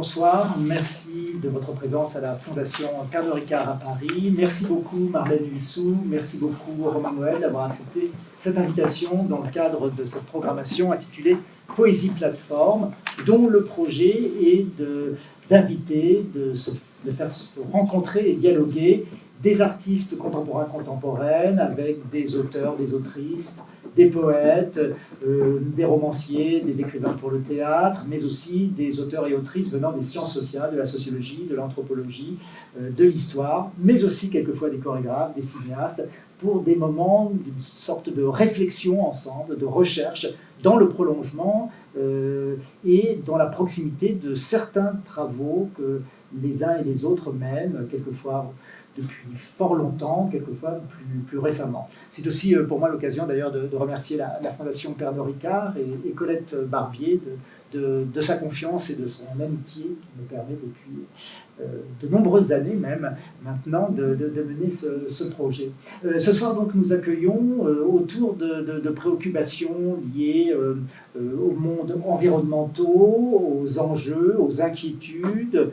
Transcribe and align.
bonsoir, 0.00 0.56
merci 0.58 1.38
de 1.42 1.50
votre 1.50 1.74
présence 1.74 2.16
à 2.16 2.22
la 2.22 2.34
Fondation 2.34 2.88
Pernod 3.10 3.34
Ricard 3.34 3.68
à 3.68 3.74
Paris. 3.74 4.32
Merci 4.34 4.64
beaucoup 4.64 4.96
Marlène 4.96 5.44
Huissou, 5.52 5.94
merci 6.06 6.38
beaucoup 6.38 6.88
Romain 6.88 7.12
Noël 7.12 7.38
d'avoir 7.38 7.66
accepté 7.66 8.10
cette 8.38 8.56
invitation 8.56 9.24
dans 9.24 9.42
le 9.42 9.50
cadre 9.50 9.90
de 9.90 10.06
cette 10.06 10.22
programmation 10.22 10.90
intitulée 10.90 11.36
Poésie 11.76 12.12
Plateforme, 12.12 12.92
dont 13.26 13.46
le 13.46 13.62
projet 13.64 14.30
est 14.42 14.64
d'inviter, 15.50 16.24
de, 16.34 16.54
faire 17.12 17.30
rencontrer 17.70 18.30
et 18.30 18.34
dialoguer 18.36 19.04
des 19.42 19.60
artistes 19.60 20.16
contemporains 20.16 20.64
contemporaines 20.64 21.58
avec 21.58 22.08
des 22.08 22.38
auteurs, 22.38 22.74
des 22.74 22.94
autrices, 22.94 23.66
des 23.96 24.06
poètes, 24.06 24.80
euh, 25.26 25.58
des 25.60 25.84
romanciers, 25.84 26.60
des 26.60 26.80
écrivains 26.80 27.12
pour 27.14 27.30
le 27.30 27.40
théâtre, 27.40 28.06
mais 28.08 28.24
aussi 28.24 28.68
des 28.68 29.00
auteurs 29.00 29.26
et 29.26 29.34
autrices 29.34 29.72
venant 29.72 29.92
des 29.92 30.04
sciences 30.04 30.32
sociales, 30.32 30.72
de 30.72 30.78
la 30.78 30.86
sociologie, 30.86 31.46
de 31.50 31.56
l'anthropologie, 31.56 32.38
euh, 32.80 32.90
de 32.90 33.04
l'histoire, 33.04 33.70
mais 33.78 34.04
aussi 34.04 34.30
quelquefois 34.30 34.70
des 34.70 34.78
chorégraphes, 34.78 35.34
des 35.34 35.42
cinéastes, 35.42 36.04
pour 36.38 36.62
des 36.62 36.76
moments 36.76 37.30
d'une 37.34 37.60
sorte 37.60 38.14
de 38.14 38.22
réflexion 38.22 39.06
ensemble, 39.06 39.58
de 39.58 39.66
recherche 39.66 40.28
dans 40.62 40.76
le 40.76 40.88
prolongement 40.88 41.70
euh, 41.98 42.56
et 42.84 43.18
dans 43.26 43.36
la 43.36 43.46
proximité 43.46 44.12
de 44.12 44.34
certains 44.34 44.94
travaux 45.04 45.68
que 45.76 46.00
les 46.40 46.62
uns 46.62 46.78
et 46.78 46.84
les 46.84 47.04
autres 47.04 47.32
mènent, 47.32 47.86
quelquefois 47.90 48.52
depuis 49.00 49.36
fort 49.36 49.74
longtemps, 49.74 50.28
quelquefois 50.30 50.80
plus, 50.88 51.20
plus 51.26 51.38
récemment. 51.38 51.88
C'est 52.10 52.26
aussi 52.26 52.54
euh, 52.54 52.66
pour 52.66 52.78
moi 52.78 52.88
l'occasion 52.88 53.26
d'ailleurs 53.26 53.52
de, 53.52 53.68
remercier 53.74 54.16
la, 54.16 54.50
Fondation 54.50 54.92
Pernod 54.92 55.26
Ricard 55.26 55.74
et, 55.76 56.10
Colette 56.10 56.56
Barbier 56.68 57.20
de, 57.72 58.20
sa 58.20 58.36
confiance 58.36 58.90
et 58.90 58.96
de 58.96 59.06
son 59.06 59.24
amitié 59.40 59.84
qui 59.84 60.08
me 60.20 60.26
permet 60.28 60.54
depuis 60.54 61.04
euh, 61.60 61.64
de 62.02 62.08
nombreuses 62.08 62.50
années 62.52 62.74
même 62.74 63.12
maintenant 63.44 63.88
de, 63.90 64.16
mener 64.44 64.70
ce, 64.70 65.24
projet. 65.30 65.70
Euh, 66.04 66.18
ce 66.18 66.32
soir 66.32 66.54
donc 66.54 66.74
nous 66.74 66.92
accueillons 66.92 67.60
autour 67.88 68.34
de, 68.34 68.90
préoccupations 68.90 69.98
liées 70.14 70.52
au 71.16 71.52
monde 71.52 71.96
environnementaux, 72.06 73.62
aux 73.62 73.78
enjeux, 73.78 74.36
aux 74.38 74.60
inquiétudes 74.60 75.70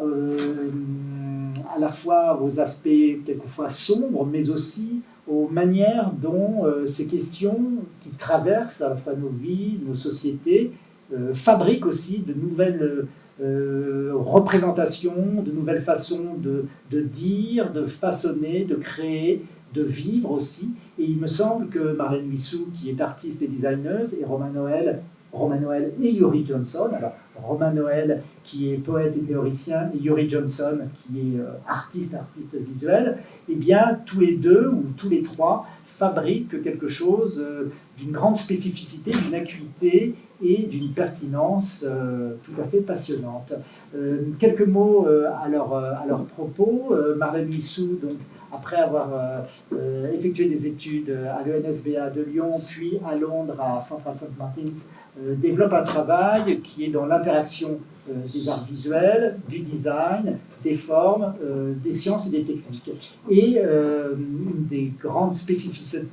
à 0.00 1.78
la 1.78 1.88
fois 1.88 2.40
aux 2.42 2.60
aspects 2.60 3.22
quelquefois 3.24 3.70
sombres, 3.70 4.26
mais 4.26 4.50
aussi 4.50 5.02
aux 5.28 5.48
manières 5.48 6.10
dont 6.12 6.64
euh, 6.64 6.86
ces 6.86 7.06
questions 7.06 7.60
qui 8.00 8.10
traversent 8.10 8.80
à 8.80 8.90
la 8.90 8.96
fois 8.96 9.14
nos 9.14 9.28
vies, 9.28 9.78
nos 9.86 9.94
sociétés, 9.94 10.72
euh, 11.12 11.34
fabriquent 11.34 11.86
aussi 11.86 12.20
de 12.20 12.32
nouvelles 12.32 13.06
euh, 13.40 14.12
représentations, 14.14 15.42
de 15.44 15.52
nouvelles 15.52 15.82
façons 15.82 16.34
de, 16.38 16.64
de, 16.90 17.00
dire, 17.00 17.72
de 17.72 17.84
façonner, 17.84 18.64
de 18.64 18.74
créer, 18.74 19.44
de 19.74 19.82
vivre 19.82 20.30
aussi. 20.30 20.70
Et 20.98 21.04
il 21.04 21.18
me 21.18 21.26
semble 21.26 21.68
que 21.68 21.94
Marlène 21.94 22.26
Missou, 22.26 22.68
qui 22.72 22.90
est 22.90 23.00
artiste 23.00 23.42
et 23.42 23.46
designeuse, 23.46 24.14
et 24.18 24.24
Romain 24.24 24.50
Noël, 24.50 25.02
Romain 25.30 25.60
Noël 25.60 25.92
et 26.00 26.10
Yuri 26.10 26.44
Johnson, 26.46 26.88
alors 26.92 27.12
Romain 27.42 27.72
Noël 27.72 28.22
qui 28.44 28.72
est 28.72 28.78
poète 28.78 29.16
et 29.16 29.20
théoricien, 29.20 29.90
et 29.94 29.98
Yuri 29.98 30.28
Johnson 30.28 30.78
qui 30.94 31.18
est 31.18 31.40
euh, 31.40 31.50
artiste, 31.66 32.14
artiste 32.14 32.54
visuel, 32.54 33.18
eh 33.48 33.54
bien 33.54 34.00
tous 34.06 34.20
les 34.20 34.36
deux 34.36 34.68
ou 34.68 34.84
tous 34.96 35.08
les 35.08 35.22
trois 35.22 35.66
fabriquent 35.86 36.62
quelque 36.62 36.88
chose 36.88 37.44
euh, 37.44 37.70
d'une 37.98 38.12
grande 38.12 38.36
spécificité, 38.36 39.10
d'une 39.10 39.34
acuité 39.34 40.14
et 40.42 40.66
d'une 40.66 40.90
pertinence 40.92 41.84
euh, 41.86 42.34
tout 42.44 42.58
à 42.60 42.64
fait 42.64 42.80
passionnante. 42.80 43.52
quelques 44.38 44.66
mots 44.66 45.06
à 45.08 45.48
leur, 45.48 46.24
propos. 46.26 46.94
Marlène 47.16 47.48
Missou, 47.48 47.98
donc, 48.00 48.18
après 48.52 48.76
avoir 48.76 49.10
effectué 50.14 50.48
des 50.48 50.66
études 50.68 51.10
à 51.10 51.42
l'ENSBA 51.46 52.10
de 52.10 52.22
Lyon, 52.22 52.60
puis 52.66 53.00
à 53.06 53.16
Londres, 53.16 53.60
à 53.60 53.82
Central 53.82 54.16
St. 54.16 54.38
Martins, 54.38 54.62
développe 55.36 55.72
un 55.72 55.82
travail 55.82 56.60
qui 56.60 56.84
est 56.84 56.88
dans 56.88 57.06
l'interaction 57.06 57.80
euh, 58.10 58.14
des 58.32 58.48
arts 58.48 58.64
visuels, 58.64 59.38
du 59.48 59.60
design, 59.60 60.38
des 60.62 60.74
formes, 60.74 61.34
euh, 61.42 61.74
des 61.82 61.92
sciences 61.92 62.28
et 62.28 62.38
des 62.38 62.44
techniques. 62.44 62.90
Et 63.28 63.58
une 63.58 64.66
des 64.68 64.92
grandes 65.00 65.34
spécificités 65.34 66.08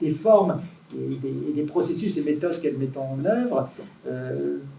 des, 0.00 0.12
formes 0.12 0.60
et 0.94 1.52
des, 1.54 1.62
processus 1.62 2.16
et 2.18 2.24
méthodes 2.24 2.60
qu'elle 2.60 2.78
met 2.78 2.90
en 2.96 3.24
œuvre 3.24 3.68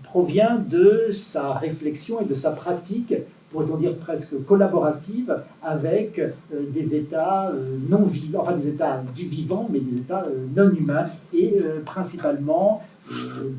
provient 0.04 0.58
de 0.58 1.10
sa 1.12 1.54
réflexion 1.54 2.22
et 2.22 2.26
de 2.26 2.34
sa 2.34 2.52
pratique 2.52 3.14
pourrait-on 3.50 3.78
dire 3.78 3.96
presque 3.96 4.44
collaborative 4.46 5.36
avec 5.62 6.20
euh, 6.20 6.30
des 6.74 6.96
États 6.96 7.50
euh, 7.50 7.78
non 7.90 8.04
vivants, 8.04 8.42
enfin 8.42 8.56
des 8.56 8.70
États 8.70 9.04
du 9.16 9.26
vivant, 9.26 9.68
mais 9.72 9.80
des 9.80 9.98
États 9.98 10.26
euh, 10.26 10.46
non 10.56 10.72
humains, 10.74 11.08
et 11.34 11.56
principalement 11.86 12.84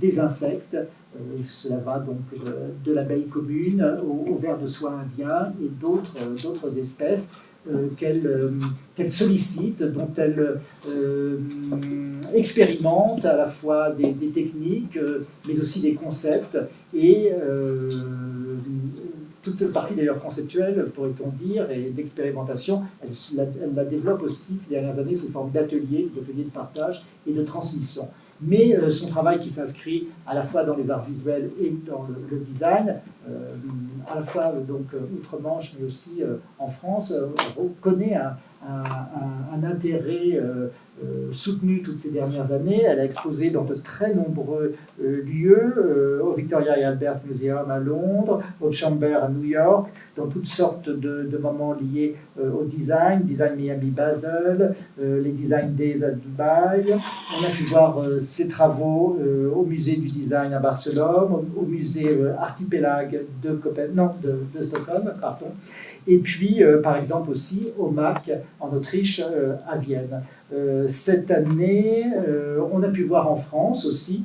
des 0.01 0.21
insectes. 0.21 0.77
cela 1.43 1.79
va 1.79 1.99
donc 1.99 2.19
de 2.85 2.93
l'abeille 2.93 3.27
commune 3.27 3.85
au, 4.07 4.37
ver 4.37 4.57
de 4.59 4.69
soie 4.69 4.93
indien 4.93 5.53
et 5.61 5.69
d'autres 5.69 6.79
espèces. 6.79 7.33
qu'elle 7.97 9.13
sollicite, 9.13 9.83
dont 9.83 10.11
elle 10.17 10.61
expérimente 12.33 13.25
à 13.25 13.37
la 13.37 13.47
fois 13.47 13.91
des, 13.91 14.13
des 14.13 14.29
techniques, 14.29 14.99
mais 15.49 15.61
aussi 15.61 15.81
des 15.83 15.95
concepts, 15.95 16.59
et 16.95 17.33
toute 19.43 19.57
cette 19.57 19.73
partie 19.73 19.95
d'ailleurs 19.95 20.19
conceptuelle, 20.19 20.91
pourrait-on 20.95 21.31
dire, 21.31 21.71
et 21.71 21.91
d'expérimentation, 21.91 22.83
elle, 23.03 23.75
la 23.75 23.85
développe 23.85 24.23
aussi 24.23 24.59
ces 24.59 24.75
dernières 24.75 24.99
années 24.99 25.17
sous 25.17 25.29
forme 25.29 25.51
d'ateliers, 25.51 26.11
d'ateliers 26.15 26.45
de 26.45 26.51
partage 26.51 27.05
et 27.27 27.33
de 27.33 27.43
transmission. 27.43 28.09
Mais 28.43 28.75
euh, 28.75 28.89
son 28.89 29.09
travail 29.09 29.39
qui 29.41 29.51
s'inscrit 29.51 30.09
à 30.27 30.35
la 30.35 30.43
fois 30.43 30.65
dans 30.65 30.75
les 30.75 30.91
arts 30.91 31.05
visuels 31.05 31.51
et 31.61 31.71
dans 31.87 32.07
le, 32.09 32.39
design, 32.39 32.97
euh, 33.29 33.55
à 34.09 34.17
la 34.17 34.23
fois 34.23 34.53
donc 34.67 34.87
outre-Manche, 35.15 35.75
mais 35.79 35.87
aussi 35.87 36.23
euh, 36.23 36.37
en 36.59 36.69
France, 36.69 37.15
reconnaît 37.57 38.15
un, 38.15 38.37
un, 38.67 39.63
intérêt 39.63 40.35
euh, 40.35 40.69
euh, 41.03 41.33
soutenu 41.33 41.83
toutes 41.83 41.99
ces 41.99 42.13
dernières 42.13 42.53
années. 42.53 42.83
Elle 42.83 43.01
a 43.01 43.05
exposé 43.05 43.51
dans 43.51 43.65
de 43.65 43.75
très 43.75 44.15
nombreux 44.15 44.75
euh, 45.03 45.23
lieux, 45.23 46.21
au 46.23 46.33
Victoria 46.33 46.79
et 46.79 46.85
Albert 46.85 47.21
Museum 47.27 47.71
à 47.71 47.79
Londres, 47.79 48.43
au 48.61 48.71
Chamber 48.73 49.15
à 49.15 49.29
New 49.29 49.45
York, 49.45 49.91
dans 50.17 50.27
toutes 50.27 50.47
sortes 50.47 50.89
de, 50.89 51.39
moments 51.39 51.75
liés 51.75 52.17
au 52.39 52.65
design, 52.65 53.23
Design 53.23 53.57
Miami 53.57 53.91
Basel, 53.91 54.75
les 54.99 55.33
Design 55.33 55.75
Days 55.75 56.05
à 56.05 56.11
Dubaï. 56.11 56.95
On 57.39 57.45
a 57.45 57.51
pu 57.51 57.65
voir 57.65 57.99
ses 58.21 58.49
travaux 58.49 59.19
au 59.55 59.65
musée 59.65 59.97
du 59.97 60.09
design 60.09 60.53
à 60.53 60.59
Barcelone, 60.59 61.47
au, 61.57 61.63
musée 61.63 62.19
Artipelag 62.39 63.21
de, 63.43 63.61
non, 63.95 64.11
de, 64.23 64.41
de 64.55 64.65
Stockholm, 64.65 65.13
pardon 65.21 65.47
et 66.07 66.19
puis 66.19 66.63
euh, 66.63 66.81
par 66.81 66.97
exemple 66.97 67.31
aussi 67.31 67.69
au 67.79 67.91
MAC 67.91 68.31
en 68.59 68.71
Autriche 68.71 69.21
euh, 69.21 69.57
à 69.69 69.77
Vienne. 69.77 70.23
Euh, 70.53 70.87
cette 70.89 71.31
année, 71.31 72.07
on 72.73 72.83
a 72.83 72.89
pu 72.89 73.05
voir 73.05 73.31
en 73.31 73.37
France 73.37 73.87
aussi, 73.87 74.25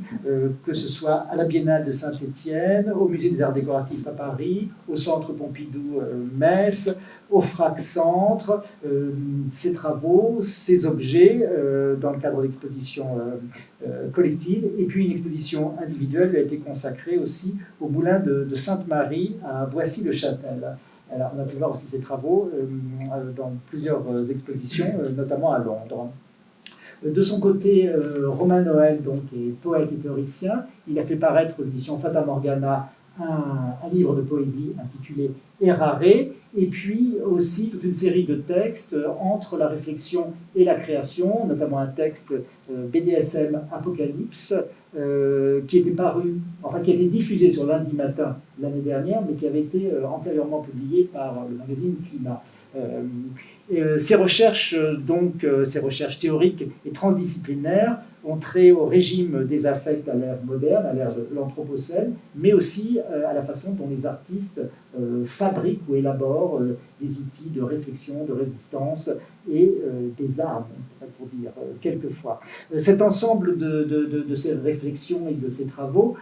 que 0.66 0.74
ce 0.74 0.88
soit 0.88 1.28
à 1.30 1.36
la 1.36 1.46
Biennale 1.46 1.86
de 1.86 1.92
Saint-Étienne, 1.92 2.92
au 2.92 3.08
Musée 3.08 3.30
des 3.30 3.42
Arts 3.44 3.54
Décoratifs 3.54 4.08
à 4.08 4.12
Paris, 4.12 4.70
au 4.92 4.96
Centre 4.96 5.34
Pompidou 5.34 6.02
Metz, 6.36 6.98
au 7.30 7.42
FRAC 7.42 7.80
Centre, 7.80 8.64
ces 9.50 9.74
travaux, 9.74 10.40
ces 10.42 10.88
objets 10.88 11.48
dans 12.02 12.12
le 12.12 12.20
cadre 12.20 12.42
d'expositions 12.42 13.20
collectives, 14.12 14.66
et 14.80 14.86
puis 14.86 15.06
une 15.06 15.12
exposition 15.12 15.74
individuelle 15.80 16.36
a 16.36 16.40
été 16.40 16.58
consacrée 16.58 17.20
aussi 17.20 17.56
au 17.80 17.88
moulin 17.88 18.20
de 18.20 18.56
Sainte-Marie 18.56 19.36
à 19.46 19.68
Boissy-le-Châtel. 19.68 20.76
On 21.18 21.40
a 21.40 21.46
pu 21.46 21.56
voir 21.58 21.72
aussi 21.72 21.86
ses 21.86 22.02
travaux 22.02 22.52
euh, 22.54 22.64
euh, 22.64 23.32
dans 23.32 23.54
plusieurs 23.68 24.02
euh, 24.10 24.26
expositions, 24.26 24.94
notamment 25.16 25.54
à 25.54 25.60
Londres. 25.60 26.10
De 27.04 27.22
son 27.22 27.40
côté, 27.40 27.92
Romain 28.26 28.62
Noël 28.62 29.04
donc, 29.04 29.22
est 29.36 29.52
poète 29.62 29.92
et 29.92 29.98
théoricien. 29.98 30.66
Il 30.88 30.98
a 30.98 31.04
fait 31.04 31.18
paraître 31.18 31.54
aux 31.60 31.64
éditions 31.64 32.00
Fata 32.00 32.24
Morgana 32.24 32.90
un, 33.20 33.90
livre 33.92 34.16
de 34.16 34.22
poésie 34.22 34.74
intitulé 34.82 35.32
Errare, 35.62 36.04
et 36.04 36.66
puis 36.70 37.16
aussi 37.24 37.70
toute 37.70 37.84
une 37.84 37.94
série 37.94 38.26
de 38.26 38.36
textes 38.36 38.96
entre 39.22 39.58
la 39.58 39.68
réflexion 39.68 40.34
et 40.56 40.66
la 40.66 40.76
création, 40.76 41.46
notamment 41.46 41.80
un 41.80 41.88
texte 41.88 42.34
BDSM 42.70 43.62
Apocalypse, 43.72 44.54
euh, 44.98 45.60
qui 45.68 45.80
était 45.80 45.92
paru, 45.92 46.36
enfin 46.64 46.80
qui 46.80 46.92
a 46.92 46.94
été 46.94 47.08
diffusé 47.08 47.50
sur 47.50 47.66
lundi 47.66 47.94
matin 47.94 48.38
l'année 48.62 48.80
dernière, 48.80 49.22
mais 49.28 49.34
qui 49.34 49.46
avait 49.46 49.60
été 49.60 49.92
euh, 49.92 50.08
antérieurement 50.08 50.62
publié 50.62 51.04
par 51.04 51.46
le 51.50 51.58
magazine 51.58 51.96
Climat. 52.08 52.42
Euh, 52.78 53.98
ces 53.98 54.16
recherches, 54.16 54.74
donc, 55.06 55.46
ces 55.66 55.80
recherches 55.80 56.20
théoriques 56.20 56.64
et 56.86 56.92
transdisciplinaires 56.92 57.98
ont 58.26 58.38
trait 58.38 58.72
au 58.72 58.86
régime 58.86 59.46
des 59.46 59.66
affects 59.68 60.08
à 60.10 60.16
l'ère 60.16 60.38
moderne, 60.44 60.86
à 60.86 60.94
l'ère 60.94 61.14
de 61.14 61.28
l'Anthropocène, 61.34 62.14
mais 62.36 62.54
aussi 62.54 63.00
à 63.00 63.34
la 63.34 63.44
façon 63.44 63.74
dont 63.74 63.88
les 63.90 64.06
artistes 64.06 64.62
fabriquent 65.26 65.88
ou 65.88 65.96
élaborent 65.96 66.60
des 67.00 67.20
outils 67.20 67.50
de 67.50 67.62
réflexion, 67.62 68.26
de 68.26 68.34
résistance 68.34 69.12
et 69.52 69.74
des 70.18 70.42
armes, 70.42 70.66
pour 71.18 71.28
dire 71.28 71.52
quelquefois. 71.82 72.40
Cet 72.78 73.02
ensemble 73.02 73.58
de, 73.58 74.36
ces 74.36 74.54
réflexions 74.54 75.28
et 75.30 75.34
de 75.34 75.50
ces 75.50 75.68
travaux 75.68 76.16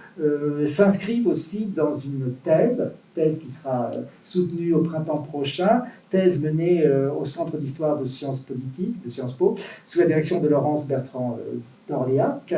s'inscrivent 0.66 1.28
aussi 1.28 1.66
dans 1.68 1.98
une 1.98 2.34
thèse 2.44 2.92
thèse 3.14 3.42
qui 3.42 3.52
sera 3.52 3.92
euh, 3.94 4.02
soutenue 4.24 4.74
au 4.74 4.82
printemps 4.82 5.20
prochain, 5.20 5.84
thèse 6.10 6.44
menée 6.44 6.86
euh, 6.86 7.12
au 7.12 7.26
Centre 7.26 7.58
d'histoire 7.58 7.98
de 8.00 8.06
sciences 8.06 8.42
politiques 8.42 9.04
de 9.04 9.10
Sciences 9.10 9.34
Po, 9.34 9.56
sous 9.86 10.00
la 10.00 10.06
direction 10.06 10.42
de 10.42 10.48
Laurence 10.48 10.88
Bertrand 10.88 11.38
euh, 11.40 11.58
d'Orléac. 11.88 12.56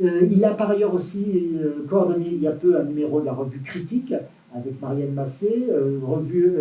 Il 0.00 0.44
a 0.44 0.54
par 0.54 0.70
ailleurs 0.70 0.94
aussi 0.94 1.26
coordonné 1.88 2.28
il 2.30 2.40
y 2.40 2.46
a 2.46 2.52
peu 2.52 2.78
un 2.78 2.84
numéro 2.84 3.20
de 3.20 3.26
la 3.26 3.32
revue 3.32 3.60
Critique 3.60 4.14
avec 4.54 4.80
Marianne 4.80 5.14
Massé, 5.14 5.66
revue, 6.00 6.54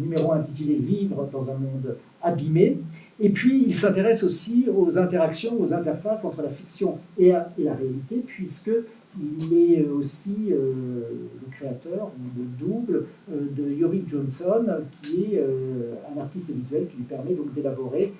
numéro 0.00 0.32
intitulé 0.32 0.74
Vivre 0.74 1.28
dans 1.32 1.50
un 1.50 1.54
monde 1.54 1.96
abîmé. 2.22 2.78
Et 3.20 3.30
puis, 3.30 3.64
il 3.66 3.74
s'intéresse 3.74 4.24
aussi 4.24 4.66
aux 4.74 4.98
interactions, 4.98 5.60
aux 5.60 5.72
interfaces 5.72 6.24
entre 6.24 6.42
la 6.42 6.48
fiction 6.48 6.98
et, 7.18 7.30
la 7.30 7.74
réalité, 7.74 8.22
puisque 8.26 8.70
il 9.16 9.56
est 9.56 9.88
aussi 9.88 10.36
euh, 10.50 11.02
le 11.40 11.50
créateur 11.52 12.10
le 12.36 12.44
double 12.58 13.06
euh, 13.30 13.46
de 13.56 13.70
Yuri 13.70 14.02
Johnson, 14.08 14.64
qui 15.02 15.34
est 15.34 15.38
euh, 15.38 15.94
un 16.12 16.20
artiste 16.20 16.50
visuel 16.50 16.88
qui 16.88 16.96
lui 16.96 17.04
permet 17.04 17.34
donc 17.34 17.54
d'élaborer 17.54 18.12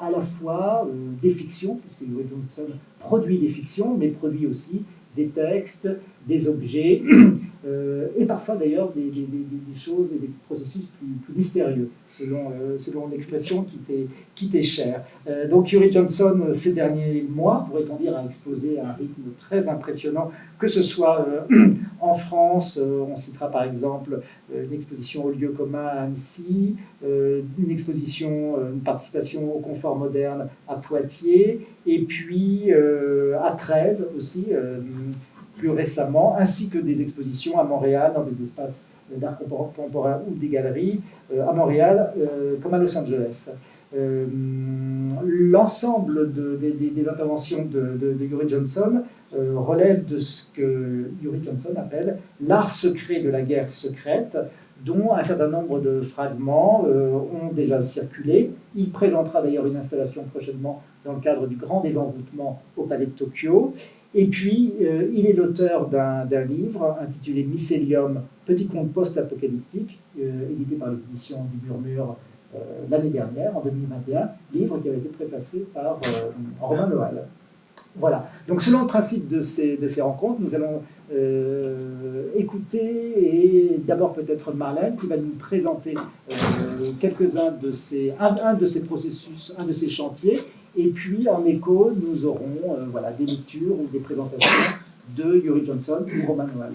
à 0.00 0.10
la 0.12 0.20
fois 0.20 0.88
des 1.20 1.30
fictions, 1.30 1.76
puisque 1.76 2.02
Yuri 2.02 2.24
Johnson 2.30 2.72
produit 3.00 3.38
des 3.38 3.48
fictions, 3.48 3.96
mais 3.96 4.08
produit 4.08 4.46
aussi 4.46 4.84
des 5.16 5.26
textes, 5.26 5.88
des 6.26 6.48
objets, 6.48 7.02
euh, 7.66 8.08
et 8.18 8.26
parfois 8.26 8.56
d'ailleurs 8.56 8.92
des, 8.92 9.10
choses 9.74 10.10
et 10.14 10.18
des 10.18 10.30
processus 10.46 10.82
plus, 10.98 11.34
mystérieux, 11.34 11.88
selon, 12.10 12.50
euh, 12.50 12.78
selon 12.78 13.08
l'expression 13.08 13.64
qui 14.34 14.48
t'est 14.48 14.62
chère. 14.62 15.04
Euh, 15.26 15.48
donc 15.48 15.72
Yuri 15.72 15.90
Johnson, 15.90 16.48
ces 16.52 16.74
derniers 16.74 17.24
mois, 17.28 17.66
pourrait-on 17.68 17.96
dire, 17.96 18.16
a 18.16 18.24
explosé 18.24 18.78
à 18.78 18.90
un 18.90 18.92
rythme 18.92 19.30
très 19.38 19.68
impressionnant, 19.68 20.30
que 20.58 20.68
ce 20.68 20.82
soit 20.82 21.26
en 22.00 22.14
France, 22.14 22.78
on 22.78 23.16
citera 23.16 23.50
par 23.50 23.64
exemple 23.64 24.20
une 24.54 24.72
exposition 24.72 25.24
au 25.24 25.30
lieu 25.30 25.48
commun 25.48 25.86
à 25.86 26.02
Annecy, 26.02 26.76
une 27.02 27.70
exposition, 27.70 28.56
une 28.72 28.80
participation 28.80 29.54
au 29.54 29.60
confort 29.60 29.96
moderne 29.96 30.48
à 30.68 30.76
Poitiers, 30.76 31.66
et 31.86 31.98
puis 32.00 32.70
à 32.72 33.52
13 33.52 34.10
aussi 34.16 34.46
récemment, 35.70 36.36
ainsi 36.38 36.68
que 36.68 36.78
des 36.78 37.02
expositions 37.02 37.58
à 37.58 37.64
Montréal 37.64 38.12
dans 38.14 38.24
des 38.24 38.42
espaces 38.42 38.88
d'art 39.10 39.38
contemporain 39.38 40.20
ou 40.28 40.34
des 40.34 40.48
galeries 40.48 41.00
euh, 41.32 41.46
à 41.46 41.52
Montréal 41.52 42.12
euh, 42.18 42.56
comme 42.62 42.74
à 42.74 42.78
Los 42.78 42.96
Angeles. 42.96 43.54
Euh, 43.96 44.26
l'ensemble 45.24 46.32
des 46.32 47.08
interventions 47.08 47.64
de, 47.64 48.16
Yuri 48.20 48.48
Johnson 48.48 49.02
relève 49.32 50.04
de 50.04 50.18
ce 50.18 50.46
que 50.52 51.10
Yuri 51.22 51.40
Johnson 51.44 51.74
appelle 51.76 52.18
l'art 52.44 52.70
secret 52.70 53.20
de 53.20 53.28
la 53.30 53.42
guerre 53.42 53.68
secrète, 53.68 54.36
dont 54.84 55.12
un 55.12 55.22
certain 55.22 55.48
nombre 55.48 55.80
de 55.80 56.00
fragments 56.02 56.84
ont 56.84 57.52
déjà 57.52 57.80
circulé. 57.80 58.50
Il 58.74 58.90
présentera 58.90 59.42
d'ailleurs 59.42 59.66
une 59.66 59.76
installation 59.76 60.24
prochainement 60.24 60.82
dans 61.04 61.12
le 61.12 61.20
cadre 61.20 61.46
du 61.46 61.56
grand 61.56 61.80
désenvoûtement 61.80 62.60
au 62.76 62.84
Palais 62.84 63.06
de 63.06 63.12
Tokyo. 63.12 63.74
Et 64.14 64.26
puis, 64.26 64.74
euh, 64.80 65.08
il 65.12 65.26
est 65.26 65.32
l'auteur 65.32 65.88
d'un 65.88 66.44
livre 66.44 66.96
intitulé 67.00 67.42
Mycélium, 67.42 68.20
petit 68.46 68.68
conte 68.68 68.92
post-apocalyptique, 68.92 69.98
euh, 70.20 70.50
édité 70.52 70.76
par 70.76 70.90
les 70.92 70.98
éditions 70.98 71.44
du 71.52 71.66
Murmure 71.66 72.16
euh, 72.54 72.58
l'année 72.88 73.10
dernière, 73.10 73.56
en 73.56 73.60
2021, 73.60 74.28
livre 74.52 74.78
qui 74.80 74.88
avait 74.88 74.98
été 74.98 75.08
préfacé 75.08 75.66
par 75.74 75.98
Romain 76.60 76.86
Noël. 76.86 77.24
Voilà. 77.96 78.28
Donc, 78.46 78.62
selon 78.62 78.82
le 78.82 78.86
principe 78.86 79.28
de 79.28 79.40
ces, 79.40 80.00
rencontres, 80.00 80.40
nous 80.40 80.54
allons 80.54 80.82
écouter 82.36 82.80
et 82.80 83.78
d'abord 83.78 84.14
peut-être 84.14 84.52
Marlène 84.52 84.96
qui 84.96 85.06
va 85.06 85.16
nous 85.16 85.34
présenter 85.38 85.94
quelques-uns 87.00 87.52
de 87.52 87.70
ces, 87.72 88.12
un, 88.18 88.54
de 88.54 88.66
ces 88.66 88.84
processus, 88.84 89.54
un 89.58 89.64
de 89.64 89.72
ces 89.72 89.88
chantiers, 89.88 90.40
et 90.76 90.88
puis, 90.88 91.28
en 91.28 91.44
écho, 91.44 91.92
nous 91.92 92.26
aurons 92.26 92.76
euh, 92.76 92.86
voilà, 92.86 93.12
des 93.12 93.26
lectures 93.26 93.78
ou 93.78 93.86
des 93.86 94.00
présentations 94.00 94.76
de 95.16 95.36
Yuri 95.36 95.64
Johnson 95.64 96.04
ou 96.04 96.26
Roman 96.26 96.46
Noël. 96.48 96.72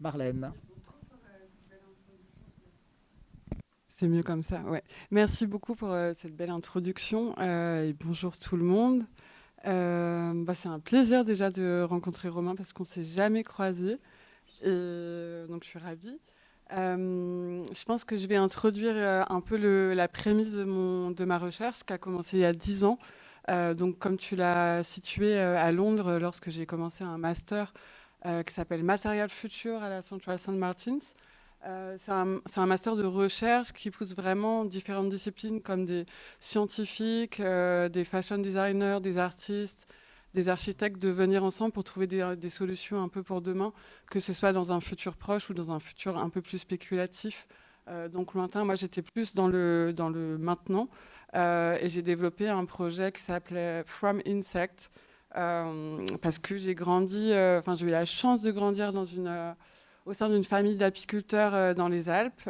Marlène. 0.00 0.50
C'est 3.88 4.08
mieux 4.08 4.22
comme 4.22 4.42
ça, 4.42 4.62
ouais. 4.62 4.82
Merci 5.10 5.46
beaucoup 5.46 5.74
pour 5.74 5.90
euh, 5.90 6.12
cette 6.16 6.34
belle 6.34 6.50
introduction 6.50 7.34
euh, 7.38 7.86
et 7.86 7.92
bonjour 7.92 8.38
tout 8.38 8.56
le 8.56 8.64
monde. 8.64 9.04
Bah, 9.62 10.54
c'est 10.54 10.70
un 10.70 10.80
plaisir 10.80 11.22
déjà 11.22 11.50
de 11.50 11.82
rencontrer 11.82 12.30
Romain 12.30 12.54
parce 12.54 12.72
qu'on 12.72 12.84
ne 12.84 12.88
s'est 12.88 13.04
jamais 13.04 13.42
croisés 13.42 13.98
et 14.62 15.44
donc 15.48 15.64
je 15.64 15.68
suis 15.68 15.78
ravie. 15.78 16.18
Euh, 16.72 17.64
je 17.74 17.84
pense 17.84 18.04
que 18.04 18.16
je 18.16 18.26
vais 18.26 18.36
introduire 18.36 18.94
euh, 18.94 19.24
un 19.28 19.40
peu 19.40 19.92
la 19.92 20.08
prémisse 20.08 20.52
de, 20.52 21.24
ma 21.24 21.38
recherche 21.38 21.82
qui 21.84 21.92
a 21.92 21.98
commencé 21.98 22.38
il 22.38 22.40
y 22.40 22.44
a 22.44 22.52
10 22.52 22.84
ans. 22.84 22.98
Euh, 23.48 23.74
donc, 23.74 23.98
comme 23.98 24.16
tu 24.16 24.36
l'as 24.36 24.82
situé 24.82 25.38
à 25.38 25.72
Londres, 25.72 26.18
lorsque 26.18 26.50
j'ai 26.50 26.66
commencé 26.66 27.04
un 27.04 27.18
master 27.18 27.72
qui 28.46 28.52
s'appelle 28.52 28.84
Material 28.84 29.30
Future 29.30 29.82
à 29.82 29.88
la 29.88 30.02
Central 30.02 30.38
St. 30.38 30.50
Martins. 30.50 30.98
c'est 31.96 32.12
un, 32.12 32.66
master 32.66 32.94
de 32.94 33.04
recherche 33.04 33.72
qui 33.72 33.90
pousse 33.90 34.14
vraiment 34.14 34.66
différentes 34.66 35.08
disciplines 35.08 35.62
comme 35.62 35.86
des 35.86 36.04
scientifiques, 36.38 37.40
des 37.40 38.04
fashion 38.04 38.36
designers, 38.36 38.98
des 39.00 39.16
artistes, 39.16 39.86
des 40.34 40.48
architectes 40.48 41.00
de 41.00 41.08
venir 41.08 41.44
ensemble 41.44 41.72
pour 41.72 41.84
trouver 41.84 42.06
des, 42.06 42.50
solutions 42.50 43.02
un 43.02 43.08
peu 43.08 43.22
pour 43.22 43.40
demain, 43.40 43.72
que 44.10 44.20
ce 44.20 44.32
soit 44.32 44.52
dans 44.52 44.72
un 44.72 44.80
futur 44.80 45.16
proche 45.16 45.50
ou 45.50 45.54
dans 45.54 45.70
un 45.70 45.80
futur 45.80 46.18
un 46.18 46.28
peu 46.28 46.40
plus 46.40 46.58
spéculatif, 46.58 47.46
euh, 47.88 48.08
donc 48.08 48.34
lointain. 48.34 48.64
Moi, 48.64 48.74
j'étais 48.74 49.02
plus 49.02 49.34
dans 49.34 49.48
le, 49.48 49.92
dans 49.94 50.08
le 50.08 50.38
maintenant 50.38 50.88
euh, 51.34 51.78
et 51.80 51.88
j'ai 51.88 52.02
développé 52.02 52.48
un 52.48 52.64
projet 52.64 53.12
qui 53.12 53.22
s'appelait 53.22 53.82
From 53.84 54.20
Insect 54.26 54.90
euh, 55.36 56.04
parce 56.22 56.38
que 56.38 56.56
j'ai 56.56 56.74
grandi, 56.74 57.32
enfin, 57.58 57.74
j'ai 57.74 57.86
eu 57.86 57.90
la 57.90 58.04
chance 58.04 58.40
de 58.42 58.50
grandir 58.50 58.92
au 60.06 60.12
sein 60.12 60.28
d'une 60.28 60.44
famille 60.44 60.76
d'apiculteurs 60.76 61.74
dans 61.74 61.88
les 61.88 62.08
Alpes. 62.08 62.48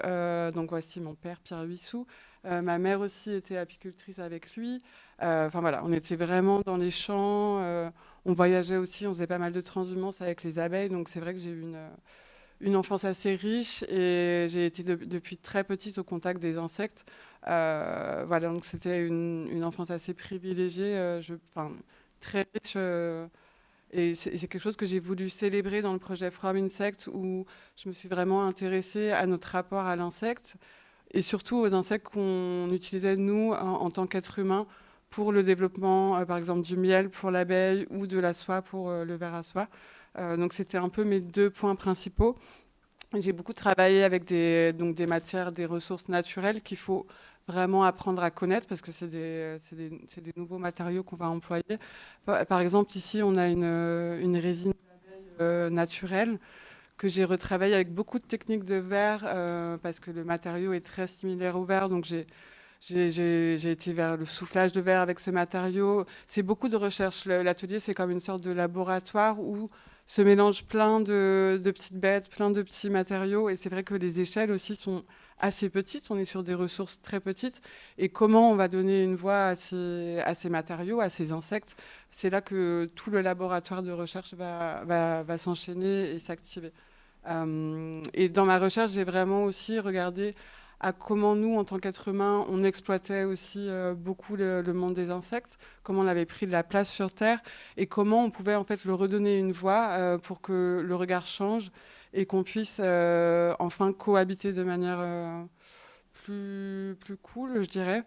donc 0.55 0.71
voici 0.71 1.01
mon 1.01 1.15
père 1.15 1.41
Pierre 1.41 1.63
Huissou. 1.63 2.07
Ma 2.45 2.79
mère 2.79 3.01
aussi 3.01 3.33
était 3.33 3.57
apicultrice 3.57 4.19
avec 4.19 4.57
lui. 4.57 4.83
Euh, 5.23 5.47
enfin 5.47 5.61
voilà, 5.61 5.83
on 5.85 5.93
était 5.93 6.17
vraiment 6.17 6.61
dans 6.61 6.77
les 6.77 6.91
champs. 6.91 7.61
Euh, 7.63 7.91
on 8.25 8.33
voyageait 8.33 8.77
aussi, 8.77 9.07
on 9.07 9.15
faisait 9.15 9.27
pas 9.27 9.39
mal 9.39 9.53
de 9.53 9.61
transhumance 9.61 10.21
avec 10.23 10.43
les 10.43 10.59
abeilles. 10.59 10.89
Donc 10.89 11.09
c'est 11.09 11.21
vrai 11.21 11.35
que 11.35 11.41
j'ai 11.41 11.51
eu 11.51 11.61
une, 11.61 11.79
une, 12.61 12.77
enfance 12.77 13.05
assez 13.05 13.35
riche 13.35 13.83
et 13.85 14.47
j'ai 14.49 14.67
été 14.67 14.83
depuis 14.85 15.37
très 15.37 15.65
petite 15.65 15.99
au 15.99 16.05
contact 16.05 16.41
des 16.41 16.59
insectes. 16.59 17.05
Euh, 17.49 18.25
voilà, 18.27 18.49
donc 18.49 18.65
c'était 18.65 19.07
une, 19.07 19.49
une, 19.51 19.65
enfance 19.65 19.91
assez 19.91 20.15
privilégiée, 20.15 21.21
très 22.21 22.47
riche. 22.55 22.77
et 23.93 24.15
c'est 24.15 24.49
quelque 24.49 24.59
chose 24.63 24.77
que 24.77 24.87
j'ai 24.87 25.01
voulu 25.01 25.29
célébrer 25.29 25.83
dans 25.83 25.93
le 25.93 25.99
projet 25.99 26.31
From 26.31 26.57
Insect 26.57 27.09
où 27.13 27.45
je 27.77 27.89
me 27.89 27.95
suis 27.95 28.09
vraiment 28.09 28.47
intéressée 28.47 29.11
à 29.11 29.27
notre 29.27 29.49
rapport 29.49 29.85
à 29.87 29.97
l'insecte 29.97 30.57
et 31.13 31.23
surtout 31.23 31.59
aux 31.59 31.75
insectes 31.75 32.09
qu'on 32.09 32.69
utilisait 32.71 33.17
nous 33.17 33.53
en, 33.53 33.91
tant 33.91 34.07
qu'êtres 34.07 34.39
humains 34.39 34.67
pour 35.11 35.33
le 35.33 35.43
développement, 35.43 36.17
euh, 36.19 36.25
par 36.25 36.37
exemple, 36.37 36.63
du 36.63 36.77
miel 36.77 37.11
pour 37.11 37.31
l'abeille 37.31 37.87
ou 37.91 38.07
de 38.07 38.19
la 38.19 38.33
soie 38.33 38.63
pour 38.63 38.91
euh, 38.91 39.05
le 39.05 39.17
verre 39.17 39.35
à 39.35 39.43
soie. 39.43 39.69
Euh, 40.19 40.37
donc 40.37 40.53
c'était 40.53 40.79
un 40.79 40.89
peu 40.89 41.05
mes 41.05 41.21
deux 41.21 41.51
points 41.51 41.75
principaux. 41.75 42.37
J'ai 43.15 43.33
beaucoup 43.33 43.53
travaillé 43.53 44.05
avec 44.05 44.25
des, 44.25 44.73
donc 44.73 44.95
des 44.95 45.07
matières, 45.07 45.51
des 45.51 45.67
ressources 45.67 46.09
naturelles 46.09 46.63
qu'il 46.63 46.77
faut 46.77 47.07
vraiment 47.49 47.83
apprendre 47.83 48.23
à 48.23 48.31
connaître 48.31 48.69
parce 48.69 48.83
que 48.83 48.93
c'est 48.93 49.09
des, 49.09 49.57
des, 49.73 49.91
des, 50.21 50.33
nouveaux 50.37 50.59
matériaux 50.59 51.03
qu'on 51.03 51.17
va 51.17 51.29
employer. 51.29 51.79
Par 52.25 52.61
exemple, 52.61 52.97
ici, 52.97 53.21
on 53.25 53.35
a 53.35 53.49
une, 53.49 53.65
une 53.65 54.37
résine 54.37 54.75
naturelle 55.41 56.39
que 57.01 57.09
j'ai 57.09 57.25
retravaillée 57.25 57.75
avec 57.75 57.95
beaucoup 57.95 58.19
de 58.19 58.25
techniques 58.25 58.65
de 58.65 58.75
verre 58.75 59.21
parce 59.83 60.01
que 60.01 60.11
le 60.11 60.23
matériau 60.23 60.75
est 60.75 60.85
très 60.85 61.07
similaire 61.07 61.57
au 61.57 61.65
verre. 61.65 61.89
Donc 61.89 62.05
j'ai 62.05 63.71
été 63.71 63.93
vers 63.95 64.19
le 64.19 64.27
soufflage 64.27 64.73
de 64.73 64.83
verre 64.83 65.01
avec 65.01 65.19
ce 65.19 65.31
matériau. 65.31 66.05
C'est 66.27 66.43
beaucoup 66.43 66.69
de 66.69 66.77
recherche. 66.77 67.25
L'atelier, 67.25 67.81
c'est 67.81 67.95
comme 67.95 68.11
une 68.11 68.21
sorte 68.21 68.45
de 68.45 68.51
laboratoire 68.51 69.41
où, 69.41 69.71
se 70.11 70.23
mélangent 70.23 70.65
plein 70.65 71.01
de, 71.01 71.61
petites 71.65 71.97
bêtes, 71.97 72.29
plein 72.29 72.51
de 72.51 72.63
petits 72.63 72.91
matériaux. 72.91 73.49
Et 73.49 73.57
c'est 73.57 73.71
vrai 73.71 73.85
que 73.85 73.95
les 73.95 74.21
échelles 74.21 74.51
aussi 74.51 74.75
sont 74.75 75.05
assez 75.39 75.71
petites. 75.71 76.11
On 76.11 76.19
est 76.19 76.25
sur 76.25 76.43
des 76.43 76.55
ressources 76.55 77.01
très 77.01 77.21
petites. 77.21 77.63
Et 77.97 78.09
comment 78.09 78.51
on 78.51 78.57
va 78.57 78.67
donner 78.69 79.05
une 79.05 79.15
voix 79.15 79.47
à 79.47 79.57
ces, 79.57 80.21
à 80.27 80.35
ces 80.35 80.51
matériaux, 80.51 81.01
à 81.01 81.11
ces 81.11 81.33
insectes 81.33 81.77
C'est 82.11 82.29
là 82.29 82.41
que 82.41 82.91
tout 82.97 83.11
le 83.11 83.21
laboratoire 83.21 83.83
de 83.83 83.93
recherche 83.93 84.35
va, 84.35 84.83
va, 84.85 85.23
va 85.23 85.39
s'enchaîner 85.39 86.11
et 86.11 86.19
s'activer. 86.19 86.73
Euh, 87.27 88.01
et 88.15 88.29
dans 88.29 88.45
ma 88.47 88.59
recherche, 88.59 88.93
j'ai 88.93 89.05
vraiment 89.05 89.45
aussi 89.45 89.79
regardé 89.79 90.35
à 90.81 90.93
comment 90.93 91.35
nous, 91.37 91.57
en 91.59 91.65
tant 91.65 91.79
qu'êtres 91.79 92.09
humains, 92.09 92.47
on 92.49 92.63
exploitait 92.63 93.25
aussi 93.25 93.69
euh, 93.69 93.95
beaucoup 93.95 94.35
le, 94.37 94.63
monde 94.73 94.95
des 94.95 95.11
insectes, 95.11 95.59
comment 95.83 96.01
on 96.01 96.07
avait 96.07 96.25
pris 96.25 96.47
de 96.47 96.53
la 96.53 96.63
place 96.63 96.89
sur 96.91 97.13
Terre 97.13 97.39
et 97.77 97.87
comment 97.87 98.25
on 98.25 98.31
pouvait 98.31 98.55
en 98.55 98.65
fait 98.65 98.85
le 98.87 98.95
redonner 98.95 99.39
une 99.39 99.53
voix 99.53 99.91
euh, 99.91 100.17
pour 100.17 100.41
que 100.41 100.83
le 100.85 100.97
regard 100.97 101.27
change 101.27 101.71
et 102.15 102.25
qu'on 102.27 102.43
puisse 102.43 102.81
enfin 102.81 103.93
cohabiter 103.93 104.53
de 104.53 104.65
manière 104.65 105.47
plus, 106.15 106.97
plus 106.99 107.17
cool, 107.17 107.63
je 107.63 107.69
dirais. 107.69 108.03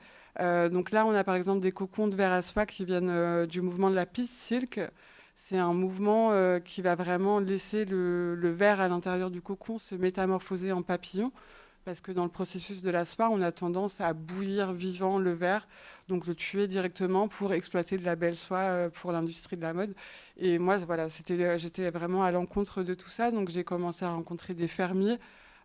donc 0.70 0.92
là, 0.92 1.06
on 1.06 1.14
a 1.16 1.24
par 1.24 1.36
exemple 1.36 1.62
des 1.62 1.72
cocons 1.72 2.08
de 2.08 2.16
verre 2.16 2.34
à 2.34 2.42
soie 2.42 2.66
qui 2.66 2.84
viennent 2.84 3.46
du 3.46 3.62
mouvement 3.62 3.90
de 3.90 3.96
la 3.96 4.06
piste 4.06 4.34
silk 4.34 4.82
c'est 5.36 5.58
un 5.58 5.74
mouvement 5.74 6.32
euh, 6.32 6.60
qui 6.60 6.82
va 6.82 6.96
vraiment 6.96 7.40
laisser 7.40 7.86
le, 7.86 8.36
verre 8.52 8.82
à 8.82 8.88
l'intérieur 8.88 9.32
du 9.32 9.42
cocon 9.42 9.78
se 9.78 9.96
métamorphoser 9.96 10.72
en 10.72 10.82
papillon. 10.82 11.32
Parce 11.86 12.00
que 12.00 12.14
dans 12.14 12.24
le 12.24 12.30
processus 12.30 12.82
de 12.82 12.90
la 12.90 13.04
soie, 13.04 13.30
on 13.30 13.42
a 13.42 13.52
tendance 13.52 14.00
à 14.00 14.14
bouillir 14.14 14.72
vivant 14.72 15.20
le 15.20 15.34
verre, 15.34 15.68
donc 16.08 16.28
le 16.28 16.34
tuer 16.34 16.66
directement 16.68 17.28
pour 17.28 17.52
exploiter 17.54 17.98
de 17.98 18.06
la 18.06 18.16
belle 18.16 18.38
soie 18.38 18.60
euh, 18.60 18.90
pour 18.90 19.12
l'industrie 19.12 19.58
de 19.58 19.64
la 19.64 19.74
mode. 19.74 19.94
Et 20.38 20.60
moi, 20.60 20.78
voilà, 20.78 21.08
j'étais 21.10 21.90
vraiment 21.92 22.24
à 22.24 22.32
l'encontre 22.32 22.84
de 22.84 22.94
tout 22.94 23.10
ça. 23.10 23.32
Donc 23.32 23.50
j'ai 23.50 23.66
commencé 23.66 24.06
à 24.06 24.12
rencontrer 24.12 24.54
des 24.54 24.68
fermiers. 24.70 25.20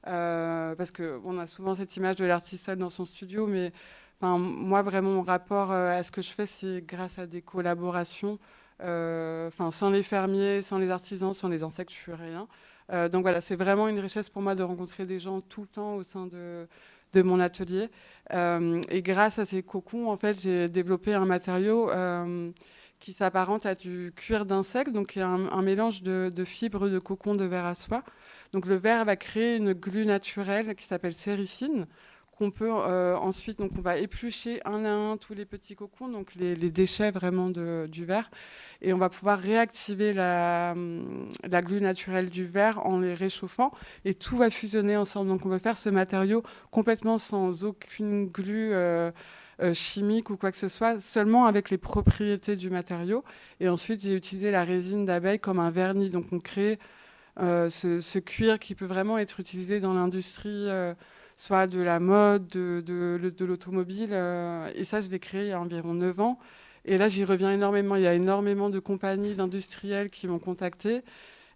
Euh, 0.06 0.74
parce 0.76 0.90
qu'on 0.90 1.38
a 1.38 1.46
souvent 1.46 1.74
cette 1.74 1.96
image 1.96 2.16
de 2.16 2.24
l'artiste 2.24 2.64
seul 2.64 2.78
dans 2.78 2.90
son 2.90 3.04
studio, 3.04 3.46
mais 3.46 3.72
moi, 4.20 4.82
vraiment, 4.82 5.10
mon 5.10 5.22
rapport 5.22 5.70
à 5.70 6.02
ce 6.02 6.10
que 6.10 6.22
je 6.22 6.30
fais, 6.30 6.46
c'est 6.46 6.84
grâce 6.84 7.18
à 7.20 7.26
des 7.26 7.42
collaborations 7.42 8.38
euh, 8.40 8.57
enfin, 8.80 9.70
sans 9.70 9.90
les 9.90 10.02
fermiers, 10.02 10.62
sans 10.62 10.78
les 10.78 10.90
artisans, 10.90 11.34
sans 11.34 11.48
les 11.48 11.62
insectes, 11.62 11.90
je 11.90 11.96
suis 11.96 12.14
rien. 12.14 12.46
Euh, 12.90 13.08
donc 13.08 13.22
voilà, 13.22 13.40
c'est 13.40 13.56
vraiment 13.56 13.88
une 13.88 13.98
richesse 13.98 14.28
pour 14.28 14.42
moi 14.42 14.54
de 14.54 14.62
rencontrer 14.62 15.04
des 15.04 15.20
gens 15.20 15.40
tout 15.40 15.62
le 15.62 15.66
temps 15.66 15.94
au 15.96 16.02
sein 16.02 16.26
de, 16.26 16.66
de 17.12 17.22
mon 17.22 17.40
atelier. 17.40 17.88
Euh, 18.32 18.80
et 18.90 19.02
grâce 19.02 19.38
à 19.38 19.44
ces 19.44 19.62
cocons, 19.62 20.08
en 20.08 20.16
fait, 20.16 20.40
j'ai 20.40 20.68
développé 20.68 21.14
un 21.14 21.26
matériau 21.26 21.90
qui 22.98 23.12
s'apparente 23.12 23.64
à 23.64 23.76
du 23.76 24.12
cuir 24.16 24.44
d'insecte, 24.44 24.90
donc 24.90 25.14
il 25.14 25.20
y 25.20 25.22
a 25.22 25.28
un, 25.28 25.62
mélange 25.62 26.02
de, 26.02 26.32
de, 26.34 26.44
fibres 26.44 26.88
de 26.88 26.98
cocon 26.98 27.36
de 27.36 27.44
verre 27.44 27.66
à 27.66 27.76
soie. 27.76 28.02
Donc 28.52 28.66
le 28.66 28.74
verre 28.74 29.04
va 29.04 29.14
créer 29.14 29.56
une 29.56 29.72
glu 29.72 30.04
naturelle 30.04 30.74
qui 30.74 30.84
s'appelle 30.84 31.12
séricine, 31.12 31.86
qu'on 32.38 32.52
peut 32.52 32.70
euh, 32.70 33.16
ensuite, 33.16 33.58
donc 33.58 33.72
on 33.76 33.80
va 33.80 33.98
éplucher 33.98 34.60
un 34.64 34.84
à 34.84 34.90
un 34.90 35.16
tous 35.16 35.34
les 35.34 35.44
petits 35.44 35.74
cocons, 35.74 36.08
donc 36.08 36.36
les, 36.36 36.54
déchets 36.70 37.10
vraiment 37.10 37.50
du 37.50 38.04
verre, 38.04 38.30
et 38.80 38.92
on 38.92 38.98
va 38.98 39.08
pouvoir 39.08 39.40
réactiver 39.40 40.12
la, 40.12 40.72
hum, 40.72 41.28
la 41.42 41.62
glu 41.62 41.80
naturelle 41.80 42.30
du 42.30 42.46
verre 42.46 42.86
en 42.86 43.00
les 43.00 43.12
réchauffant, 43.12 43.72
et 44.04 44.14
tout 44.14 44.36
va 44.36 44.50
fusionner 44.50 44.96
ensemble. 44.96 45.28
Donc 45.28 45.46
on 45.46 45.48
va 45.48 45.58
faire 45.58 45.76
ce 45.76 45.88
matériau 45.88 46.44
complètement 46.70 47.18
sans 47.18 47.64
aucune 47.64 48.26
glu. 48.28 48.72
Euh, 48.72 49.10
euh, 49.60 49.74
chimique 49.74 50.30
ou 50.30 50.36
quoi 50.36 50.52
que 50.52 50.56
ce 50.56 50.68
soit, 50.68 51.00
seulement 51.00 51.46
avec 51.46 51.68
les 51.70 51.78
propriétés 51.78 52.54
du 52.54 52.70
matériau. 52.70 53.24
Et 53.58 53.68
ensuite, 53.68 54.00
j'ai 54.00 54.14
utilisé 54.14 54.52
la 54.52 54.62
résine 54.62 55.04
d'abeille 55.04 55.40
comme 55.40 55.58
un 55.58 55.72
vernis. 55.72 56.10
Donc, 56.10 56.26
on 56.30 56.38
crée 56.38 56.78
ce, 57.40 57.98
ce, 58.00 58.18
cuir 58.20 58.60
qui 58.60 58.76
peut 58.76 58.86
vraiment 58.86 59.18
être 59.18 59.40
utilisé 59.40 59.80
dans 59.80 59.94
l'industrie 59.94 60.68
soit 61.38 61.68
de 61.68 61.80
la 61.80 62.00
mode, 62.00 62.48
de, 62.48 62.82
de, 62.84 63.44
l'automobile. 63.44 64.10
Euh, 64.12 64.68
et 64.74 64.84
ça, 64.84 65.00
je 65.00 65.08
l'ai 65.08 65.20
créé 65.20 65.42
il 65.44 65.48
y 65.48 65.52
a 65.52 65.60
environ 65.60 65.94
9 65.94 66.20
ans. 66.20 66.38
Et 66.84 66.98
là, 66.98 67.08
j'y 67.08 67.24
reviens 67.24 67.52
énormément. 67.52 67.94
Il 67.96 68.02
y 68.02 68.08
a 68.08 68.14
énormément 68.14 68.70
de 68.70 68.80
compagnies, 68.80 69.34
d'industriels 69.34 70.10
qui 70.10 70.26
m'ont 70.26 70.40
contacté 70.40 71.02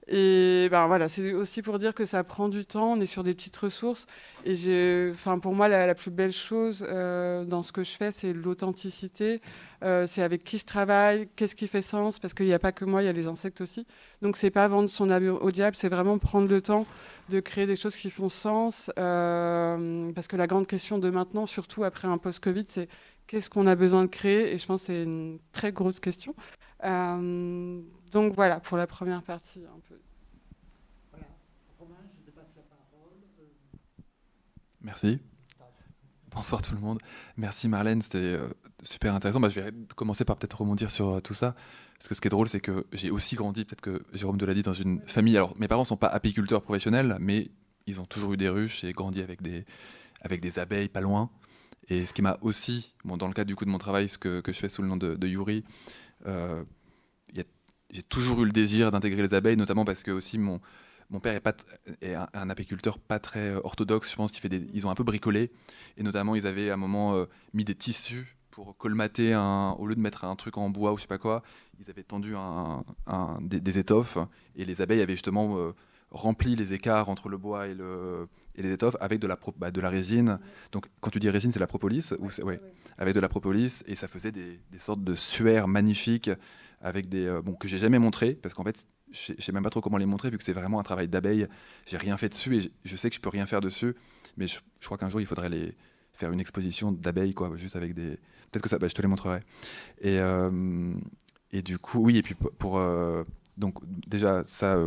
et 0.09 0.67
ben 0.71 0.89
voilà, 0.89 1.09
c'est 1.09 1.33
aussi 1.33 1.63
pour 1.63 1.79
dire 1.79 1.95
que 1.95 2.05
ça 2.05 2.25
prend 2.25 2.49
du 2.49 2.65
temps. 2.65 2.93
On 2.95 3.01
est 3.01 3.07
sur 3.07 3.23
des 3.23 3.35
petites 3.35 3.57
ressources. 3.57 4.07
Et 4.45 4.57
j'ai, 4.57 5.11
enfin 5.13 5.39
pour 5.39 5.55
moi, 5.55 5.69
la, 5.69 5.95
plus 5.95 6.11
belle 6.11 6.33
chose 6.33 6.85
euh, 6.89 7.45
dans 7.45 7.63
ce 7.63 7.71
que 7.71 7.85
je 7.85 7.93
fais, 7.93 8.11
c'est 8.11 8.33
l'authenticité. 8.33 9.41
Euh, 9.85 10.07
c'est 10.09 10.23
avec 10.23 10.43
qui 10.43 10.59
je 10.59 10.65
travaille, 10.65 11.29
qu'est-ce 11.37 11.55
qui 11.55 11.69
fait 11.69 11.83
sens, 11.83 12.19
parce 12.19 12.35
qu'il 12.35 12.47
n'y 12.47 12.53
a 12.53 12.59
pas 12.59 12.73
que 12.73 12.85
moi, 12.85 13.03
il 13.03 13.07
y 13.07 13.09
a 13.09 13.13
les 13.13 13.29
insectes 13.29 13.61
aussi. 13.61 13.87
Donc 14.23 14.37
c'est 14.37 14.51
pas 14.51 14.67
vendre 14.67 14.91
son 14.91 15.09
âme 15.09 15.29
au 15.41 15.51
diable, 15.53 15.77
c'est 15.77 15.89
vraiment 15.89 16.19
prendre 16.19 16.49
le 16.49 16.61
temps 16.61 16.85
de 17.29 17.41
créer 17.41 17.67
des 17.67 17.77
choses 17.77 17.97
qui 17.97 18.11
font 18.11 18.29
sens. 18.29 18.91
Euh, 18.99 20.13
parce 20.13 20.29
que 20.29 20.37
la 20.37 20.47
grande 20.47 20.67
question 20.67 20.99
de 20.99 21.11
maintenant, 21.11 21.47
surtout 21.47 21.85
après 21.85 22.09
un 22.09 22.19
post-Covid, 22.19 22.65
c'est 22.69 22.89
qu'est-ce 23.27 23.51
qu'on 23.51 23.67
a 23.67 23.75
besoin 23.75 24.03
de 24.03 24.07
créer. 24.07 24.53
Et 24.53 24.59
je 24.59 24.67
pense 24.67 24.83
que 24.83 24.87
c'est 24.87 25.03
une 25.03 25.39
très 25.53 25.73
grosse 25.73 26.01
question. 26.01 26.35
Euh, 26.85 27.81
donc 28.11 28.35
voilà, 28.35 28.61
pour 28.61 28.77
la 28.77 28.87
première 28.87 29.23
partie 29.23 29.61
un 29.61 29.81
peu. 29.89 29.99
Voilà. 31.11 31.27
Romain, 31.79 31.95
je 32.19 32.31
te 32.31 32.37
passe 32.37 32.51
la 32.57 32.63
parole. 32.63 33.13
Merci. 34.81 35.21
Bonsoir 36.35 36.63
tout 36.63 36.75
le 36.75 36.81
monde. 36.81 36.99
Merci 37.37 37.69
Marlène, 37.69 38.01
c'était 38.01 38.19
euh, 38.19 38.49
super 38.83 39.15
intéressant. 39.15 39.41
Bah, 39.41 39.49
je 39.49 39.61
vais 39.61 39.73
commencer 39.97 40.25
par 40.25 40.37
peut-être 40.37 40.61
rebondir 40.61 40.91
sur 40.91 41.09
euh, 41.09 41.21
tout 41.21 41.35
ça. 41.35 41.55
Parce 41.99 42.09
que 42.09 42.15
ce 42.15 42.21
qui 42.21 42.29
est 42.29 42.31
drôle, 42.31 42.49
c'est 42.49 42.61
que 42.61 42.87
j'ai 42.93 43.11
aussi 43.11 43.37
grandi, 43.37 43.65
peut-être 43.65 43.81
que 43.81 44.03
Jérôme 44.13 44.37
de 44.37 44.45
l'a 44.45 44.55
dit, 44.55 44.63
dans 44.63 44.73
une 44.73 45.01
famille. 45.07 45.37
Alors, 45.37 45.57
mes 45.59 45.69
parents 45.69 45.83
ne 45.83 45.87
sont 45.87 45.97
pas 45.97 46.09
apiculteurs 46.09 46.63
professionnels, 46.63 47.17
mais 47.21 47.51
ils 47.87 48.01
ont 48.01 48.07
toujours 48.07 48.33
eu 48.33 48.37
des 48.37 48.49
ruches 48.49 48.85
et 48.85 48.93
grandi 48.93 49.23
avec 49.23 49.41
des, 49.43 50.59
abeilles 50.59 50.89
pas 50.89 51.01
loin. 51.01 51.31
Et 51.89 52.07
ce 52.07 52.13
qui 52.13 52.23
m'a 52.23 52.39
aussi, 52.43 52.95
dans 53.05 53.27
le 53.27 53.33
cadre 53.33 53.49
du 53.49 53.57
coup 53.57 53.65
de 53.65 53.71
mon 53.71 53.79
travail, 53.79 54.09
ce 54.09 54.19
que, 54.19 54.43
je 54.45 54.53
fais 54.53 54.69
sous 54.69 54.83
le 54.83 54.89
nom 54.89 54.97
de, 54.97 55.27
Yuri, 55.27 55.65
euh, 56.27 56.65
j'ai 57.93 58.03
toujours 58.03 58.41
eu 58.43 58.47
le 58.47 58.53
désir 58.53 58.91
d'intégrer 58.91 59.21
les 59.21 59.35
abeilles, 59.35 59.57
notamment 59.57 59.85
parce 59.85 60.03
que 60.03 60.11
aussi 60.11 60.39
mon, 60.39 60.61
père 61.23 61.39
est, 62.01 62.15
un, 62.15 62.49
apiculteur 62.49 62.99
pas 62.99 63.19
très 63.19 63.55
orthodoxe, 63.55 64.11
je 64.11 64.17
pense 64.17 64.33
qu'ils 64.33 64.71
ils 64.73 64.87
ont 64.87 64.91
un 64.91 64.95
peu 64.95 65.05
bricolé, 65.05 65.53
et 65.99 66.03
notamment 66.03 66.35
ils 66.35 66.47
avaient 66.47 66.71
à 66.71 66.75
un 66.75 66.79
moment 66.79 67.15
euh, 67.15 67.27
mis 67.53 67.65
des 67.65 67.75
tissus 67.75 68.39
pour 68.53 68.77
colmater, 68.77 69.33
un, 69.33 69.75
au 69.79 69.87
lieu 69.87 69.97
de 69.97 70.01
mettre 70.01 70.25
un 70.25 70.37
truc 70.37 70.57
en 70.57 70.71
bois 70.71 70.93
ou 70.93 70.97
je 70.97 71.03
sais 71.03 71.09
pas 71.09 71.19
quoi, 71.19 71.43
ils 71.81 71.91
avaient 71.91 72.05
tendu 72.05 72.35
un, 72.37 72.85
des, 73.41 73.79
étoffes, 73.79 74.19
et 74.55 74.65
les 74.65 74.81
abeilles 74.81 75.01
avaient 75.01 75.15
justement 75.15 75.73
rempli 76.13 76.55
les 76.55 76.75
écarts 76.75 77.09
entre 77.09 77.29
le 77.29 77.39
bois 77.39 77.67
et, 77.67 77.75
le, 77.75 78.29
et 78.55 78.63
les 78.63 78.71
étoffes 78.71 78.97
avec 79.01 79.19
de 79.19 79.27
la, 79.27 79.39
bah, 79.57 79.71
de 79.71 79.81
la 79.81 79.89
résine. 79.89 80.39
Donc 80.71 80.87
quand 81.01 81.11
tu 81.11 81.19
dis 81.19 81.31
résine, 81.31 81.51
c'est 81.51 81.59
la 81.59 81.67
propolis, 81.67 82.13
ou 82.21 82.29
ouais, 82.45 82.61
avec 82.99 83.15
de 83.15 83.21
la 83.21 83.29
propolis, 83.29 83.83
et 83.87 83.97
ça 83.97 84.07
faisait 84.07 84.33
des, 84.33 84.61
des 84.71 84.79
sortes 84.79 85.03
de 85.03 85.15
suaires 85.15 85.67
magnifiques 85.67 86.31
avec 86.83 87.09
des 87.09 87.27
euh, 87.27 87.43
bon 87.43 87.55
que 87.55 87.69
j'ai 87.69 87.79
jamais 87.79 87.99
montré 87.99 88.35
parce 88.35 88.55
qu'en 88.55 88.65
fait 88.65 88.87
je 89.13 89.35
sais 89.39 89.53
même 89.53 89.63
pas 89.63 89.71
trop 89.71 89.81
comment 89.81 89.99
les 89.99 90.07
montrer 90.07 90.31
vu 90.31 90.39
que 90.39 90.45
c'est 90.45 90.55
vraiment 90.55 90.81
un 90.81 90.83
travail 90.83 91.07
d'abeille. 91.07 91.47
J'ai 91.87 91.99
rien 91.99 92.17
fait 92.17 92.31
dessus 92.31 92.59
et 92.59 92.73
je 92.85 92.97
sais 92.97 93.11
que 93.11 93.17
je 93.17 93.21
peux 93.21 93.29
rien 93.29 93.47
faire 93.47 93.61
dessus, 93.61 93.95
mais 94.37 94.47
je, 94.47 94.59
crois 94.81 94.97
qu'un 94.97 95.11
jour 95.11 95.21
il 95.21 95.27
faudrait 95.27 95.51
les 95.51 95.77
faire 96.23 96.33
une 96.33 96.41
exposition 96.41 96.93
d'abeilles 96.93 97.35
quoi, 97.35 97.51
juste 97.57 97.75
avec 97.75 97.95
des. 97.95 98.11
Peut-être 98.51 98.63
que 98.63 98.69
ça, 98.69 98.79
bah, 98.79 98.87
je 98.87 98.95
te 98.95 99.03
les 99.03 99.09
montrerai. 99.09 99.41
Et 100.01 100.19
euh, 100.21 100.95
et 101.51 101.63
du 101.63 101.79
coup 101.79 101.99
oui 101.99 102.17
et 102.17 102.23
puis 102.23 102.35
pour, 102.35 102.79
euh, 102.79 103.25
donc 103.59 103.75
déjà 104.07 104.43
ça 104.45 104.79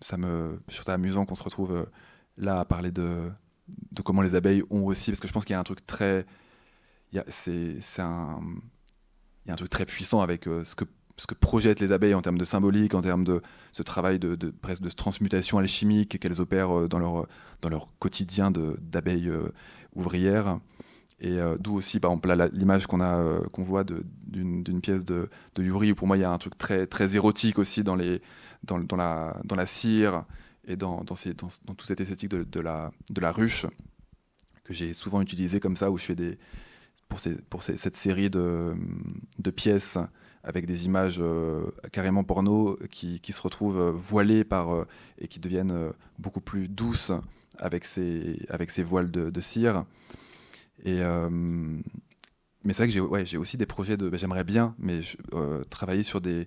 ça 0.00 0.16
me 0.16 0.60
je 0.68 0.74
trouve 0.74 0.84
ça 0.84 0.94
amusant 0.94 1.24
qu'on 1.24 1.34
se 1.34 1.42
retrouve 1.42 1.86
là 2.36 2.60
à 2.60 2.64
parler 2.64 2.92
de 2.92 3.30
de 3.92 4.02
comment 4.02 4.22
les 4.22 4.34
abeilles 4.34 4.62
ont 4.70 4.84
aussi 4.84 5.10
parce 5.10 5.20
que 5.20 5.26
je 5.26 5.32
pense 5.32 5.44
qu'il 5.44 5.54
y 5.54 5.56
a 5.56 5.60
un 5.60 5.64
truc 5.64 5.84
très 5.86 6.26
c'est 7.28 7.80
un 7.98 8.40
il 9.44 9.48
y 9.48 9.50
a 9.50 9.54
un 9.54 9.56
truc 9.56 9.70
très 9.70 9.86
puissant 9.86 10.20
avec 10.20 10.44
ce 10.44 10.74
que 10.74 10.84
ce 11.18 11.26
que 11.26 11.34
projettent 11.34 11.80
les 11.80 11.92
abeilles 11.92 12.14
en 12.14 12.22
termes 12.22 12.38
de 12.38 12.44
symbolique, 12.44 12.94
en 12.94 13.02
termes 13.02 13.24
de 13.24 13.42
ce 13.72 13.82
travail 13.82 14.18
de, 14.18 14.36
de 14.36 14.54
de 14.80 14.90
transmutation 14.90 15.58
alchimique 15.58 16.18
qu'elles 16.18 16.40
opèrent 16.40 16.78
euh, 16.78 16.88
dans 16.88 17.00
leur, 17.00 17.26
dans 17.60 17.68
leur 17.68 17.88
quotidien 17.98 18.50
d'abeilles 18.50 19.30
euh, 19.98 20.02
ouvrières. 20.02 20.58
Et 21.20 21.40
euh, 21.40 21.56
d'où 21.58 21.74
aussi, 21.74 21.98
par 21.98 22.12
exemple, 22.12 22.50
l'image 22.52 22.86
qu'on 22.86 23.00
a, 23.00 23.40
qu'on 23.52 23.62
voit 23.62 23.84
d'une 23.84 24.80
pièce 24.80 25.04
de, 25.04 25.28
de, 25.56 25.62
Yuri, 25.62 25.92
où 25.92 25.94
pour 25.96 26.06
moi 26.06 26.16
il 26.16 26.20
y 26.20 26.24
a 26.24 26.30
un 26.30 26.38
truc 26.38 26.56
très, 26.56 26.86
très 26.86 27.16
érotique 27.16 27.58
aussi 27.58 27.82
dans, 27.82 27.96
les, 27.96 28.22
dans, 28.62 28.78
la, 28.96 29.36
dans 29.44 29.56
la 29.56 29.66
cire 29.66 30.24
et 30.66 30.76
dans, 30.76 31.02
dans, 31.02 31.16
ces, 31.16 31.34
toute 31.34 31.50
cette 31.84 32.00
esthétique 32.00 32.30
de, 32.30 32.60
la, 32.60 32.92
de 33.10 33.20
la 33.20 33.32
ruche, 33.32 33.66
que 34.62 34.72
j'ai 34.72 34.94
souvent 34.94 35.20
utilisé 35.20 35.58
comme 35.58 35.76
ça, 35.76 35.90
où 35.90 35.98
je 35.98 36.04
fais 36.04 36.14
des. 36.14 36.38
pour, 37.08 37.18
ces, 37.18 37.42
pour 37.42 37.64
cette 37.64 37.96
série 37.96 38.30
de, 38.30 38.76
de 39.38 39.50
pièces 39.50 39.98
avec 40.48 40.66
des 40.66 40.86
images 40.86 41.18
euh, 41.20 41.66
carrément 41.92 42.24
porno 42.24 42.78
qui, 42.90 43.20
qui, 43.20 43.32
se 43.32 43.42
retrouvent 43.42 43.80
euh, 43.80 43.92
voilées 43.92 44.44
par, 44.44 44.72
euh, 44.72 44.84
et 45.18 45.28
qui 45.28 45.40
deviennent 45.40 45.92
beaucoup 46.18 46.40
plus 46.40 46.68
douces 46.68 47.12
avec 47.58 47.84
ces, 47.84 48.44
avec 48.48 48.70
ces 48.70 48.82
voiles 48.82 49.10
de, 49.10 49.30
de 49.30 49.40
cire. 49.40 49.84
Et, 50.84 51.00
mais 52.64 52.72
c'est 52.72 52.78
vrai 52.78 52.86
que 52.88 52.92
j'ai 52.92 53.00
ouais, 53.00 53.36
aussi 53.36 53.56
des 53.56 53.66
projets 53.66 53.96
de. 53.96 54.08
Bah, 54.08 54.16
j'aimerais 54.16 54.44
bien 54.44 54.74
mais 54.78 55.00
travailler 55.70 56.02
sur 56.02 56.20
des, 56.20 56.46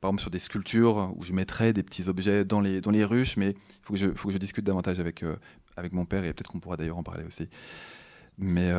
par 0.00 0.10
exemple 0.10 0.22
sur 0.22 0.30
des 0.30 0.40
sculptures 0.40 1.12
où 1.16 1.22
je 1.22 1.32
mettrais 1.32 1.72
des 1.72 1.82
petits 1.82 2.08
objets 2.08 2.44
dans 2.44 2.60
les, 2.60 2.80
dans 2.80 2.90
les 2.90 3.04
ruches, 3.04 3.36
mais 3.36 3.50
il 3.50 3.56
faut, 3.82 3.92
que 3.94 3.98
je, 3.98 4.10
faut 4.10 4.28
que 4.28 4.34
je 4.34 4.38
discute 4.38 4.64
davantage 4.64 4.98
avec, 5.00 5.24
avec 5.76 5.92
mon 5.92 6.04
père 6.04 6.24
et 6.24 6.32
peut-être 6.32 6.50
qu'on 6.50 6.60
pourra 6.60 6.76
d'ailleurs 6.76 6.98
en 6.98 7.02
parler 7.02 7.24
aussi. 7.24 7.48
Mais, 8.38 8.72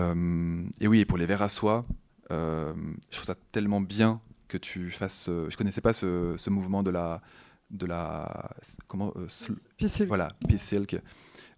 et 0.81 0.87
oui, 0.87 0.99
et 0.99 1.05
pour 1.05 1.17
les 1.17 1.25
verres 1.25 1.43
à 1.43 1.49
soie, 1.49 1.85
je 2.29 2.73
trouve 3.11 3.25
ça 3.25 3.35
tellement 3.51 3.81
bien 3.81 4.19
que 4.47 4.57
tu 4.57 4.91
fasses. 4.91 5.29
je 5.29 5.55
connaissais 5.55 5.81
pas 5.81 5.93
ce, 5.93 6.35
ce 6.37 6.49
mouvement 6.49 6.83
de 6.83 6.91
la 6.91 7.21
de 7.71 7.85
la 7.85 8.51
comment 8.87 9.13
euh, 9.15 9.27
voilà 10.07 10.33
P-Silk. 10.47 11.01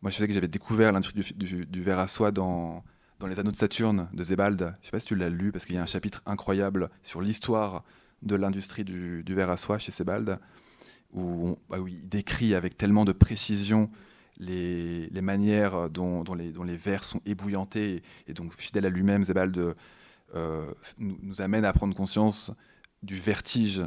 Moi, 0.03 0.12
je 0.12 0.17
sais 0.17 0.27
que 0.27 0.33
j'avais 0.33 0.50
découvert 0.50 0.91
l'industrie 0.91 1.33
du, 1.33 1.81
verre 1.81 2.00
à 2.00 2.07
soie 2.07 2.31
dans 2.31 2.83
dans 3.22 3.27
les 3.27 3.39
Anneaux 3.39 3.51
de 3.51 3.55
Saturne 3.55 4.10
de 4.12 4.22
Zebald. 4.22 4.74
Je 4.81 4.88
sais 4.88 4.91
pas 4.91 5.00
si 5.00 5.05
tu 5.05 5.15
l'as 5.15 5.29
lu 5.29 5.53
parce 5.53 5.65
qu'il 5.65 5.75
y 5.75 5.77
a 5.77 5.81
un 5.81 5.86
chapitre 5.86 6.22
incroyable 6.25 6.89
sur 7.03 7.22
l'histoire 7.22 7.86
de 8.22 8.36
l'industrie 8.36 8.83
du, 8.83 9.24
verre 9.29 9.50
à 9.50 9.55
soie 9.55 9.77
chez 9.77 9.93
Sebald, 9.93 10.39
où, 11.13 11.57
bah 11.69 11.77
il 11.88 12.10
décrit 12.10 12.53
avec 12.53 12.75
tellement 12.75 13.05
de 13.05 13.13
précision 13.13 13.89
les, 14.39 15.07
les 15.07 15.22
manières 15.22 15.89
dont, 15.89 16.25
dont, 16.25 16.33
les, 16.33 16.51
dont, 16.51 16.65
verres 16.65 17.05
sont 17.05 17.22
ébouillantés, 17.25 18.03
et, 18.27 18.33
donc 18.33 18.53
fidèle 18.60 18.86
à 18.86 18.89
lui-même, 18.89 19.24
Zebald 19.24 19.74
euh, 20.36 20.74
nous, 20.98 21.17
nous, 21.22 21.41
amène 21.41 21.63
à 21.63 21.72
prendre 21.72 21.95
conscience 21.95 22.51
du 23.03 23.17
vertige 23.17 23.83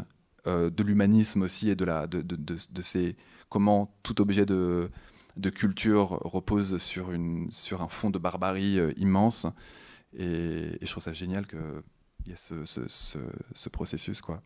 euh, 0.46 0.70
de 0.70 0.82
l'humanisme 0.82 1.42
aussi 1.42 1.68
et 1.68 1.74
de, 1.74 1.84
la, 1.84 2.06
de, 2.06 2.22
de, 2.22 2.36
de, 2.36 2.82
ces, 2.82 3.16
comment 3.50 3.94
tout 4.02 4.22
objet 4.22 4.46
de, 4.46 4.90
de 5.36 5.50
culture 5.50 6.20
repose 6.24 6.78
sur, 6.78 7.12
une, 7.12 7.50
sur 7.50 7.82
un 7.82 7.88
fond 7.88 8.10
de 8.10 8.18
barbarie 8.18 8.78
euh, 8.78 8.92
immense. 8.96 9.46
Et, 10.16 10.78
je 10.80 10.90
trouve 10.90 11.02
ça 11.02 11.12
génial 11.12 11.46
qu'il 11.46 11.60
y 12.26 12.30
ait 12.32 12.36
ce, 12.36 12.64
ce, 12.64 13.18
ce, 13.52 13.68
processus. 13.68 14.20
Quoi. 14.20 14.42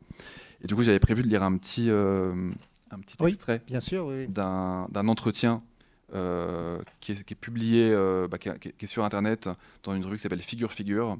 Et 0.63 0.67
du 0.67 0.75
coup, 0.75 0.83
j'avais 0.83 0.99
prévu 0.99 1.23
de 1.23 1.29
lire 1.29 1.43
un 1.43 1.57
petit, 1.57 1.91
euh, 1.91 2.51
un 2.91 2.99
petit 2.99 3.17
extrait 3.25 3.63
bien 3.67 3.81
sûr, 3.81 4.07
oui. 4.07 4.27
d'un 4.29 5.09
entretien 5.09 5.63
qui, 6.11 7.13
est, 7.13 7.25
qui, 7.25 7.35
est, 7.35 7.41
publié, 7.41 7.95
bah, 8.29 8.39
qui, 8.39 8.49
est, 8.49 8.59
qui, 8.59 8.85
est, 8.85 8.89
sur 8.89 9.05
Internet 9.05 9.49
dans 9.85 9.95
une 9.95 10.05
revue 10.05 10.17
qui 10.17 10.23
s'appelle 10.23 10.43
Figure 10.43 10.73
Figure 10.73 11.19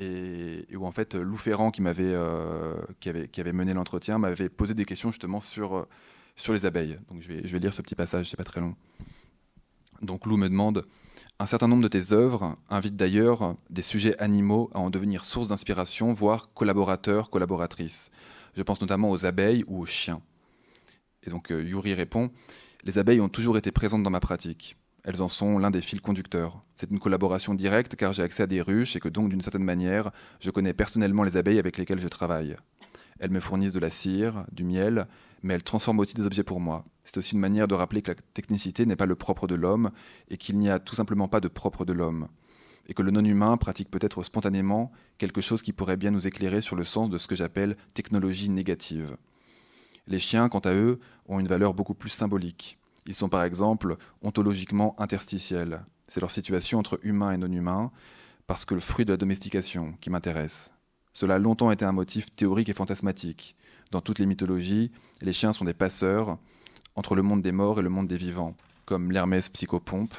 et, 0.00 0.66
où 0.74 0.86
en 0.86 0.92
fait 0.92 1.14
Lou 1.14 1.36
Ferrand 1.36 1.70
qui 1.70 1.82
m'avait 1.82 2.04
euh, 2.04 2.74
qui 3.00 3.08
avait 3.08 3.28
qui 3.28 3.40
avait 3.40 3.52
mené 3.52 3.74
l'entretien 3.74 4.18
m'avait 4.18 4.48
posé 4.48 4.74
des 4.74 4.84
questions 4.84 5.10
justement 5.10 5.40
sur 5.40 5.76
euh, 5.76 5.88
sur 6.40 6.52
les 6.52 6.66
abeilles. 6.66 6.98
Donc 7.10 7.22
je 7.22 7.28
vais 7.32 7.58
lire 7.58 7.74
ce 7.74 7.82
petit 7.82 7.94
passage, 7.94 8.30
c'est 8.30 8.36
pas 8.36 8.44
très 8.44 8.60
long. 8.60 8.74
Donc 10.02 10.26
Lou 10.26 10.36
me 10.36 10.48
demande 10.48 10.86
un 11.38 11.46
certain 11.46 11.68
nombre 11.68 11.82
de 11.82 11.88
tes 11.88 12.12
œuvres 12.12 12.56
invitent 12.68 12.96
d'ailleurs 12.96 13.56
des 13.70 13.82
sujets 13.82 14.16
animaux 14.18 14.70
à 14.74 14.80
en 14.80 14.90
devenir 14.90 15.24
source 15.24 15.48
d'inspiration, 15.48 16.12
voire 16.12 16.52
collaborateurs, 16.52 17.30
collaboratrices. 17.30 18.10
Je 18.54 18.62
pense 18.62 18.80
notamment 18.80 19.10
aux 19.10 19.24
abeilles 19.24 19.64
ou 19.66 19.80
aux 19.80 19.86
chiens. 19.86 20.20
Et 21.22 21.30
donc 21.30 21.50
euh, 21.50 21.62
Yuri 21.62 21.94
répond 21.94 22.30
Les 22.84 22.98
abeilles 22.98 23.20
ont 23.20 23.28
toujours 23.28 23.56
été 23.56 23.70
présentes 23.70 24.02
dans 24.02 24.10
ma 24.10 24.20
pratique. 24.20 24.76
Elles 25.04 25.22
en 25.22 25.28
sont 25.28 25.58
l'un 25.58 25.70
des 25.70 25.80
fils 25.80 26.00
conducteurs. 26.00 26.62
C'est 26.76 26.90
une 26.90 26.98
collaboration 26.98 27.54
directe 27.54 27.96
car 27.96 28.12
j'ai 28.12 28.22
accès 28.22 28.42
à 28.42 28.46
des 28.46 28.60
ruches 28.60 28.96
et 28.96 29.00
que 29.00 29.08
donc 29.08 29.30
d'une 29.30 29.40
certaine 29.40 29.64
manière, 29.64 30.10
je 30.40 30.50
connais 30.50 30.74
personnellement 30.74 31.24
les 31.24 31.36
abeilles 31.36 31.58
avec 31.58 31.78
lesquelles 31.78 32.00
je 32.00 32.08
travaille. 32.08 32.56
Elles 33.20 33.30
me 33.30 33.40
fournissent 33.40 33.74
de 33.74 33.78
la 33.78 33.90
cire, 33.90 34.44
du 34.50 34.64
miel, 34.64 35.06
mais 35.42 35.54
elles 35.54 35.62
transforment 35.62 36.00
aussi 36.00 36.14
des 36.14 36.26
objets 36.26 36.42
pour 36.42 36.58
moi. 36.58 36.84
C'est 37.04 37.18
aussi 37.18 37.34
une 37.34 37.40
manière 37.40 37.68
de 37.68 37.74
rappeler 37.74 38.02
que 38.02 38.12
la 38.12 38.16
technicité 38.34 38.86
n'est 38.86 38.96
pas 38.96 39.06
le 39.06 39.14
propre 39.14 39.46
de 39.46 39.54
l'homme 39.54 39.90
et 40.28 40.36
qu'il 40.36 40.58
n'y 40.58 40.70
a 40.70 40.78
tout 40.78 40.94
simplement 40.94 41.28
pas 41.28 41.40
de 41.40 41.48
propre 41.48 41.84
de 41.84 41.92
l'homme. 41.92 42.28
Et 42.88 42.94
que 42.94 43.02
le 43.02 43.10
non-humain 43.10 43.56
pratique 43.56 43.90
peut-être 43.90 44.22
spontanément 44.22 44.90
quelque 45.18 45.40
chose 45.40 45.62
qui 45.62 45.72
pourrait 45.72 45.98
bien 45.98 46.10
nous 46.10 46.26
éclairer 46.26 46.60
sur 46.60 46.76
le 46.76 46.84
sens 46.84 47.10
de 47.10 47.18
ce 47.18 47.28
que 47.28 47.36
j'appelle 47.36 47.76
technologie 47.94 48.48
négative. 48.48 49.16
Les 50.06 50.18
chiens, 50.18 50.48
quant 50.48 50.60
à 50.60 50.72
eux, 50.72 50.98
ont 51.28 51.38
une 51.38 51.46
valeur 51.46 51.74
beaucoup 51.74 51.94
plus 51.94 52.10
symbolique. 52.10 52.78
Ils 53.06 53.14
sont 53.14 53.28
par 53.28 53.44
exemple 53.44 53.96
ontologiquement 54.22 54.98
interstitiels. 54.98 55.84
C'est 56.08 56.20
leur 56.20 56.30
situation 56.30 56.78
entre 56.78 56.98
humain 57.02 57.32
et 57.32 57.36
non 57.36 57.52
humain, 57.52 57.92
parce 58.46 58.64
que 58.64 58.74
le 58.74 58.80
fruit 58.80 59.04
de 59.04 59.12
la 59.12 59.16
domestication 59.16 59.94
qui 60.00 60.10
m'intéresse. 60.10 60.72
Cela 61.20 61.34
a 61.34 61.38
longtemps 61.38 61.70
été 61.70 61.84
un 61.84 61.92
motif 61.92 62.34
théorique 62.34 62.70
et 62.70 62.72
fantasmatique. 62.72 63.54
Dans 63.90 64.00
toutes 64.00 64.20
les 64.20 64.24
mythologies, 64.24 64.90
les 65.20 65.34
chiens 65.34 65.52
sont 65.52 65.66
des 65.66 65.74
passeurs 65.74 66.38
entre 66.96 67.14
le 67.14 67.20
monde 67.20 67.42
des 67.42 67.52
morts 67.52 67.78
et 67.78 67.82
le 67.82 67.90
monde 67.90 68.08
des 68.08 68.16
vivants, 68.16 68.56
comme 68.86 69.12
l'Hermès 69.12 69.50
psychopompe. 69.50 70.14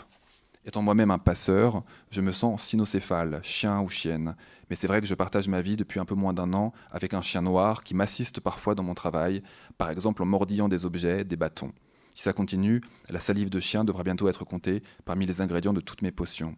Étant 0.64 0.84
moi-même 0.84 1.10
un 1.10 1.18
passeur, 1.18 1.82
je 2.12 2.22
me 2.22 2.32
sens 2.32 2.62
cynocéphale, 2.62 3.40
chien 3.42 3.82
ou 3.82 3.90
chienne. 3.90 4.36
Mais 4.70 4.76
c'est 4.76 4.86
vrai 4.86 5.02
que 5.02 5.08
je 5.08 5.16
partage 5.16 5.48
ma 5.48 5.64
vie 5.64 5.76
depuis 5.76 6.00
un 6.00 6.06
peu 6.06 6.14
moins 6.14 6.34
d'un 6.34 6.54
an 6.54 6.72
avec 6.92 7.16
un 7.16 7.22
chien 7.24 7.42
noir 7.42 7.84
qui 7.84 7.96
m'assiste 7.96 8.40
parfois 8.40 8.76
dans 8.76 8.84
mon 8.84 8.94
travail, 8.94 9.42
par 9.80 9.90
exemple 9.90 10.22
en 10.22 10.28
mordillant 10.28 10.70
des 10.70 10.86
objets, 10.86 11.24
des 11.24 11.36
bâtons. 11.36 11.74
Si 12.14 12.22
ça 12.22 12.32
continue, 12.32 12.80
la 13.10 13.20
salive 13.20 13.50
de 13.50 13.60
chien 13.60 13.84
devra 13.84 14.04
bientôt 14.04 14.30
être 14.30 14.46
comptée 14.46 14.84
parmi 15.04 15.26
les 15.26 15.42
ingrédients 15.42 15.74
de 15.74 15.82
toutes 15.82 16.04
mes 16.04 16.12
potions. 16.12 16.56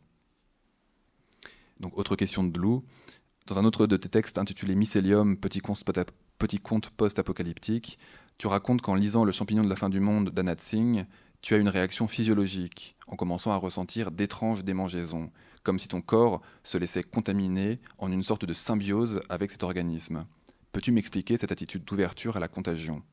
Donc, 1.80 1.98
autre 1.98 2.18
question 2.18 2.44
de 2.44 2.60
Lou. 2.60 2.84
Dans 3.46 3.60
un 3.60 3.66
autre 3.66 3.88
de 3.88 3.98
tes 3.98 4.08
textes 4.08 4.38
intitulé 4.38 4.74
Mycélium, 4.74 5.36
petit 5.36 5.60
conte 5.60 6.90
post-apocalyptique, 6.92 8.00
tu 8.38 8.48
racontes 8.48 8.82
qu'en 8.82 8.96
lisant 8.96 9.26
Le 9.26 9.34
champignon 9.34 9.64
de 9.64 9.70
la 9.70 9.76
fin 9.76 9.90
du 9.90 10.00
monde 10.00 10.30
d'Anat 10.30 10.60
Singh, 10.60 11.06
tu 11.42 11.54
as 11.54 11.58
une 11.58 11.68
réaction 11.68 12.08
physiologique, 12.08 12.96
en 13.06 13.18
commençant 13.18 13.52
à 13.52 13.58
ressentir 13.58 14.12
d'étranges 14.12 14.64
démangeaisons, 14.64 15.30
comme 15.64 15.78
si 15.78 15.90
ton 15.90 16.00
corps 16.00 16.42
se 16.64 16.78
laissait 16.78 17.04
contaminer 17.04 17.82
en 17.98 18.14
une 18.14 18.24
sorte 18.24 18.46
de 18.46 18.54
symbiose 18.54 19.20
avec 19.28 19.52
cet 19.52 19.64
organisme. 19.64 20.24
Peux-tu 20.72 20.94
m'expliquer 20.94 21.36
cette 21.36 21.52
attitude 21.52 21.84
d'ouverture 21.84 22.38
à 22.38 22.40
la 22.40 22.48
contagion? 22.48 23.04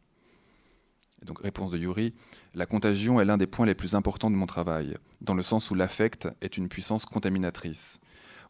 Donc 1.25 1.41
réponse 1.41 1.73
de 1.73 1.79
Yuri, 1.79 2.15
la 2.55 2.67
contagion 2.67 3.21
est 3.21 3.25
l'un 3.25 3.37
des 3.37 3.49
points 3.49 3.67
les 3.67 3.75
plus 3.75 3.97
importants 3.97 4.31
de 4.31 4.37
mon 4.37 4.47
travail, 4.47 4.95
dans 5.21 5.35
le 5.35 5.43
sens 5.43 5.73
où 5.73 5.75
l'affect 5.75 6.29
est 6.41 6.57
une 6.57 6.69
puissance 6.69 7.05
contaminatrice. 7.05 7.99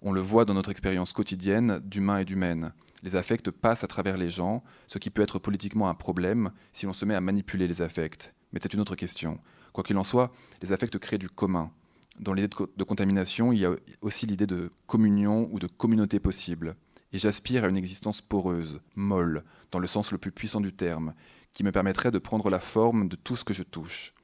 On 0.03 0.13
le 0.13 0.21
voit 0.21 0.47
dans 0.47 0.55
notre 0.55 0.71
expérience 0.71 1.13
quotidienne 1.13 1.81
d'humain 1.85 2.19
et 2.19 2.25
d'humaine. 2.25 2.73
Les 3.03 3.17
affects 3.17 3.51
passent 3.51 3.85
à 3.85 3.87
travers 3.87 4.17
les 4.17 4.31
gens, 4.31 4.63
ce 4.87 4.99
qui 4.99 5.11
peut 5.11 5.23
être 5.23 5.39
politiquement 5.39 5.89
un 5.89 5.95
problème 5.95 6.53
si 6.73 6.87
l'on 6.87 6.93
se 6.95 7.05
met 7.05 7.15
à 7.15 7.21
manipuler 7.21 7.69
les 7.69 7.83
affects. 7.83 8.33
Mais 8.53 8.61
c'est 8.63 8.73
une 8.73 8.81
autre 8.81 8.95
question. 8.95 9.39
Quoi 9.73 9.85
qu'il 9.85 9.99
en 9.99 10.05
soit, 10.05 10.33
les 10.63 10.73
affects 10.73 10.99
créent 10.99 11.19
du 11.19 11.29
commun. 11.29 11.71
Dans 12.19 12.33
l'idée 12.33 12.49
de 12.49 12.85
contamination, 12.85 13.53
il 13.53 13.61
y 13.61 13.67
a 13.67 13.75
aussi 14.01 14.27
l'idée 14.27 14.47
de 14.47 14.73
communion 14.87 15.49
ou 15.53 15.59
de 15.59 15.67
communauté 15.67 16.19
possible. 16.19 16.77
Et 17.13 17.19
j'aspire 17.19 17.65
à 17.65 17.69
une 17.69 17.77
existence 17.77 18.21
poreuse, 18.21 18.81
molle, 18.95 19.45
dans 19.71 19.79
le 19.79 19.87
sens 19.87 20.13
le 20.13 20.19
plus 20.19 20.33
puissant 20.33 20.61
du 20.61 20.73
terme, 20.73 21.15
qui 21.53 21.65
me 21.65 21.73
permettrait 21.73 22.11
de 22.11 22.19
prendre 22.19 22.49
la 22.51 22.61
forme 22.61 23.09
de 23.09 23.17
tout 23.17 23.37
ce 23.37 23.45
que 23.45 23.55
je 23.55 23.63
touche. 23.63 24.15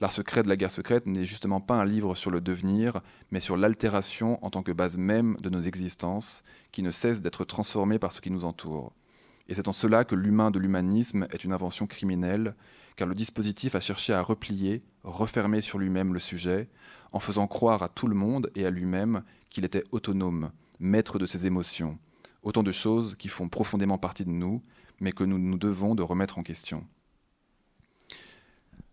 L'art 0.00 0.12
secret 0.12 0.44
de 0.44 0.48
la 0.48 0.56
guerre 0.56 0.70
secrète 0.70 1.06
n'est 1.06 1.24
justement 1.24 1.60
pas 1.60 1.74
un 1.74 1.84
livre 1.84 2.14
sur 2.14 2.30
le 2.30 2.40
devenir, 2.40 3.00
mais 3.32 3.40
sur 3.40 3.56
l'altération 3.56 4.38
en 4.44 4.50
tant 4.50 4.62
que 4.62 4.70
base 4.70 4.96
même 4.96 5.36
de 5.40 5.50
nos 5.50 5.60
existences, 5.60 6.44
qui 6.70 6.82
ne 6.82 6.92
cesse 6.92 7.20
d'être 7.20 7.44
transformée 7.44 7.98
par 7.98 8.12
ce 8.12 8.20
qui 8.20 8.30
nous 8.30 8.44
entoure. 8.44 8.92
Et 9.48 9.54
c'est 9.54 9.66
en 9.66 9.72
cela 9.72 10.04
que 10.04 10.14
l'humain 10.14 10.52
de 10.52 10.60
l'humanisme 10.60 11.26
est 11.32 11.42
une 11.42 11.52
invention 11.52 11.88
criminelle, 11.88 12.54
car 12.94 13.08
le 13.08 13.14
dispositif 13.14 13.74
a 13.74 13.80
cherché 13.80 14.12
à 14.12 14.22
replier, 14.22 14.84
refermer 15.02 15.62
sur 15.62 15.78
lui-même 15.78 16.14
le 16.14 16.20
sujet, 16.20 16.68
en 17.10 17.18
faisant 17.18 17.48
croire 17.48 17.82
à 17.82 17.88
tout 17.88 18.06
le 18.06 18.14
monde 18.14 18.50
et 18.54 18.66
à 18.66 18.70
lui-même 18.70 19.24
qu'il 19.50 19.64
était 19.64 19.84
autonome, 19.90 20.52
maître 20.78 21.18
de 21.18 21.26
ses 21.26 21.46
émotions. 21.46 21.98
Autant 22.44 22.62
de 22.62 22.70
choses 22.70 23.16
qui 23.16 23.28
font 23.28 23.48
profondément 23.48 23.98
partie 23.98 24.24
de 24.24 24.30
nous, 24.30 24.62
mais 25.00 25.10
que 25.10 25.24
nous 25.24 25.38
nous 25.38 25.58
devons 25.58 25.96
de 25.96 26.02
remettre 26.02 26.38
en 26.38 26.42
question. 26.44 26.86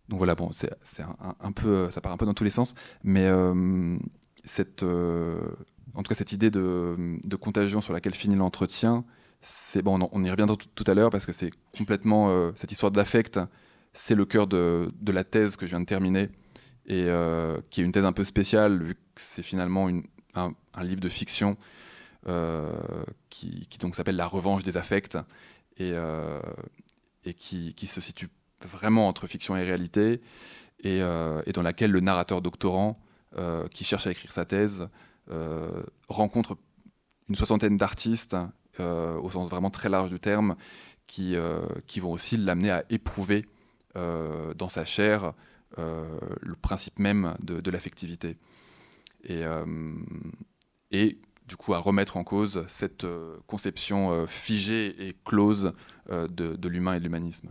Donc 0.10 0.20
voilà, 0.20 0.36
bon, 0.36 0.52
c'est 0.52 0.70
un, 1.40 1.52
peu, 1.52 1.90
ça 1.90 2.00
part 2.00 2.12
un 2.12 2.18
peu 2.18 2.26
dans 2.26 2.36
tous 2.36 2.44
les 2.44 2.52
sens, 2.52 2.76
mais 3.04 3.26
euh, 3.26 3.98
cette, 4.44 4.84
euh, 4.84 5.40
en 5.96 6.04
tout 6.04 6.10
cas 6.10 6.16
cette 6.16 6.32
idée 6.32 6.52
de, 6.52 7.20
contagion 7.42 7.82
sur 7.82 7.92
laquelle 7.92 8.14
finit 8.14 8.36
l'entretien, 8.36 9.04
c'est 9.42 9.82
bon, 9.82 10.08
on, 10.12 10.24
y 10.24 10.30
reviendra 10.30 10.56
tout, 10.58 10.84
à 10.88 10.94
l'heure 10.94 11.10
parce 11.10 11.26
que 11.26 11.32
c'est 11.32 11.52
complètement 11.76 12.30
euh, 12.30 12.52
cette 12.56 12.72
histoire 12.72 12.92
d'affect, 12.92 13.40
c'est 13.94 14.16
le 14.16 14.26
cœur 14.26 14.46
de, 14.46 14.92
la 15.08 15.24
thèse 15.24 15.56
que 15.56 15.66
je 15.66 15.72
viens 15.72 15.80
de 15.80 15.86
terminer 15.86 16.30
et 16.88 17.10
qui 17.72 17.82
est 17.82 17.84
une 17.84 17.92
thèse 17.92 18.06
un 18.06 18.14
peu 18.14 18.24
spéciale 18.24 18.84
vu 18.84 18.94
que 18.94 19.00
c'est 19.16 19.42
finalement 19.42 19.90
un, 20.36 20.54
livre 20.84 21.02
de 21.02 21.10
fiction 21.10 21.58
qui, 23.30 23.68
donc 23.80 23.96
s'appelle 23.96 24.18
La 24.18 24.28
Revanche 24.28 24.62
des 24.62 24.78
affects 24.78 25.18
et, 25.78 25.94
et 27.24 27.34
qui, 27.34 27.88
se 27.88 28.02
situe 28.02 28.30
vraiment 28.64 29.08
entre 29.08 29.28
fiction 29.28 29.56
et 29.56 29.64
réalité, 29.64 30.22
et, 30.80 31.02
euh, 31.02 31.42
dans 31.54 31.62
laquelle 31.62 31.92
le 31.92 32.00
narrateur 32.00 32.42
doctorant 32.42 33.00
euh, 33.38 33.68
qui 33.68 33.84
cherche 33.84 34.08
à 34.08 34.12
écrire 34.12 34.32
sa 34.32 34.46
thèse 34.46 34.90
rencontre 36.08 36.56
une 37.30 37.36
soixantaine 37.36 37.78
d'artistes, 37.78 38.38
au 38.78 39.32
sens 39.32 39.50
vraiment 39.50 39.72
très 39.72 39.90
large 39.90 40.12
du 40.12 40.20
terme, 40.20 40.56
qui, 41.08 41.36
qui 41.88 42.00
vont 42.00 42.12
aussi 42.12 42.38
l'amener 42.38 42.70
à 42.70 42.86
éprouver 42.92 43.48
dans 43.96 44.70
sa 44.70 44.86
chair 44.86 45.34
le 45.78 46.56
principe 46.62 47.00
même 47.00 47.34
de, 47.42 47.72
l'affectivité. 47.72 48.38
Et, 49.24 49.42
et 50.92 51.18
du 51.48 51.56
coup 51.58 51.74
à 51.74 51.80
remettre 51.80 52.18
en 52.18 52.24
cause 52.24 52.64
cette 52.68 53.08
conception 53.48 54.28
figée 54.28 55.08
et 55.08 55.16
close 55.26 55.74
de 56.08 56.68
l'humain 56.70 56.94
et 56.94 57.00
de 57.00 57.04
l'humanisme. 57.04 57.50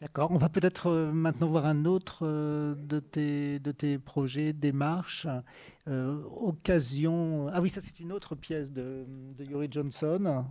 D'accord. 0.00 0.30
On 0.30 0.38
va 0.38 0.48
peut-être 0.48 0.90
maintenant 1.12 1.48
voir 1.48 1.64
un 1.66 1.86
autre 1.86 2.26
de, 2.26 3.00
tes, 3.00 3.58
de 3.58 3.72
tes 3.72 3.98
projets, 3.98 4.52
démarches. 4.52 5.26
occasion. 5.86 7.48
Ah 7.52 7.60
oui, 7.60 7.70
ça 7.70 7.80
c'est 7.80 7.98
une 8.00 8.12
autre 8.12 8.34
pièce 8.34 8.72
de, 8.72 9.06
Yuri 9.38 9.68
Johnson 9.70 10.44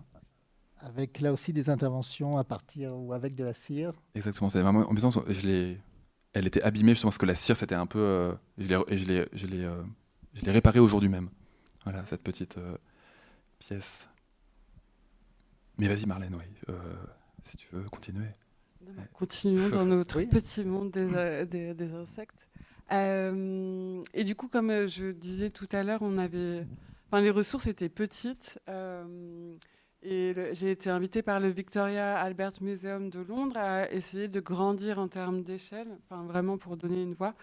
avec 0.80 1.22
là 1.22 1.32
aussi 1.32 1.54
des 1.54 1.70
interventions 1.70 2.38
à 2.38 2.44
partir 2.44 2.96
ou 2.96 3.14
avec 3.14 3.36
de 3.36 3.44
la 3.44 3.54
cire. 3.54 3.94
Exactement, 4.14 4.50
c'est 4.50 4.62
en 4.62 4.84
elle 6.36 6.48
était 6.48 6.62
abîmée 6.62 6.92
justement 6.92 7.10
parce 7.10 7.18
que 7.18 7.26
la 7.26 7.36
cire 7.36 7.56
c'était 7.56 7.76
un 7.76 7.86
peu, 7.86 8.00
euh, 8.00 8.34
je 8.58 8.68
l'ai, 8.68 9.64
euh, 9.64 9.84
réparée 10.46 10.80
aujourd'hui 10.80 11.10
même. 11.10 11.30
Voilà 11.86 12.06
cette 12.06 12.22
petite 12.22 12.58
euh, 12.58 12.76
pièce. 13.58 14.08
Mais 15.78 15.88
vas-y 15.88 16.06
Marlène, 16.06 16.36
oui, 16.36 16.76
si 17.46 17.58
tu 17.58 17.68
veux 17.72 17.84
continuer. 17.84 18.28
Continuons 19.14 19.70
dans 19.70 19.86
notre 19.86 20.22
petit 20.22 20.64
monde 20.64 20.92
des, 20.92 21.46
des, 21.46 21.74
des 21.74 21.94
insectes. 21.94 22.48
et 22.92 24.24
du 24.24 24.36
coup, 24.36 24.48
comme 24.48 24.88
je 24.88 25.12
disais 25.12 25.50
tout 25.50 25.70
à 25.72 25.84
l'heure, 25.84 26.02
on 26.02 26.18
avait, 26.18 26.66
enfin, 27.08 27.22
les 27.22 27.32
ressources 27.32 27.68
étaient 27.68 27.90
petites. 27.90 28.60
Et 30.08 30.36
j'ai 30.54 30.70
été 30.70 30.92
invitée 30.92 31.24
par 31.24 31.40
le 31.40 31.48
Victoria 31.48 32.16
Albert 32.20 32.62
Museum 32.62 33.10
de 33.10 33.22
Londres 33.22 33.58
à 33.58 33.92
essayer 33.92 34.28
de 34.28 34.40
grandir 34.40 35.00
en 35.00 35.08
termes 35.08 35.42
d'échelle, 35.42 35.88
enfin 36.04 36.24
vraiment 36.26 36.60
pour 36.60 36.78
donner 36.78 37.02
une 37.02 37.16
voix. 37.16 37.34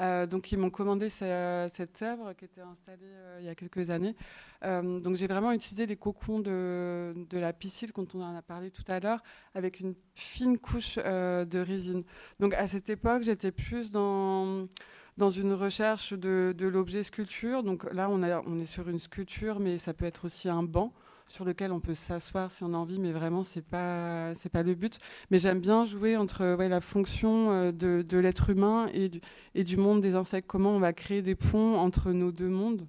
Euh, 0.00 0.26
donc 0.26 0.50
ils 0.52 0.58
m'ont 0.58 0.70
commandé 0.70 1.10
cette 1.10 2.02
œuvre 2.02 2.32
qui 2.32 2.46
était 2.46 2.62
installée 2.62 3.02
euh, 3.02 3.38
il 3.40 3.46
y 3.46 3.48
a 3.48 3.54
quelques 3.54 3.90
années. 3.90 4.16
Euh, 4.64 5.00
donc 5.00 5.16
j'ai 5.16 5.26
vraiment 5.26 5.52
utilisé 5.52 5.86
les 5.86 5.96
cocons 5.96 6.40
de, 6.40 7.14
la 7.32 7.52
piscine, 7.52 7.90
dont 7.94 8.08
on 8.14 8.22
en 8.22 8.34
a 8.34 8.42
parlé 8.42 8.70
tout 8.70 8.84
à 8.88 9.00
l'heure, 9.00 9.22
avec 9.54 9.80
une 9.80 9.94
fine 10.14 10.58
couche 10.58 10.96
de 10.96 11.58
résine. 11.58 12.04
Donc 12.40 12.54
à 12.54 12.66
cette 12.66 12.88
époque, 12.88 13.22
j'étais 13.22 13.52
plus 13.52 13.90
dans 13.90 14.66
dans 15.18 15.28
une 15.28 15.52
recherche 15.52 16.14
de, 16.14 16.54
l'objet 16.58 17.02
sculpture. 17.02 17.62
Donc 17.62 17.84
là, 17.92 18.08
on 18.08 18.58
est 18.58 18.64
sur 18.64 18.88
une 18.88 18.98
sculpture, 18.98 19.60
mais 19.60 19.76
ça 19.76 19.92
peut 19.92 20.06
être 20.06 20.24
aussi 20.24 20.48
un 20.48 20.62
banc 20.62 20.94
sur 21.32 21.44
lequel 21.44 21.72
on 21.72 21.80
peut 21.80 21.94
s'asseoir 21.94 22.50
si 22.50 22.62
on 22.62 22.74
a 22.74 22.76
envie, 22.76 23.00
mais 23.00 23.10
vraiment, 23.10 23.42
ce 23.42 23.58
n'est 23.58 23.62
pas, 23.62 24.32
pas 24.52 24.62
le 24.62 24.74
but. 24.74 24.98
Mais 25.30 25.38
j'aime 25.38 25.60
bien 25.60 25.84
jouer 25.86 26.16
entre 26.16 26.54
ouais, 26.56 26.68
la 26.68 26.80
fonction 26.80 27.50
euh, 27.50 27.72
de, 27.72 28.02
de 28.06 28.18
l'être 28.18 28.50
humain 28.50 28.88
et 28.92 29.08
du, 29.08 29.20
et 29.54 29.64
du 29.64 29.76
monde 29.78 30.00
des 30.02 30.14
insectes. 30.14 30.46
Comment 30.46 30.76
on 30.76 30.78
va 30.78 30.92
créer 30.92 31.22
des 31.22 31.34
ponts 31.34 31.76
entre 31.78 32.12
nos 32.12 32.32
deux 32.32 32.48
mondes. 32.48 32.86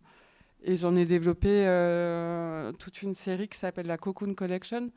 Et 0.65 0.75
j'en 0.75 0.95
ai 0.95 1.05
développé 1.05 1.49
euh, 1.49 2.71
toute 2.73 3.01
une 3.01 3.15
série 3.15 3.47
qui 3.47 3.57
s'appelle 3.57 3.87
la 3.87 3.97
Cocoon 3.97 4.33
Collection, 4.33 4.91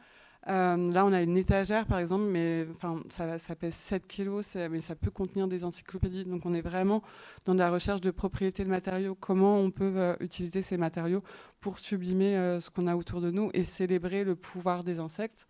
euh, 0.49 0.93
là, 0.93 1.05
on 1.05 1.13
a 1.13 1.23
une 1.23 1.37
étagère, 1.37 1.87
par 1.87 1.99
exemple, 1.99 2.25
mais 2.25 2.67
enfin, 2.71 3.01
ça, 3.11 3.57
pèse 3.57 3.75
7 3.75 4.07
kilos, 4.07 4.57
mais 4.71 4.81
ça 4.81 4.95
peut 4.95 5.11
contenir 5.11 5.49
des 5.49 5.65
encyclopédies. 5.65 6.25
Donc, 6.25 6.47
on 6.47 6.55
est 6.55 6.61
vraiment 6.61 7.03
dans 7.47 7.55
la 7.55 7.71
recherche 7.71 8.01
de 8.01 8.11
propriété 8.13 8.65
de 8.65 8.69
matériaux. 8.69 9.17
Comment 9.19 9.59
on 9.59 9.71
peut 9.71 9.93
euh, 9.97 10.15
utiliser 10.21 10.63
ces 10.63 10.77
matériaux 10.77 11.23
pour 11.61 11.79
sublimer 11.79 12.37
euh, 12.37 12.61
ce 12.61 12.71
qu'on 12.71 12.87
a 12.87 12.95
autour 12.95 13.21
de 13.21 13.31
nous 13.31 13.51
et 13.55 13.65
célébrer 13.65 14.23
le 14.23 14.37
pouvoir 14.37 14.85
des 14.85 15.01
insectes? 15.01 15.47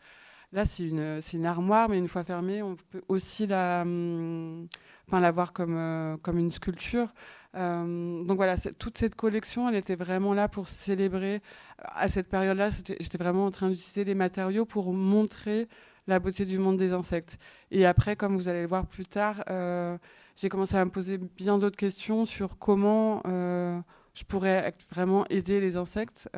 Là, 0.52 0.64
c'est 0.64 0.84
une, 0.84 1.46
armoire, 1.46 1.88
mais 1.88 1.98
une 1.98 2.08
fois 2.08 2.24
fermée, 2.24 2.62
on 2.62 2.76
peut 2.76 3.02
aussi 3.08 3.46
la, 3.46 3.82
hum, 3.82 4.68
enfin, 5.06 5.20
la 5.20 5.30
voir 5.30 5.52
comme, 5.52 6.18
comme 6.22 6.38
une 6.38 6.50
sculpture. 6.50 7.08
Euh, 7.56 8.22
donc 8.24 8.36
voilà, 8.36 8.56
toute 8.78 8.98
cette 8.98 9.14
collection, 9.14 9.68
elle 9.68 9.76
était 9.76 9.94
vraiment 9.96 10.34
là 10.34 10.48
pour 10.48 10.68
célébrer. 10.68 11.40
À 11.78 12.08
cette 12.08 12.28
période-là, 12.28 12.70
j'étais 12.70 13.18
vraiment 13.18 13.46
en 13.46 13.50
train 13.50 13.70
d'utiliser 13.70 14.04
les 14.04 14.14
matériaux 14.14 14.66
pour 14.66 14.92
montrer 14.92 15.68
la 16.06 16.18
beauté 16.18 16.44
du 16.44 16.58
monde 16.58 16.76
des 16.76 16.92
insectes. 16.92 17.38
Et 17.70 17.86
après, 17.86 18.14
comme 18.14 18.36
vous 18.36 18.48
allez 18.48 18.62
le 18.62 18.68
voir 18.68 18.86
plus 18.86 19.06
tard, 19.06 19.42
euh, 19.50 19.96
j'ai 20.36 20.48
commencé 20.48 20.76
à 20.76 20.84
me 20.84 20.90
poser 20.90 21.18
bien 21.18 21.58
d'autres 21.58 21.76
questions 21.76 22.26
sur 22.26 22.58
comment 22.58 23.22
euh, 23.26 23.80
je 24.14 24.24
pourrais 24.24 24.72
vraiment 24.92 25.26
aider 25.30 25.60
les 25.60 25.76
insectes. 25.76 26.28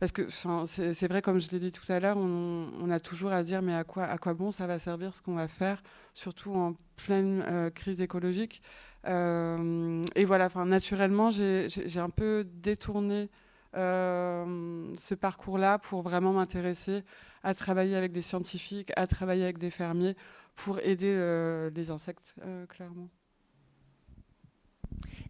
Parce 0.00 0.10
que 0.12 0.28
c'est 0.66 1.08
vrai, 1.08 1.22
comme 1.22 1.38
je 1.38 1.50
l'ai 1.50 1.60
dit 1.60 1.70
tout 1.70 1.90
à 1.92 2.00
l'heure, 2.00 2.16
on, 2.16 2.90
a 2.90 2.98
toujours 2.98 3.30
à 3.30 3.42
dire 3.42 3.62
mais 3.62 3.74
à 3.74 3.84
quoi, 3.84 4.34
bon 4.34 4.50
ça 4.50 4.66
va 4.66 4.78
servir 4.78 5.14
ce 5.14 5.22
qu'on 5.22 5.34
va 5.34 5.46
faire, 5.46 5.82
surtout 6.14 6.54
en 6.54 6.74
pleine 6.96 7.70
crise 7.74 8.00
écologique. 8.00 8.62
Euh, 9.06 10.02
et 10.14 10.24
voilà, 10.24 10.48
naturellement, 10.66 11.30
j'ai 11.30 11.68
un 11.98 12.10
peu 12.10 12.44
détourné 12.44 13.30
euh, 13.76 14.94
ce 14.98 15.14
parcours-là 15.14 15.78
pour 15.78 16.02
vraiment 16.02 16.32
m'intéresser 16.32 17.04
à 17.42 17.54
travailler 17.54 17.96
avec 17.96 18.12
des 18.12 18.22
scientifiques, 18.22 18.92
à 18.96 19.06
travailler 19.06 19.44
avec 19.44 19.58
des 19.58 19.70
fermiers 19.70 20.16
pour 20.56 20.80
aider 20.80 21.14
euh, 21.16 21.70
les 21.74 21.90
insectes, 21.90 22.34
clairement. 22.68 23.08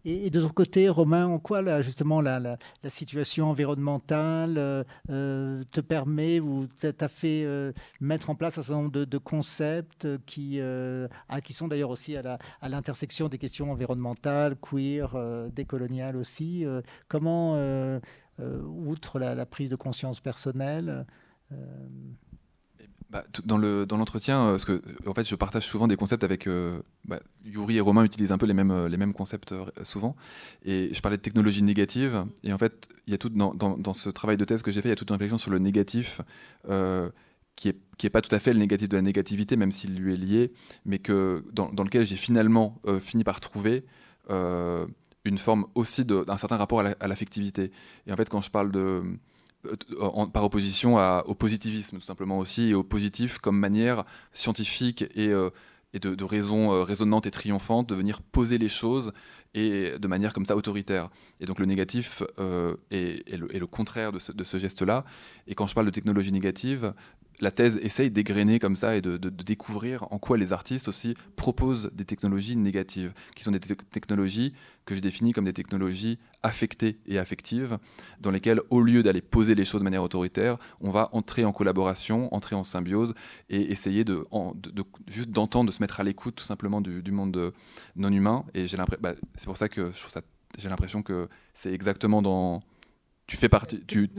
Et, 0.05 0.29
de 0.29 0.41
ton 0.41 0.49
côté, 0.49 0.89
Romain, 0.89 1.27
en 1.27 1.39
quoi 1.39 1.81
justement 1.81 2.21
la, 2.21 2.39
la, 2.39 2.57
situation 2.89 3.49
environnementale 3.49 4.57
euh, 4.57 4.83
euh, 5.09 5.63
te 5.71 5.81
permet 5.81 6.39
ou 6.39 6.67
t'a 6.67 7.07
fait 7.07 7.43
euh, 7.45 7.71
mettre 7.99 8.29
en 8.29 8.35
place 8.35 8.57
un 8.57 8.61
certain 8.61 8.81
nombre 8.81 9.05
de, 9.05 9.17
concepts 9.17 10.07
qui, 10.25 10.59
ah, 11.29 11.41
qui 11.41 11.53
sont 11.53 11.67
d'ailleurs 11.67 11.91
aussi 11.91 12.15
à 12.17 12.39
l'intersection 12.67 13.29
des 13.29 13.37
questions 13.37 13.71
environnementales, 13.71 14.55
queer, 14.55 15.15
décoloniales 15.53 16.15
aussi. 16.15 16.65
comment, 17.07 17.55
outre 18.39 19.19
la, 19.19 19.45
prise 19.45 19.69
de 19.69 19.75
conscience 19.75 20.19
personnelle, 20.19 21.05
bah, 23.11 23.25
dans 23.43 23.57
le 23.57 23.85
dans 23.85 23.97
l'entretien, 23.97 24.47
euh, 24.47 24.51
parce 24.51 24.63
que 24.63 24.81
en 25.05 25.13
fait, 25.13 25.27
je 25.27 25.35
partage 25.35 25.65
souvent 25.65 25.89
des 25.89 25.97
concepts 25.97 26.23
avec 26.23 26.47
euh, 26.47 26.79
bah, 27.03 27.19
Yuri 27.43 27.75
et 27.75 27.81
Romain 27.81 28.05
utilisent 28.05 28.31
un 28.31 28.37
peu 28.37 28.45
les 28.45 28.53
mêmes 28.53 28.71
euh, 28.71 28.87
les 28.87 28.95
mêmes 28.95 29.11
concepts 29.11 29.53
souvent. 29.83 30.15
Et 30.63 30.93
je 30.93 31.01
parlais 31.01 31.17
de 31.17 31.21
technologie 31.21 31.61
négative. 31.61 32.25
Et 32.43 32.53
en 32.53 32.57
fait, 32.57 32.87
il 33.07 33.11
y 33.11 33.13
a 33.13 33.17
tout 33.17 33.27
dans, 33.27 33.93
ce 33.93 34.09
travail 34.09 34.37
de 34.37 34.45
thèse 34.45 34.61
que 34.61 34.71
j'ai 34.71 34.81
fait, 34.81 34.87
il 34.87 34.91
y 34.91 34.93
a 34.93 34.95
toute 34.95 35.09
une 35.09 35.15
réflexion 35.15 35.37
sur 35.37 35.51
le 35.51 35.59
négatif. 35.59 36.21
qui 37.57 37.67
est, 37.67 37.77
qui 37.97 38.07
est 38.07 38.09
pas 38.09 38.21
tout 38.21 38.33
à 38.33 38.39
fait 38.39 38.53
le 38.53 38.59
négatif 38.59 38.87
de 38.87 38.95
la 38.95 39.01
négativité, 39.01 39.57
même 39.57 39.71
s'il 39.71 39.99
lui 39.99 40.13
est 40.13 40.17
lié, 40.17 40.53
mais 40.85 40.99
que 40.99 41.43
dans 41.51 41.83
lequel 41.83 42.05
j'ai 42.05 42.15
finalement 42.15 42.81
fini 43.01 43.25
par 43.25 43.41
trouver 43.41 43.83
une 44.29 45.37
forme 45.37 45.65
aussi 45.75 46.05
d'un 46.05 46.37
certain 46.37 46.57
rapport 46.57 46.79
à 46.79 47.07
l'affectivité. 47.07 47.71
et 48.07 48.13
en 48.13 48.15
fait, 48.15 48.29
quand 48.29 48.41
je 48.41 48.49
parle 48.49 48.71
de, 48.71 49.03
euh, 49.65 50.25
par 50.27 50.43
opposition 50.43 50.97
au 51.25 51.35
positivisme 51.35 51.97
tout 51.97 52.05
simplement 52.05 52.39
aussi, 52.39 52.69
et 52.69 52.73
au 52.73 52.83
positif 52.83 53.37
comme 53.37 53.59
manière 53.59 54.05
scientifique 54.33 55.03
et, 55.15 55.27
euh, 55.27 55.49
de, 55.93 56.23
raison 56.23 56.73
euh, 56.73 56.83
raisonnante 56.83 57.27
et 57.27 57.31
triomphante 57.31 57.87
de 57.89 57.95
venir 57.95 58.21
poser 58.21 58.57
les 58.57 58.69
choses 58.69 59.13
et 59.53 59.99
de 59.99 60.07
manière 60.07 60.33
comme 60.33 60.45
ça 60.45 60.55
autoritaire. 60.55 61.09
Et 61.39 61.45
donc 61.45 61.59
le 61.59 61.65
négatif 61.65 62.23
est, 62.89 63.37
le, 63.37 63.65
contraire 63.67 64.13
de 64.13 64.19
ce 64.19 64.57
geste-là. 64.57 65.03
Et 65.47 65.55
quand 65.55 65.67
je 65.67 65.75
parle 65.75 65.85
de 65.85 65.91
technologie 65.91 66.31
négative, 66.31 66.93
la 67.41 67.51
thèse 67.51 67.77
essaye 67.81 68.11
d'égrener 68.11 68.59
comme 68.59 68.75
ça 68.75 68.95
et 68.95 69.01
de, 69.01 69.17
découvrir 69.17 70.05
en 70.11 70.19
quoi 70.19 70.37
les 70.37 70.53
artistes 70.53 70.87
aussi 70.87 71.15
proposent 71.35 71.91
des 71.93 72.05
technologies 72.05 72.55
négatives, 72.55 73.13
qui 73.35 73.43
sont 73.43 73.51
des 73.51 73.59
technologies 73.59 74.53
que 74.85 74.95
je 74.95 74.99
définis 74.99 75.33
comme 75.33 75.45
des 75.45 75.53
technologies 75.53 76.19
affectées 76.43 76.99
et 77.07 77.17
affectives, 77.17 77.77
dans 78.19 78.31
lesquelles, 78.31 78.61
au 78.69 78.81
lieu 78.81 79.03
d'aller 79.03 79.21
poser 79.21 79.55
les 79.55 79.65
choses 79.65 79.81
de 79.81 79.83
manière 79.83 80.03
autoritaire, 80.03 80.57
on 80.79 80.91
va 80.91 81.09
entrer 81.11 81.43
en 81.43 81.51
collaboration, 81.51 82.33
entrer 82.33 82.55
en 82.55 82.63
symbiose 82.63 83.13
et 83.49 83.71
essayer 83.71 84.03
de, 84.03 84.25
juste 85.07 85.31
d'entendre, 85.31 85.67
de 85.67 85.73
se 85.73 85.81
mettre 85.81 85.99
à 85.99 86.03
l'écoute 86.03 86.35
tout 86.35 86.43
simplement 86.43 86.81
du, 86.81 87.11
monde 87.11 87.53
non 87.95 88.11
humain. 88.11 88.45
Et 88.53 88.65
bah, 89.01 89.13
c'est 89.35 89.45
pour 89.45 89.57
ça 89.57 89.67
que 89.67 89.91
j'ai 90.57 90.69
l'impression 90.69 91.01
que 91.01 91.27
c'est 91.53 91.73
exactement 91.73 92.21
dans 92.21 92.61
tu 93.27 93.37
fais 93.37 93.49
partie. 93.49 93.83
Tu, 93.85 94.09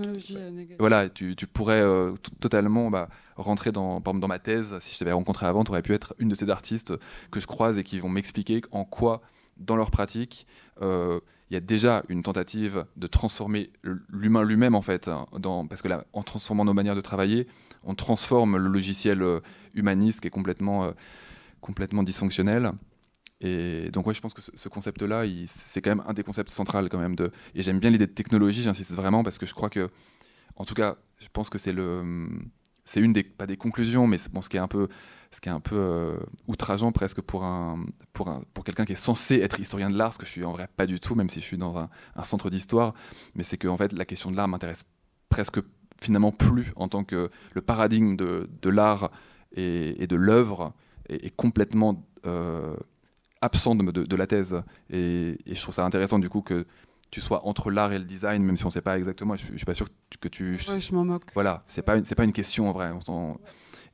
voilà, 0.78 1.08
tu, 1.08 1.36
tu 1.36 1.46
pourrais 1.46 1.80
euh, 1.80 2.14
totalement 2.40 2.90
bah, 2.90 3.08
rentrer 3.36 3.70
dans, 3.72 4.00
dans 4.00 4.28
ma 4.28 4.38
thèse. 4.38 4.76
Si 4.80 4.94
je 4.94 4.98
t'avais 4.98 5.12
rencontré 5.12 5.46
avant, 5.46 5.64
tu 5.64 5.70
aurais 5.70 5.82
pu 5.82 5.92
être 5.92 6.14
une 6.18 6.28
de 6.28 6.34
ces 6.34 6.48
artistes 6.48 6.94
que 7.30 7.38
je 7.38 7.46
croise 7.46 7.78
et 7.78 7.84
qui 7.84 8.00
vont 8.00 8.08
m'expliquer 8.08 8.62
en 8.70 8.84
quoi, 8.84 9.20
dans 9.58 9.76
leur 9.76 9.90
pratique, 9.90 10.46
euh, 10.80 11.20
il 11.50 11.54
y 11.54 11.56
a 11.56 11.60
déjà 11.60 12.02
une 12.08 12.22
tentative 12.22 12.86
de 12.96 13.06
transformer 13.06 13.70
l'humain 14.08 14.44
lui-même, 14.44 14.74
en 14.74 14.82
fait. 14.82 15.08
Hein, 15.08 15.26
dans, 15.38 15.66
parce 15.66 15.82
que 15.82 15.88
là, 15.88 16.04
en 16.14 16.22
transformant 16.22 16.64
nos 16.64 16.72
manières 16.72 16.96
de 16.96 17.02
travailler, 17.02 17.46
on 17.84 17.94
transforme 17.94 18.56
le 18.56 18.68
logiciel 18.68 19.20
euh, 19.20 19.40
humaniste 19.74 20.20
qui 20.20 20.28
est 20.28 20.30
complètement, 20.30 20.90
complètement 21.60 22.02
dysfonctionnel. 22.02 22.72
Et 23.42 23.90
donc 23.90 24.06
ouais, 24.06 24.14
je 24.14 24.20
pense 24.20 24.34
que 24.34 24.40
ce, 24.40 24.68
concept-là, 24.68 25.24
c'est 25.46 25.82
quand 25.82 25.90
même 25.90 26.02
un 26.06 26.12
des 26.12 26.22
concepts 26.22 26.50
centraux 26.50 26.88
quand 26.88 26.98
même. 26.98 27.16
Et 27.54 27.62
j'aime 27.62 27.80
bien 27.80 27.90
l'idée 27.90 28.06
de 28.06 28.12
technologie, 28.12 28.62
j'insiste 28.62 28.94
vraiment 28.94 29.24
parce 29.24 29.38
que 29.38 29.46
je 29.46 29.54
crois 29.54 29.68
que, 29.68 29.90
en 30.56 30.64
tout 30.64 30.74
cas, 30.74 30.96
je 31.18 31.26
pense 31.32 31.50
que 31.50 31.58
c'est 31.58 31.72
le 31.72 32.28
c'est 32.84 33.00
une 33.00 33.12
des, 33.12 33.22
pas 33.22 33.46
des 33.46 33.56
conclusions, 33.56 34.06
mais 34.06 34.18
ce 34.18 34.28
qui 34.48 34.56
est 34.56 34.60
un 34.60 34.68
peu, 34.68 34.88
ce 35.30 35.40
qui 35.40 35.48
est 35.48 35.52
un 35.52 35.60
peu 35.60 35.76
euh, 35.76 36.16
outrageant 36.48 36.92
presque 36.92 37.20
pour, 37.20 37.44
un, 37.44 37.84
pour, 38.12 38.28
un, 38.28 38.42
pour 38.54 38.64
quelqu'un 38.64 38.84
qui 38.84 38.92
est 38.92 38.96
censé 38.96 39.36
être 39.36 39.60
historien 39.60 39.90
de 39.90 39.96
l'art, 39.96 40.14
ce 40.14 40.18
que 40.18 40.26
je 40.26 40.30
suis 40.30 40.44
en 40.44 40.52
vrai 40.52 40.68
pas 40.76 40.86
du 40.86 40.98
tout, 40.98 41.14
même 41.14 41.30
si 41.30 41.40
je 41.40 41.44
suis 41.44 41.58
dans 41.58 41.78
un, 41.78 42.24
centre 42.24 42.50
d'histoire, 42.50 42.94
mais 43.34 43.44
c'est 43.44 43.56
que 43.56 43.68
en 43.68 43.76
fait, 43.76 43.92
la 43.92 44.04
question 44.04 44.30
de 44.30 44.36
l'art 44.36 44.48
m'intéresse 44.48 44.84
presque 45.28 45.60
finalement 46.00 46.32
plus 46.32 46.72
en 46.76 46.88
tant 46.88 47.04
que 47.04 47.30
le 47.54 47.60
paradigme 47.62 48.16
de, 48.16 48.50
de 48.60 48.70
l'art 48.70 49.10
et, 49.52 50.06
de 50.06 50.16
l'œuvre 50.16 50.72
est, 51.08 51.26
est, 51.26 51.30
complètement 51.36 52.04
euh, 52.26 52.76
absent 53.42 53.74
de, 53.74 53.90
de, 53.90 54.04
de, 54.04 54.16
la 54.16 54.26
thèse. 54.26 54.62
Et, 54.90 55.38
et, 55.46 55.54
je 55.54 55.60
trouve 55.60 55.74
ça 55.74 55.84
intéressant 55.84 56.18
du 56.18 56.30
coup 56.30 56.40
que 56.40 56.64
tu 57.10 57.20
sois 57.20 57.46
entre 57.46 57.70
l'art 57.70 57.92
et 57.92 57.98
le 57.98 58.04
design, 58.04 58.42
même 58.42 58.56
si 58.56 58.64
on 58.64 58.68
ne 58.68 58.72
sait 58.72 58.80
pas 58.80 58.96
exactement. 58.96 59.36
Je, 59.36 59.52
ne 59.52 59.56
suis 59.56 59.66
pas 59.66 59.74
sûr 59.74 59.86
que 60.20 60.28
tu. 60.28 60.58
Ouais, 60.68 60.80
je 60.80 60.94
m'en 60.94 61.04
moque. 61.04 61.24
Voilà, 61.34 61.62
c'est 61.66 61.82
pas 61.82 62.02
c'est 62.04 62.14
pas 62.14 62.24
une 62.24 62.32
question 62.32 62.68
en 62.68 62.72
vrai. 62.72 62.90
On 63.08 63.36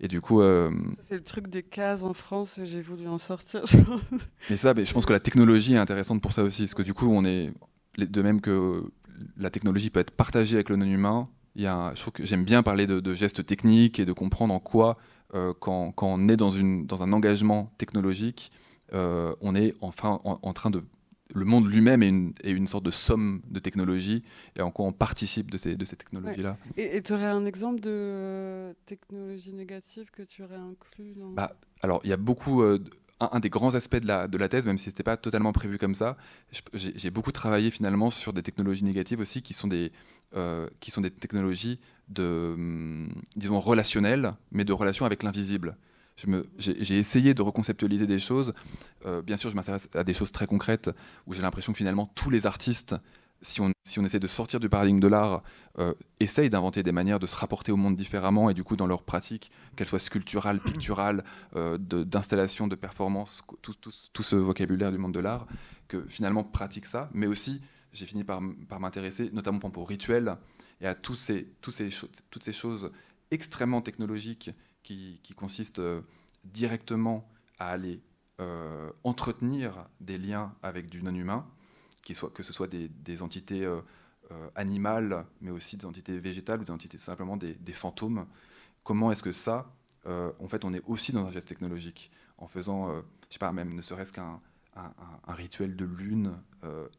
et 0.01 0.09
du 0.09 0.21
coup, 0.21 0.41
euh... 0.41 0.71
c'est 1.09 1.17
le 1.17 1.25
truc 1.25 1.49
des 1.49 1.63
cases 1.63 2.05
en 2.05 2.15
France. 2.15 2.61
J'ai 2.63 2.83
voulu 2.83 3.09
en 3.09 3.19
sortir. 3.19 3.63
mais 4.51 4.57
ça, 4.57 4.75
mais 4.75 4.85
je 4.85 4.93
pense 4.93 5.07
que 5.07 5.13
la 5.13 5.21
technologie 5.21 5.75
est 5.75 5.79
intéressante 5.79 6.23
pour 6.23 6.33
ça 6.33 6.45
aussi, 6.45 6.63
parce 6.63 6.75
que 6.75 6.83
du 6.83 6.95
coup, 6.95 7.11
on 7.11 7.25
est 7.25 7.53
de 7.97 8.23
même 8.23 8.41
que 8.41 8.85
la 9.37 9.51
technologie 9.51 9.91
peut 9.91 10.01
être 10.01 10.13
partagée 10.13 10.57
avec 10.57 10.69
le 10.69 10.77
non 10.77 10.87
humain. 10.87 11.29
Il 11.57 11.63
y 11.63 11.67
a, 11.67 11.93
je 11.97 12.01
trouve 12.01 12.13
que 12.13 12.25
j'aime 12.25 12.45
bien 12.45 12.63
parler 12.63 12.87
de, 12.87 13.01
de, 13.01 13.15
gestes 13.15 13.45
techniques 13.45 13.99
et 13.99 14.05
de 14.05 14.13
comprendre 14.13 14.55
en 14.55 14.61
quoi, 14.61 14.97
euh, 15.35 15.53
quand, 15.59 15.91
quand, 15.91 16.07
on 16.07 16.29
est 16.29 16.37
dans, 16.37 16.51
une, 16.51 16.87
dans 16.87 17.03
un 17.03 17.13
engagement 17.13 17.73
technologique, 17.79 18.53
euh, 18.95 19.35
on 19.41 19.55
est 19.55 19.75
enfin 19.81 20.19
en, 20.25 20.39
en 20.43 20.53
train 20.53 20.71
de 20.71 20.83
le 21.35 21.45
monde 21.45 21.71
lui-même 21.71 22.03
est 22.03 22.09
une, 22.09 22.33
est 22.43 22.53
une, 22.53 22.67
sorte 22.67 22.85
de 22.85 22.91
somme 22.91 23.43
de 23.51 23.59
technologies 23.59 24.23
et 24.57 24.63
en 24.63 24.71
quoi 24.71 24.87
on 24.87 24.93
participe 24.93 25.51
de 25.51 25.59
ces, 25.59 25.77
de 25.77 25.85
ces 25.85 25.97
technologies-là. 25.97 26.57
Ouais. 26.77 26.97
Et 26.97 27.03
tu 27.03 27.13
aurais 27.13 27.27
un 27.27 27.45
exemple 27.45 27.81
de 27.81 27.91
euh, 27.91 28.73
technologie 28.87 29.53
négative 29.53 30.11
que 30.11 30.23
tu 30.23 30.43
aurais 30.43 30.57
inclus 30.57 31.15
dans... 31.17 31.31
bah, 31.31 31.53
Alors, 31.83 32.01
il 32.05 32.11
y 32.11 32.13
a 32.13 32.17
beaucoup... 32.17 32.63
Euh, 32.63 32.79
un, 33.21 33.31
un, 33.33 33.41
des 33.41 33.51
grands 33.51 33.75
aspects 33.75 33.97
de 33.97 34.07
la, 34.07 34.29
de 34.29 34.39
la 34.39 34.49
thèse, 34.49 34.65
même 34.65 34.79
si 34.79 34.85
ce 34.85 34.91
n'était 34.91 35.03
pas 35.03 35.17
totalement 35.17 35.53
prévu 35.53 35.77
comme 35.77 35.97
ça, 35.97 36.17
j'ai 36.73 37.11
beaucoup 37.11 37.33
travaillé 37.33 37.73
finalement 37.73 38.11
sur 38.11 38.33
des 38.33 38.45
technologies 38.45 38.85
négatives 38.85 39.19
aussi 39.19 39.43
qui 39.43 39.55
sont 39.55 39.67
des, 39.67 39.91
euh, 40.37 40.69
qui 40.79 40.93
sont 40.93 41.01
des 41.01 41.11
technologies 41.11 41.81
de, 42.09 42.53
hum, 42.55 43.09
disons, 43.35 43.59
relationnelles, 43.59 44.35
mais 44.53 44.65
de 44.65 44.73
relations 44.73 45.05
avec 45.05 45.25
l'invisible 45.25 45.77
j'ai 46.59 46.99
essayé 46.99 47.35
de 47.35 47.43
reconceptualiser 47.43 48.07
des 48.07 48.19
choses. 48.19 48.55
Euh, 49.07 49.23
bien 49.23 49.37
sûr, 49.37 49.51
je 49.51 49.57
m'intéresse 49.57 49.89
à 49.95 50.05
des 50.05 50.15
choses 50.15 50.33
très 50.33 50.47
concrètes 50.47 50.91
où 51.27 51.33
j'ai 51.33 51.43
l'impression 51.43 51.73
que 51.73 51.79
finalement 51.79 52.11
tous 52.15 52.31
les 52.31 52.47
artistes, 52.47 52.97
si 53.41 53.61
on, 53.61 53.71
si 53.85 54.01
on 54.01 54.05
essaie 54.05 54.19
de 54.19 54.27
sortir 54.27 54.59
du 54.59 54.69
paradigme 54.69 54.99
de 54.99 55.07
l'art, 55.07 55.43
euh, 55.79 55.95
essayent 56.19 56.51
d'inventer 56.51 56.83
des 56.83 56.91
manières 56.91 57.21
de 57.21 57.27
se 57.27 57.37
rapporter 57.37 57.71
au 57.71 57.77
monde 57.77 57.95
différemment 57.95 58.51
et 58.51 58.55
du 58.55 58.65
coup 58.65 58.75
dans 58.75 58.89
leur 58.89 59.05
pratique, 59.05 59.53
qu'elles 59.77 59.87
soient 59.87 60.01
sculpturales, 60.01 60.61
picturales, 60.61 61.25
euh, 61.55 61.79
d'installation, 61.79 62.67
de, 62.67 62.75
de, 62.75 62.81
performance, 62.81 63.43
tout, 63.63 64.23
ce 64.23 64.37
vocabulaire 64.37 64.91
du 64.91 64.99
monde 64.99 65.15
de 65.15 65.21
l'art, 65.21 65.47
que 65.87 66.05
finalement 66.09 66.43
pratiquent 66.43 66.87
ça, 66.87 67.11
mais 67.13 67.27
aussi 67.27 67.63
j'ai 67.93 68.07
fini 68.07 68.25
par, 68.25 68.41
par 68.69 68.81
m'intéresser 68.81 69.31
notamment 69.33 69.61
pour 69.61 69.89
rituels 69.89 70.37
et 70.81 70.87
à 70.87 70.95
tous 70.95 71.17
ces, 71.17 71.49
tous 71.61 71.71
ces 71.71 71.91
toutes 72.31 72.43
ces 72.43 72.53
choses 72.53 72.91
extrêmement 73.31 73.81
technologiques 73.81 74.51
qui, 74.89 75.21
qui 75.23 75.35
consiste 75.35 75.81
euh, 75.81 76.01
directement 76.45 77.29
à 77.59 77.69
aller 77.69 78.01
euh, 78.41 78.91
entretenir 79.05 79.87
des 80.01 80.17
liens 80.17 80.55
avec 80.63 80.89
du 80.89 81.03
non-humain, 81.03 81.47
que 82.03 82.43
ce 82.43 82.53
soit 82.55 82.69
des, 82.69 83.23
entités 83.23 83.67
euh, 83.67 83.83
animales, 84.55 85.27
mais 85.43 85.51
aussi 85.51 85.77
des 85.77 85.85
entités 85.85 86.19
végétales 86.19 86.61
ou 86.61 86.65
des 86.65 86.71
entités 86.71 86.97
simplement 86.97 87.37
des, 87.37 87.73
fantômes. 87.75 88.27
Comment 88.83 89.13
est-ce 89.13 89.23
que 89.23 89.33
ça, 89.33 89.75
en 90.07 90.49
fait, 90.49 90.65
on 90.65 90.73
est 90.73 90.83
aussi 90.87 91.13
dans 91.13 91.27
un 91.27 91.31
geste 91.31 91.49
technologique, 91.49 92.11
en 92.39 92.49
faisant, 92.49 92.91
je 92.95 93.35
sais 93.35 93.39
pas, 93.39 93.53
même 93.53 93.75
ne 93.75 93.83
serait-ce 93.83 94.15
qu'un 94.15 94.41
un, 94.75 94.95
un, 95.27 95.35
rituel 95.35 95.77
de 95.77 95.85
lune 95.85 96.41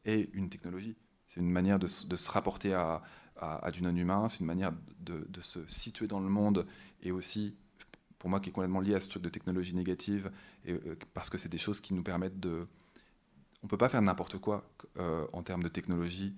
est 0.05 0.29
une 0.33 0.49
technologie. 0.49 0.95
C'est 1.27 1.39
une 1.39 1.49
manière 1.49 1.79
de, 1.79 1.87
se 1.87 2.29
rapporter 2.29 2.75
à, 2.75 3.01
du 3.73 3.81
non-humain, 3.81 4.27
c'est 4.27 4.41
une 4.41 4.45
manière 4.45 4.73
de, 4.99 5.41
se 5.41 5.65
situer 5.65 6.05
dans 6.05 6.19
le 6.19 6.29
monde 6.29 6.67
et 7.01 7.11
aussi 7.11 7.55
pour 8.19 8.29
moi 8.29 8.39
qui 8.39 8.49
est 8.49 8.51
complètement 8.51 8.81
lié 8.81 8.93
à 8.93 9.01
ce 9.01 9.09
truc 9.09 9.23
de 9.23 9.29
technologie 9.29 9.75
négative, 9.75 10.29
euh, 10.67 10.95
parce 11.13 11.29
que 11.29 11.37
c'est 11.37 11.49
des 11.49 11.57
choses 11.57 11.81
qui 11.81 11.93
nous 11.93 12.03
permettent 12.03 12.39
de... 12.39 12.67
On 13.63 13.65
ne 13.65 13.69
peut 13.69 13.77
pas 13.77 13.89
faire 13.89 14.01
n'importe 14.01 14.37
quoi 14.37 14.69
euh, 14.97 15.25
en 15.33 15.41
termes 15.41 15.63
de 15.63 15.69
technologie 15.69 16.35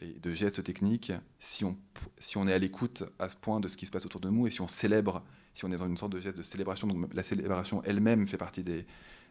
et 0.00 0.18
de 0.18 0.30
gestes 0.32 0.64
techniques 0.64 1.12
si 1.38 1.64
on, 1.64 1.76
si 2.18 2.36
on 2.36 2.48
est 2.48 2.52
à 2.52 2.58
l'écoute 2.58 3.04
à 3.18 3.28
ce 3.28 3.36
point 3.36 3.60
de 3.60 3.68
ce 3.68 3.76
qui 3.76 3.86
se 3.86 3.92
passe 3.92 4.06
autour 4.06 4.20
de 4.20 4.28
nous 4.28 4.46
et 4.46 4.50
si 4.50 4.60
on 4.60 4.68
célèbre, 4.68 5.22
si 5.54 5.64
on 5.64 5.70
est 5.70 5.76
dans 5.76 5.86
une 5.86 5.96
sorte 5.96 6.12
de 6.12 6.18
geste 6.18 6.36
de 6.36 6.42
célébration. 6.42 6.88
Donc 6.88 7.14
la 7.14 7.22
célébration 7.22 7.82
elle-même 7.84 8.26
fait 8.26 8.36
partie 8.36 8.64
des, 8.64 8.86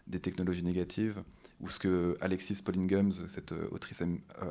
des 0.07 0.19
technologies 0.19 0.63
négatives, 0.63 1.21
ou 1.59 1.69
ce 1.69 1.79
que 1.79 2.17
Alexis 2.21 2.61
Pauline 2.63 3.11
cette 3.27 3.51
euh, 3.51 3.67
autrice 3.71 4.03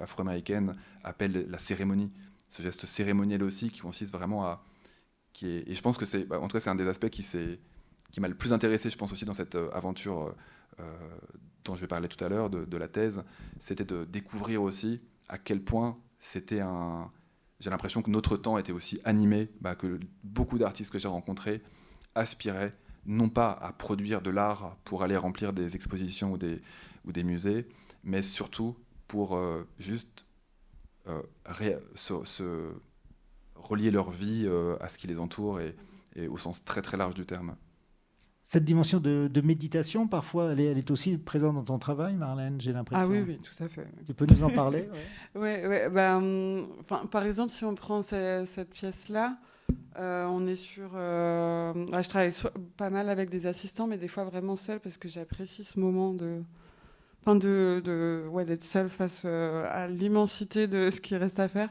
afro-américaine, 0.02 0.76
appelle 1.04 1.46
la 1.48 1.58
cérémonie. 1.58 2.10
Ce 2.48 2.62
geste 2.62 2.86
cérémoniel 2.86 3.42
aussi 3.42 3.70
qui 3.70 3.80
consiste 3.80 4.12
vraiment 4.12 4.44
à 4.44 4.64
et 5.42 5.74
je 5.74 5.82
pense 5.82 5.98
que 5.98 6.06
c'est, 6.06 6.24
bah, 6.24 6.40
en 6.40 6.48
tout 6.48 6.54
cas, 6.54 6.60
c'est 6.60 6.70
un 6.70 6.74
des 6.74 6.88
aspects 6.88 7.08
qui, 7.08 7.24
m'a 8.20 8.28
le 8.28 8.34
plus 8.34 8.52
intéressé, 8.52 8.90
je 8.90 8.96
pense 8.96 9.12
aussi 9.12 9.24
dans 9.24 9.32
cette 9.32 9.54
euh, 9.54 9.70
aventure 9.72 10.34
euh, 10.80 10.84
dont 11.64 11.74
je 11.74 11.80
vais 11.80 11.86
parler 11.86 12.08
tout 12.08 12.22
à 12.22 12.28
l'heure, 12.28 12.50
de, 12.50 12.76
la 12.76 12.88
thèse, 12.88 13.22
c'était 13.60 13.84
de 13.84 14.04
découvrir 14.04 14.62
aussi 14.62 15.00
à 15.28 15.38
quel 15.38 15.62
point 15.62 15.98
c'était 16.18 16.60
un... 16.60 17.10
J'ai 17.60 17.70
l'impression 17.70 18.02
que 18.02 18.10
notre 18.10 18.36
temps 18.36 18.58
était 18.58 18.72
aussi 18.72 19.00
animé, 19.04 19.50
bah, 19.60 19.76
que 19.76 20.00
beaucoup 20.24 20.58
d'artistes 20.58 20.92
que 20.92 20.98
j'ai 20.98 21.08
rencontrés 21.08 21.62
aspiraient 22.14 22.74
non 23.06 23.28
pas 23.28 23.52
à 23.52 23.72
produire 23.72 24.22
de 24.22 24.30
l'art 24.30 24.76
pour 24.84 25.02
aller 25.02 25.16
remplir 25.16 25.52
des 25.52 25.76
expositions 25.76 26.32
ou 26.32 26.36
des, 26.36 27.24
musées, 27.24 27.68
mais 28.04 28.22
surtout 28.22 28.76
pour 29.08 29.36
euh, 29.36 29.66
juste 29.78 30.24
euh, 31.08 31.22
se 31.94 32.72
relier 33.62 33.90
leur 33.90 34.10
vie 34.10 34.44
euh, 34.46 34.76
à 34.80 34.88
ce 34.88 34.98
qui 34.98 35.06
les 35.06 35.18
entoure 35.18 35.60
et, 35.60 35.74
et, 36.16 36.28
au 36.28 36.38
sens 36.38 36.64
très 36.64 36.82
très 36.82 36.96
large 36.96 37.14
du 37.14 37.26
terme. 37.26 37.56
Cette 38.44 38.64
dimension 38.64 38.98
de, 38.98 39.30
de 39.32 39.40
méditation, 39.40 40.08
parfois, 40.08 40.52
elle 40.52 40.60
est, 40.60 40.64
elle 40.64 40.78
est, 40.78 40.90
aussi 40.90 41.16
présente 41.16 41.54
dans 41.54 41.62
ton 41.62 41.78
travail, 41.78 42.14
Marlène, 42.14 42.60
j'ai 42.60 42.72
l'impression. 42.72 43.04
Ah 43.04 43.08
oui, 43.08 43.22
oui, 43.26 43.38
tout 43.38 43.62
à 43.62 43.68
fait. 43.68 43.86
Tu 44.04 44.14
peux 44.14 44.26
nous 44.26 44.42
en 44.42 44.50
parler 44.50 44.88
Oui, 45.36 45.40
ouais, 45.40 45.66
ouais, 45.66 45.88
ben, 45.88 46.66
par 47.10 47.24
exemple, 47.24 47.52
si 47.52 47.64
on 47.64 47.74
prend 47.76 48.02
cette, 48.02 48.46
cette 48.48 48.70
pièce-là, 48.70 49.38
euh, 49.98 50.24
on 50.26 50.46
est 50.46 50.56
sur. 50.56 50.90
Euh, 50.94 51.72
je 51.74 52.08
travaille 52.08 52.32
so 52.32 52.48
pas 52.76 52.90
mal 52.90 53.08
avec 53.08 53.28
des 53.28 53.46
assistants, 53.46 53.86
mais 53.86 53.98
des 53.98 54.08
fois 54.08 54.24
vraiment 54.24 54.56
seule 54.56 54.80
parce 54.80 54.96
que 54.96 55.08
j'apprécie 55.08 55.64
ce 55.64 55.78
moment 55.78 56.14
de. 56.14 56.42
Enfin, 57.24 57.36
de, 57.36 57.80
de 57.84 58.26
ouais, 58.32 58.44
d'être 58.44 58.64
seule 58.64 58.88
face 58.88 59.22
euh, 59.24 59.64
à 59.70 59.86
l'immensité 59.86 60.66
de 60.66 60.90
ce 60.90 61.00
qui 61.00 61.16
reste 61.16 61.38
à 61.38 61.46
faire. 61.48 61.68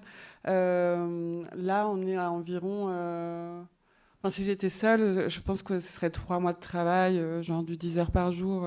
Euh, 0.48 1.44
là, 1.58 1.90
on 1.90 1.98
est 2.08 2.16
à 2.16 2.32
environ. 2.32 2.88
Euh, 2.90 3.62
enfin, 4.20 4.30
si 4.30 4.46
j'étais 4.46 4.70
seule, 4.70 5.30
je 5.30 5.40
pense 5.42 5.62
que 5.62 5.80
ce 5.80 5.92
serait 5.92 6.10
trois 6.10 6.40
mois 6.40 6.54
de 6.54 6.60
travail, 6.60 7.22
genre 7.44 7.64
du 7.64 7.76
10 7.76 7.98
heures 7.98 8.12
par 8.12 8.32
jour. 8.32 8.66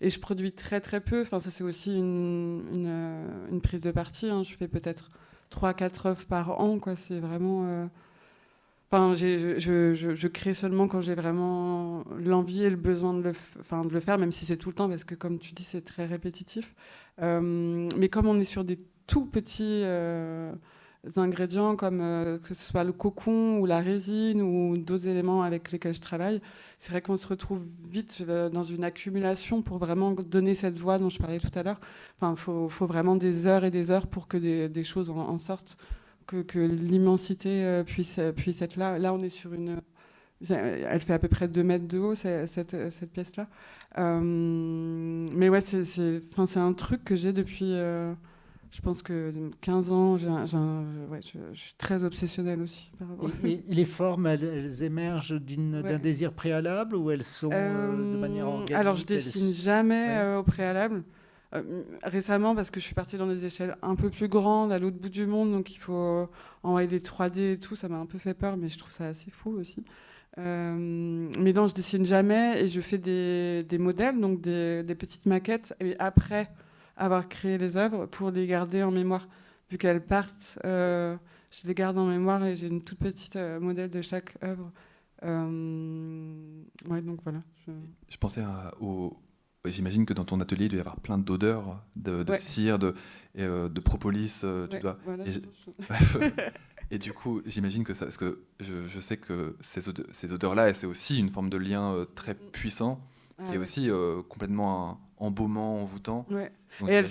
et 0.00 0.08
je 0.08 0.18
produis 0.18 0.52
très 0.52 0.80
très 0.80 1.00
peu. 1.00 1.22
Enfin, 1.22 1.40
ça, 1.40 1.50
c'est 1.50 1.64
aussi 1.64 1.94
une, 1.94 2.64
une, 2.72 3.28
une, 3.50 3.60
prise 3.60 3.82
de 3.82 3.90
parti. 3.90 4.30
Hein. 4.30 4.42
Je 4.44 4.54
fais 4.56 4.68
peut-être 4.68 5.10
3-4 5.50 6.08
œuvres 6.08 6.24
par 6.26 6.58
an. 6.58 6.78
Quoi. 6.78 6.96
C'est 6.96 7.18
vraiment. 7.20 7.88
Enfin, 8.94 9.12
je, 9.14 10.26
crée 10.28 10.54
seulement 10.54 10.86
quand 10.86 11.00
j'ai 11.00 11.16
vraiment 11.16 12.04
l'envie 12.16 12.62
et 12.62 12.70
le 12.70 12.76
besoin 12.76 13.12
de 13.12 13.22
le, 13.22 14.00
faire, 14.00 14.18
même 14.18 14.30
si 14.30 14.46
c'est 14.46 14.56
tout 14.56 14.68
le 14.68 14.74
temps, 14.76 14.88
parce 14.88 15.02
que 15.02 15.16
comme 15.16 15.40
tu 15.40 15.52
dis, 15.52 15.64
c'est 15.64 15.84
très 15.84 16.06
répétitif. 16.06 16.76
Euh, 17.20 17.88
mais 17.98 18.08
comme 18.08 18.28
on 18.28 18.38
est 18.38 18.44
sur 18.44 18.62
des 18.62 18.78
tout 19.08 19.26
petits 19.26 19.82
euh, 19.82 20.52
ingrédients 21.16 21.74
comme 21.74 22.00
euh, 22.02 22.38
que 22.38 22.54
ce 22.54 22.70
soit 22.70 22.84
le 22.84 22.92
cocon 22.92 23.58
ou 23.58 23.66
la 23.66 23.80
résine 23.80 24.40
ou 24.42 24.76
d'autres 24.76 25.08
éléments 25.08 25.42
avec 25.42 25.72
lesquels 25.72 25.94
je 25.94 26.00
travaille, 26.00 26.40
c'est 26.78 26.92
vrai 26.92 27.02
qu'on 27.02 27.16
se 27.16 27.26
retrouve 27.26 27.66
vite 27.90 28.22
dans 28.22 28.62
une 28.62 28.84
accumulation 28.84 29.62
pour 29.62 29.78
vraiment 29.78 30.12
donner 30.12 30.54
cette 30.54 30.78
voix 30.78 30.98
dont 30.98 31.08
je 31.08 31.18
parlais 31.18 31.40
tout 31.40 31.58
à 31.58 31.64
l'heure. 31.64 31.80
Enfin, 32.20 32.34
il 32.36 32.70
faut, 32.70 32.86
vraiment 32.86 33.16
des 33.16 33.48
heures 33.48 33.64
et 33.64 33.72
des 33.72 33.90
heures 33.90 34.06
pour 34.06 34.28
que 34.28 34.36
des, 34.36 34.84
choses 34.84 35.10
en, 35.10 35.36
sortent, 35.38 35.76
que, 36.26 36.42
que 36.42 36.58
l'immensité 36.58 37.64
euh, 37.64 37.84
puisse, 37.84 38.20
puisse 38.36 38.62
être 38.62 38.76
là. 38.76 38.98
Là, 38.98 39.12
on 39.12 39.20
est 39.20 39.28
sur 39.28 39.52
une... 39.54 39.80
Elle 40.48 41.00
fait 41.00 41.14
à 41.14 41.18
peu 41.18 41.28
près 41.28 41.48
2 41.48 41.62
mètres 41.62 41.88
de 41.88 41.98
haut, 41.98 42.14
cette, 42.14 42.90
cette 42.90 43.10
pièce-là. 43.12 43.48
Euh, 43.98 44.20
mais 44.20 45.48
ouais, 45.48 45.60
c'est 45.60 46.56
un 46.56 46.72
truc 46.72 47.04
que 47.04 47.16
j'ai 47.16 47.32
depuis... 47.32 47.72
Euh, 47.72 48.12
je 48.74 48.80
pense 48.80 49.02
que 49.02 49.32
15 49.60 49.92
ans, 49.92 50.18
j 50.18 50.26
ai, 50.26 50.46
j 50.48 50.56
ai 50.56 51.08
ouais, 51.08 51.20
je, 51.22 51.38
je, 51.52 51.60
suis 51.60 51.74
très 51.78 52.02
obsessionnelle 52.02 52.60
aussi. 52.60 52.90
Et, 53.44 53.52
et, 53.52 53.62
les 53.68 53.84
formes, 53.84 54.26
elles, 54.26 54.42
elles 54.42 54.82
émergent 54.82 55.40
d'un 55.40 55.80
ouais. 55.80 55.98
désir 56.00 56.32
préalable 56.32 56.96
ou 56.96 57.08
elles 57.12 57.22
sont 57.22 57.50
euh, 57.52 57.92
de 57.92 58.18
manière 58.18 58.48
organique 58.48 58.72
Alors, 58.72 58.96
je 58.96 59.06
dessine 59.06 59.52
jamais 59.52 60.08
ouais. 60.08 60.16
euh, 60.16 60.38
au 60.40 60.42
préalable. 60.42 61.04
Euh, 61.54 61.82
récemment, 62.02 62.54
parce 62.54 62.70
que 62.70 62.80
je 62.80 62.84
suis 62.84 62.94
partie 62.94 63.16
dans 63.16 63.26
des 63.26 63.44
échelles 63.44 63.76
un 63.82 63.94
peu 63.94 64.10
plus 64.10 64.28
grandes, 64.28 64.72
à 64.72 64.78
l'autre 64.78 64.96
bout 64.96 65.08
du 65.08 65.26
monde, 65.26 65.52
donc 65.52 65.72
il 65.74 65.78
faut 65.78 66.28
envoyer 66.62 66.88
des 66.88 67.00
3D 67.00 67.52
et 67.52 67.58
tout, 67.58 67.76
ça 67.76 67.88
m'a 67.88 67.96
un 67.96 68.06
peu 68.06 68.18
fait 68.18 68.34
peur, 68.34 68.56
mais 68.56 68.68
je 68.68 68.78
trouve 68.78 68.90
ça 68.90 69.06
assez 69.06 69.30
fou 69.30 69.50
aussi. 69.50 69.84
mais 70.36 71.52
non, 71.52 71.68
je 71.68 71.74
dessine 71.74 72.04
jamais 72.04 72.60
et 72.62 72.68
je 72.68 72.80
fais 72.80 72.98
des, 72.98 73.78
modèles, 73.78 74.20
donc 74.20 74.40
des, 74.40 74.96
petites 74.98 75.26
maquettes. 75.26 75.74
Et 75.80 75.96
après 75.98 76.50
avoir 76.96 77.28
créé 77.28 77.58
les 77.58 77.76
œuvres, 77.76 78.06
pour 78.06 78.30
les 78.30 78.46
garder 78.46 78.82
en 78.82 78.90
mémoire, 78.90 79.28
vu 79.70 79.78
qu'elles 79.78 80.04
partent, 80.04 80.58
je 80.64 81.66
les 81.66 81.74
garde 81.74 81.98
en 81.98 82.06
mémoire 82.06 82.44
et 82.44 82.56
j'ai 82.56 82.66
une 82.66 82.82
toute 82.82 82.98
petite 82.98 83.36
modèle 83.60 83.90
de 83.90 84.02
chaque 84.02 84.36
œuvre. 84.42 84.72
ouais, 85.22 87.02
donc 87.02 87.20
voilà. 87.22 87.42
Je, 88.08 88.16
pensais 88.18 88.42
au, 88.80 89.16
J'imagine 89.66 90.04
que 90.04 90.12
dans 90.12 90.24
ton 90.24 90.40
atelier, 90.40 90.66
il 90.66 90.68
doit 90.68 90.76
y 90.76 90.80
avoir 90.80 90.96
plein 90.96 91.16
d'odeurs, 91.16 91.80
de, 91.96 92.22
cire, 92.38 92.78
de, 92.78 92.94
euh, 93.38 93.70
de 93.70 93.80
propolis. 93.80 94.42
Euh, 94.44 94.66
tu 94.66 94.78
dois... 94.78 94.98
et, 96.90 96.98
du 96.98 97.14
coup, 97.14 97.40
j'imagine 97.46 97.82
que 97.82 97.94
ça, 97.94 98.04
parce 98.04 98.18
que 98.18 98.42
je, 98.60 99.00
sais 99.00 99.16
que 99.16 99.56
ces, 99.60 99.88
odeurs, 99.88 100.06
ces 100.12 100.34
odeurs-là, 100.34 100.74
c'est 100.74 100.86
aussi 100.86 101.18
une 101.18 101.30
forme 101.30 101.48
de 101.48 101.56
lien 101.56 101.94
euh, 101.94 102.04
très 102.04 102.34
mm. 102.34 102.50
puissant, 102.52 103.00
ah 103.38 103.44
qui 103.48 103.54
est 103.54 103.58
aussi 103.58 103.88
complètement 104.28 105.00
embaumant, 105.16 105.80
envoûtant. 105.80 106.26
et 106.86 106.92
elle, 106.92 107.06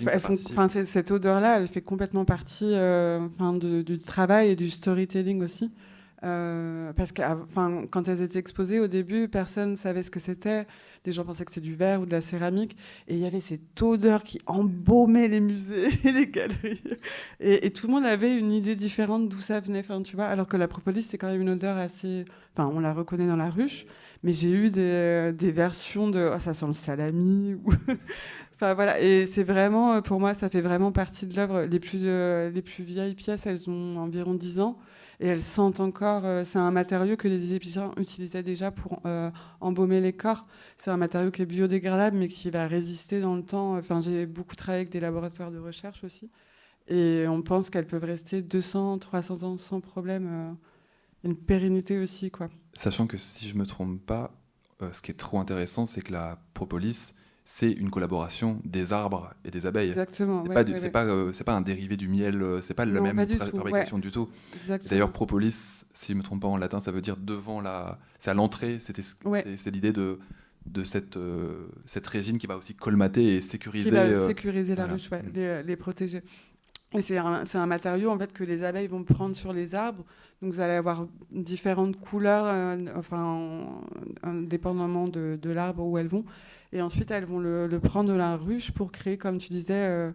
cette 0.86 1.10
odeur-là, 1.10 1.60
elle 1.60 1.68
fait 1.68 1.82
complètement 1.82 2.24
partie 2.24 2.76
du 2.76 4.00
travail 4.00 4.50
et 4.50 4.56
du 4.56 4.70
storytelling 4.70 5.42
aussi. 5.42 5.72
Parce 6.24 7.12
que 7.12 7.22
quand 7.88 8.08
elles 8.08 8.22
étaient 8.22 8.40
exposées 8.40 8.80
au 8.80 8.88
début, 8.88 9.28
personne 9.28 9.72
ne 9.72 9.76
savait 9.76 10.04
ce 10.04 10.12
que 10.12 10.20
c'était. 10.20 10.66
Des 11.04 11.12
gens 11.12 11.26
pensaient 11.26 11.44
que 11.44 11.52
c'était 11.52 11.66
du 11.66 11.76
verre 11.76 12.00
ou 12.02 12.06
de 12.06 12.12
la 12.12 12.22
céramique. 12.22 12.78
Et 13.10 13.16
il 13.16 13.20
y 13.20 13.26
avait 13.26 13.42
cette 13.42 13.82
odeur 13.82 14.24
qui 14.24 14.40
embaumait 14.46 15.28
les 15.28 15.42
musées 15.42 15.90
et 16.06 16.12
les 16.14 16.28
galeries. 16.28 16.82
Et, 17.42 17.72
tout 17.72 17.88
le 17.88 17.94
monde 17.94 18.06
avait 18.06 18.38
une 18.38 18.52
idée 18.52 18.76
différente 18.76 19.28
d'où 19.28 19.40
ça 19.40 19.60
venait. 19.60 19.80
Enfin, 19.80 20.02
tu 20.02 20.16
vois, 20.16 20.26
alors 20.26 20.48
que 20.48 20.56
la 20.56 20.70
propolis, 20.70 21.04
c'est 21.04 21.18
quand 21.18 21.28
même 21.28 21.42
une 21.42 21.50
odeur 21.50 21.78
assez. 21.78 22.24
Enfin, 22.56 22.72
on 22.74 22.80
la 22.80 22.94
reconnaît 22.94 23.28
dans 23.28 23.36
la 23.36 23.50
ruche. 23.50 23.86
Mais 24.24 24.32
j'ai 24.32 24.52
eu 24.52 24.70
des, 24.70 25.52
versions 25.52 26.10
de 26.10 26.32
oh, 26.34 26.40
ça 26.40 26.54
sent 26.54 26.68
le 26.68 26.74
salami. 26.74 27.58
enfin 28.56 28.74
voilà. 28.74 29.02
Et 29.02 29.26
c'est 29.26 29.44
vraiment, 29.44 30.02
pour 30.02 30.22
moi, 30.22 30.34
ça 30.34 30.50
fait 30.50 30.62
vraiment 30.62 30.94
partie 30.94 31.28
de 31.28 31.36
l'œuvre. 31.36 31.64
Les 31.64 31.82
euh, 31.96 32.50
les 32.50 32.62
plus 32.62 32.86
vieilles 32.86 33.16
pièces, 33.16 33.46
elles 33.46 33.70
ont 33.70 33.98
environ 33.98 34.34
10 34.34 34.62
ans 34.62 34.78
et 35.20 35.28
elles 35.28 35.42
sentent 35.42 35.80
encore. 35.80 36.26
Euh, 36.26 36.44
c'est 36.46 36.60
un 36.60 36.72
matériau 36.72 37.16
que 37.16 37.28
les 37.28 37.44
égyptiens 37.44 37.92
utilisaient 37.98 38.44
déjà 38.44 38.72
pour 38.72 39.02
euh, 39.06 39.30
embaumer 39.62 40.02
les 40.02 40.14
corps. 40.14 40.42
C'est 40.78 40.92
un 40.92 40.98
matériau 40.98 41.32
qui 41.32 41.42
est 41.42 41.46
biodégradable, 41.46 42.18
mais 42.18 42.28
qui 42.28 42.50
va 42.50 42.68
résister 42.68 43.22
dans 43.22 43.36
le 43.36 43.44
temps. 43.44 43.78
Enfin, 43.78 44.00
j'ai 44.02 44.26
beaucoup 44.26 44.56
travaillé 44.56 44.82
avec 44.82 44.92
des 44.92 45.00
laboratoires 45.00 45.52
de 45.52 45.60
recherche 45.60 46.04
aussi, 46.04 46.30
et 46.88 47.26
on 47.28 47.42
pense 47.42 47.70
qu'elles 47.70 47.88
peuvent 47.88 48.04
rester 48.04 48.42
200, 48.42 49.00
300 49.00 49.44
ans 49.44 49.58
sans 49.58 49.80
problème. 49.80 50.28
Euh, 50.32 50.54
une 51.26 51.38
pérennité 51.38 52.00
aussi, 52.00 52.32
quoi. 52.32 52.50
Sachant 52.74 53.08
que 53.08 53.18
si 53.18 53.48
je 53.48 53.56
me 53.56 53.66
trompe 53.66 54.06
pas, 54.06 54.34
ce 54.92 55.02
qui 55.02 55.12
est 55.12 55.18
trop 55.18 55.40
intéressant, 55.40 55.86
c'est 55.86 56.02
que 56.02 56.12
la 56.12 56.38
propolis 56.54 57.14
c'est 57.46 57.72
une 57.72 57.90
collaboration 57.90 58.62
des 58.64 58.94
arbres 58.94 59.34
et 59.44 59.52
des 59.52 59.66
abeilles. 59.66 59.90
Exactement. 59.90 60.44
C'est 60.46 60.54
pas, 60.54 60.66
c'est 60.78 60.90
pas, 60.92 61.06
euh, 61.06 61.32
pas, 61.46 61.54
un 61.54 61.62
dérivé 61.62 61.98
du 61.98 62.08
miel, 62.08 62.42
euh, 62.42 62.62
c'est 62.62 62.74
pas 62.74 62.86
la 62.86 63.02
même 63.02 63.26
fabrication 63.26 64.00
du 64.00 64.12
tout. 64.12 64.30
D'ailleurs, 64.90 65.12
propolis, 65.12 65.86
si 65.94 66.14
je 66.14 66.18
me 66.18 66.24
trompe 66.24 66.42
pas 66.42 66.48
en 66.48 66.58
latin, 66.58 66.80
ça 66.80 66.92
veut 66.92 67.02
dire 67.02 67.18
devant 67.18 67.60
la, 67.60 68.00
c'est 68.20 68.32
à 68.32 68.34
l'entrée. 68.34 68.80
C'est, 68.80 69.72
l'idée 69.72 69.94
de 69.94 70.20
de 70.66 70.86
cette, 70.86 71.18
euh, 71.18 71.68
cette 71.86 72.08
résine 72.08 72.38
qui 72.38 72.48
va 72.48 72.56
aussi 72.56 72.74
colmater 72.74 73.36
et 73.36 73.42
sécuriser. 73.42 73.90
Qui 73.90 73.96
va 73.96 74.28
sécuriser 74.28 74.76
la 74.76 74.88
ruche, 74.88 75.12
mm. 75.12 75.18
les, 75.36 75.64
les, 75.64 75.76
protéger. 75.76 76.24
Et 76.94 77.02
c'est 77.02 77.18
un, 77.18 77.44
un, 77.54 77.66
matériau 77.66 78.10
en 78.12 78.18
fait 78.18 78.32
que 78.32 78.46
les 78.46 78.64
abeilles 78.64 78.88
vont 78.88 79.04
prendre 79.04 79.36
sur 79.36 79.52
les 79.52 79.76
arbres. 79.76 80.06
Donc 80.42 80.54
vous 80.54 80.62
allez 80.62 80.76
avoir 80.76 81.06
différentes 81.32 82.00
couleurs, 82.00 82.78
enfin, 82.96 83.66
indépendamment 84.24 85.10
de, 85.10 85.38
de 85.42 85.50
l'arbre 85.50 85.84
où 85.84 85.98
elles 85.98 86.08
vont. 86.08 86.24
Et 86.74 86.82
ensuite, 86.82 87.12
elles 87.12 87.26
vont 87.26 87.40
le, 87.40 87.80
prendre 87.80 88.10
de 88.10 88.16
la 88.16 88.36
ruche 88.36 88.72
pour 88.72 88.92
créer, 88.92 89.18
comme 89.18 89.38
tu 89.38 89.54
disais, 89.54 89.74
euh, 89.76 90.12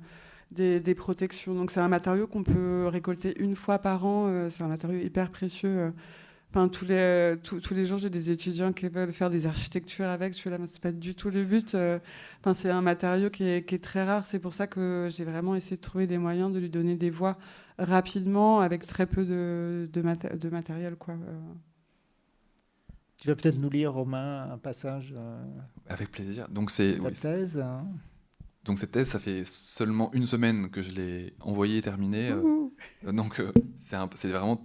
des, 0.51 0.94
protections. 0.94 1.55
Donc 1.55 1.71
c'est 1.71 1.81
un 1.81 1.88
matériau 1.88 2.27
qu'on 2.27 2.42
peut 2.42 2.88
récolter 2.88 3.40
une 3.40 3.55
fois 3.55 3.79
par 3.79 4.05
an. 4.05 4.27
Euh, 4.27 4.51
c'est 4.51 4.64
un 4.64 4.68
matériau 4.68 4.99
hyper 4.99 5.31
précieux. 5.31 5.68
Euh. 5.68 5.90
Tous 6.73 6.87
les, 6.87 7.37
tous, 7.44 7.75
les 7.75 7.87
jours, 7.87 7.99
j'ai 7.99 8.11
des 8.11 8.31
étudiants 8.33 8.73
qui 8.73 8.88
veulent 8.88 9.12
faire 9.12 9.31
des 9.31 9.47
architectures 9.47 10.07
avec. 10.07 10.33
Je 10.33 10.38
suis 10.38 10.51
là, 10.51 10.57
c'est 10.68 10.81
pas 10.81 10.90
du 10.90 11.14
tout 11.14 11.31
le 11.31 11.44
but. 11.44 11.77
C'est 12.55 12.71
un 12.71 12.81
matériau 12.81 13.31
qui 13.31 13.44
est, 13.44 13.83
très 13.83 14.03
rare. 14.03 14.27
C'est 14.27 14.40
pour 14.40 14.55
ça 14.55 14.66
que 14.66 15.09
j'ai 15.11 15.25
vraiment 15.25 15.55
essayé 15.55 15.77
de 15.77 15.83
trouver 15.83 16.09
des 16.09 16.18
moyens 16.18 16.53
de 16.53 16.59
lui 16.59 16.71
donner 16.71 16.97
des 16.97 17.11
voies 17.11 17.37
rapidement 17.79 18.61
avec 18.61 18.85
très 18.85 19.07
peu 19.07 19.25
de, 19.25 19.88
de, 19.92 20.37
de 20.37 20.49
matériel. 20.49 20.97
Quoi. 20.97 21.14
Tu 23.19 23.27
vas 23.27 23.35
peut-être 23.35 23.59
nous 23.59 23.69
lire, 23.69 23.93
Romain, 23.93 24.49
un 24.53 24.59
passage. 24.59 25.13
Euh, 25.17 25.45
Avec 25.89 26.13
plaisir. 26.13 26.49
Donc 26.49 26.71
c'est 26.71 26.99
ta 27.01 27.11
thèse. 27.11 27.59
Hein. 27.59 27.85
Donc 28.65 28.79
cette 28.79 28.93
thèse, 28.93 29.09
ça 29.09 29.19
fait 29.19 29.45
seulement 29.45 30.13
une 30.13 30.27
semaine 30.27 30.71
que 30.71 30.83
je 30.83 30.93
l'ai 30.93 31.35
envoyée 31.41 31.79
et 31.79 31.83
terminée. 31.83 32.31
Euh, 32.31 33.13
donc 33.13 33.41
euh, 33.41 33.53
c'est 33.81 34.29
vraiment 34.29 34.61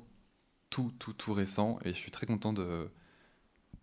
tout, 0.70 0.94
tout, 1.00 1.14
tout 1.14 1.34
récent 1.34 1.80
et 1.84 1.90
je 1.90 1.98
suis 1.98 2.12
très 2.12 2.28
content 2.28 2.54
de, 2.54 2.92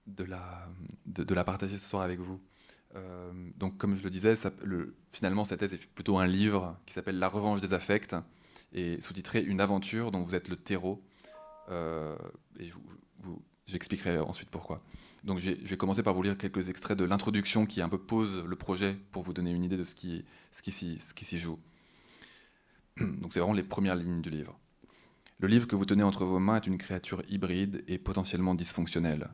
de, 0.07 0.23
la, 0.23 0.69
de, 1.07 1.35
la 1.35 1.43
partager 1.43 1.77
ce 1.77 1.89
soir 1.89 2.03
avec 2.03 2.21
vous. 2.21 2.41
donc 3.57 3.77
comme 3.77 3.97
je 3.97 4.05
le 4.05 4.11
disais, 4.11 4.37
ça, 4.37 4.53
le, 4.63 4.97
finalement 5.13 5.45
cette 5.45 5.61
thèse 5.61 5.75
est 5.75 5.87
plutôt 5.95 6.19
un 6.19 6.27
livre 6.27 6.77
qui 6.87 6.95
s'appelle 6.95 7.19
La 7.19 7.29
revanche 7.29 7.61
des 7.61 7.73
affects 7.73 8.15
et 8.73 9.01
sous-titré 9.01 9.43
Une 9.43 9.61
aventure 9.61 10.11
dont 10.11 10.21
vous 10.21 10.35
êtes 10.35 10.49
le 10.49 10.57
terreau. 10.57 11.03
et 11.71 12.69
je, 12.69 12.75
vous, 13.21 13.43
J'expliquerai 13.71 14.19
ensuite 14.19 14.51
pourquoi. 14.51 14.83
Donc 15.23 15.39
je 15.39 15.51
vais 15.51 15.77
commencer 15.77 16.03
par 16.03 16.15
vous 16.15 16.23
lire 16.23 16.39
quelques 16.39 16.69
extraits 16.69 16.97
de 16.97 17.05
l'introduction 17.05 17.67
qui 17.67 17.83
un 17.83 17.89
peu 17.89 17.99
pose 17.99 18.43
le 18.45 18.57
projet 18.57 18.97
pour 19.13 19.23
vous 19.23 19.33
donner 19.33 19.51
une 19.53 19.65
idée 19.65 19.77
de 19.77 19.85
ce 19.85 19.95
qui, 19.95 20.25
ce 20.51 20.63
qui 20.63 20.73
s'y 21.25 21.39
joue. 21.39 21.59
Donc 22.99 23.33
c'est 23.33 23.41
vraiment 23.41 23.55
les 23.55 23.63
premières 23.63 23.97
lignes 23.97 24.23
du 24.23 24.31
livre. 24.31 24.59
Le 25.39 25.49
livre 25.49 25.67
que 25.67 25.77
vous 25.77 25.85
tenez 25.85 26.03
entre 26.03 26.25
vos 26.25 26.39
mains 26.39 26.57
est 26.57 26.67
une 26.67 26.79
créature 26.79 27.23
hybride 27.29 27.85
et 27.87 27.99
potentiellement 27.99 28.55
dysfonctionnelle. 28.55 29.29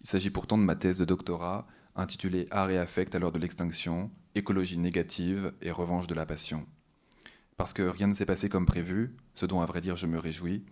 Il 0.00 0.08
s'agit 0.08 0.30
pourtant 0.30 0.58
de 0.58 0.62
ma 0.62 0.76
thèse 0.76 0.98
de 0.98 1.04
doctorat 1.04 1.66
intitulée 1.96 2.46
Art 2.50 2.70
et 2.70 2.78
affect 2.78 3.14
à 3.14 3.18
l'heure 3.18 3.32
de 3.32 3.38
l'extinction, 3.38 4.10
écologie 4.34 4.78
négative 4.78 5.52
et 5.60 5.70
revanche 5.70 6.06
de 6.06 6.14
la 6.14 6.26
passion. 6.26 6.66
Parce 7.56 7.72
que 7.72 7.82
rien 7.82 8.06
ne 8.06 8.14
s'est 8.14 8.26
passé 8.26 8.48
comme 8.48 8.64
prévu, 8.64 9.14
ce 9.34 9.44
dont 9.44 9.60
à 9.60 9.66
vrai 9.66 9.80
dire 9.80 9.96
je 9.96 10.06
me 10.06 10.18
réjouis, 10.18 10.64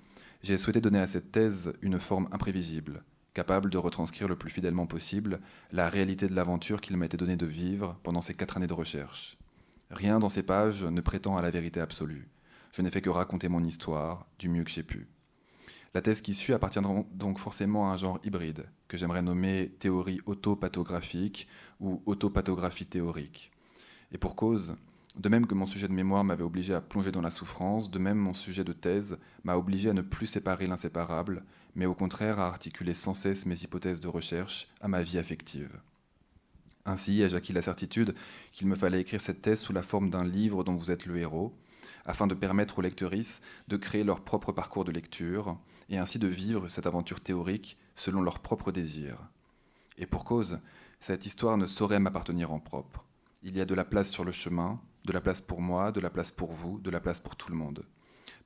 j'ai 0.42 0.59
souhaité 0.59 0.81
donner 0.81 1.01
à 1.01 1.07
cette 1.07 1.33
thèse 1.33 1.72
une 1.83 1.98
forme 1.98 2.29
imprévisible, 2.31 3.03
capable 3.35 3.70
de 3.70 3.79
retranscrire 3.79 4.29
le 4.29 4.37
plus 4.37 4.51
fidèlement 4.51 4.87
possible 4.87 5.40
la 5.72 5.88
réalité 5.88 6.27
de 6.27 6.35
l'aventure 6.35 6.81
qu'il 6.81 7.03
été 7.03 7.16
donné 7.16 7.37
de 7.37 7.46
vivre 7.46 7.98
pendant 8.03 8.22
ces 8.22 8.35
quatre 8.35 8.57
années 8.57 8.66
de 8.66 8.72
recherche. 8.72 9.37
Rien 9.90 10.18
dans 10.18 10.29
ces 10.29 10.42
pages 10.42 10.85
ne 10.85 11.01
prétend 11.01 11.37
à 11.37 11.42
la 11.42 11.51
vérité 11.51 11.81
absolue. 11.81 12.29
Je 12.72 12.83
n'ai 12.83 12.90
fait 12.90 13.01
que 13.01 13.11
raconter 13.11 13.48
mon 13.48 13.64
histoire 13.64 14.27
du 14.38 14.48
mieux 14.48 14.64
que 14.64 14.70
j'ai 14.70 14.83
pu. 14.83 15.09
La 15.94 16.03
thèse 16.03 16.20
qui 16.20 16.35
suit 16.35 16.53
appartiendra 16.53 17.03
donc 17.12 17.38
forcément 17.38 17.90
à 17.90 17.94
un 17.94 17.96
genre 17.96 18.20
hybride, 18.22 18.66
que 18.87 18.96
j'aimerais 18.96 19.22
nommer 19.22 19.72
théorie 19.79 20.20
autopathographique 20.27 21.48
ou 21.81 22.03
autopathographie 22.07 22.87
théorique. 22.87 23.51
Et 24.12 24.18
pour 24.18 24.37
cause, 24.37 24.77
de 25.18 25.28
même 25.28 25.46
que 25.46 25.54
mon 25.54 25.66
sujet 25.66 25.88
de 25.88 25.92
mémoire 25.92 26.22
m'avait 26.22 26.44
obligé 26.44 26.74
à 26.74 26.81
plonger 26.81 27.11
dans 27.11 27.20
la 27.20 27.33
souffrance, 27.33 27.90
de 27.90 27.98
même 27.98 28.18
mon 28.18 28.35
sujet 28.35 28.64
de 28.64 28.72
thèse 28.72 29.18
m'a 29.42 29.57
obligé 29.57 29.90
à 29.90 29.92
ne 29.92 30.00
plus 30.00 30.28
séparer 30.28 30.66
l'inséparable, 30.66 31.44
mais 31.74 31.87
au 31.87 31.94
contraire 31.94 32.38
à 32.38 32.46
articuler 32.46 32.94
sans 32.94 33.14
cesse 33.14 33.44
mes 33.44 33.61
hypothèses 33.62 34.00
de 34.00 34.09
recherche 34.09 34.68
à 34.81 34.87
ma 34.87 35.02
vie 35.02 35.18
affective. 35.18 35.81
Ainsi 36.85 37.20
ai-je 37.20 37.37
acquis 37.37 37.52
la 37.52 37.62
certitude 37.62 38.14
qu'il 38.52 38.68
me 38.68 38.76
fallait 38.76 39.00
écrire 39.00 39.20
cette 39.20 39.42
thèse 39.42 39.61
sous 39.61 39.72
la 39.72 39.83
forme 39.83 40.09
d'un 40.09 40.24
livre 40.24 40.62
dont 40.62 40.76
vous 40.76 40.90
êtes 40.90 41.07
le 41.07 41.18
héros, 41.18 41.52
afin 42.07 42.26
de 42.26 42.35
permettre 42.35 42.78
aux 42.78 42.83
lectrices 42.83 43.42
de 43.66 43.76
créer 43.76 44.04
leur 44.04 44.20
propre 44.20 44.52
parcours 44.52 44.85
de 44.85 44.92
lecture, 44.92 45.59
et 45.90 45.98
ainsi 45.98 46.18
de 46.18 46.28
vivre 46.28 46.68
cette 46.68 46.87
aventure 46.87 47.20
théorique 47.20 47.76
selon 47.96 48.22
leurs 48.22 48.38
propres 48.38 48.72
désirs. 48.72 49.18
Et 49.98 50.07
pour 50.07 50.24
cause, 50.24 50.61
cette 51.00 51.26
histoire 51.26 51.57
ne 51.57 51.66
saurait 51.66 51.98
m'appartenir 51.98 52.52
en 52.52 52.61
propre. 52.61 53.04
Il 53.42 53.57
y 53.57 53.61
a 53.61 53.64
de 53.64 53.74
la 53.74 53.85
place 53.85 54.11
sur 54.11 54.24
le 54.24 54.33
chemin, 54.33 54.81
de 55.09 55.12
la 55.14 55.23
place 55.23 55.40
pour 55.40 55.62
moi, 55.62 55.90
de 55.90 56.01
la 56.01 56.11
place 56.11 56.31
pour 56.31 56.53
vous, 56.53 56.79
de 56.81 56.90
la 56.90 57.01
place 57.01 57.18
pour 57.18 57.35
tout 57.35 57.51
le 57.51 57.57
monde. 57.57 57.87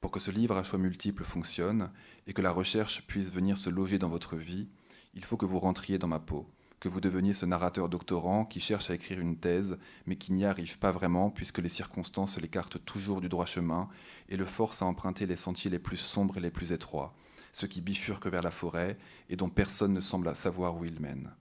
Pour 0.01 0.12
que 0.12 0.20
ce 0.20 0.31
livre 0.31 0.57
à 0.57 0.62
choix 0.62 0.79
multiples 0.79 1.25
fonctionne 1.25 1.90
et 2.29 2.33
que 2.33 2.40
la 2.40 2.53
recherche 2.53 3.05
puisse 3.09 3.29
venir 3.29 3.59
se 3.59 3.68
loger 3.68 3.98
dans 3.98 4.09
votre 4.09 4.37
vie, 4.37 4.68
il 5.14 5.25
faut 5.25 5.37
que 5.37 5.44
vous 5.44 5.59
rentriez 5.59 5.98
dans 5.98 6.07
ma 6.07 6.20
peau, 6.20 6.48
que 6.79 6.88
vous 6.88 7.00
deveniez 7.00 7.35
ce 7.35 7.46
narrateur 7.46 7.88
doctorant 7.88 8.44
qui 8.44 8.60
cherche 8.60 8.90
à 8.90 8.94
écrire 8.94 9.19
une 9.19 9.38
thèse, 9.38 9.77
mais 10.06 10.15
qui 10.15 10.33
n'y 10.33 10.44
arrive 10.44 10.79
pas 10.79 10.92
vraiment 10.92 11.31
puisque 11.31 11.58
les 11.58 11.69
circonstances 11.69 12.40
l'écartent 12.40 12.85
toujours 12.85 13.21
du 13.21 13.29
droit 13.29 13.46
chemin 13.46 13.88
et 14.29 14.37
le 14.37 14.46
force 14.46 14.83
à 14.83 14.87
emprunter 14.87 15.27
les 15.27 15.37
sentiers 15.37 15.71
les 15.71 15.81
plus 15.81 15.96
sombres 15.96 16.37
et 16.37 16.40
les 16.40 16.52
plus 16.52 16.71
étroits, 16.71 17.13
ceux 17.52 17.67
qui 17.67 17.81
bifurquent 17.81 18.29
vers 18.29 18.42
la 18.42 18.52
forêt 18.52 18.96
et 19.29 19.35
dont 19.35 19.50
personne 19.50 19.94
ne 19.94 20.00
semble 20.00 20.33
savoir 20.37 20.77
où 20.77 20.85
ils 20.85 21.00
mènent. 21.00 21.33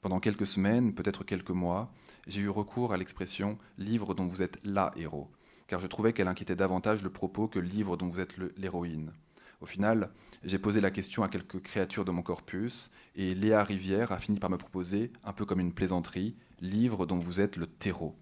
Pendant 0.00 0.18
quelques 0.18 0.46
semaines, 0.46 0.92
peut-être 0.92 1.22
quelques 1.22 1.50
mois, 1.50 1.92
j'ai 2.28 2.42
eu 2.42 2.48
recours 2.48 2.92
à 2.92 2.96
l'expression 2.96 3.58
livre 3.78 4.14
dont 4.14 4.26
vous 4.26 4.42
êtes 4.42 4.58
la 4.62 4.92
héros, 4.96 5.30
car 5.66 5.80
je 5.80 5.86
trouvais 5.86 6.12
qu'elle 6.12 6.28
inquiétait 6.28 6.54
davantage 6.54 7.02
le 7.02 7.10
propos 7.10 7.48
que 7.48 7.58
livre 7.58 7.96
dont 7.96 8.08
vous 8.08 8.20
êtes 8.20 8.36
l'héroïne. 8.56 9.12
Au 9.60 9.66
final, 9.66 10.10
j'ai 10.44 10.58
posé 10.58 10.80
la 10.80 10.92
question 10.92 11.24
à 11.24 11.28
quelques 11.28 11.60
créatures 11.60 12.04
de 12.04 12.12
mon 12.12 12.22
corpus, 12.22 12.92
et 13.16 13.34
Léa 13.34 13.64
Rivière 13.64 14.12
a 14.12 14.18
fini 14.18 14.38
par 14.38 14.50
me 14.50 14.56
proposer, 14.56 15.12
un 15.24 15.32
peu 15.32 15.44
comme 15.44 15.58
une 15.58 15.72
plaisanterie, 15.72 16.36
livre 16.60 17.06
dont 17.06 17.18
vous 17.18 17.40
êtes 17.40 17.56
le 17.56 17.66
terreau. 17.66 18.16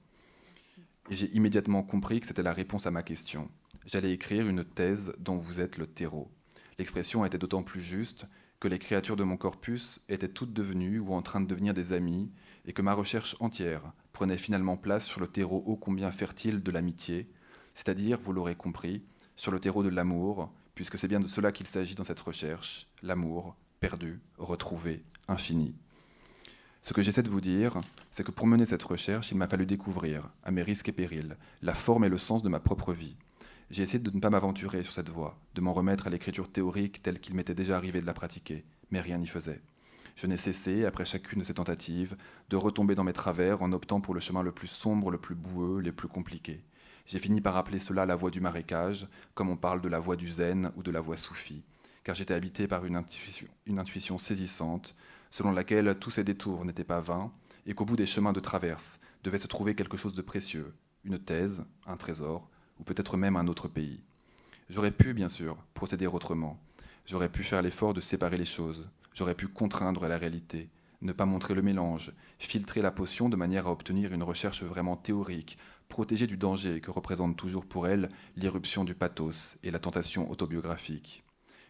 J'ai 1.10 1.30
immédiatement 1.36 1.82
compris 1.82 2.20
que 2.20 2.26
c'était 2.26 2.42
la 2.42 2.52
réponse 2.52 2.86
à 2.86 2.90
ma 2.90 3.02
question. 3.02 3.50
J'allais 3.84 4.12
écrire 4.12 4.48
une 4.48 4.64
thèse 4.64 5.14
dont 5.18 5.36
vous 5.36 5.60
êtes 5.60 5.78
le 5.78 5.86
terreau. 5.86 6.30
L'expression 6.78 7.24
était 7.24 7.38
d'autant 7.38 7.62
plus 7.62 7.80
juste 7.80 8.26
que 8.58 8.68
les 8.68 8.78
créatures 8.78 9.16
de 9.16 9.24
mon 9.24 9.36
corpus 9.36 10.04
étaient 10.08 10.28
toutes 10.28 10.52
devenues 10.52 10.98
ou 10.98 11.12
en 11.12 11.22
train 11.22 11.40
de 11.40 11.46
devenir 11.46 11.74
des 11.74 11.92
amies, 11.92 12.30
et 12.66 12.72
que 12.72 12.82
ma 12.82 12.94
recherche 12.94 13.36
entière 13.40 13.82
prenait 14.12 14.38
finalement 14.38 14.76
place 14.76 15.06
sur 15.06 15.20
le 15.20 15.26
terreau 15.26 15.62
ô 15.66 15.76
combien 15.76 16.10
fertile 16.10 16.62
de 16.62 16.70
l'amitié, 16.70 17.28
c'est-à-dire, 17.74 18.18
vous 18.18 18.32
l'aurez 18.32 18.56
compris, 18.56 19.02
sur 19.36 19.52
le 19.52 19.60
terreau 19.60 19.82
de 19.82 19.88
l'amour, 19.88 20.50
puisque 20.74 20.98
c'est 20.98 21.08
bien 21.08 21.20
de 21.20 21.26
cela 21.26 21.52
qu'il 21.52 21.66
s'agit 21.66 21.94
dans 21.94 22.04
cette 22.04 22.20
recherche, 22.20 22.88
l'amour, 23.02 23.54
perdu, 23.80 24.20
retrouvé, 24.38 25.04
infini. 25.28 25.74
Ce 26.82 26.92
que 26.92 27.02
j'essaie 27.02 27.22
de 27.22 27.30
vous 27.30 27.40
dire, 27.40 27.80
c'est 28.10 28.24
que 28.24 28.30
pour 28.30 28.46
mener 28.46 28.64
cette 28.64 28.82
recherche, 28.82 29.30
il 29.30 29.36
m'a 29.36 29.48
fallu 29.48 29.66
découvrir, 29.66 30.30
à 30.44 30.50
mes 30.50 30.62
risques 30.62 30.88
et 30.88 30.92
périls, 30.92 31.36
la 31.62 31.74
forme 31.74 32.04
et 32.04 32.08
le 32.08 32.18
sens 32.18 32.42
de 32.42 32.48
ma 32.48 32.60
propre 32.60 32.92
vie. 32.92 33.16
J'ai 33.70 33.82
essayé 33.82 33.98
de 33.98 34.10
ne 34.10 34.20
pas 34.20 34.30
m'aventurer 34.30 34.84
sur 34.84 34.92
cette 34.92 35.08
voie, 35.08 35.38
de 35.54 35.60
m'en 35.60 35.72
remettre 35.72 36.06
à 36.06 36.10
l'écriture 36.10 36.50
théorique 36.50 37.02
telle 37.02 37.18
qu'il 37.18 37.34
m'était 37.34 37.54
déjà 37.54 37.76
arrivé 37.76 38.00
de 38.00 38.06
la 38.06 38.14
pratiquer, 38.14 38.64
mais 38.90 39.00
rien 39.00 39.18
n'y 39.18 39.26
faisait. 39.26 39.60
Je 40.16 40.26
n'ai 40.26 40.38
cessé, 40.38 40.86
après 40.86 41.04
chacune 41.04 41.40
de 41.40 41.44
ces 41.44 41.52
tentatives, 41.52 42.16
de 42.48 42.56
retomber 42.56 42.94
dans 42.94 43.04
mes 43.04 43.12
travers 43.12 43.60
en 43.60 43.70
optant 43.72 44.00
pour 44.00 44.14
le 44.14 44.20
chemin 44.20 44.42
le 44.42 44.50
plus 44.50 44.68
sombre, 44.68 45.10
le 45.10 45.18
plus 45.18 45.34
boueux, 45.34 45.82
le 45.82 45.92
plus 45.92 46.08
compliqué. 46.08 46.64
J'ai 47.04 47.18
fini 47.18 47.42
par 47.42 47.56
appeler 47.56 47.78
cela 47.78 48.06
la 48.06 48.16
voie 48.16 48.30
du 48.30 48.40
marécage, 48.40 49.08
comme 49.34 49.50
on 49.50 49.58
parle 49.58 49.82
de 49.82 49.88
la 49.88 50.00
voie 50.00 50.16
du 50.16 50.32
zen 50.32 50.72
ou 50.74 50.82
de 50.82 50.90
la 50.90 51.02
voie 51.02 51.18
soufie, 51.18 51.64
car 52.02 52.14
j'étais 52.14 52.32
habité 52.32 52.66
par 52.66 52.86
une 52.86 52.96
intuition, 52.96 53.46
une 53.66 53.78
intuition 53.78 54.16
saisissante, 54.16 54.96
selon 55.30 55.52
laquelle 55.52 55.94
tous 56.00 56.10
ces 56.10 56.24
détours 56.24 56.64
n'étaient 56.64 56.82
pas 56.82 57.00
vains, 57.00 57.30
et 57.66 57.74
qu'au 57.74 57.84
bout 57.84 57.96
des 57.96 58.06
chemins 58.06 58.32
de 58.32 58.40
traverse 58.40 59.00
devait 59.22 59.36
se 59.36 59.46
trouver 59.46 59.74
quelque 59.74 59.98
chose 59.98 60.14
de 60.14 60.22
précieux, 60.22 60.74
une 61.04 61.18
thèse, 61.18 61.62
un 61.86 61.98
trésor, 61.98 62.48
ou 62.80 62.84
peut-être 62.84 63.18
même 63.18 63.36
un 63.36 63.48
autre 63.48 63.68
pays. 63.68 64.00
J'aurais 64.70 64.90
pu, 64.92 65.12
bien 65.12 65.28
sûr, 65.28 65.58
procéder 65.74 66.06
autrement. 66.06 66.58
J'aurais 67.04 67.28
pu 67.28 67.44
faire 67.44 67.62
l'effort 67.62 67.92
de 67.92 68.00
séparer 68.00 68.36
les 68.36 68.46
choses, 68.46 68.88
J'aurais 69.16 69.34
pu 69.34 69.48
contraindre 69.48 70.08
la 70.08 70.18
réalité, 70.18 70.68
ne 71.00 71.12
pas 71.12 71.24
montrer 71.24 71.54
le 71.54 71.62
mélange, 71.62 72.12
filtrer 72.38 72.82
la 72.82 72.90
potion 72.90 73.30
de 73.30 73.36
manière 73.36 73.66
à 73.66 73.72
obtenir 73.72 74.12
une 74.12 74.22
recherche 74.22 74.62
vraiment 74.62 74.94
théorique, 74.94 75.56
protégée 75.88 76.26
du 76.26 76.36
danger 76.36 76.82
que 76.82 76.90
représente 76.90 77.34
toujours 77.34 77.64
pour 77.64 77.88
elle 77.88 78.10
l'irruption 78.36 78.84
du 78.84 78.94
pathos 78.94 79.56
et 79.62 79.70
la 79.70 79.78
tentation 79.78 80.30
autobiographique. 80.30 81.24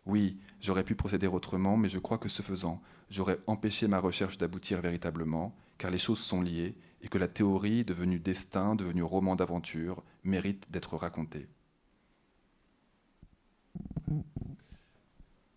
Oui, 0.07 0.41
j'aurais 0.61 0.83
pu 0.83 0.97
procéder 0.97 1.29
autrement, 1.29 1.77
mais 1.77 1.89
je 1.89 2.01
crois 2.01 2.19
que 2.19 2.29
ce 2.29 2.43
faisant, 2.43 2.83
j'aurais 3.11 3.39
empêché 3.47 3.87
ma 3.87 4.01
recherche 4.01 4.39
d'aboutir 4.39 4.81
véritablement, 4.81 5.55
car 5.79 5.93
les 5.93 5.99
choses 5.99 6.19
sont 6.19 6.43
liées 6.43 6.75
et 7.01 7.07
que 7.07 7.19
la 7.19 7.29
théorie, 7.29 7.85
devenue 7.85 8.19
destin, 8.19 8.75
devenue 8.75 9.05
roman 9.05 9.37
d'aventure, 9.37 10.03
mérite 10.25 10.67
d'être 10.73 10.97
racontée. 10.97 11.47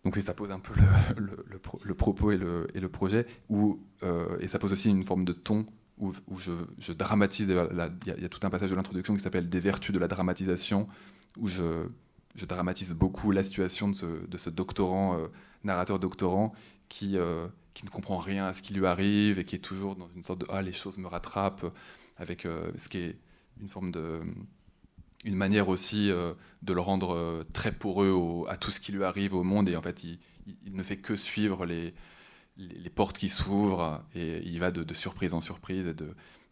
Donc 0.04 0.16
ça 0.16 0.34
pose 0.34 0.50
un 0.50 0.58
peu 0.58 0.72
le, 1.18 1.94
propos 1.94 2.30
et 2.30 2.38
le, 2.38 2.68
et 2.74 2.80
projet, 2.88 3.26
euh, 4.02 4.38
et 4.40 4.48
ça 4.48 4.58
pose 4.58 4.72
aussi 4.72 4.88
une 4.88 5.04
forme 5.04 5.24
de 5.24 5.32
ton 5.32 5.66
où, 5.98 6.14
je, 6.38 6.92
dramatise. 6.92 7.48
Il 7.50 8.22
y, 8.22 8.24
a 8.24 8.28
tout 8.30 8.40
un 8.44 8.48
passage 8.48 8.70
de 8.70 8.74
l'introduction 8.74 9.14
qui 9.14 9.20
s'appelle 9.20 9.50
Des 9.50 9.60
vertus 9.60 9.94
de 9.94 9.98
la 9.98 10.08
dramatisation, 10.08 10.88
où 11.36 11.46
je, 11.46 11.86
dramatise 12.46 12.94
beaucoup 12.94 13.30
la 13.32 13.44
situation 13.44 13.90
de 13.90 14.38
ce, 14.38 14.48
doctorant, 14.48 15.18
euh, 15.18 15.26
narrateur 15.64 15.98
doctorant, 15.98 16.54
qui, 16.88 17.18
euh, 17.18 17.46
qui 17.74 17.84
ne 17.84 17.90
comprend 17.90 18.16
rien 18.16 18.46
à 18.46 18.54
ce 18.54 18.62
qui 18.62 18.72
lui 18.72 18.86
arrive 18.86 19.38
et 19.38 19.44
qui 19.44 19.56
est 19.56 19.60
toujours 19.60 19.96
dans 19.96 20.08
une 20.16 20.22
sorte 20.22 20.40
de 20.40 20.46
Ah, 20.48 20.62
les 20.62 20.72
choses 20.72 20.96
me 20.96 21.08
rattrapent, 21.08 21.66
avec 22.16 22.42
ce 22.42 22.88
qui 22.88 22.98
est 22.98 23.18
une 23.60 23.68
forme 23.68 23.90
de 23.90 24.22
une 25.24 25.34
manière 25.34 25.68
aussi 25.68 26.10
euh, 26.10 26.32
de 26.62 26.72
le 26.72 26.80
rendre 26.80 27.14
euh, 27.14 27.44
très 27.52 27.72
poreux 27.72 28.44
à 28.48 28.56
tout 28.56 28.70
ce 28.70 28.80
qui 28.80 28.92
lui 28.92 29.04
arrive 29.04 29.34
au 29.34 29.42
monde. 29.42 29.68
Et 29.68 29.76
en 29.76 29.82
fait, 29.82 30.04
il, 30.04 30.18
ne 30.72 30.82
fait 30.82 30.96
que 30.96 31.16
suivre 31.16 31.66
les, 31.66 31.94
les, 32.56 32.90
portes 32.90 33.18
qui 33.18 33.28
s'ouvrent 33.28 34.02
et 34.14 34.42
il 34.46 34.58
va 34.58 34.70
de, 34.70 34.94
surprise 34.94 35.34
en 35.34 35.40
surprise. 35.40 35.94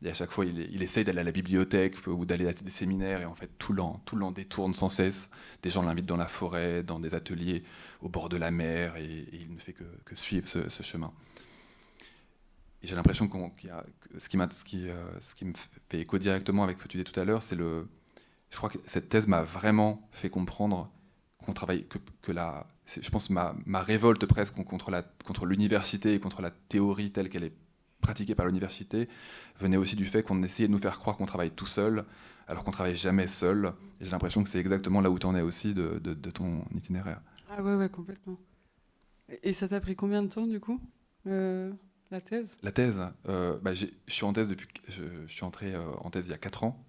Et, 0.03 0.09
à 0.09 0.14
chaque 0.14 0.31
fois, 0.31 0.45
il, 0.45 0.83
essaye 0.83 1.05
d'aller 1.05 1.21
à 1.21 1.25
la 1.25 1.33
bibliothèque 1.33 2.07
ou 2.07 2.25
d'aller 2.25 2.47
à 2.47 2.53
des 2.53 2.71
séminaires. 2.71 3.23
Et 3.23 3.25
en 3.25 3.35
fait, 3.35 3.51
tout 3.59 3.73
l'an, 3.73 4.01
tout 4.05 4.16
l'an 4.16 4.31
détourne 4.31 4.75
sans 4.75 4.89
cesse. 4.89 5.31
Des 5.62 5.71
gens 5.71 5.83
l'invitent 5.83 6.07
dans 6.07 6.16
la 6.16 6.29
forêt, 6.29 6.83
dans 6.83 7.01
des 7.01 7.14
ateliers 7.14 7.64
au 8.01 8.09
bord 8.09 8.29
de 8.29 8.37
la 8.37 8.51
mer. 8.51 8.97
Et, 8.97 9.27
il 9.33 9.55
ne 9.55 9.61
fait 9.61 9.73
que, 9.73 10.14
suivre 10.14 10.47
ce, 10.47 10.83
chemin. 10.83 11.12
Et 12.83 12.87
j'ai 12.87 12.95
l'impression 12.95 13.27
que 13.29 13.37
ce, 14.19 14.29
qui 14.29 14.39
ce, 14.51 14.64
qui, 14.64 14.89
euh, 14.89 15.21
ce 15.21 15.35
qui 15.35 15.47
me 15.47 15.53
fait 15.89 16.01
écho 16.01 16.16
directement 16.19 16.62
avec 16.62 16.79
ce 16.79 16.85
que 16.85 16.89
tu 16.89 16.97
disais 16.97 17.11
tout 17.11 17.19
à 17.19 17.25
l'heure, 17.25 17.43
c'est 17.43 17.57
le, 17.57 17.89
je 18.51 18.57
crois 18.57 18.70
que 18.70 18.78
cette 18.86 19.09
thèse 19.09 19.26
m'a 19.26 19.42
vraiment 19.42 20.09
fait 20.12 20.28
comprendre 20.28 20.90
qu'on 21.44 21.53
travaille, 21.53 21.86
que, 21.86 21.99
que 22.22 22.32
la, 22.32 22.66
je 22.86 23.11
pense 23.11 23.30
ma, 23.30 23.55
ma 23.66 23.82
révolte 23.82 24.26
presque 24.26 24.55
contre, 24.64 24.90
la, 24.90 25.03
contre 25.24 25.46
l'université 25.46 26.14
et 26.14 26.20
contre 26.20 26.42
la 26.42 26.51
théorie 26.51 27.12
telle 27.12 27.28
qu'elle 27.28 27.44
est 27.44 27.55
pratiquée 28.01 28.34
par 28.34 28.46
l'université 28.46 29.09
venait 29.59 29.76
aussi 29.76 29.96
du 29.96 30.07
fait 30.07 30.22
qu'on 30.22 30.42
essayait 30.42 30.68
de 30.68 30.72
nous 30.72 30.78
faire 30.78 30.99
croire 30.99 31.16
qu'on 31.16 31.26
travaille 31.26 31.51
tout 31.51 31.66
seul, 31.66 32.05
alors 32.46 32.64
qu'on 32.64 32.70
travaille 32.70 32.96
jamais 32.96 33.28
seul. 33.28 33.72
Et 34.01 34.05
j'ai 34.05 34.11
l'impression 34.11 34.42
que 34.42 34.49
c'est 34.49 34.61
exactement 34.61 35.01
là 35.01 35.11
où 35.11 35.18
tu 35.18 35.26
en 35.26 35.34
es 35.34 35.40
aussi 35.40 35.74
de, 35.74 35.99
de, 35.99 36.30
ton 36.30 36.64
itinéraire. 36.74 37.20
Ah 37.51 37.62
ouais, 37.62 37.74
ouais, 37.74 37.88
complètement. 37.88 38.38
Et 39.42 39.53
ça 39.53 39.68
t'a 39.68 39.80
pris 39.80 39.96
combien 39.96 40.22
de 40.22 40.28
temps 40.28 40.46
du 40.46 40.61
coup 40.61 40.80
euh, 41.26 41.72
la 42.11 42.20
thèse? 42.20 42.57
La 42.62 42.72
thèse, 42.72 43.03
euh, 43.28 43.59
bah, 43.61 43.74
je 43.74 43.86
suis 44.07 44.24
en 44.24 44.32
thèse 44.32 44.49
depuis, 44.49 44.68
je, 44.88 45.03
je 45.26 45.32
suis 45.32 45.44
entré 45.44 45.74
euh, 45.74 45.84
en 46.01 46.11
thèse 46.11 46.26
il 46.28 46.30
y 46.30 46.34
a 46.34 46.38
4 46.38 46.64
ans. 46.64 46.82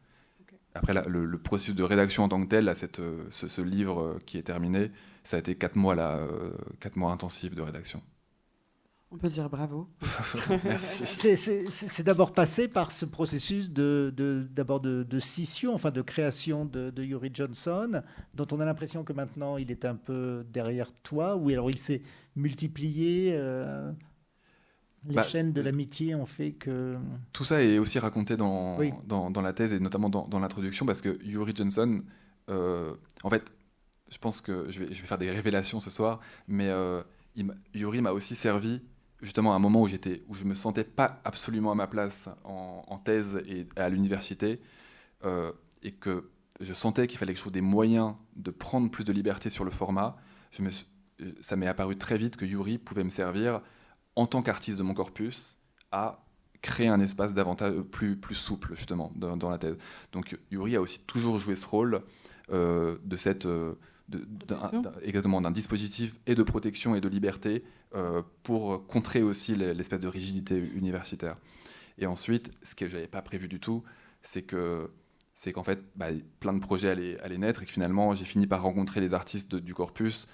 Après, 0.76 0.94
le, 1.08 1.38
processus 1.38 1.76
de 1.76 1.84
rédaction 1.84 2.24
en 2.24 2.30
tant 2.30 2.42
que 2.42 2.48
tel, 2.48 2.72
cette, 2.76 3.00
euh, 3.00 3.26
ce, 3.32 3.62
livre 3.62 4.02
euh, 4.02 4.20
qui 4.26 4.38
est 4.38 4.44
terminé, 4.44 4.92
ça 5.24 5.38
a 5.38 5.40
été 5.40 5.56
quatre 5.56 5.76
mois, 5.76 5.96
là, 5.96 6.18
euh, 6.18 6.52
quatre 6.80 6.96
mois 6.96 7.12
intensifs 7.12 7.56
de 7.56 7.62
rédaction. 7.62 8.02
On 9.12 9.18
peut 9.18 9.30
dire 9.30 9.50
bravo. 9.50 9.90
C'est 10.80 12.04
d'abord 12.04 12.32
passé 12.32 12.68
par 12.68 12.92
ce 12.92 13.08
processus 13.08 13.72
de, 13.72 14.14
d'abord 14.52 14.80
de, 14.80 15.20
scission, 15.20 15.74
enfin 15.74 15.90
de 15.90 16.04
création 16.04 16.66
de, 16.66 17.04
Yuri 17.04 17.32
Johnson, 17.34 18.04
dont 18.36 18.46
on 18.52 18.60
a 18.60 18.66
l'impression 18.66 19.04
que 19.04 19.12
maintenant 19.12 19.58
il 19.58 19.72
est 19.72 19.84
un 19.86 19.96
peu 19.96 20.46
derrière 20.54 20.94
toi, 21.02 21.36
ou 21.36 21.50
alors 21.50 21.72
il 21.72 21.80
s'est 21.80 22.04
multiplié. 22.36 23.36
Les 25.08 25.16
bah, 25.16 25.24
chaînes 25.24 25.54
de 25.54 25.62
l'amitié 25.62 26.14
ont 26.16 26.26
fait 26.26 26.52
que... 26.52 26.97
Tout 27.32 27.45
ça 27.45 27.64
est 27.64 27.78
aussi 27.78 28.00
raconté 28.00 28.36
dans, 28.36 28.80
dans, 29.06 29.41
la 29.41 29.54
thèse 29.54 29.72
et 29.72 29.80
notamment 29.80 30.10
dans, 30.10 30.39
l'introduction 30.39 30.86
parce 30.86 31.02
que 31.02 31.18
Yuri 31.24 31.54
Johnson, 31.56 32.04
euh, 32.50 32.93
en 33.24 33.30
fait, 33.30 33.43
je 34.10 34.18
pense 34.18 34.41
que 34.41 34.66
je 34.70 34.80
vais, 34.80 34.93
je 34.93 35.02
vais, 35.02 35.08
faire 35.08 35.18
des 35.18 35.32
révélations 35.32 35.80
ce 35.80 35.89
soir, 35.89 36.20
mais 36.47 36.68
euh, 36.68 37.02
Yuri 37.74 38.02
m'a 38.02 38.12
aussi 38.12 38.36
servi 38.36 38.82
justement 39.22 39.54
à 39.54 39.56
un 39.56 39.60
moment 39.60 39.82
où, 39.82 39.88
j'étais, 39.88 40.24
où 40.28 40.34
je 40.34 40.45
me 40.45 40.56
sentais 40.56 40.84
pas 40.84 41.22
absolument 41.26 41.72
à 41.72 41.76
ma 41.76 41.88
place 41.88 42.30
en, 42.43 42.97
thèse 43.04 43.41
et 43.47 43.68
à 43.76 43.89
l'université 43.89 44.62
euh, 45.26 45.52
et 45.84 45.91
que 45.91 46.30
je 46.60 46.74
sentais 46.74 47.08
qu'il 47.08 47.18
fallait 47.18 47.34
que 47.34 47.38
je 47.38 47.43
trouve 47.43 47.54
des 47.54 47.62
moyens 47.62 48.16
de 48.36 48.52
prendre 48.52 48.89
plus 48.89 49.04
de 49.04 49.14
liberté 49.14 49.50
sur 49.50 49.64
le 49.64 49.72
format. 49.72 50.18
Je 50.52 50.62
me, 50.62 50.70
ça 51.41 51.56
m'est 51.56 51.68
apparu 51.68 51.97
très 51.97 52.18
vite 52.18 52.36
que 52.38 52.45
Yuri 52.45 52.78
pouvait 52.78 53.04
me 53.04 53.10
servir 53.10 53.62
en 54.20 54.28
tant 54.28 54.42
qu'artiste 54.42 54.78
de 54.78 54.84
mon 54.84 54.94
corpus, 54.94 55.60
à 55.94 56.26
créer 56.62 56.90
un 56.90 57.00
espace 57.00 57.34
davantage 57.34 57.74
euh, 57.74 57.84
plus, 57.84 58.18
plus 58.18 58.36
souple 58.36 58.76
justement 58.76 59.14
dans, 59.16 59.50
la 59.50 59.58
thèse. 59.58 59.78
Donc 60.12 60.38
Yuri 60.52 60.76
a 60.76 60.82
aussi 60.82 61.00
toujours 61.06 61.40
joué 61.40 61.56
ce 61.56 61.66
rôle 61.66 62.02
euh, 62.52 62.98
de 63.06 63.16
cette 63.16 63.46
euh, 63.46 63.76
exactement 65.04 65.40
d'un 65.40 65.52
dispositif 65.52 66.18
et 66.28 66.36
de 66.36 66.44
protection 66.44 66.96
et 66.96 67.02
de 67.02 67.08
liberté 67.08 67.64
pour 68.44 68.86
contrer 68.88 69.24
aussi 69.24 69.56
l'espèce 69.56 70.00
de 70.00 70.08
rigidité 70.08 70.58
universitaire. 70.58 71.38
Et 71.98 72.08
ensuite, 72.08 72.52
ce 72.64 72.76
que 72.76 72.88
j'avais 72.88 73.08
pas 73.08 73.22
prévu 73.22 73.48
du 73.48 73.60
tout, 73.60 73.84
c'est 74.22 74.44
que 74.44 74.92
c'est 75.36 75.54
qu'en 75.54 75.64
fait, 75.64 75.84
bah, 75.96 76.08
plein 76.40 76.54
de 76.54 76.60
projets 76.60 76.90
allaient, 76.90 77.20
allaient, 77.22 77.38
naître 77.38 77.64
et 77.64 77.66
que 77.66 77.72
finalement, 77.72 78.14
j'ai 78.14 78.26
fini 78.26 78.46
par 78.48 78.64
rencontrer 78.64 79.00
les 79.00 79.14
artistes 79.14 79.56
du 79.56 79.74
corpus 79.74 80.28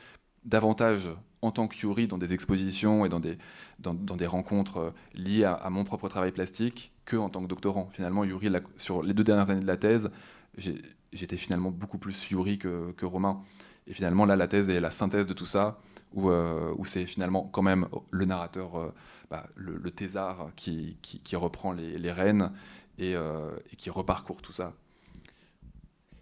davantage 0.45 1.09
en 1.45 1.51
tant 1.51 1.67
que 1.67 1.75
Yuri 1.77 2.07
dans 2.07 2.17
des 2.17 2.33
expositions 2.33 3.05
et 3.05 3.09
dans 3.09 3.19
des, 3.19 3.37
dans, 3.79 3.93
des 3.93 4.27
rencontres 4.27 4.77
euh, 4.77 4.91
liées 5.13 5.45
à, 5.45 5.69
mon 5.69 5.83
propre 5.83 6.09
travail 6.09 6.31
plastique 6.31 6.93
que 7.05 7.15
en 7.17 7.29
tant 7.29 7.41
que 7.41 7.47
doctorant. 7.47 7.89
Finalement, 7.93 8.23
Yuri, 8.23 8.49
sur 8.77 9.03
les 9.03 9.13
deux 9.13 9.23
dernières 9.23 9.49
années 9.49 9.61
de 9.61 9.67
la 9.67 9.77
thèse, 9.77 10.09
j'étais 10.57 11.37
finalement 11.37 11.71
beaucoup 11.71 11.97
plus 11.97 12.29
Yuri 12.29 12.57
que, 12.57 12.91
que, 12.93 13.05
Romain. 13.05 13.41
Et 13.87 13.93
finalement, 13.93 14.25
là, 14.25 14.35
la 14.35 14.47
thèse 14.47 14.69
est 14.69 14.79
la 14.79 14.91
synthèse 14.91 15.27
de 15.27 15.33
tout 15.33 15.45
ça, 15.45 15.79
où, 16.13 16.29
euh, 16.29 16.73
où 16.77 16.85
c'est 16.85 17.05
finalement 17.05 17.43
quand 17.43 17.61
même 17.61 17.87
le 18.09 18.25
narrateur, 18.25 18.75
euh, 18.75 18.93
bah, 19.29 19.45
le, 19.55 19.91
thésard 19.91 20.49
qui, 20.55 20.97
qui, 21.01 21.35
reprend 21.35 21.71
les, 21.71 21.97
les 21.99 22.11
rênes 22.11 22.51
et, 22.97 23.11
et, 23.13 23.75
qui 23.77 23.89
reparcourt 23.89 24.41
tout 24.41 24.53
ça. 24.53 24.73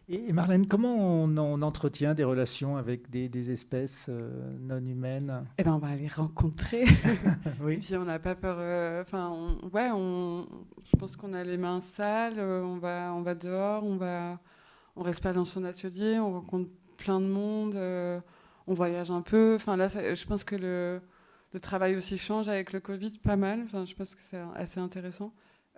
Et 0.10 0.34
Marlène, 0.34 0.68
comment 0.68 1.24
on, 1.24 1.62
entretient 1.62 2.14
des 2.14 2.26
relations 2.26 2.76
avec 2.76 3.10
des, 3.10 3.52
espèces 3.52 4.08
euh, 4.10 4.58
non 4.60 4.84
humaines? 4.86 5.46
Eh 5.58 5.64
ben, 5.64 5.74
on 5.74 5.78
va 5.78 5.96
les 5.96 6.10
rencontrer. 6.10 6.84
oui. 7.62 7.76
Et 7.76 7.78
puis 7.78 7.96
on 7.96 8.04
n'a 8.04 8.20
pas 8.20 8.36
peur. 8.36 8.58
Euh, 8.60 9.02
enfin, 9.02 9.56
ouais, 9.72 9.90
on, 9.94 10.46
je 10.84 10.98
pense 10.98 11.16
qu'on 11.16 11.34
a 11.34 11.44
les 11.46 11.58
mains 11.58 11.80
sales. 11.80 12.38
Euh, 12.38 12.62
on 12.64 12.78
va, 12.78 13.14
on 13.14 13.22
va 13.22 13.34
dehors. 13.34 13.86
On 13.86 13.96
va, 13.96 14.40
on 14.98 15.04
reste 15.04 15.24
pas 15.24 15.32
dans 15.32 15.46
son 15.46 15.64
atelier. 15.64 16.20
On 16.20 16.34
rencontre 16.34 16.70
plein 16.98 17.22
de 17.22 17.28
monde. 17.28 17.76
on 18.68 18.74
voyage 18.74 19.10
un 19.10 19.22
peu. 19.22 19.56
Enfin 19.56 19.78
là, 19.78 19.88
je 19.88 20.26
pense 20.26 20.44
que 20.44 20.58
le, 20.58 21.02
le 21.54 21.60
travail 21.62 21.96
aussi 21.96 22.18
change 22.18 22.50
avec 22.50 22.74
le 22.74 22.82
Covid, 22.82 23.12
pas 23.20 23.38
mal. 23.38 23.62
Enfin, 23.66 23.86
je 23.86 23.96
pense 23.96 24.16
que 24.16 24.22
c'est 24.22 24.42
assez 24.56 24.82
intéressant. 24.82 25.32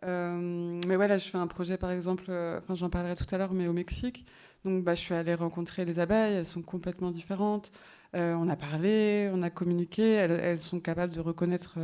Euh, 0.04 0.82
mais 0.86 0.96
voilà, 0.96 1.18
je 1.18 1.30
fais 1.30 1.38
un 1.38 1.48
projet 1.48 1.78
par 1.78 1.92
exemple, 1.92 2.26
euh, 2.30 2.60
enfin 2.60 2.76
j'en 2.76 2.90
parlerai 2.90 3.16
tout 3.16 3.26
à 3.32 3.38
l'heure, 3.38 3.54
mais 3.54 3.68
au 3.68 3.74
Mexique. 3.74 4.26
Donc 4.64 4.84
bah, 4.84 4.96
je 4.96 5.02
suis 5.02 5.14
allée 5.14 5.36
rencontrer 5.36 5.86
les 5.86 6.00
abeilles, 6.00 6.36
elles 6.36 6.46
sont 6.46 6.62
complètement 6.62 7.12
différentes. 7.12 7.72
Euh, 8.16 8.34
on 8.36 8.50
a 8.50 8.56
parlé, 8.56 9.30
on 9.34 9.42
a 9.42 9.50
communiqué, 9.50 10.04
elles, 10.14 10.60
sont 10.60 10.80
capables 10.80 11.14
de 11.14 11.20
reconnaître 11.20 11.78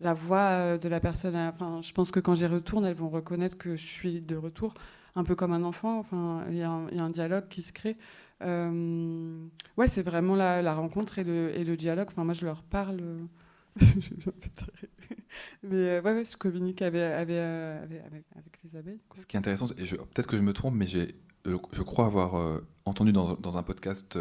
la 0.00 0.14
voix 0.14 0.78
de 0.78 0.88
la 0.88 1.00
personne. 1.00 1.36
Enfin, 1.36 1.80
je 1.82 1.92
pense 1.92 2.10
que 2.10 2.20
quand 2.20 2.34
j'y 2.34 2.46
retourne, 2.46 2.84
elles 2.84 2.94
vont 2.96 3.08
reconnaître 3.08 3.58
que 3.58 3.76
je 3.76 3.84
suis 3.84 4.20
de 4.20 4.36
retour, 4.36 4.74
un 5.16 5.24
peu 5.24 5.34
comme 5.34 5.52
un 5.52 5.62
enfant. 5.64 5.98
Enfin, 5.98 6.44
il 6.50 6.56
y, 6.56 6.62
a 6.62 6.70
un 6.70 7.08
dialogue 7.08 7.48
qui 7.48 7.62
se 7.62 7.72
crée. 7.72 7.96
ouais, 8.42 9.88
c'est 9.88 10.02
vraiment 10.02 10.36
la, 10.36 10.74
rencontre 10.74 11.18
et 11.18 11.24
le, 11.24 11.56
et 11.58 11.64
le 11.64 11.76
dialogue. 11.76 12.08
Enfin, 12.08 12.24
moi, 12.24 12.34
je 12.34 12.44
leur 12.44 12.62
parle. 12.62 13.00
Mais 15.62 15.76
euh, 15.76 16.02
ouais, 16.02 16.24
je 16.24 16.36
communique 16.36 16.82
avec, 16.82 17.00
euh, 17.00 17.82
avec, 17.82 18.00
avec, 18.34 18.58
les 18.64 18.78
abeilles. 18.78 19.00
Ce 19.14 19.26
qui 19.26 19.36
est 19.36 19.38
intéressant, 19.38 19.66
et 19.78 19.84
peut-être 19.84 20.26
que 20.26 20.36
je 20.36 20.42
me 20.42 20.52
trompe, 20.52 20.74
mais 20.74 20.86
j'ai, 20.86 21.12
euh, 21.46 21.58
je 21.72 21.82
crois 21.82 22.06
avoir 22.06 22.60
entendu 22.84 23.12
dans, 23.12 23.34
dans, 23.34 23.56
un 23.56 23.62
podcast 23.62 24.18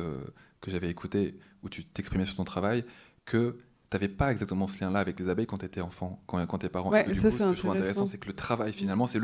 que 0.61 0.71
j'avais 0.71 0.89
écouté 0.89 1.37
où 1.63 1.69
tu 1.69 1.85
t'exprimais 1.85 2.25
sur 2.25 2.35
ton 2.35 2.43
travail 2.43 2.85
que 3.25 3.57
tu 3.89 3.97
n'avais 3.97 4.07
pas 4.07 4.31
exactement 4.31 4.67
ce 4.67 4.79
lien-là 4.79 4.99
avec 4.99 5.19
les 5.19 5.29
abeilles 5.29 5.47
quand 5.47 5.59
tu 5.59 5.65
étais 5.65 5.81
enfant, 5.81 6.21
quand, 6.27 6.43
quand 6.45 6.59
tes 6.59 6.69
parents. 6.69 6.91
Ouais, 6.91 7.05
du 7.05 7.15
ça, 7.15 7.29
coup, 7.29 7.37
ce 7.37 7.43
que 7.43 7.53
je 7.53 7.59
trouve 7.59 7.71
intéressant, 7.71 8.05
c'est 8.05 8.17
que 8.17 8.27
le 8.27 8.35
travail, 8.35 8.73
finalement, 8.73 9.07
c'est, 9.07 9.19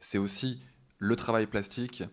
c'est 0.00 0.18
aussi 0.18 0.62
le 0.98 1.16
travail 1.16 1.46
plastique 1.46 2.04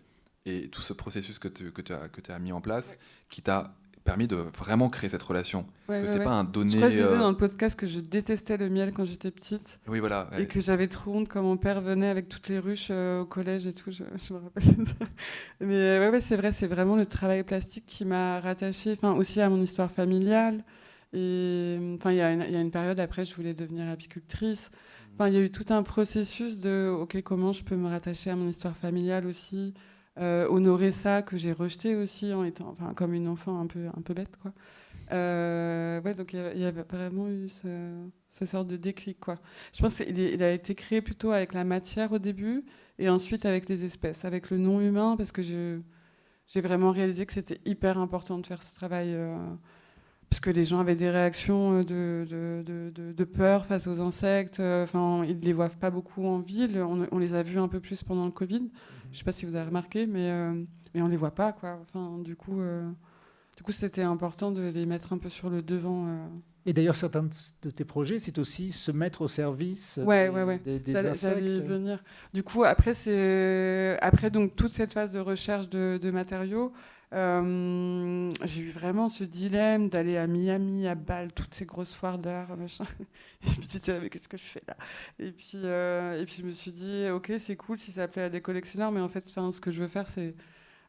et 0.46 0.68
tout 0.70 0.82
ce 0.82 0.92
processus 0.92 1.38
que 1.38 1.48
tu, 1.48 1.72
que 1.72 1.82
tu, 1.82 1.92
as, 1.92 2.08
que 2.08 2.20
tu 2.20 2.30
as 2.30 2.38
mis 2.38 2.52
en 2.52 2.60
place 2.60 2.98
qui 3.28 3.42
t'a 3.42 3.74
permis 4.08 4.26
de 4.26 4.36
vraiment 4.36 4.88
créer 4.88 5.10
cette 5.10 5.22
relation. 5.22 5.66
que 5.86 6.06
c'est 6.06 6.24
pas 6.24 6.32
un 6.32 6.44
donné. 6.44 6.70
Je 6.70 6.76
crois 6.78 6.88
que 6.88 6.94
je 6.94 7.02
disais 7.02 7.14
euh, 7.14 7.18
dans 7.18 7.30
le 7.30 7.36
podcast 7.36 7.78
que 7.78 7.86
je 7.86 8.00
détestais 8.00 8.56
le 8.56 8.70
miel 8.70 8.92
quand 8.92 9.04
j'étais 9.04 9.30
petite. 9.30 9.80
Oui, 9.86 10.00
voilà. 10.00 10.30
Et 10.38 10.46
que 10.46 10.60
j'avais 10.62 10.88
trop 10.88 11.14
honte 11.14 11.28
quand 11.28 11.42
mon 11.42 11.58
père 11.58 11.82
venait 11.82 12.08
avec 12.08 12.30
toutes 12.30 12.48
les 12.48 12.58
ruches 12.58 12.88
euh, 12.90 13.20
au 13.20 13.26
collège 13.26 13.66
et 13.66 13.74
tout. 13.74 13.90
Je, 13.90 14.04
me 14.32 14.38
rappelle. 14.38 14.64
Mais 15.60 15.74
euh, 15.74 16.10
ouais, 16.10 16.22
c'est 16.22 16.36
vrai, 16.36 16.52
c'est 16.52 16.66
vraiment 16.66 16.96
le 16.96 17.04
travail 17.04 17.42
plastique 17.42 17.84
qui 17.84 18.06
m'a 18.06 18.40
rattaché, 18.40 18.94
enfin 18.94 19.12
aussi 19.12 19.42
à 19.42 19.50
mon 19.50 19.60
histoire 19.60 19.90
familiale. 19.90 20.64
Et 21.12 21.78
enfin, 21.98 22.10
il 22.10 22.16
y, 22.16 22.22
a 22.22 22.32
une 22.32 22.70
période 22.70 23.00
après, 23.00 23.26
je 23.26 23.34
voulais 23.34 23.52
devenir 23.52 23.88
apicultrice. 23.90 24.70
Enfin, 25.14 25.28
il 25.28 25.34
y 25.34 25.36
a 25.36 25.40
eu 25.40 25.50
tout 25.50 25.66
un 25.68 25.82
processus 25.82 26.60
de, 26.60 26.88
ok, 26.88 27.20
comment 27.22 27.52
je 27.52 27.62
peux 27.62 27.76
me 27.76 27.88
rattacher 27.88 28.30
à 28.30 28.36
mon 28.36 28.48
histoire 28.48 28.76
familiale 28.76 29.26
aussi? 29.26 29.74
Euh, 30.20 30.48
honorer 30.48 30.90
ça 30.90 31.22
que 31.22 31.36
j'ai 31.36 31.52
rejeté 31.52 31.94
aussi 31.94 32.32
en 32.32 32.42
étant 32.42 32.70
enfin, 32.70 32.92
comme 32.94 33.14
une 33.14 33.28
enfant 33.28 33.60
un 33.60 33.66
peu, 33.66 33.86
un 33.86 34.00
peu 34.02 34.14
bête. 34.14 34.36
Quoi. 34.42 34.52
Euh, 35.12 36.00
ouais, 36.02 36.14
donc 36.14 36.32
il 36.32 36.58
y, 36.58 36.64
a 36.64 36.72
vraiment 36.72 37.28
eu 37.28 37.48
ce, 37.48 37.68
ce 38.30 38.44
sort 38.44 38.64
de 38.64 38.76
déclic. 38.76 39.20
Quoi. 39.20 39.38
Je 39.72 39.80
pense 39.80 39.96
qu'il 39.96 40.18
il 40.18 40.42
a 40.42 40.50
été 40.50 40.74
créé 40.74 41.02
plutôt 41.02 41.30
avec 41.30 41.52
la 41.52 41.64
matière 41.64 42.10
au 42.12 42.18
début 42.18 42.64
et 42.98 43.08
ensuite 43.08 43.46
avec 43.46 43.68
les 43.68 43.84
espèces, 43.84 44.24
avec 44.24 44.50
le 44.50 44.58
non 44.58 44.80
humain, 44.80 45.14
parce 45.16 45.30
que 45.30 45.42
j'ai 45.42 46.60
vraiment 46.60 46.90
réalisé 46.90 47.24
que 47.24 47.32
c'était 47.32 47.60
hyper 47.64 47.98
important 47.98 48.38
de 48.38 48.46
faire 48.46 48.62
ce 48.62 48.74
travail. 48.74 49.14
Euh, 49.14 49.36
parce 50.30 50.40
que 50.40 50.50
les 50.50 50.64
gens 50.64 50.80
avaient 50.80 50.94
des 50.94 51.08
réactions 51.08 51.82
de, 51.82 52.26
de, 52.28 52.62
de, 52.66 53.12
de 53.12 53.24
peur 53.24 53.64
face 53.64 53.86
aux 53.86 54.00
insectes. 54.00 54.60
Enfin, 54.60 55.24
ils 55.26 55.38
ne 55.38 55.42
les 55.42 55.54
voient 55.54 55.70
pas 55.70 55.90
beaucoup 55.90 56.26
en 56.26 56.38
ville. 56.40 56.84
On, 57.10 57.18
les 57.18 57.32
a 57.32 57.42
vus 57.42 57.58
un 57.58 57.68
peu 57.68 57.80
plus 57.80 58.02
pendant 58.02 58.26
le 58.26 58.30
Covid. 58.30 58.68
Je 59.10 59.16
ne 59.16 59.18
sais 59.18 59.24
pas 59.24 59.32
si 59.32 59.46
vous 59.46 59.54
avez 59.54 59.66
remarqué, 59.66 60.06
mais, 60.06 60.30
euh, 60.30 60.52
mais 60.94 61.02
on 61.02 61.06
ne 61.06 61.10
les 61.10 61.16
voit 61.16 61.34
pas. 61.34 61.52
Quoi. 61.52 61.78
Enfin, 61.82 62.18
du 62.18 62.36
coup, 62.36 62.60
euh, 62.60 62.88
du 63.56 63.62
coup, 63.62 63.72
c'était 63.72 64.02
important 64.02 64.50
de 64.52 64.62
les 64.68 64.86
mettre 64.86 65.12
un 65.12 65.18
peu 65.18 65.30
sur 65.30 65.50
le 65.50 65.62
devant. 65.62 66.06
Euh. 66.06 66.26
Et 66.66 66.72
d'ailleurs, 66.72 66.96
certains 66.96 67.28
de 67.62 67.70
tes 67.70 67.84
projets, 67.84 68.18
c'est 68.18 68.38
aussi 68.38 68.72
se 68.72 68.92
mettre 68.92 69.22
au 69.22 69.28
service 69.28 69.98
ouais, 70.04 70.28
des, 70.28 70.34
ouais, 70.34 70.42
ouais. 70.42 70.58
des, 70.58 70.90
y 70.90 71.60
venir. 71.62 72.02
Du 72.34 72.42
coup, 72.42 72.64
après, 72.64 72.92
après 74.02 74.30
donc 74.30 74.54
toute 74.54 74.72
cette 74.72 74.92
phase 74.92 75.12
de 75.12 75.18
recherche 75.18 75.68
de, 75.70 75.98
de 76.00 76.10
matériaux. 76.10 76.72
Euh, 77.14 78.30
j'ai 78.44 78.60
eu 78.62 78.70
vraiment 78.70 79.08
ce 79.08 79.24
dilemme 79.24 79.88
d'aller 79.88 80.18
à 80.18 80.26
Miami, 80.26 80.86
à 80.86 80.94
Bâle, 80.94 81.32
toutes 81.32 81.54
ces 81.54 81.64
grosses 81.64 81.94
foires 81.94 82.18
d'art, 82.18 82.56
machin. 82.56 82.84
Et 83.46 83.50
puis 83.50 83.66
tu 83.66 83.78
dis, 83.78 83.90
mais 83.90 84.10
qu'est-ce 84.10 84.28
que 84.28 84.36
je 84.36 84.44
fais 84.44 84.62
là? 84.66 84.76
Et 85.18 85.32
puis, 85.32 85.52
euh, 85.64 86.20
et 86.20 86.24
puis 86.26 86.36
je 86.38 86.42
me 86.42 86.50
suis 86.50 86.72
dit, 86.72 87.08
ok, 87.10 87.32
c'est 87.38 87.56
cool 87.56 87.78
si 87.78 87.92
ça 87.92 88.08
plaît 88.08 88.22
à 88.22 88.30
des 88.30 88.42
collectionneurs, 88.42 88.92
mais 88.92 89.00
en 89.00 89.08
fait, 89.08 89.26
ce 89.26 89.60
que 89.60 89.70
je 89.70 89.80
veux 89.80 89.88
faire, 89.88 90.08
c'est 90.08 90.34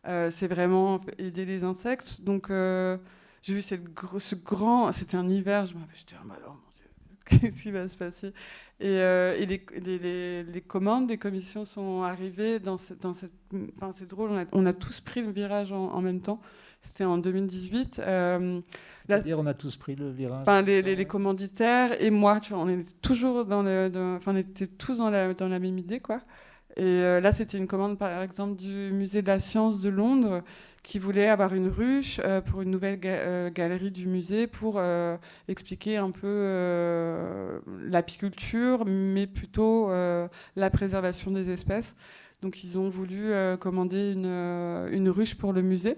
euh, 0.07 0.29
vraiment 0.49 0.99
aider 1.17 1.45
les 1.45 1.63
insectes. 1.63 2.21
Donc, 2.21 2.49
j'ai 2.49 3.53
vu 3.53 3.61
cette, 3.61 3.83
ce 4.17 4.35
grand, 4.35 4.91
c'était 4.91 5.17
un 5.17 5.27
hiver, 5.29 5.65
je 5.65 5.75
me 5.75 5.81
j'étais, 5.95 6.15
oh, 6.21 6.27
mon 6.27 6.33
Dieu, 6.75 6.89
qu'est-ce 7.25 7.63
qui 7.63 7.71
va 7.71 7.87
se 7.87 7.95
passer? 7.95 8.33
Et, 8.81 8.99
euh, 8.99 9.35
et 9.37 9.45
les, 9.45 9.61
les, 9.81 10.43
les, 10.43 10.61
commandes, 10.61 11.09
les 11.09 11.17
commissions 11.17 11.65
sont 11.65 12.03
arrivées 12.03 12.59
dans, 12.59 12.77
dans 13.01 13.13
cette. 13.13 13.33
Enfin, 13.75 13.91
c'est 13.97 14.07
drôle, 14.07 14.31
on 14.31 14.37
a, 14.37 14.45
on 14.53 14.65
a, 14.65 14.73
tous 14.73 15.01
pris 15.01 15.21
le 15.21 15.31
virage 15.31 15.73
en, 15.73 15.91
en 15.91 16.01
même 16.01 16.21
temps. 16.21 16.39
C'était 16.81 17.03
en 17.03 17.17
2018. 17.17 17.99
Euh, 17.99 18.61
C'est-à-dire, 18.99 19.37
on 19.37 19.45
a 19.47 19.53
tous 19.53 19.75
pris 19.75 19.95
le 19.95 20.09
virage. 20.09 20.43
Enfin, 20.43 20.61
les, 20.61 20.81
les, 20.81 21.05
commanditaires 21.05 22.01
et 22.01 22.09
moi, 22.09 22.39
tu 22.39 22.53
vois, 22.53 22.63
on 22.63 22.69
était 22.69 22.93
toujours 23.01 23.43
dans 23.43 23.63
le. 23.63 23.91
Enfin, 24.17 24.33
on 24.33 24.37
était 24.37 24.67
tous 24.67 24.97
dans 24.97 25.09
la, 25.09 25.33
dans 25.33 25.49
la 25.49 25.59
même 25.59 25.77
idée, 25.77 25.99
quoi. 25.99 26.21
Et 26.77 26.83
euh, 26.83 27.19
là, 27.19 27.33
c'était 27.33 27.57
une 27.57 27.67
commande, 27.67 27.97
par 27.97 28.21
exemple, 28.21 28.55
du 28.55 28.91
Musée 28.93 29.21
de 29.21 29.27
la 29.27 29.41
Science 29.41 29.81
de 29.81 29.89
Londres 29.89 30.41
qui 30.83 30.99
voulait 30.99 31.27
avoir 31.27 31.53
une 31.53 31.67
ruche 31.67 32.19
euh, 32.23 32.41
pour 32.41 32.61
une 32.61 32.71
nouvelle 32.71 32.99
euh, 33.05 33.49
galerie 33.49 33.91
du 33.91 34.07
musée 34.07 34.47
pour 34.47 34.75
euh, 34.77 35.17
expliquer 35.47 35.97
un 35.97 36.11
peu 36.11 37.59
l'apiculture, 37.83 38.85
mais 38.85 39.27
plutôt 39.27 39.89
la 39.89 40.69
préservation 40.69 41.31
des 41.31 41.51
espèces. 41.51 41.95
Donc 42.41 42.63
ils 42.63 42.79
ont 42.79 42.89
voulu 42.89 43.31
commander 43.59 44.13
une, 44.13 44.25
une, 44.91 45.09
ruche 45.09 45.35
pour 45.35 45.53
le 45.53 45.61
musée. 45.61 45.97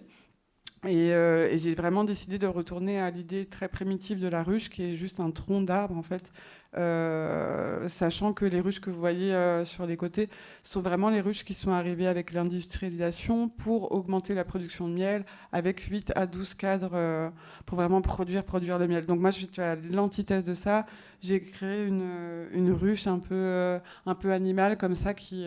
Et, 0.87 1.09
et 1.09 1.57
j'ai 1.57 1.75
vraiment 1.75 2.03
décidé 2.03 2.39
de 2.39 2.47
retourner 2.47 2.99
à 2.99 3.11
l'idée 3.11 3.45
très 3.45 3.67
primitive 3.67 4.19
de 4.19 4.27
la 4.27 4.41
ruche, 4.43 4.69
qui 4.69 4.83
est 4.83 4.95
juste 4.95 5.19
un 5.19 5.31
tronc 5.31 5.61
d'arbre 5.61 5.95
en 5.95 6.03
fait, 6.03 6.31
euh, 6.77 7.89
sachant 7.89 8.31
que 8.31 8.45
les 8.45 8.61
ruches 8.61 8.79
que 8.79 8.89
vous 8.89 8.99
voyez 8.99 9.33
euh, 9.33 9.65
sur 9.65 9.85
les 9.85 9.97
côtés 9.97 10.29
sont 10.63 10.79
vraiment 10.81 11.09
les 11.09 11.19
ruches 11.19 11.43
qui 11.43 11.53
sont 11.53 11.71
arrivées 11.71 12.07
avec 12.07 12.31
l'industrialisation 12.31 13.49
pour 13.49 13.91
augmenter 13.91 14.33
la 14.33 14.45
production 14.45 14.87
de 14.87 14.93
miel 14.93 15.25
avec 15.51 15.81
8 15.81 16.13
à 16.15 16.27
12 16.27 16.53
cadres 16.53 16.91
euh, 16.93 17.29
pour 17.65 17.77
vraiment 17.77 18.01
produire, 18.01 18.45
produire 18.45 18.79
le 18.79 18.87
miel. 18.87 19.05
Donc 19.05 19.19
moi, 19.19 19.31
je 19.31 19.47
l'antithèse 19.93 20.45
de 20.45 20.53
ça. 20.53 20.85
J'ai 21.21 21.41
créé 21.41 21.85
une, 21.85 22.47
une, 22.53 22.71
ruche 22.71 23.05
un 23.05 23.19
peu, 23.19 23.79
un 24.05 24.15
peu 24.15 24.31
animale 24.31 24.77
comme 24.77 24.95
ça 24.95 25.13
qui... 25.13 25.45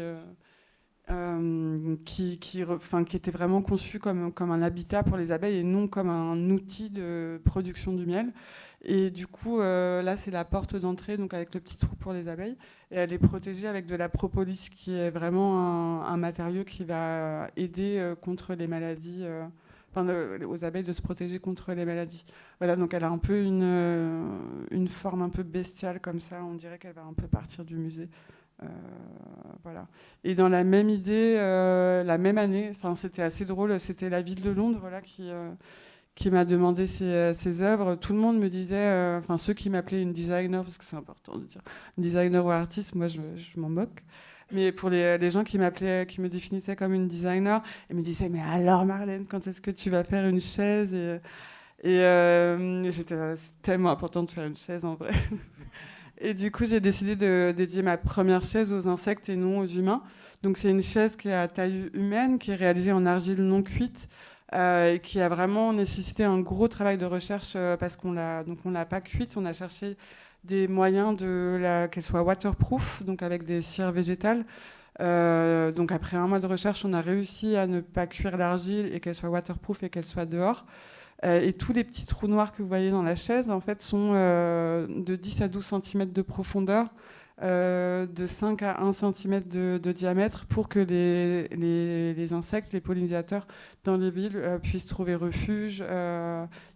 qui, 2.04 2.38
qui, 2.38 2.62
était 2.62 3.30
vraiment 3.30 3.60
conçue 3.60 3.98
comme, 3.98 4.32
un 4.38 4.62
habitat 4.62 5.02
pour 5.02 5.16
les 5.16 5.32
abeilles 5.32 5.58
et 5.58 5.62
non 5.62 5.86
comme 5.86 6.08
un 6.08 6.50
outil 6.50 6.90
de 6.90 7.40
production 7.44 7.92
du 7.92 8.06
miel. 8.06 8.32
Et 8.86 9.10
du 9.10 9.26
coup, 9.26 9.60
euh, 9.60 10.02
là, 10.02 10.16
c'est 10.16 10.30
la 10.30 10.44
porte 10.44 10.76
d'entrée, 10.76 11.16
donc 11.16 11.32
avec 11.32 11.54
le 11.54 11.60
petit 11.60 11.78
trou 11.78 11.96
pour 11.96 12.12
les 12.12 12.28
abeilles. 12.28 12.56
Et 12.90 12.96
elle 12.96 13.12
est 13.12 13.18
protégée 13.18 13.66
avec 13.66 13.86
de 13.86 13.96
la 13.96 14.10
propolis, 14.10 14.68
qui 14.70 14.94
est 14.94 15.10
vraiment 15.10 16.04
un, 16.04 16.16
matériau 16.18 16.64
qui 16.64 16.84
va 16.84 17.48
aider 17.56 17.96
euh, 17.98 18.14
contre 18.14 18.54
les 18.54 18.66
maladies, 18.66 19.22
euh, 19.24 19.46
aux 20.46 20.64
abeilles 20.64 20.82
de 20.82 20.92
se 20.92 21.00
protéger 21.00 21.38
contre 21.38 21.72
les 21.72 21.86
maladies. 21.86 22.26
Voilà, 22.58 22.76
donc 22.76 22.92
elle 22.92 23.04
a 23.04 23.08
un 23.08 23.18
peu 23.18 23.42
une, 23.42 24.28
une 24.70 24.88
forme 24.88 25.22
un 25.22 25.30
peu 25.30 25.44
bestiale 25.44 26.00
comme 26.00 26.20
ça. 26.20 26.44
On 26.44 26.54
dirait 26.54 26.78
qu'elle 26.78 26.94
va 26.94 27.04
un 27.04 27.14
peu 27.14 27.26
partir 27.26 27.64
du 27.64 27.76
musée. 27.76 28.10
Voilà. 29.62 29.86
Et 30.24 30.34
dans 30.34 30.48
la 30.48 30.64
même 30.64 30.88
idée, 30.88 31.36
la 31.36 32.18
même 32.18 32.38
année, 32.38 32.72
c'était 32.94 33.22
assez 33.22 33.44
drôle. 33.44 33.78
C'était 33.80 34.10
la 34.10 34.22
ville 34.22 34.42
de 34.42 34.50
Londres, 34.50 34.78
voilà, 34.80 35.00
qui 35.00 35.30
qui 36.14 36.30
m'a 36.30 36.44
demandé 36.44 36.86
ses, 36.86 37.04
euh, 37.04 37.34
ses, 37.34 37.62
œuvres, 37.62 37.96
tout 37.96 38.12
le 38.12 38.18
monde 38.20 38.38
me 38.38 38.48
disait, 38.48 38.76
euh, 38.76 39.18
enfin 39.18 39.36
ceux 39.36 39.52
qui 39.52 39.68
m'appelaient 39.68 40.02
une 40.02 40.12
designer, 40.12 40.62
parce 40.62 40.78
que 40.78 40.84
c'est 40.84 40.96
important 40.96 41.36
de 41.36 41.44
dire 41.44 41.62
designer 41.98 42.44
ou 42.44 42.50
artiste, 42.50 42.94
moi 42.94 43.08
je, 43.08 43.20
m'en 43.56 43.68
moque. 43.68 44.02
Mais 44.52 44.72
pour 44.72 44.90
les, 44.90 45.18
les 45.18 45.30
gens 45.30 45.42
qui 45.42 45.58
m'appelaient, 45.58 46.06
qui 46.06 46.20
me 46.20 46.28
définissaient 46.28 46.76
comme 46.76 46.94
une 46.94 47.08
designer, 47.08 47.62
ils 47.90 47.96
me 47.96 48.02
disaient 48.02 48.28
mais 48.28 48.42
alors 48.42 48.84
Marlène, 48.84 49.26
quand 49.26 49.46
est-ce 49.46 49.60
que 49.60 49.70
tu 49.70 49.90
vas 49.90 50.04
faire 50.04 50.26
une 50.26 50.40
chaise? 50.40 50.94
Et, 50.94 51.18
et 51.82 52.00
euh, 52.00 52.90
j'étais 52.90 53.16
tellement 53.62 53.90
important 53.90 54.22
de 54.22 54.30
faire 54.30 54.44
une 54.46 54.56
chaise 54.56 54.84
en 54.84 54.94
vrai. 54.94 55.12
Et 56.18 56.34
du 56.34 56.50
coup, 56.50 56.64
j'ai 56.64 56.80
décidé 56.80 57.16
de 57.16 57.52
dédier 57.56 57.82
ma 57.82 57.96
première 57.96 58.42
chaise 58.42 58.72
aux 58.72 58.88
insectes 58.88 59.28
et 59.28 59.36
non 59.36 59.60
aux 59.60 59.66
humains. 59.66 60.02
Donc, 60.42 60.58
c'est 60.58 60.70
une 60.70 60.82
chaise 60.82 61.16
qui 61.16 61.28
est 61.28 61.34
à 61.34 61.48
taille 61.48 61.90
humaine, 61.94 62.38
qui 62.38 62.50
est 62.52 62.56
réalisée 62.56 62.92
en 62.92 63.06
argile 63.06 63.42
non 63.42 63.62
cuite. 63.62 64.08
et 64.52 65.00
qui 65.02 65.20
a 65.20 65.28
vraiment 65.28 65.72
nécessité 65.72 66.24
un 66.24 66.38
gros 66.40 66.68
travail 66.68 66.98
de 66.98 67.06
recherche 67.06 67.56
parce 67.80 67.96
qu'on 67.96 68.12
l'a 68.12 68.44
donc 68.44 68.58
on 68.64 68.70
l'a 68.70 68.84
pas 68.84 69.00
cuite, 69.00 69.36
on 69.36 69.44
a 69.46 69.52
cherché 69.52 69.96
des 70.44 70.68
moyens 70.68 71.16
de 71.16 71.86
qu'elle 71.90 72.02
soit 72.02 72.22
waterproof, 72.22 73.02
donc 73.02 73.22
avec 73.22 73.44
des 73.44 73.62
cires 73.62 73.92
végétales, 73.92 74.44
euh, 75.00 75.72
donc 75.72 75.92
après 75.92 76.16
un 76.16 76.26
mois 76.26 76.38
de 76.38 76.46
recherche, 76.46 76.84
on 76.84 76.92
a 76.92 77.00
réussi 77.00 77.56
à 77.56 77.66
ne 77.66 77.80
pas 77.80 78.06
cuire 78.06 78.36
l'argile 78.36 78.90
et 78.92 79.00
qu'elle 79.00 79.14
soit 79.14 79.28
waterproof 79.28 79.82
et 79.82 79.90
qu'elle 79.90 80.04
soit 80.04 80.26
dehors. 80.26 80.64
Euh, 81.24 81.40
et 81.40 81.52
tous 81.52 81.72
les 81.72 81.84
petits 81.84 82.06
trous 82.06 82.28
noirs 82.28 82.52
que 82.52 82.62
vous 82.62 82.68
voyez 82.68 82.90
dans 82.90 83.02
la 83.02 83.16
chaise, 83.16 83.50
en 83.50 83.60
fait, 83.60 83.80
sont 83.82 84.12
euh, 84.14 84.86
de 84.88 85.16
10 85.16 85.42
à 85.42 85.48
12 85.48 85.64
cm 85.82 86.12
de 86.12 86.22
profondeur. 86.22 86.88
de 87.42 88.26
5 88.26 88.62
à 88.62 88.80
1 88.80 88.92
cm 88.92 89.40
de, 89.42 89.92
diamètre 89.92 90.46
pour 90.46 90.68
que 90.68 90.78
les, 90.78 91.48
les, 91.48 92.32
insectes, 92.32 92.72
les 92.72 92.80
pollinisateurs 92.80 93.46
dans 93.84 93.96
les 93.96 94.10
villes 94.10 94.40
puissent 94.62 94.86
trouver 94.86 95.14
refuge, 95.14 95.82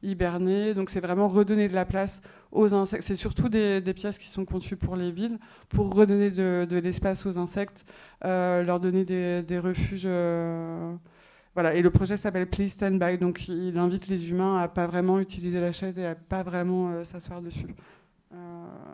hiberner. 0.02 0.74
Donc 0.74 0.90
c'est 0.90 1.00
vraiment 1.00 1.28
redonner 1.28 1.68
de 1.68 1.74
la 1.74 1.84
place 1.84 2.20
aux 2.52 2.74
insectes. 2.74 3.04
C'est 3.04 3.16
surtout 3.16 3.48
des, 3.48 3.80
pièces 3.94 4.18
qui 4.18 4.28
sont 4.28 4.44
conçues 4.44 4.76
pour 4.76 4.96
les 4.96 5.10
villes, 5.10 5.38
pour 5.68 5.94
redonner 5.94 6.30
de, 6.30 6.76
l'espace 6.82 7.26
aux 7.26 7.38
insectes, 7.38 7.84
euh, 8.24 8.62
leur 8.64 8.80
donner 8.80 9.04
des, 9.04 9.58
refuges. 9.58 10.08
Euh, 11.58 11.62
voilà. 11.62 11.74
Et 11.74 11.82
le 11.82 11.90
projet 11.90 12.16
s'appelle 12.16 12.46
Please 12.46 12.68
Stand 12.70 12.98
By, 12.98 13.18
donc 13.18 13.48
il 13.48 13.76
invite 13.78 14.08
les 14.08 14.30
humains 14.30 14.58
à 14.58 14.68
pas 14.68 14.86
vraiment 14.86 15.18
utiliser 15.18 15.60
la 15.60 15.72
chaise 15.72 15.98
et 15.98 16.06
à 16.06 16.14
pas 16.14 16.42
vraiment 16.42 16.90
euh, 16.90 17.04
s'asseoir 17.04 17.42
dessus. 17.42 17.74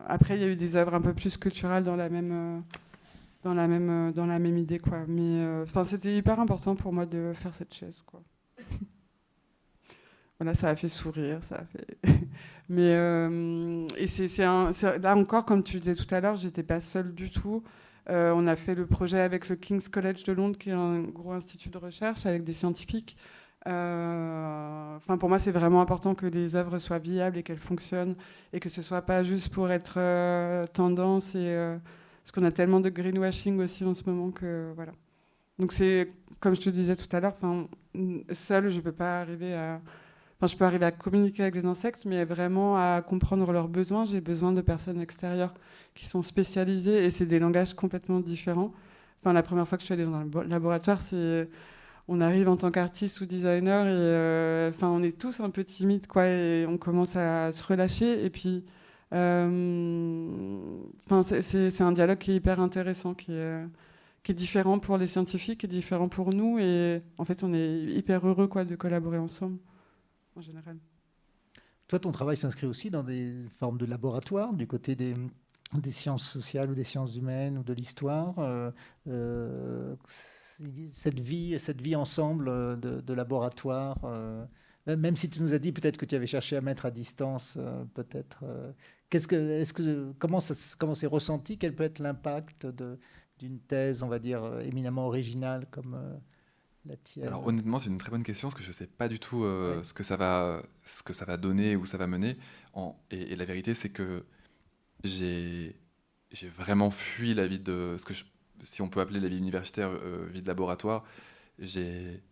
après, 0.07 0.37
il 0.37 0.41
y 0.41 0.45
a 0.45 0.49
eu 0.49 0.57
des 0.57 0.77
œuvres 0.77 0.95
un 0.95 1.01
peu 1.01 1.15
plus 1.15 1.37
culturelles 1.37 1.85
dans 1.85 1.97
la 1.97 2.09
même 2.09 2.63
dans 3.43 3.55
la 3.55 3.69
même 3.69 4.13
dans 4.13 4.27
la 4.27 4.39
même 4.39 4.57
idée 4.57 4.79
quoi 4.79 5.05
mais 5.07 5.45
enfin 5.65 5.85
c'était 5.85 6.17
hyper 6.17 6.41
important 6.41 6.77
pour 6.77 6.95
moi 6.95 7.05
de 7.05 7.33
faire 7.35 7.53
cette 7.53 7.75
chaise 7.75 8.03
quoi 8.07 8.23
voilà 10.39 10.55
ça 10.55 10.71
a 10.71 10.77
fait 10.77 10.89
sourire 10.89 11.43
ça 11.43 11.57
a 11.57 11.65
fait 11.65 11.99
Mais 12.69 12.95
euh, 12.95 13.87
et 13.97 14.07
c'est 14.07 14.39
là 14.39 15.17
encore, 15.17 15.45
comme 15.45 15.63
tu 15.63 15.79
disais 15.79 15.95
tout 15.95 16.13
à 16.15 16.21
l'heure, 16.21 16.37
j'étais 16.37 16.63
pas 16.63 16.81
seule 16.81 17.15
du 17.15 17.31
tout. 17.31 17.63
Euh, 18.11 18.33
on 18.35 18.47
a 18.47 18.57
fait 18.57 18.75
le 18.75 18.87
projet 18.87 19.21
avec 19.21 19.49
le 19.49 19.57
King's 19.57 19.89
College 19.89 20.25
de 20.25 20.33
Londres, 20.33 20.59
qui 20.59 20.71
est 20.71 20.73
un 20.73 21.01
gros 21.01 21.33
institut 21.33 21.71
de 21.71 21.79
recherche 21.79 22.27
avec 22.27 22.45
des 22.45 22.53
scientifiques. 22.53 23.17
Euh, 23.67 24.97
enfin, 24.97 25.17
pour 25.17 25.29
moi, 25.31 25.39
c'est 25.39 25.53
vraiment 25.53 25.81
important 25.81 26.15
que 26.15 26.27
les 26.27 26.55
œuvres 26.55 26.79
soient 26.79 26.99
viables 26.99 27.39
et 27.39 27.43
qu'elles 27.43 27.57
fonctionnent 27.57 28.15
et 28.53 28.61
que 28.61 28.69
ce 28.69 28.83
soit 28.83 29.03
pas 29.03 29.23
juste 29.23 29.49
pour 29.49 29.71
être 29.71 30.67
tendance 30.73 31.35
et 31.35 31.77
parce 32.23 32.33
qu'on 32.33 32.45
a 32.45 32.53
tellement 32.53 32.81
de 32.81 32.91
greenwashing 32.91 33.59
aussi 33.61 33.85
en 33.85 33.95
ce 33.95 34.05
moment 34.09 34.31
que 34.31 34.73
voilà. 34.77 34.93
Donc 35.59 35.73
c'est 35.73 36.11
comme 36.41 36.55
je 36.55 36.61
te 36.61 36.71
disais 36.71 36.97
tout 36.97 37.09
à 37.17 37.21
l'heure, 37.21 37.35
enfin, 37.41 37.69
seule, 38.33 38.71
je 38.71 38.81
peux 38.81 38.93
pas 38.93 39.21
arriver 39.21 39.55
à 39.55 39.81
je 40.43 40.57
peux 40.57 40.65
arriver 40.65 40.87
à 40.87 40.91
communiquer 40.93 41.43
avec 41.43 41.55
les 41.55 41.67
insectes, 41.67 42.05
mais 42.05 42.25
vraiment 42.25 42.77
à 42.77 43.03
comprendre 43.03 43.51
leurs 43.53 43.69
besoins. 43.69 44.05
J'ai 44.05 44.21
besoin 44.21 44.53
de 44.53 44.61
personnes 44.61 45.01
extérieures 45.01 45.55
qui 45.95 46.07
sont 46.07 46.23
spécialisées 46.23 47.05
et 47.05 47.11
c'est 47.11 47.27
des 47.27 47.39
langages 47.39 47.75
complètement 47.75 48.21
différents. 48.21 48.73
Enfin, 49.23 49.33
la 49.33 49.43
première 49.43 49.67
fois 49.67 49.79
que 49.79 49.83
je 49.83 49.87
suis 49.87 49.95
allée 49.95 50.05
dans 50.05 50.23
le 50.23 50.49
laboratoire, 50.49 51.01
c'est 51.01 51.49
on 52.09 52.21
arrive 52.21 52.49
en 52.49 52.57
tant 52.57 52.71
qu'artiste 52.71 53.21
ou 53.23 53.27
designer 53.27 53.87
et 53.87 53.91
euh, 53.91 54.71
enfin, 54.71 54.89
on 54.89 55.03
est 55.03 55.19
tous 55.19 55.41
un 55.41 55.51
peu 55.51 55.65
timides 55.65 56.07
quoi, 56.07 56.27
et 56.27 56.67
on 56.67 56.77
commence 56.79 57.17
à 57.17 57.53
se 57.53 57.65
relâcher. 57.65 58.25
Et 58.25 58.31
puis, 58.31 58.65
euh, 59.15 60.59
enfin, 61.07 61.23
c'est 61.23 61.81
un 61.81 61.93
dialogue 61.93 62.19
qui 62.19 62.33
est 62.33 62.37
hyper 62.37 62.61
intéressant, 62.61 63.15
qui 63.15 63.33
est, 63.33 63.65
qui 64.23 64.33
est 64.33 64.35
différent 64.35 64.79
pour 64.79 64.99
les 64.99 65.07
scientifiques, 65.07 65.61
qui 65.61 65.67
est 65.67 65.69
différent 65.69 66.09
pour 66.09 66.35
nous. 66.35 66.59
Et 66.59 67.03
en 67.19 67.25
fait, 67.25 67.45
on 67.45 67.55
est 67.55 67.85
hyper 67.85 68.27
heureux 68.27 68.49
quoi, 68.49 68.65
de 68.65 68.75
collaborer 68.77 69.19
ensemble 69.19 69.59
général. 70.41 70.79
Toi, 71.89 71.99
ton 71.99 72.13
travail 72.13 72.37
s'inscrit 72.37 72.67
aussi 72.67 72.91
dans 72.91 73.03
des 73.05 73.35
formes 73.59 73.77
de 73.77 73.85
laboratoire, 73.85 74.55
du 74.55 74.67
côté 74.67 74.97
des, 74.97 75.15
sciences 75.91 76.27
sociales 76.27 76.71
ou 76.71 76.75
des 76.75 76.85
sciences 76.85 77.17
humaines 77.17 77.59
ou 77.59 77.63
de 77.63 77.75
l'histoire. 77.75 78.39
Euh, 78.39 78.71
euh, 79.09 79.95
cette, 80.09 81.21
vie, 81.21 81.59
cette 81.59 81.83
vie 81.83 81.95
ensemble 81.95 82.81
de, 82.81 83.13
laboratoire, 83.13 83.99
euh, 84.05 84.47
même 84.87 85.17
si 85.17 85.29
tu 85.29 85.43
nous 85.43 85.53
as 85.53 85.59
dit 85.59 85.73
peut-être 85.73 85.99
que 85.99 86.07
tu 86.07 86.15
avais 86.15 86.27
cherché 86.27 86.57
à 86.57 86.63
mettre 86.63 86.87
à 86.87 86.91
distance, 86.91 87.59
peut-être. 87.93 88.45
qu'est-ce 89.11 89.29
que, 89.29 90.13
comment, 90.19 90.41
ça, 90.41 90.55
c'est 90.55 91.07
ressenti? 91.07 91.59
Quel 91.59 91.75
peut 91.75 91.85
être 91.85 91.99
l'impact 91.99 92.67
d'une 93.39 93.59
thèse, 93.61 94.03
on 94.03 94.09
va 94.09 94.19
dire, 94.19 94.61
éminemment 94.61 95.07
originale 95.07 95.67
comme 95.71 95.99
alors 97.23 97.47
honnêtement, 97.47 97.79
c'est 97.79 97.89
une 97.89 97.99
très 97.99 98.11
bonne 98.11 98.23
question 98.23 98.49
parce 98.49 98.59
que 98.59 98.63
je 98.63 98.69
ne 98.69 98.75
sais 98.75 98.87
pas 98.87 99.09
du 99.09 99.19
tout 99.19 99.45
euh, 99.45 99.83
ce, 99.85 99.93
que 99.93 100.03
ça 100.03 100.17
va, 100.17 100.63
ce 100.85 101.03
que 101.03 101.13
ça 101.13 101.25
va 101.25 101.37
donner, 101.37 101.77
où 101.77 101.87
ça 101.87 101.97
va 101.97 102.07
mener. 102.07 102.37
En, 102.75 102.97
et, 103.11 103.35
la 103.37 103.45
vérité, 103.45 103.75
c'est 103.75 103.89
que 103.89 104.25
j'ai 105.03 105.75
vraiment 106.57 106.91
fui 106.91 107.35
la 107.35 107.47
vie 107.47 107.61
de 107.61 107.97
ce 107.99 108.05
que 108.05 108.15
si 108.63 108.83
on 108.83 108.89
peut 108.89 109.01
appeler 109.01 109.21
la 109.21 109.29
vie 109.29 109.39
universitaire, 109.39 109.91
euh, 109.91 110.27
vie 110.33 110.43
de 110.43 110.49
laboratoire. 110.49 111.05
J'ai 111.59 112.23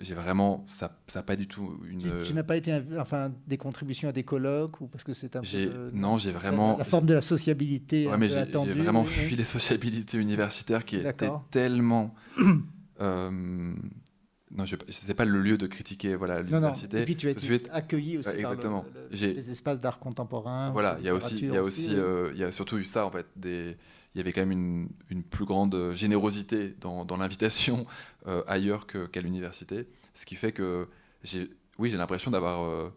j'ai 0.00 0.14
vraiment 0.14 0.64
ça 0.68 0.96
n'a 1.14 1.22
pas 1.22 1.34
du 1.34 1.48
tout 1.48 1.80
une 1.88 2.22
tu, 2.22 2.32
n'as 2.32 2.44
pas 2.44 2.56
été 2.56 2.80
enfin 3.00 3.32
des 3.48 3.56
contributions 3.56 4.08
à 4.08 4.12
des 4.12 4.22
colloques 4.22 4.80
ou 4.80 4.86
parce 4.86 5.02
que 5.02 5.12
c'est 5.12 5.34
un 5.34 5.40
peu 5.40 5.90
non 5.92 6.18
j'ai 6.18 6.30
vraiment 6.30 6.76
la, 6.78 6.84
forme 6.84 7.06
de 7.06 7.14
la 7.14 7.20
sociabilité 7.20 8.06
ouais, 8.06 8.16
mais 8.16 8.28
j'ai 8.28 8.44
vraiment 8.44 9.04
fui 9.04 9.34
les 9.34 9.44
sociabilités 9.56 10.18
universitaires 10.18 10.84
qui 10.84 10.96
étaient 10.96 11.30
tellement 11.50 12.14
Euh, 12.38 12.54
non, 13.00 14.64
je 14.64 14.76
sais 14.88 15.14
pas 15.14 15.24
le 15.24 15.40
lieu 15.40 15.58
de 15.58 15.66
critiquer 15.66 16.14
voilà 16.14 16.40
l'université. 16.40 17.00
Et 17.00 17.04
puis 17.04 17.16
tu 17.16 17.28
as 17.28 17.30
été 17.30 17.62
accueilli 17.70 18.18
aussi 18.18 18.30
exactement. 18.30 18.82
par 18.82 19.02
les 19.10 19.50
espaces 19.50 19.80
d'art 19.80 19.98
contemporain. 19.98 20.70
Voilà, 20.70 20.96
il 21.00 21.06
y 21.06 21.08
a 21.08 21.14
aussi, 21.14 21.38
il 21.38 21.52
y 21.52 21.56
a 21.56 21.62
aussi, 21.62 21.94
euh, 21.94 22.30
il 22.32 22.38
y 22.38 22.44
a 22.44 22.52
surtout 22.52 22.78
eu 22.78 22.84
ça 22.84 23.04
en 23.04 23.10
fait. 23.10 23.26
Des, 23.36 23.76
il 24.14 24.18
y 24.18 24.20
avait 24.20 24.32
quand 24.32 24.40
même 24.40 24.52
une, 24.52 24.88
une 25.10 25.22
plus 25.22 25.44
grande 25.44 25.92
générosité 25.92 26.74
dans, 26.80 27.04
dans 27.04 27.18
l'invitation 27.18 27.86
euh, 28.26 28.42
ailleurs 28.46 28.86
qu'à 28.86 29.20
l'université, 29.20 29.86
ce 30.14 30.24
qui 30.24 30.34
fait 30.34 30.52
que 30.52 30.88
j'ai, 31.22 31.50
oui, 31.78 31.90
j'ai 31.90 31.98
l'impression 31.98 32.30
d'avoir 32.30 32.90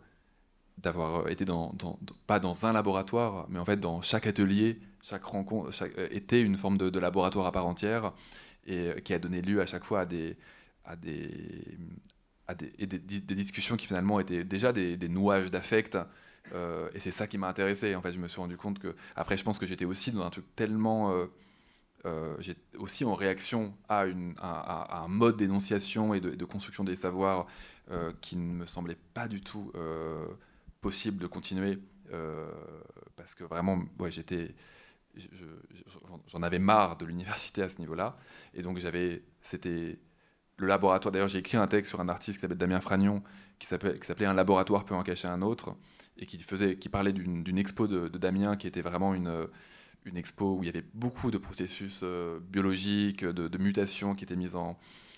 d'avoir 0.78 1.28
été 1.28 1.46
dans, 1.46 1.76
pas 2.28 2.40
dans 2.40 2.66
un 2.66 2.74
laboratoire, 2.74 3.46
mais 3.50 3.60
en 3.60 3.66
fait 3.66 3.80
dans 3.80 4.02
chaque 4.02 4.26
atelier, 4.26 4.80
chaque 5.04 5.26
rencontre, 5.26 5.72
chaque, 5.72 5.92
était 6.10 6.42
une 6.42 6.58
forme 6.58 6.78
de, 6.78 6.90
de 6.90 7.00
laboratoire 7.00 7.46
à 7.46 7.52
part 7.52 7.68
entière 7.68 8.14
et 8.66 8.90
euh, 8.90 9.00
qui 9.00 9.14
a 9.14 9.20
donné 9.20 9.42
lieu 9.42 9.62
à 9.62 9.66
chaque 9.66 9.84
fois 9.84 10.02
à 10.02 10.06
des, 10.06 10.38
à 10.86 10.96
des, 10.96 11.78
à 12.48 12.56
des, 12.56 12.72
des, 12.86 13.36
discussions 13.36 13.78
qui 13.78 13.88
finalement 13.88 14.20
étaient 14.20 14.44
déjà 14.44 14.74
des, 14.74 14.98
nouages 15.10 15.52
d'affect. 15.52 15.98
Euh, 16.54 16.90
et 16.94 17.00
c'est 17.00 17.12
ça 17.12 17.28
qui 17.28 17.38
m'a 17.38 17.48
intéressé. 17.48 17.96
En 17.96 18.02
fait, 18.02 18.12
je 18.12 18.20
me 18.20 18.28
suis 18.28 18.40
rendu 18.40 18.58
compte 18.58 18.80
que, 18.80 18.96
après, 19.16 19.38
je 19.38 19.44
pense 19.44 19.60
que 19.60 19.66
j'étais 19.66 19.86
aussi 19.86 20.12
dans 20.12 20.24
un 20.24 20.30
truc 20.30 20.46
tellement. 20.56 21.12
Euh, 21.12 21.26
euh 22.06 22.36
aussi 22.80 23.06
en 23.06 23.14
réaction 23.14 23.76
à, 23.88 24.06
un 25.04 25.08
mode 25.08 25.38
d'énonciation 25.38 26.16
et 26.16 26.20
de, 26.20 26.46
construction 26.46 26.84
des 26.84 26.96
savoirs 26.96 27.46
qui 28.22 28.38
ne 28.38 28.54
me 28.54 28.66
semblait 28.66 28.98
pas 29.14 29.28
du 29.28 29.42
tout 29.42 29.72
possible 30.82 31.20
de 31.20 31.28
continuer. 31.28 31.78
parce 33.16 33.36
que 33.36 33.44
vraiment, 33.44 33.84
ouais, 34.00 34.10
j'étais 34.10 34.56
j'en 36.28 36.42
avais 36.42 36.60
marre 36.60 36.98
de 36.98 37.06
l'université 37.06 37.62
à 37.62 37.70
ce 37.70 37.80
niveau-là. 37.80 38.18
Et 38.54 38.62
donc, 38.62 38.78
j'avais, 38.78 39.24
c'était 39.42 40.00
le 40.58 40.68
laboratoire. 40.68 41.12
D'ailleurs, 41.12 41.28
j'ai 41.28 41.40
écrit 41.40 41.58
un 41.58 41.68
texte 41.68 41.90
sur 41.90 42.00
un 42.00 42.10
artiste 42.10 42.38
qui 42.38 42.42
s'appelle 42.42 42.58
Damien 42.58 42.82
Fragnon, 42.82 43.24
qui 43.60 43.68
s'appelait 43.68 44.26
Un 44.26 44.34
laboratoire 44.34 44.86
peut 44.86 44.96
en 44.96 45.04
cacher 45.04 45.28
un 45.28 45.42
autre, 45.42 45.76
et 46.18 46.26
qui, 46.26 46.38
faisait, 46.40 46.78
qui 46.78 46.90
parlait 46.90 47.14
d'une 47.14 47.58
expo 47.58 47.88
de, 47.88 48.08
Damien 48.08 48.56
qui 48.56 48.68
était 48.68 48.82
vraiment 48.82 49.14
une, 49.14 49.48
une 50.06 50.18
expo 50.18 50.56
où 50.58 50.64
il 50.64 50.68
y 50.68 50.70
avait 50.70 50.86
beaucoup 50.94 51.32
de 51.32 51.38
processus 51.38 52.02
euh, 52.04 52.40
biologiques, 52.40 53.24
de, 53.24 53.58
mutations 53.58 54.16
qui 54.16 54.24
étaient 54.24 54.36
mises 54.36 54.56
en, 54.56 54.78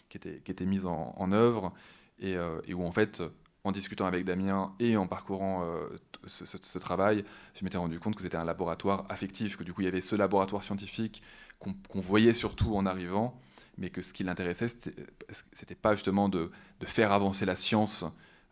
qui 0.10 0.18
étaient, 0.18 0.42
qui 0.44 0.52
étaient 0.52 0.66
mises 0.66 0.86
en, 0.86 1.32
œuvre, 1.32 1.74
et, 2.20 2.36
euh, 2.36 2.62
et, 2.66 2.74
où 2.74 2.86
en 2.86 2.92
fait, 2.92 3.22
en 3.64 3.72
discutant 3.72 4.06
avec 4.06 4.26
Damien 4.26 4.74
et 4.80 4.98
en 4.98 5.08
parcourant 5.08 5.64
euh, 5.64 5.88
ce, 6.28 6.78
travail, 6.78 7.24
je 7.56 7.64
m'étais 7.64 7.78
rendu 7.78 8.00
compte 8.00 8.16
que 8.16 8.22
c'était 8.22 8.38
un 8.38 8.46
laboratoire 8.46 9.06
affectif, 9.10 9.58
que 9.58 9.64
du 9.64 9.74
coup 9.74 9.82
il 9.82 9.86
y 9.86 9.88
avait 9.88 10.02
ce 10.02 10.16
laboratoire 10.16 10.64
scientifique 10.64 11.24
qu'on 11.60 12.02
voyait 12.02 12.34
surtout 12.34 12.76
en 12.76 12.86
arrivant, 12.86 13.40
mais 13.78 13.90
que 13.90 14.02
ce 14.02 14.14
qui 14.14 14.26
l'intéressait, 14.26 14.68
c'était 14.68 15.76
pas 15.76 15.94
justement 15.96 16.28
de, 16.28 16.52
faire 16.84 17.14
avancer 17.14 17.46
la 17.46 17.56
science 17.56 18.04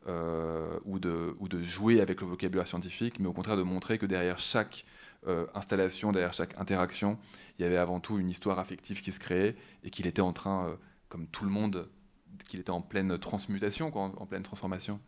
euh, 0.08 0.80
ou, 0.86 0.98
de, 0.98 1.36
ou, 1.42 1.50
de, 1.50 1.62
jouer 1.62 2.00
avec 2.00 2.22
le 2.22 2.28
vocabulaire 2.28 2.68
scientifique, 2.68 3.20
mais 3.20 3.28
au 3.28 3.34
contraire 3.34 3.58
de 3.58 3.64
montrer 3.64 3.98
que 3.98 4.06
derrière 4.06 4.40
chaque 4.40 4.86
euh, 5.28 5.46
installation, 5.54 6.14
derrière 6.14 6.32
chaque 6.32 6.58
interaction, 6.58 7.20
il 7.60 7.64
y 7.64 7.66
avait 7.66 7.76
avant 7.76 8.00
tout 8.00 8.18
une 8.18 8.30
histoire 8.30 8.60
affective 8.60 9.02
qui 9.02 9.12
se 9.12 9.20
créait 9.20 9.58
et 9.84 9.90
qu'il 9.90 10.08
était 10.08 10.22
en 10.22 10.32
train, 10.32 10.78
comme 11.10 11.28
tout 11.28 11.44
le 11.44 11.52
monde, 11.52 11.90
qu'il 12.48 12.60
était 12.60 12.72
en 12.72 12.82
pleine 12.82 13.18
transmutation, 13.18 13.96
en, 13.96 14.26
pleine 14.26 14.44
transformation. 14.44 15.00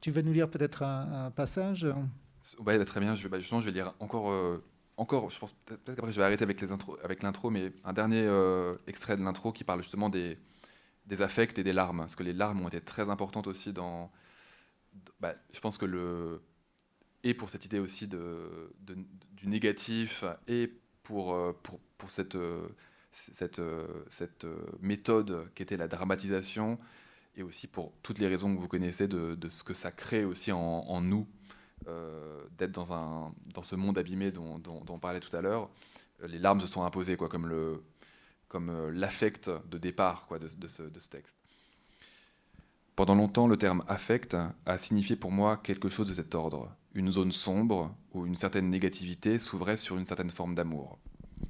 Tu 0.00 0.10
veux 0.10 0.22
nous 0.22 0.32
lire 0.32 0.50
peut-être 0.50 0.82
un, 0.82 1.30
passage? 1.30 1.86
Ouais, 2.58 2.82
très 2.84 3.00
bien. 3.00 3.14
Je 3.14 3.22
vais, 3.22 3.28
bah, 3.28 3.38
justement, 3.38 3.60
je 3.60 3.66
vais 3.66 3.72
lire 3.72 3.94
encore, 4.00 4.60
encore. 4.96 5.30
Je 5.30 5.38
pense 5.38 5.52
peut-être 5.64 5.94
qu'après 5.94 6.12
je 6.12 6.16
vais 6.16 6.24
arrêter 6.24 6.42
avec 6.42 6.60
les 6.60 6.68
avec 7.04 7.22
l'intro, 7.22 7.50
mais 7.50 7.72
un 7.84 7.92
dernier 7.92 8.28
extrait 8.86 9.16
de 9.16 9.22
l'intro 9.22 9.52
qui 9.52 9.64
parle 9.64 9.82
justement 9.82 10.08
des, 10.08 10.38
des 11.06 11.22
affects 11.22 11.58
et 11.58 11.64
des 11.64 11.72
larmes, 11.72 11.98
parce 11.98 12.16
que 12.16 12.24
les 12.24 12.32
larmes 12.32 12.60
ont 12.62 12.68
été 12.68 12.80
très 12.80 13.08
importantes 13.10 13.46
aussi 13.46 13.72
dans. 13.72 14.10
Bah, 15.20 15.34
je 15.52 15.60
pense 15.60 15.78
que 15.78 15.86
le 15.86 16.42
et 17.24 17.34
pour 17.34 17.50
cette 17.50 17.64
idée 17.64 17.78
aussi 17.78 18.08
de, 18.08 18.72
du 19.32 19.46
négatif 19.46 20.24
et 20.48 20.72
pour, 21.02 21.36
pour, 21.62 21.80
pour 21.98 22.10
cette, 22.10 22.36
cette, 23.12 23.60
cette 24.08 24.46
méthode 24.80 25.48
qui 25.54 25.62
était 25.62 25.76
la 25.76 25.88
dramatisation 25.88 26.78
et 27.36 27.42
aussi 27.42 27.66
pour 27.66 27.92
toutes 28.02 28.18
les 28.18 28.28
raisons 28.28 28.54
que 28.54 28.60
vous 28.60 28.68
connaissez 28.68 29.08
de, 29.08 29.36
ce 29.48 29.62
que 29.62 29.74
ça 29.74 29.90
crée 29.90 30.24
aussi 30.24 30.52
en, 30.52 31.00
nous, 31.00 31.26
euh, 31.88 32.42
d'être 32.58 32.72
dans, 32.72 33.32
dans 33.54 33.62
ce 33.62 33.76
monde 33.76 33.98
abîmé 33.98 34.30
dont, 34.30 34.62
on 34.66 34.98
parlait 34.98 35.20
tout 35.20 35.34
à 35.34 35.40
l'heure. 35.40 35.70
Euh, 36.22 36.28
les 36.28 36.38
larmes 36.38 36.60
se 36.60 36.66
sont 36.66 36.84
imposées 36.84 37.16
quoi, 37.16 37.28
comme, 37.28 37.46
le, 37.46 37.82
comme 38.48 38.68
euh, 38.68 38.90
l'affect 38.92 39.50
de 39.70 39.78
départ 39.78 40.26
quoi, 40.26 40.38
de 40.38 40.68
ce 40.68 41.08
texte. 41.08 41.38
Pendant 42.94 43.14
longtemps, 43.14 43.48
le 43.48 43.56
terme 43.56 43.82
affect 43.88 44.36
a 44.66 44.76
signifié 44.76 45.16
pour 45.16 45.32
moi 45.32 45.56
quelque 45.56 45.88
chose 45.88 46.06
de 46.08 46.14
cet 46.14 46.34
ordre, 46.34 46.70
une 46.94 47.10
zone 47.10 47.32
sombre 47.32 47.96
où 48.12 48.26
une 48.26 48.36
certaine 48.36 48.68
négativité 48.68 49.38
s'ouvrait 49.38 49.78
sur 49.78 49.96
une 49.96 50.04
certaine 50.04 50.28
forme 50.28 50.54
d'amour. 50.54 50.98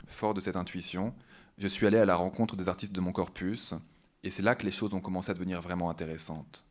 Fort 0.06 0.34
de 0.34 0.40
cette 0.40 0.54
intuition, 0.54 1.12
je 1.58 1.68
suis 1.68 1.86
allé 1.86 1.98
à 1.98 2.04
la 2.04 2.16
rencontre 2.16 2.56
des 2.56 2.68
artistes 2.68 2.92
de 2.92 3.00
mon 3.00 3.12
corpus, 3.12 3.74
et 4.22 4.30
c'est 4.30 4.42
là 4.42 4.54
que 4.54 4.64
les 4.64 4.70
choses 4.70 4.94
ont 4.94 5.00
commencé 5.00 5.30
à 5.30 5.34
devenir 5.34 5.60
vraiment 5.60 5.90
intéressantes. 5.90 6.64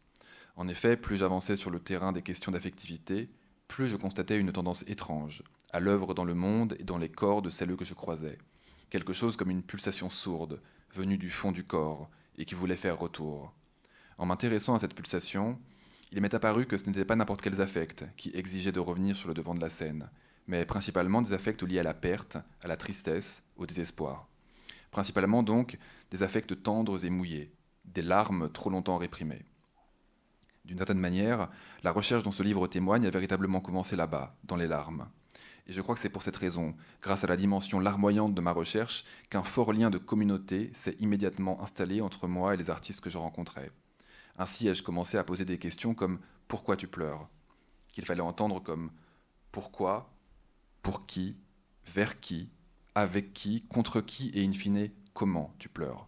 En 0.55 0.67
effet, 0.67 0.97
plus 0.97 1.17
j'avançais 1.17 1.55
sur 1.55 1.69
le 1.69 1.79
terrain 1.79 2.11
des 2.11 2.21
questions 2.21 2.51
d'affectivité, 2.51 3.29
plus 3.67 3.87
je 3.87 3.95
constatais 3.95 4.37
une 4.37 4.51
tendance 4.51 4.83
étrange, 4.87 5.43
à 5.71 5.79
l'œuvre 5.79 6.13
dans 6.13 6.25
le 6.25 6.33
monde 6.33 6.75
et 6.79 6.83
dans 6.83 6.97
les 6.97 7.09
corps 7.09 7.41
de 7.41 7.49
celles 7.49 7.75
que 7.75 7.85
je 7.85 7.93
croisais. 7.93 8.37
Quelque 8.89 9.13
chose 9.13 9.37
comme 9.37 9.51
une 9.51 9.63
pulsation 9.63 10.09
sourde, 10.09 10.61
venue 10.93 11.17
du 11.17 11.29
fond 11.29 11.51
du 11.51 11.63
corps, 11.63 12.09
et 12.37 12.45
qui 12.45 12.55
voulait 12.55 12.75
faire 12.75 12.99
retour. 12.99 13.53
En 14.17 14.25
m'intéressant 14.25 14.75
à 14.75 14.79
cette 14.79 14.93
pulsation, 14.93 15.57
il 16.11 16.21
m'est 16.21 16.33
apparu 16.33 16.65
que 16.65 16.77
ce 16.77 16.85
n'était 16.87 17.05
pas 17.05 17.15
n'importe 17.15 17.41
quels 17.41 17.61
affects 17.61 18.03
qui 18.17 18.31
exigeaient 18.33 18.73
de 18.73 18.79
revenir 18.79 19.15
sur 19.15 19.29
le 19.29 19.33
devant 19.33 19.55
de 19.55 19.61
la 19.61 19.69
scène, 19.69 20.09
mais 20.47 20.65
principalement 20.65 21.21
des 21.21 21.33
affects 21.33 21.61
liés 21.63 21.79
à 21.79 21.83
la 21.83 21.93
perte, 21.93 22.37
à 22.61 22.67
la 22.67 22.75
tristesse, 22.75 23.43
au 23.55 23.65
désespoir. 23.65 24.27
Principalement 24.91 25.41
donc 25.41 25.77
des 26.11 26.21
affects 26.23 26.61
tendres 26.61 27.03
et 27.05 27.09
mouillés, 27.09 27.53
des 27.85 28.01
larmes 28.01 28.51
trop 28.51 28.69
longtemps 28.69 28.97
réprimées. 28.97 29.45
D'une 30.65 30.77
certaine 30.77 30.99
manière, 30.99 31.49
la 31.83 31.91
recherche 31.91 32.23
dont 32.23 32.31
ce 32.31 32.43
livre 32.43 32.67
témoigne 32.67 33.07
a 33.07 33.09
véritablement 33.09 33.61
commencé 33.61 33.95
là-bas, 33.95 34.35
dans 34.43 34.57
les 34.57 34.67
larmes. 34.67 35.09
Et 35.67 35.73
je 35.73 35.81
crois 35.81 35.95
que 35.95 36.01
c'est 36.01 36.09
pour 36.09 36.23
cette 36.23 36.35
raison, 36.35 36.75
grâce 37.01 37.23
à 37.23 37.27
la 37.27 37.37
dimension 37.37 37.79
larmoyante 37.79 38.35
de 38.35 38.41
ma 38.41 38.51
recherche, 38.51 39.05
qu'un 39.29 39.43
fort 39.43 39.73
lien 39.73 39.89
de 39.89 39.97
communauté 39.97 40.69
s'est 40.73 40.97
immédiatement 40.99 41.61
installé 41.63 42.01
entre 42.01 42.27
moi 42.27 42.53
et 42.53 42.57
les 42.57 42.69
artistes 42.69 43.01
que 43.01 43.09
je 43.09 43.17
rencontrais. 43.17 43.71
Ainsi 44.37 44.67
ai-je 44.67 44.83
commencé 44.83 45.17
à 45.17 45.23
poser 45.23 45.45
des 45.45 45.57
questions 45.57 45.93
comme 45.93 46.19
Pourquoi 46.47 46.75
tu 46.75 46.87
pleures? 46.87 47.27
qu'il 47.91 48.05
fallait 48.05 48.21
entendre 48.21 48.61
comme 48.61 48.91
Pourquoi? 49.51 50.13
Pour 50.81 51.05
qui? 51.05 51.37
Vers 51.93 52.19
qui? 52.19 52.49
Avec 52.95 53.33
qui, 53.33 53.63
contre 53.63 54.01
qui 54.01 54.31
et 54.33 54.45
in 54.45 54.51
fine 54.51 54.89
comment 55.13 55.53
tu 55.59 55.69
pleures. 55.69 56.07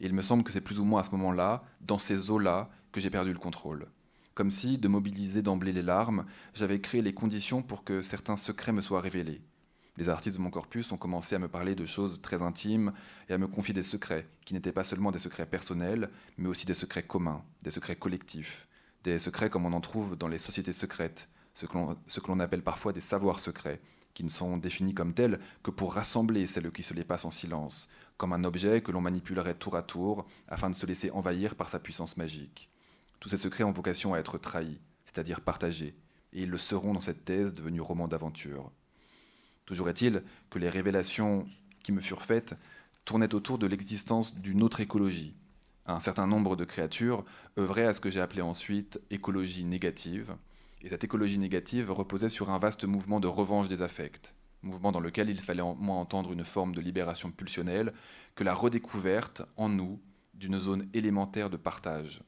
Et 0.00 0.06
il 0.06 0.14
me 0.14 0.22
semble 0.22 0.42
que 0.42 0.52
c'est 0.52 0.60
plus 0.60 0.78
ou 0.78 0.84
moins 0.84 1.00
à 1.00 1.04
ce 1.04 1.10
moment-là, 1.12 1.64
dans 1.80 1.98
ces 1.98 2.30
eaux-là, 2.30 2.70
que 2.92 3.00
j'ai 3.00 3.10
perdu 3.10 3.32
le 3.32 3.38
contrôle. 3.38 3.86
Comme 4.34 4.50
si, 4.50 4.78
de 4.78 4.88
mobiliser 4.88 5.42
d'emblée 5.42 5.72
les 5.72 5.82
larmes, 5.82 6.26
j'avais 6.54 6.80
créé 6.80 7.02
les 7.02 7.14
conditions 7.14 7.62
pour 7.62 7.84
que 7.84 8.02
certains 8.02 8.36
secrets 8.36 8.72
me 8.72 8.82
soient 8.82 9.00
révélés. 9.00 9.42
Les 9.96 10.08
artistes 10.08 10.36
de 10.36 10.42
mon 10.42 10.50
corpus 10.50 10.90
ont 10.90 10.96
commencé 10.96 11.36
à 11.36 11.38
me 11.38 11.46
parler 11.46 11.76
de 11.76 11.86
choses 11.86 12.20
très 12.20 12.42
intimes 12.42 12.92
et 13.28 13.32
à 13.32 13.38
me 13.38 13.46
confier 13.46 13.74
des 13.74 13.84
secrets, 13.84 14.26
qui 14.44 14.52
n'étaient 14.54 14.72
pas 14.72 14.82
seulement 14.82 15.12
des 15.12 15.20
secrets 15.20 15.46
personnels, 15.46 16.10
mais 16.36 16.48
aussi 16.48 16.66
des 16.66 16.74
secrets 16.74 17.04
communs, 17.04 17.44
des 17.62 17.70
secrets 17.70 17.94
collectifs, 17.94 18.66
des 19.04 19.20
secrets 19.20 19.50
comme 19.50 19.66
on 19.66 19.72
en 19.72 19.80
trouve 19.80 20.16
dans 20.16 20.26
les 20.26 20.40
sociétés 20.40 20.72
secrètes, 20.72 21.28
ce 21.54 21.66
que 21.66 22.26
l'on 22.28 22.40
appelle 22.40 22.62
parfois 22.62 22.92
des 22.92 23.00
savoirs 23.00 23.38
secrets, 23.38 23.80
qui 24.14 24.24
ne 24.24 24.28
sont 24.28 24.56
définis 24.56 24.94
comme 24.94 25.12
tels 25.12 25.40
que 25.62 25.70
pour 25.70 25.94
rassembler 25.94 26.46
celles 26.46 26.70
qui 26.72 26.82
se 26.82 26.94
les 26.94 27.04
passent 27.04 27.24
en 27.24 27.30
silence, 27.30 27.88
comme 28.16 28.32
un 28.32 28.44
objet 28.44 28.80
que 28.80 28.92
l'on 28.92 29.00
manipulerait 29.00 29.54
tour 29.54 29.76
à 29.76 29.82
tour 29.82 30.26
afin 30.48 30.70
de 30.70 30.74
se 30.74 30.86
laisser 30.86 31.10
envahir 31.10 31.56
par 31.56 31.68
sa 31.68 31.80
puissance 31.80 32.16
magique. 32.16 32.70
Tous 33.20 33.28
ces 33.28 33.36
secrets 33.36 33.64
ont 33.64 33.72
vocation 33.72 34.14
à 34.14 34.18
être 34.18 34.38
trahis, 34.38 34.80
c'est-à-dire 35.04 35.40
partagés, 35.40 35.96
et 36.32 36.42
ils 36.42 36.50
le 36.50 36.58
seront 36.58 36.94
dans 36.94 37.00
cette 37.00 37.24
thèse 37.24 37.54
devenue 37.54 37.80
roman 37.80 38.08
d'aventure. 38.08 38.70
Toujours 39.66 39.88
est-il 39.88 40.22
que 40.50 40.58
les 40.58 40.68
révélations 40.68 41.48
qui 41.82 41.92
me 41.92 42.00
furent 42.00 42.24
faites 42.24 42.54
tournaient 43.04 43.34
autour 43.34 43.58
de 43.58 43.66
l'existence 43.66 44.36
d'une 44.40 44.62
autre 44.62 44.80
écologie. 44.80 45.34
Un 45.86 46.00
certain 46.00 46.26
nombre 46.26 46.56
de 46.56 46.64
créatures 46.64 47.24
œuvraient 47.58 47.86
à 47.86 47.92
ce 47.92 48.00
que 48.00 48.10
j'ai 48.10 48.20
appelé 48.20 48.40
ensuite 48.40 49.00
écologie 49.10 49.64
négative, 49.64 50.34
et 50.84 50.90
cette 50.90 51.02
écologie 51.02 51.38
négative 51.38 51.90
reposait 51.90 52.28
sur 52.28 52.50
un 52.50 52.58
vaste 52.58 52.84
mouvement 52.84 53.18
de 53.18 53.26
revanche 53.26 53.68
des 53.68 53.80
affects, 53.80 54.34
mouvement 54.62 54.92
dans 54.92 55.00
lequel 55.00 55.30
il 55.30 55.40
fallait 55.40 55.62
en 55.62 55.74
moins 55.74 55.96
entendre 55.96 56.30
une 56.30 56.44
forme 56.44 56.74
de 56.74 56.82
libération 56.82 57.30
pulsionnelle 57.30 57.94
que 58.34 58.44
la 58.44 58.54
redécouverte 58.54 59.42
en 59.56 59.70
nous 59.70 59.98
d'une 60.34 60.60
zone 60.60 60.86
élémentaire 60.92 61.48
de 61.48 61.56
partage, 61.56 62.22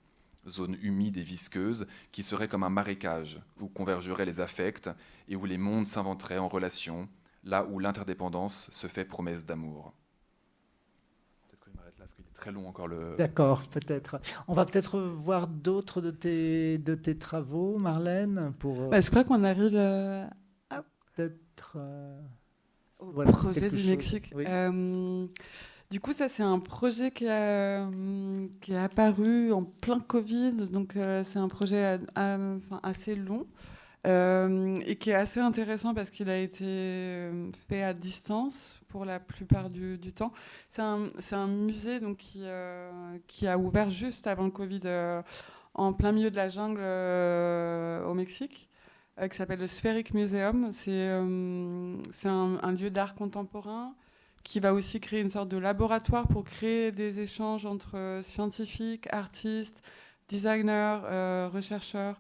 zone 0.49 0.79
humide 0.81 1.19
et 1.19 1.23
visqueuse 1.23 1.87
qui 2.13 2.23
serait 2.23 2.49
comme 2.49 2.63
un 2.63 2.71
marécage 2.71 3.41
où 3.61 3.69
convergeraient 3.69 4.25
les 4.25 4.41
affects 4.41 4.89
et 5.29 5.37
où 5.37 5.45
les 5.45 5.59
mondes 5.59 5.87
s'inventeraient 5.87 6.39
en 6.39 6.49
relation, 6.49 7.11
là 7.45 7.67
où 7.67 7.79
l'interdépendance 7.79 8.71
se 8.73 8.87
fait 8.87 9.05
promesse 9.05 9.45
d'amour 9.45 9.93
très 12.47 12.53
long 12.53 12.69
encore 12.69 12.87
le. 12.87 13.17
D'accord, 13.19 13.65
peut-être. 13.71 14.21
On 14.47 14.55
va 14.55 14.65
peut-être 14.65 15.01
voir 15.01 15.49
d'autres 15.49 16.01
de 16.01 16.13
tes, 16.13 16.79
de 16.79 16.95
tes 16.95 17.19
travaux, 17.19 17.77
Marlène, 17.77 18.53
pour. 18.61 18.83
Euh, 18.83 18.89
bah, 18.89 19.01
je 19.01 19.11
crois 19.11 19.25
qu'on 19.25 19.43
arrive 19.43 19.75
euh, 19.75 20.25
à... 20.71 20.85
peut-être 21.17 21.73
euh, 21.77 22.21
au 23.01 23.25
projet 23.25 23.69
du 23.69 23.83
Mexique. 23.89 24.33
du 25.91 26.01
coup, 26.01 26.13
ça 26.13 26.29
c'est 26.29 26.45
un 26.45 26.61
projet 26.61 27.11
qui, 27.11 27.29
a, 27.29 27.89
qui 28.61 28.73
est 28.73 28.79
apparu 28.79 29.53
en 29.53 29.65
plein 29.65 29.99
Covid, 29.99 30.53
donc 30.71 30.95
c'est 31.25 31.39
un 31.39 31.49
projet 31.49 31.99
assez 32.15 33.17
long. 33.17 33.47
et 34.05 34.97
qui 35.01 35.11
est 35.11 35.15
assez 35.15 35.41
intéressant 35.41 35.95
parce 35.95 36.11
qu'il 36.11 36.31
a 36.31 36.39
été 36.39 37.29
fait 37.69 37.83
à 37.83 37.93
distance 37.93 38.76
pour 38.97 39.05
la 39.05 39.21
plupart 39.21 39.69
du, 39.69 39.99
temps. 40.15 40.33
C'est 40.71 40.81
un, 40.81 41.47
musée 41.47 42.01
donc, 42.01 42.17
qui, 42.17 42.41
euh, 42.45 43.19
qui, 43.27 43.47
a 43.47 43.59
ouvert 43.59 43.91
juste 43.91 44.27
avant 44.27 44.47
le 44.47 44.51
Covid, 44.51 44.81
euh, 44.87 45.21
en 45.75 45.93
plein 45.93 46.13
milieu 46.13 46.31
de 46.31 46.37
la 46.37 46.49
jungle 46.49 46.81
euh, 46.81 48.03
au 48.07 48.15
Mexique, 48.15 48.71
qui 49.21 49.37
s'appelle 49.37 49.59
le 49.59 49.67
Spheric 49.67 50.15
Museum. 50.15 50.71
C'est 50.73 51.09
un, 51.11 52.59
un, 52.63 52.73
lieu 52.73 52.89
d'art 52.89 53.15
contemporain 53.15 53.95
qui 54.43 54.61
va 54.61 54.73
aussi 54.73 54.99
créer 54.99 55.21
une 55.21 55.29
sorte 55.29 55.51
de 55.51 55.59
laboratoire 55.59 56.27
pour 56.27 56.45
créer 56.45 56.91
des 56.91 57.21
échanges 57.21 57.67
entre 57.67 58.21
scientifiques, 58.23 59.13
artistes, 59.13 59.83
designers, 60.31 61.51
chercheurs 61.61 62.19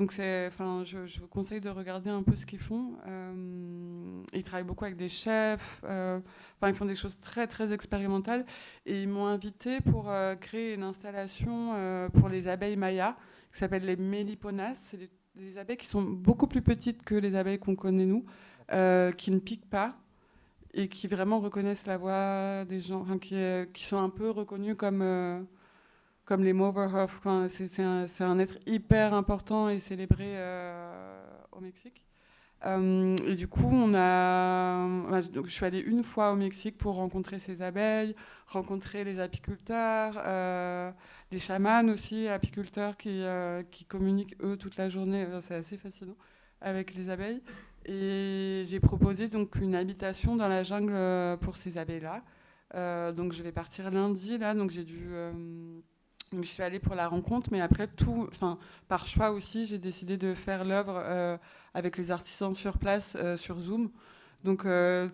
donc 0.00 0.12
enfin, 0.12 0.82
je, 0.82 1.20
vous 1.20 1.26
conseille 1.28 1.60
de 1.60 1.68
regarder 1.68 2.08
un 2.08 2.22
peu 2.22 2.34
ce 2.34 2.46
qu'ils 2.46 2.58
font. 2.58 2.94
Euh, 3.06 4.22
ils 4.32 4.42
travaillent 4.42 4.64
beaucoup 4.64 4.86
avec 4.86 4.96
des 4.96 5.08
chefs. 5.08 5.82
Euh, 5.84 6.18
enfin, 6.56 6.70
ils 6.70 6.74
font 6.74 6.86
des 6.86 6.94
choses 6.94 7.20
très 7.20 7.46
très 7.46 7.74
expérimentales. 7.74 8.46
Et 8.86 9.02
ils 9.02 9.08
m'ont 9.10 9.26
invité 9.26 9.82
pour 9.82 10.08
euh, 10.08 10.36
créer 10.36 10.72
une 10.72 10.84
installation 10.84 11.74
pour 12.14 12.30
les 12.30 12.48
abeilles 12.48 12.78
mayas 12.78 13.14
qui 13.52 13.58
s'appelle 13.58 13.84
les 13.84 13.96
méliponas. 13.96 14.74
C'est 14.86 15.10
des, 15.36 15.58
abeilles 15.58 15.76
qui 15.76 15.86
sont 15.86 16.00
beaucoup 16.02 16.46
plus 16.46 16.62
petites 16.62 17.02
que 17.02 17.14
les 17.14 17.36
abeilles 17.36 17.58
qu'on 17.58 17.76
connaît 17.76 18.06
nous, 18.06 18.24
qui 19.18 19.30
ne 19.30 19.38
piquent 19.38 19.68
pas 19.68 19.98
et 20.72 20.88
qui 20.88 21.08
vraiment 21.08 21.40
reconnaissent 21.40 21.86
la 21.86 21.98
voix 21.98 22.64
des 22.64 22.80
gens, 22.80 23.04
qui, 23.18 23.36
qui, 23.74 23.84
sont 23.84 23.98
un 23.98 24.08
peu 24.08 24.30
reconnus 24.30 24.76
comme 24.78 25.46
comme 26.30 26.44
les 26.44 26.52
Moverhoff. 26.52 27.26
C'est 27.48 27.82
un, 27.82 28.38
être 28.38 28.58
hyper 28.64 29.14
important 29.14 29.68
et 29.68 29.80
célébré 29.80 30.26
euh, 30.36 31.24
au 31.50 31.58
Mexique. 31.58 32.04
Euh, 32.64 33.16
et 33.26 33.34
du 33.34 33.48
coup, 33.48 33.68
on 33.68 33.94
a, 33.96 34.86
donc, 35.32 35.46
je 35.46 35.50
suis 35.50 35.64
allée 35.64 35.80
une 35.80 36.04
fois 36.04 36.30
au 36.30 36.36
Mexique 36.36 36.78
pour 36.78 36.94
rencontrer 36.94 37.40
ces 37.40 37.62
abeilles, 37.62 38.14
rencontrer 38.46 39.02
les 39.02 39.18
apiculteurs, 39.18 40.22
euh, 40.24 40.92
les 41.32 41.40
chamans 41.40 41.88
aussi, 41.88 42.28
apiculteurs 42.28 42.96
qui, 42.96 43.24
qui 43.72 43.84
communiquent 43.84 44.36
eux 44.40 44.56
toute 44.56 44.76
la 44.76 44.88
journée. 44.88 45.26
C'est 45.40 45.56
assez 45.56 45.78
fascinant 45.78 46.16
avec 46.60 46.94
les 46.94 47.10
abeilles. 47.10 47.42
Et 47.86 48.62
j'ai 48.66 48.78
proposé 48.78 49.26
donc 49.26 49.56
une 49.56 49.74
habitation 49.74 50.36
dans 50.36 50.46
la 50.46 50.62
jungle 50.62 50.96
pour 51.38 51.56
ces 51.56 51.76
abeilles-là. 51.76 52.22
donc 53.14 53.32
je 53.32 53.42
vais 53.42 53.50
partir 53.50 53.90
lundi 53.90 54.38
là, 54.38 54.54
donc 54.54 54.70
j'ai 54.70 54.84
dû 54.84 55.10
Donc, 56.32 56.44
je 56.44 56.48
suis 56.48 56.62
allée 56.62 56.78
pour 56.78 56.94
la 56.94 57.08
rencontre, 57.08 57.48
mais 57.52 57.60
après, 57.60 57.88
tout, 57.88 58.28
enfin, 58.30 58.58
par 58.88 59.06
choix 59.06 59.30
aussi, 59.30 59.66
j'ai 59.66 59.78
décidé 59.78 60.16
de 60.16 60.34
faire 60.34 60.64
l'œuvre 60.64 61.38
avec 61.74 61.96
les 61.96 62.10
artisans 62.10 62.54
sur 62.54 62.78
place 62.78 63.16
sur 63.36 63.58
Zoom. 63.58 63.90
Donc 64.42 64.64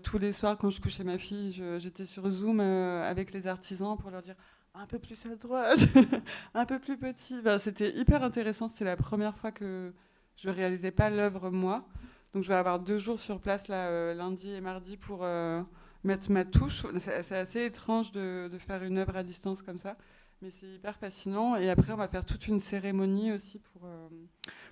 tous 0.03 0.19
les 0.19 0.33
soirs, 0.33 0.57
quand 0.57 0.71
je 0.71 0.81
couchais 0.81 1.03
ma 1.05 1.19
fille, 1.19 1.63
j'étais 1.79 2.05
sur 2.05 2.29
Zoom 2.29 2.61
avec 2.61 3.33
les 3.33 3.47
artisans 3.47 3.97
pour 3.97 4.11
leur 4.11 4.23
dire 4.23 4.37
un 4.79 4.87
peu 4.87 4.99
plus 4.99 5.25
à 5.27 5.35
droite, 5.37 5.79
un 6.55 6.67
peu 6.67 6.79
plus 6.79 6.99
petit. 6.99 7.37
c'était 7.59 7.97
hyper 7.97 8.23
intéressant. 8.23 8.69
C'était 8.69 8.85
la 8.85 8.97
première 8.97 9.37
fois 9.37 9.53
que 9.53 9.93
je 10.37 10.51
réalisais 10.51 10.91
pas 10.91 11.11
l'œuvre 11.11 11.51
moi. 11.51 11.87
Donc 12.35 12.43
je 12.43 12.49
vais 12.49 12.55
avoir 12.55 12.79
deux 12.79 12.99
jours 12.99 13.19
sur 13.19 13.41
place 13.41 13.69
là, 13.69 13.89
euh, 13.89 14.15
lundi 14.15 14.51
et 14.51 14.61
mardi 14.61 14.97
pour 14.97 15.21
euh, 15.23 15.63
mettre 16.05 16.31
ma 16.31 16.45
touche. 16.45 16.85
C'est 16.99 17.37
assez 17.37 17.65
étrange 17.65 18.13
de, 18.13 18.51
faire 18.59 18.83
une 18.83 18.99
œuvre 18.99 19.17
à 19.17 19.23
distance 19.23 19.63
comme 19.63 19.79
ça, 19.79 19.97
mais 20.43 20.51
c'est 20.51 20.67
hyper 20.67 20.97
fascinant. 20.97 21.57
Et 21.57 21.71
après, 21.71 21.93
on 21.93 21.97
va 21.97 22.09
faire 22.09 22.25
toute 22.25 22.47
une 22.49 22.61
cérémonie 22.61 23.33
aussi 23.33 23.59
pour, 23.59 23.83
euh, 23.85 24.09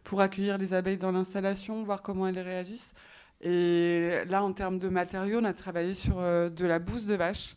pour 0.03 0.21
accueillir 0.21 0.59
les 0.59 0.75
abeilles 0.75 0.99
dans 0.99 1.13
l'installation, 1.13 1.83
voir 1.85 2.03
comment 2.03 2.27
elles 2.27 2.39
réagissent. 2.39 2.95
Et 3.41 4.25
là, 4.27 4.43
en 4.43 4.53
termes 4.53 4.79
de 4.79 4.89
matériaux, 4.89 5.41
on 5.41 5.45
a 5.45 5.53
travaillé 5.53 5.95
sur 5.95 6.17
de 6.17 6.67
la 6.67 6.79
bouse 6.79 7.05
de 7.05 7.15
vache 7.15 7.57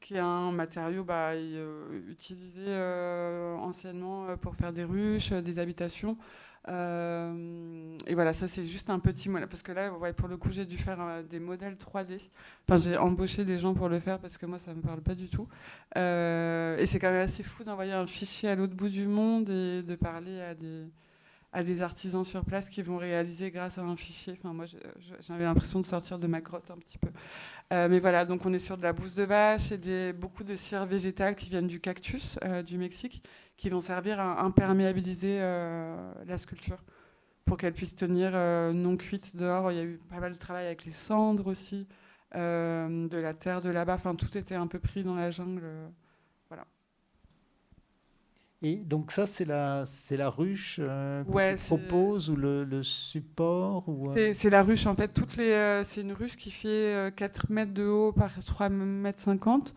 qui 0.00 0.14
est 0.14 0.18
un 0.18 0.50
matériau 0.50 1.04
bah, 1.04 1.32
euh, 1.34 2.10
utilisé 2.10 2.64
euh, 2.66 3.54
anciennement 3.56 4.26
euh, 4.26 4.36
pour 4.36 4.56
faire 4.56 4.72
des 4.72 4.84
ruches, 4.84 5.32
des 5.32 5.58
habitations. 5.58 6.16
Et 6.68 8.14
voilà, 8.14 8.34
ça 8.34 8.46
c'est 8.48 8.64
juste 8.64 8.90
un 8.90 8.98
petit 8.98 9.28
modèle, 9.28 9.48
parce 9.48 9.62
que 9.62 9.72
là, 9.72 9.90
pour 10.16 10.28
le 10.28 10.36
coup, 10.36 10.50
j'ai 10.52 10.66
dû 10.66 10.76
faire 10.76 11.24
des 11.28 11.40
modèles 11.40 11.74
3D. 11.74 12.20
Enfin, 12.68 12.76
j'ai 12.76 12.96
embauché 12.96 13.44
des 13.44 13.58
gens 13.58 13.74
pour 13.74 13.88
le 13.88 13.98
faire 13.98 14.18
parce 14.18 14.38
que 14.38 14.46
moi, 14.46 14.58
ça 14.58 14.72
ne 14.72 14.76
me 14.76 14.82
parle 14.82 15.00
pas 15.00 15.14
du 15.14 15.28
tout. 15.28 15.48
et 15.96 16.86
c'est 16.86 16.98
quand 17.00 17.10
même 17.10 17.22
assez 17.22 17.42
fou 17.42 17.64
d'envoyer 17.64 17.92
un 17.92 18.06
fichier 18.06 18.50
à 18.50 18.54
l'autre 18.54 18.74
bout 18.74 18.88
du 18.88 19.06
monde 19.06 19.48
et 19.50 19.82
de 19.82 19.94
parler 19.96 20.40
à 20.40 20.54
des, 20.54 20.86
à 21.52 21.62
des 21.62 21.82
artisans 21.82 22.24
sur 22.24 22.44
place 22.44 22.68
qui 22.68 22.82
vont 22.82 22.96
réaliser 22.96 23.50
grâce 23.50 23.78
à 23.78 23.82
un 23.82 23.96
fichier. 23.96 24.34
Enfin, 24.38 24.52
moi, 24.52 24.66
j'avais 25.20 25.44
l'impression 25.44 25.80
de 25.80 25.86
sortir 25.86 26.18
de 26.18 26.26
ma 26.26 26.40
grotte 26.40 26.70
un 26.70 26.76
petit 26.76 26.98
peu. 26.98 27.08
Euh, 27.72 27.88
mais 27.88 28.00
voilà, 28.00 28.24
donc 28.24 28.44
on 28.46 28.52
est 28.52 28.60
sur 28.60 28.76
de 28.76 28.82
la 28.82 28.92
bouse 28.92 29.14
de 29.14 29.24
vache 29.24 29.72
et 29.72 29.78
des, 29.78 30.12
beaucoup 30.12 30.44
de 30.44 30.54
cire 30.54 30.86
végétale 30.86 31.34
qui 31.34 31.50
viennent 31.50 31.66
du 31.66 31.80
cactus 31.80 32.36
euh, 32.44 32.62
du 32.62 32.78
Mexique, 32.78 33.22
qui 33.60 33.68
vont 33.68 33.82
servir 33.82 34.18
à 34.18 34.42
imperméabiliser 34.42 35.38
euh, 35.40 36.12
la 36.26 36.38
sculpture 36.38 36.82
pour 37.44 37.58
qu'elle 37.58 37.74
puisse 37.74 37.94
tenir 37.94 38.32
non 38.74 38.96
cuite 38.96 39.36
dehors. 39.36 39.70
Il 39.70 39.76
y 39.76 39.80
a 39.80 39.84
eu 39.84 39.98
pas 40.08 40.18
mal 40.18 40.32
de 40.32 40.38
travail 40.38 40.66
avec 40.66 40.84
les 40.84 40.92
cendres 40.92 41.46
aussi, 41.48 41.86
de 42.34 43.16
la 43.16 43.34
terre 43.34 43.60
de 43.60 43.70
là-bas. 43.70 43.94
Enfin, 43.94 44.14
tout 44.14 44.38
était 44.38 44.54
un 44.54 44.68
peu 44.68 44.78
pris 44.78 45.02
dans 45.02 45.16
la 45.16 45.30
jungle. 45.30 45.62
Et 48.62 48.76
donc 48.76 49.10
ça, 49.10 49.24
c'est 49.24 49.46
la, 49.46 49.84
c'est 49.86 50.18
la 50.18 50.28
ruche 50.28 50.76
euh, 50.80 51.24
que 51.24 51.56
tu 51.56 51.64
proposes 51.64 52.28
ou 52.28 52.36
le, 52.36 52.64
le 52.64 52.82
support 52.82 53.88
ou... 53.88 54.10
Euh? 54.10 54.34
c'est, 54.34 54.50
la 54.50 54.62
ruche 54.62 54.86
en 54.86 54.94
fait. 54.94 55.08
Toutes 55.08 55.36
les, 55.36 55.50
euh, 55.50 55.82
c'est 55.82 56.02
une 56.02 56.12
ruche 56.12 56.36
qui 56.36 56.50
fait 56.50 57.10
4 57.16 57.50
mètres 57.50 57.72
de 57.72 57.84
haut 57.84 58.12
par 58.12 58.32
3 58.44 58.68
mètres 58.68 59.22
50. 59.22 59.74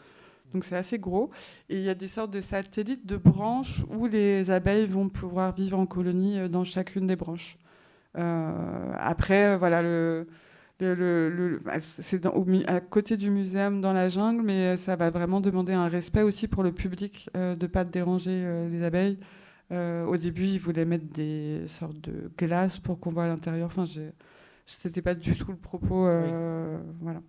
Donc 0.53 0.65
c'est 0.65 0.75
assez 0.75 0.99
gros. 0.99 1.29
Et 1.69 1.77
il 1.77 1.83
y 1.83 1.89
a 1.89 1.95
des 1.95 2.07
sortes 2.07 2.31
de 2.31 2.41
satellites 2.41 3.05
de 3.05 3.17
branches 3.17 3.81
où 3.89 4.07
les 4.07 4.51
abeilles 4.51 4.87
vont 4.87 5.09
pouvoir 5.09 5.55
vivre 5.55 5.77
en 5.79 5.85
colonie 5.85 6.49
dans 6.49 6.63
chacune 6.63 7.07
des 7.07 7.15
branches. 7.15 7.57
après, 8.15 9.57
voilà, 9.57 9.81
le, 9.81 10.27
le, 10.79 11.59
c'est 11.79 12.25
à 12.67 12.79
côté 12.81 13.17
du 13.17 13.29
muséum 13.29 13.81
dans 13.81 13.93
la 13.93 14.09
jungle, 14.09 14.43
mais 14.43 14.77
ça 14.77 14.95
va 14.95 15.09
vraiment 15.09 15.41
demander 15.41 15.73
un 15.73 15.87
respect 15.87 16.23
aussi 16.23 16.47
pour 16.47 16.63
le 16.63 16.71
public 16.71 17.29
euh, 17.37 17.55
de 17.55 17.63
ne 17.63 17.67
pas 17.67 17.85
déranger 17.85 18.31
euh, 18.33 18.69
les 18.69 18.83
abeilles. 18.83 19.17
Euh, 19.71 20.05
au 20.05 20.17
début, 20.17 20.45
ils 20.45 20.59
voulaient 20.59 20.85
mettre 20.85 21.07
des 21.13 21.63
sortes 21.67 21.99
de 22.01 22.31
glaces 22.37 22.79
pour 22.79 22.99
qu'on 22.99 23.11
voit 23.11 23.25
à 23.25 23.27
l'intérieur. 23.27 23.67
Enfin, 23.67 23.85
c'était 24.67 25.01
pas 25.01 25.15
du 25.15 25.35
tout 25.35 25.51
le 25.51 25.57
propos. 25.57 26.07
Voilà. 27.01 27.21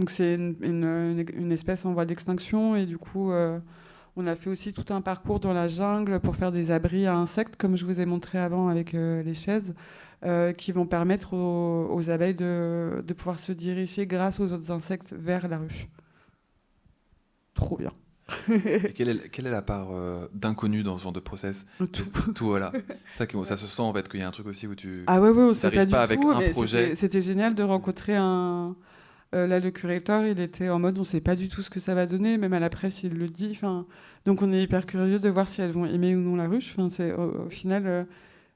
Donc 0.00 0.10
c'est 0.10 0.34
une, 0.34 1.26
une, 1.34 1.52
espèce 1.52 1.84
en 1.84 1.92
voie 1.92 2.06
d'extinction 2.06 2.74
et 2.74 2.86
du 2.86 2.98
coup, 2.98 3.30
on 4.16 4.26
a 4.26 4.34
fait 4.34 4.50
aussi 4.50 4.72
tout 4.72 4.92
un 4.92 5.00
parcours 5.00 5.38
dans 5.38 5.52
la 5.52 5.68
jungle 5.68 6.18
pour 6.20 6.36
faire 6.36 6.50
des 6.50 6.70
abris 6.70 7.06
à 7.06 7.14
insectes, 7.14 7.56
comme 7.56 7.76
je 7.76 7.84
vous 7.84 8.00
ai 8.00 8.06
montré 8.06 8.38
avant 8.38 8.68
avec 8.68 8.92
les 8.92 9.34
chaises. 9.34 9.74
Euh, 10.22 10.52
qui 10.52 10.70
vont 10.70 10.84
permettre 10.84 11.32
aux, 11.32 12.10
abeilles 12.10 12.34
de, 12.34 13.02
pouvoir 13.16 13.38
se 13.38 13.52
diriger 13.52 14.06
grâce 14.06 14.38
aux 14.38 14.52
autres 14.52 14.70
insectes 14.70 15.14
vers 15.14 15.48
la 15.48 15.56
ruche. 15.56 15.88
Trop 17.54 17.78
bien. 17.78 17.92
quelle, 18.94 19.08
est, 19.08 19.40
la 19.42 19.62
part 19.62 19.88
euh, 19.92 20.28
d'inconnu 20.34 20.82
dans 20.82 20.98
ce 20.98 21.04
genre 21.04 21.14
de 21.14 21.20
process? 21.20 21.64
Tout. 22.34 22.46
voilà. 22.46 22.70
Ça, 23.16 23.24
ça 23.44 23.56
se 23.56 23.66
sent 23.66 23.80
en 23.80 23.94
fait 23.94 24.10
qu'il 24.10 24.20
y 24.20 24.22
a 24.22 24.28
un 24.28 24.30
truc 24.30 24.46
aussi 24.46 24.66
où 24.66 24.74
tu 24.74 25.04
ah 25.06 25.22
ouais, 25.22 25.30
ouais, 25.30 25.42
on 25.42 25.54
sait 25.54 25.70
pas, 25.70 25.86
pas 25.86 26.02
avec 26.02 26.20
un 26.22 26.50
projet. 26.50 26.94
C'était 26.96 27.22
génial 27.22 27.54
de 27.54 27.62
rencontrer 27.62 28.14
un. 28.14 28.76
Euh, 29.34 29.46
là, 29.46 29.60
le 29.60 29.70
curateur, 29.70 30.24
il 30.26 30.40
était 30.40 30.68
en 30.68 30.80
mode 30.80 30.98
on 30.98 31.04
sait 31.04 31.20
pas 31.20 31.36
du 31.36 31.48
tout 31.48 31.62
ce 31.62 31.70
que 31.70 31.78
ça 31.78 31.94
va 31.94 32.06
donner, 32.06 32.36
même 32.36 32.52
à 32.52 32.60
la 32.60 32.70
presse, 32.70 33.04
il 33.04 33.14
le 33.16 33.28
dit. 33.28 33.58
Donc 34.24 34.42
on 34.42 34.52
est 34.52 34.62
hyper 34.62 34.86
curieux 34.86 35.20
de 35.20 35.28
voir 35.28 35.48
si 35.48 35.60
elles 35.62 35.70
vont 35.70 35.86
aimer 35.86 36.16
ou 36.16 36.20
non 36.20 36.36
la 36.36 36.48
ruche. 36.48 36.76
Au, 36.78 37.48
final 37.48 38.06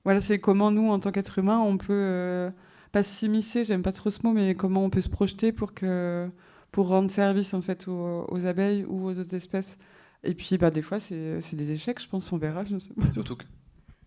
voilà, 0.05 0.21
c'est 0.21 0.39
comment 0.39 0.71
nous, 0.71 0.91
en 0.91 0.99
tant 1.01 1.11
qu'être 1.13 1.39
humain, 1.39 1.59
on 1.59 1.79
peut 1.79 1.87
euh, 1.93 2.51
pas 2.93 3.03
s'immiscer, 3.03 3.65
j'aime 3.65 3.83
pas 3.83 3.93
trop 3.93 4.11
ce 4.11 4.21
mot, 4.23 4.33
mais 4.33 4.55
comment 4.55 4.85
on 4.85 4.91
peut 4.91 5.01
se 5.01 5.09
projeter 5.09 5.51
pour 5.51 5.73
que 5.75 6.29
pour 6.71 6.89
rendre 6.89 7.11
service 7.11 7.55
en 7.55 7.63
fait 7.63 7.87
aux, 7.89 8.47
abeilles 8.47 8.85
ou 8.85 9.07
aux 9.07 9.19
autres 9.19 9.35
espèces. 9.35 9.79
Et 10.25 10.35
puis, 10.35 10.59
bah, 10.59 10.71
des 10.71 10.83
fois, 10.83 10.99
c'est 11.01 11.41
des 11.53 11.71
échecs, 11.71 12.03
je 12.03 12.09
pense, 12.09 12.33
on 12.33 12.39
verra. 12.39 12.65
Surtout 13.13 13.37
que, 13.37 13.45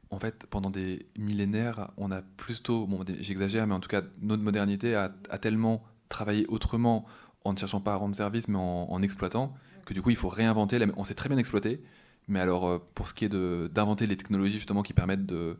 en 0.09 0.19
fait, 0.19 0.45
pendant 0.49 0.69
des 0.69 1.05
millénaires, 1.17 1.91
on 1.97 2.11
a 2.11 2.21
plutôt, 2.21 2.85
bon, 2.85 3.03
j'exagère, 3.19 3.65
mais 3.67 3.73
en 3.73 3.79
tout 3.79 3.87
cas, 3.87 4.01
notre 4.21 4.43
modernité 4.43 4.95
a, 4.95 5.09
tellement 5.39 5.83
travaillé 6.09 6.45
autrement 6.47 7.05
en 7.43 7.53
ne 7.53 7.57
cherchant 7.57 7.81
pas 7.81 7.93
à 7.93 7.95
rendre 7.95 8.15
service, 8.15 8.47
mais 8.47 8.57
en, 8.57 9.01
exploitant, 9.01 9.53
que 9.85 9.93
du 9.93 10.01
coup, 10.01 10.09
il 10.09 10.15
faut 10.15 10.29
réinventer. 10.29 10.79
On 10.97 11.03
sait 11.03 11.13
très 11.13 11.29
bien 11.29 11.37
exploiter, 11.37 11.81
mais 12.27 12.39
alors, 12.39 12.67
euh, 12.67 12.79
pour 12.93 13.07
ce 13.07 13.13
qui 13.13 13.25
est 13.25 13.29
d'inventer 13.29 14.05
les 14.07 14.17
technologies 14.17 14.57
justement 14.57 14.83
qui 14.83 14.93
permettent 14.93 15.25
de 15.25 15.57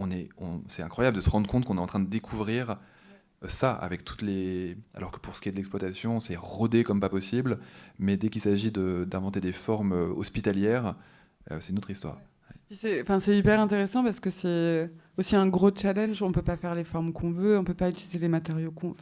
on 0.00 0.10
est, 0.12 0.28
c'est 0.68 0.82
incroyable 0.82 1.16
de 1.16 1.22
se 1.22 1.30
rendre 1.30 1.48
compte 1.48 1.64
qu'on 1.64 1.76
est 1.76 1.80
en 1.80 1.86
train 1.86 1.98
de 1.98 2.08
découvrir 2.08 2.78
euh, 3.42 3.48
ça 3.48 3.72
avec 3.72 4.04
toutes 4.04 4.22
les. 4.22 4.76
Alors 4.94 5.10
que 5.10 5.18
pour 5.18 5.34
ce 5.36 5.40
qui 5.40 5.48
est 5.48 5.52
de 5.52 5.56
l'exploitation, 5.56 6.20
c'est 6.20 6.36
rodé 6.36 6.84
comme 6.84 7.00
pas 7.00 7.08
possible, 7.08 7.58
mais 7.98 8.16
dès 8.16 8.28
qu'il 8.28 8.42
s'agit 8.42 8.70
d'inventer 8.72 9.40
des 9.40 9.52
formes 9.52 9.92
euh, 9.92 10.08
hospitalières, 10.08 10.96
c'est 11.60 11.70
une 11.70 11.78
autre 11.78 11.90
histoire. 11.90 12.18
C'est 12.70 13.34
hyper 13.34 13.58
intéressant 13.58 14.04
parce 14.04 14.20
que 14.20 14.28
c'est 14.28 14.90
aussi 15.16 15.34
un 15.34 15.46
gros 15.46 15.70
challenge. 15.74 16.22
On 16.22 16.30
peut 16.30 16.42
pas 16.42 16.58
faire 16.58 16.74
les 16.74 16.84
formes 16.84 17.14
qu'on 17.14 17.30
veut, 17.30 17.58
on 17.58 17.64
peut 17.64 17.72
pas 17.72 17.88
utiliser 17.88 18.18
les 18.18 18.28
matériaux 18.28 18.70
qu'on. 18.70 18.94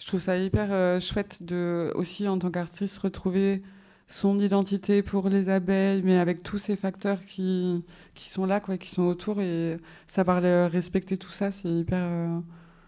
Je 0.00 0.06
trouve 0.06 0.20
ça 0.20 0.36
hyper 0.36 1.00
chouette 1.00 1.44
de 1.44 1.92
aussi 1.94 2.26
en 2.26 2.38
tant 2.38 2.50
qu'artiste 2.50 2.98
retrouver 2.98 3.62
son 4.10 4.40
identité 4.40 5.02
pour 5.02 5.28
les 5.28 5.48
abeilles, 5.48 6.02
mais 6.02 6.18
avec 6.18 6.42
tous 6.42 6.58
ces 6.58 6.76
facteurs 6.76 7.24
qui, 7.24 7.84
qui 8.14 8.28
sont 8.28 8.44
là, 8.44 8.60
quoi, 8.60 8.76
qui 8.76 8.88
sont 8.90 9.04
autour, 9.04 9.40
et 9.40 9.78
savoir 10.08 10.42
respecter 10.70 11.16
tout 11.16 11.30
ça, 11.30 11.52
c'est 11.52 11.68
hyper. 11.68 12.02
Euh, 12.02 12.40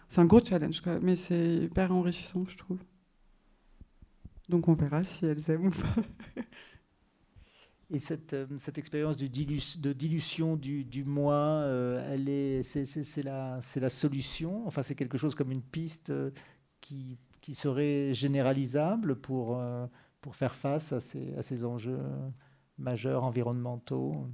c'est 0.08 0.20
un 0.20 0.26
gros 0.26 0.44
challenge, 0.44 0.80
quoi, 0.80 0.98
mais 1.00 1.16
c'est 1.16 1.56
hyper 1.56 1.92
enrichissant, 1.92 2.44
je 2.48 2.58
trouve. 2.58 2.78
Donc 4.48 4.68
on 4.68 4.74
verra 4.74 5.04
si 5.04 5.24
elles 5.24 5.48
aiment 5.50 5.68
ou 5.68 5.70
pas. 5.70 5.94
Et 7.94 7.98
cette, 7.98 8.32
euh, 8.32 8.46
cette 8.56 8.78
expérience 8.78 9.16
de, 9.18 9.26
de 9.26 9.92
dilution 9.92 10.56
du, 10.56 10.82
du 10.82 11.04
moi, 11.04 11.34
euh, 11.34 12.04
elle 12.10 12.28
est, 12.28 12.62
c'est, 12.62 13.22
la, 13.22 13.58
c'est 13.60 13.80
la 13.80 13.90
solution? 13.90 14.66
Enfin, 14.66 14.82
c'est 14.82 14.94
quelque 14.94 15.18
chose 15.18 15.34
comme 15.34 15.52
une 15.52 15.62
piste 15.62 16.10
qui, 16.82 17.16
qui 17.40 17.54
serait 17.54 18.12
généralisable 18.12 19.16
pour 19.16 19.58
pour 20.22 20.36
faire 20.36 20.54
face 20.54 20.92
à 20.92 21.00
ces, 21.00 21.64
enjeux 21.64 21.98
majeurs 22.78 23.24
environnementaux 23.24 24.28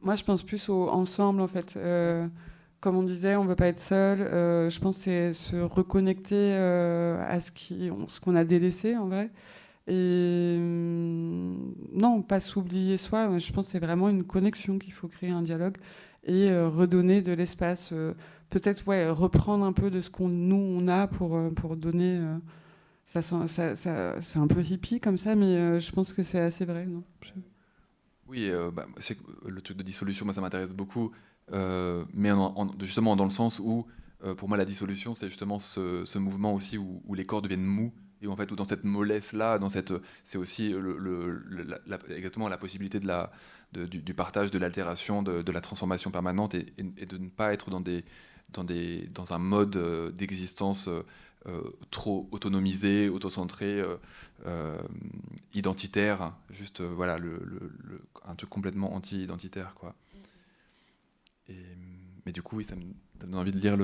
Moi, 0.00 0.14
je 0.14 0.24
pense 0.24 0.42
plus 0.42 0.68
au 0.68 0.88
ensemble, 0.88 1.42
en 1.42 1.48
fait. 1.48 1.76
Euh, 1.76 2.26
comme 2.80 2.96
on 2.96 3.02
disait, 3.02 3.36
on 3.36 3.44
ne 3.44 3.48
veut 3.48 3.56
pas 3.56 3.66
être 3.66 3.80
seul. 3.80 4.20
Euh, 4.20 4.70
je 4.70 4.80
pense 4.80 4.96
que 4.96 5.02
c'est 5.02 5.32
se 5.32 5.56
reconnecter 5.56 6.54
euh, 6.54 7.22
à 7.28 7.40
ce 7.40 7.50
qu'on 7.50 8.08
ce 8.08 8.20
qu'on 8.20 8.36
a 8.36 8.44
délaissé, 8.44 8.96
en 8.96 9.08
vrai. 9.08 9.30
Et 9.88 10.56
non, 10.60 12.22
pas 12.22 12.38
s'oublier 12.38 12.96
soi. 12.96 13.36
Je 13.38 13.52
pense 13.52 13.66
que 13.66 13.72
c'est 13.72 13.84
vraiment 13.84 14.08
une 14.08 14.22
connexion 14.22 14.78
qu'il 14.78 14.92
faut 14.92 15.08
créer 15.08 15.30
un 15.30 15.42
dialogue 15.42 15.76
et 16.24 16.56
redonner 16.56 17.20
de 17.20 17.32
l'espace. 17.32 17.92
Peut-être 18.52 18.86
ouais, 18.86 19.08
reprendre 19.08 19.64
un 19.64 19.72
peu 19.72 19.90
de 19.90 20.00
ce 20.00 20.10
qu'on 20.10 20.28
nous 20.28 20.56
on 20.56 20.86
a 20.86 21.06
pour, 21.06 21.38
pour 21.54 21.76
donner 21.76 22.20
ça, 23.06 23.20
ça, 23.20 23.76
c'est 23.76 24.38
un 24.38 24.46
peu 24.46 24.62
hippie 24.62 25.00
comme 25.00 25.18
ça, 25.18 25.34
mais 25.34 25.56
euh, 25.56 25.80
je 25.80 25.92
pense 25.92 26.12
que 26.12 26.22
c'est 26.22 26.38
assez 26.38 26.64
vrai. 26.64 26.88
Oui, 28.26 28.48
euh, 28.48 28.70
bah, 28.70 28.86
le 29.46 29.60
truc 29.60 29.76
de 29.76 29.82
dissolution, 29.82 30.24
moi, 30.24 30.32
ça 30.32 30.40
m'intéresse 30.40 30.72
beaucoup, 30.72 31.12
euh, 31.52 32.04
mais 32.14 32.30
justement 32.80 33.16
dans 33.16 33.24
le 33.24 33.30
sens 33.30 33.58
où, 33.58 33.86
pour 34.36 34.48
moi, 34.48 34.56
la 34.56 34.64
dissolution, 34.64 35.14
c'est 35.14 35.28
justement 35.28 35.58
ce, 35.58 36.18
mouvement 36.18 36.54
aussi 36.54 36.78
où, 36.78 37.02
les 37.14 37.24
corps 37.24 37.42
deviennent 37.42 37.64
mous 37.64 37.92
et 38.22 38.28
en 38.28 38.36
fait, 38.36 38.46
tout 38.46 38.54
dans 38.54 38.64
cette 38.64 38.84
mollesse-là, 38.84 39.58
dans 39.58 39.68
cette, 39.68 39.92
c'est 40.22 40.38
aussi 40.38 40.72
exactement 42.08 42.48
la 42.48 42.56
possibilité 42.56 43.00
de 43.00 43.06
la, 43.08 43.32
du, 43.72 44.14
partage, 44.14 44.52
de 44.52 44.58
l'altération, 44.60 45.24
de, 45.24 45.52
la 45.52 45.60
transformation 45.60 46.12
permanente, 46.12 46.54
et, 46.54 46.66
de 46.78 47.18
ne 47.18 47.28
pas 47.28 47.52
être 47.52 47.68
dans, 47.68 47.80
des, 47.80 48.04
dans, 48.52 49.32
un 49.32 49.38
mode 49.38 49.76
euh, 49.76 50.10
d'existence 50.10 50.88
euh, 50.88 51.04
euh, 51.46 51.62
trop 51.90 52.28
autonomisé, 52.30 53.08
autocentré, 53.08 53.82
identitaire, 55.54 56.34
juste 56.50 56.80
voilà, 56.80 57.18
un 58.24 58.34
truc 58.36 58.50
complètement 58.50 58.94
anti-identitaire, 58.94 59.74
quoi. 59.74 59.94
Mais 62.24 62.32
du 62.32 62.42
coup, 62.42 62.56
oui, 62.56 62.64
ça 62.64 62.76
me, 62.76 62.82
donne 63.20 63.34
envie 63.34 63.50
de 63.50 63.58
lire. 63.58 63.76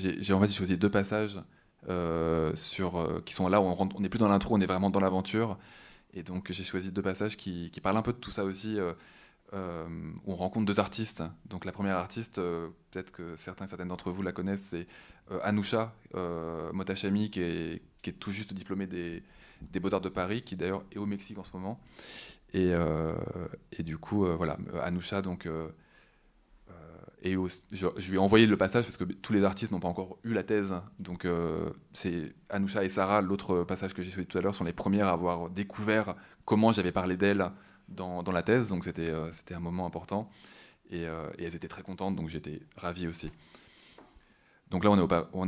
J'ai 0.00 0.32
en 0.32 0.40
fait 0.40 0.48
choisi 0.48 0.76
deux 0.78 0.90
passages 0.90 1.40
sur, 2.54 3.22
qui 3.24 3.34
sont 3.34 3.48
là 3.48 3.60
où 3.60 3.64
on 3.64 4.00
n'est 4.00 4.08
plus 4.08 4.20
dans 4.20 4.28
l'intro, 4.28 4.54
on 4.54 4.60
est 4.60 4.66
vraiment 4.66 4.90
dans 4.90 5.00
l'aventure. 5.00 5.58
Et 6.14 6.22
donc 6.22 6.52
j'ai 6.52 6.64
choisi 6.64 6.92
deux 6.92 7.02
passages 7.02 7.36
qui, 7.36 7.70
parlent 7.82 7.96
un 7.96 8.02
peu 8.02 8.12
de 8.12 8.18
tout 8.18 8.30
ça 8.30 8.44
aussi, 8.44 8.78
où 9.52 10.32
on 10.32 10.36
rencontre 10.36 10.66
deux 10.66 10.80
artistes. 10.80 11.22
Donc 11.46 11.64
la 11.64 11.72
première 11.72 11.96
artiste, 11.96 12.36
peut-être 12.36 13.12
que 13.12 13.36
certains 13.36 13.66
et 13.66 13.68
certaines 13.68 13.88
d'entre 13.88 14.10
vous 14.10 14.22
la 14.22 14.32
connaissent, 14.32 14.62
c'est 14.64 14.86
Anousha 15.42 15.94
Motachami, 16.72 17.30
qui 17.30 17.40
est, 17.40 17.82
qui 18.02 18.10
est, 18.10 18.14
tout 18.14 18.30
juste 18.30 18.54
diplômée 18.54 18.86
des, 18.86 19.22
Beaux-Arts 19.80 20.00
de 20.00 20.08
Paris, 20.08 20.42
qui 20.42 20.56
d'ailleurs 20.56 20.84
est 20.92 20.98
au 20.98 21.06
Mexique 21.06 21.38
en 21.38 21.44
ce 21.44 21.52
moment. 21.52 21.80
Et, 22.54 22.72
et 23.72 23.82
du 23.82 23.98
coup, 23.98 24.24
voilà, 24.36 24.56
Anousha, 24.82 25.22
donc 25.22 25.46
et 27.24 27.36
je, 27.72 28.10
lui 28.10 28.16
ai 28.16 28.18
envoyé 28.18 28.46
le 28.46 28.56
passage 28.56 28.84
parce 28.84 28.96
que 28.96 29.04
tous 29.04 29.32
les 29.32 29.44
artistes 29.44 29.70
n'ont 29.70 29.80
pas 29.80 29.88
encore 29.88 30.18
eu 30.24 30.32
la 30.32 30.42
thèse. 30.42 30.74
Donc 30.98 31.24
euh, 31.24 31.70
c'est 31.92 32.34
Anoucha 32.50 32.84
et 32.84 32.88
Sarah, 32.88 33.20
l'autre 33.20 33.62
passage 33.62 33.94
que 33.94 34.02
j'ai 34.02 34.10
choisi 34.10 34.26
tout 34.26 34.38
à 34.38 34.40
l'heure, 34.40 34.54
sont 34.54 34.64
les 34.64 34.72
premières 34.72 35.06
à 35.06 35.12
avoir 35.12 35.48
découvert 35.48 36.14
comment 36.44 36.72
j'avais 36.72 36.90
parlé 36.90 37.16
d'elles 37.16 37.46
dans, 37.94 38.22
la 38.32 38.42
thèse. 38.42 38.70
Donc 38.70 38.84
c'était 38.84 39.10
euh, 39.10 39.30
un 39.50 39.60
moment 39.60 39.86
important. 39.86 40.30
Et, 40.90 41.06
euh, 41.06 41.30
et, 41.38 41.44
elles 41.44 41.54
étaient 41.54 41.68
très 41.68 41.82
contentes, 41.82 42.16
donc 42.16 42.28
j'étais 42.28 42.60
ravi 42.76 43.06
aussi. 43.06 43.30
Donc 44.72 44.84
là, 44.84 44.90
on 44.90 44.96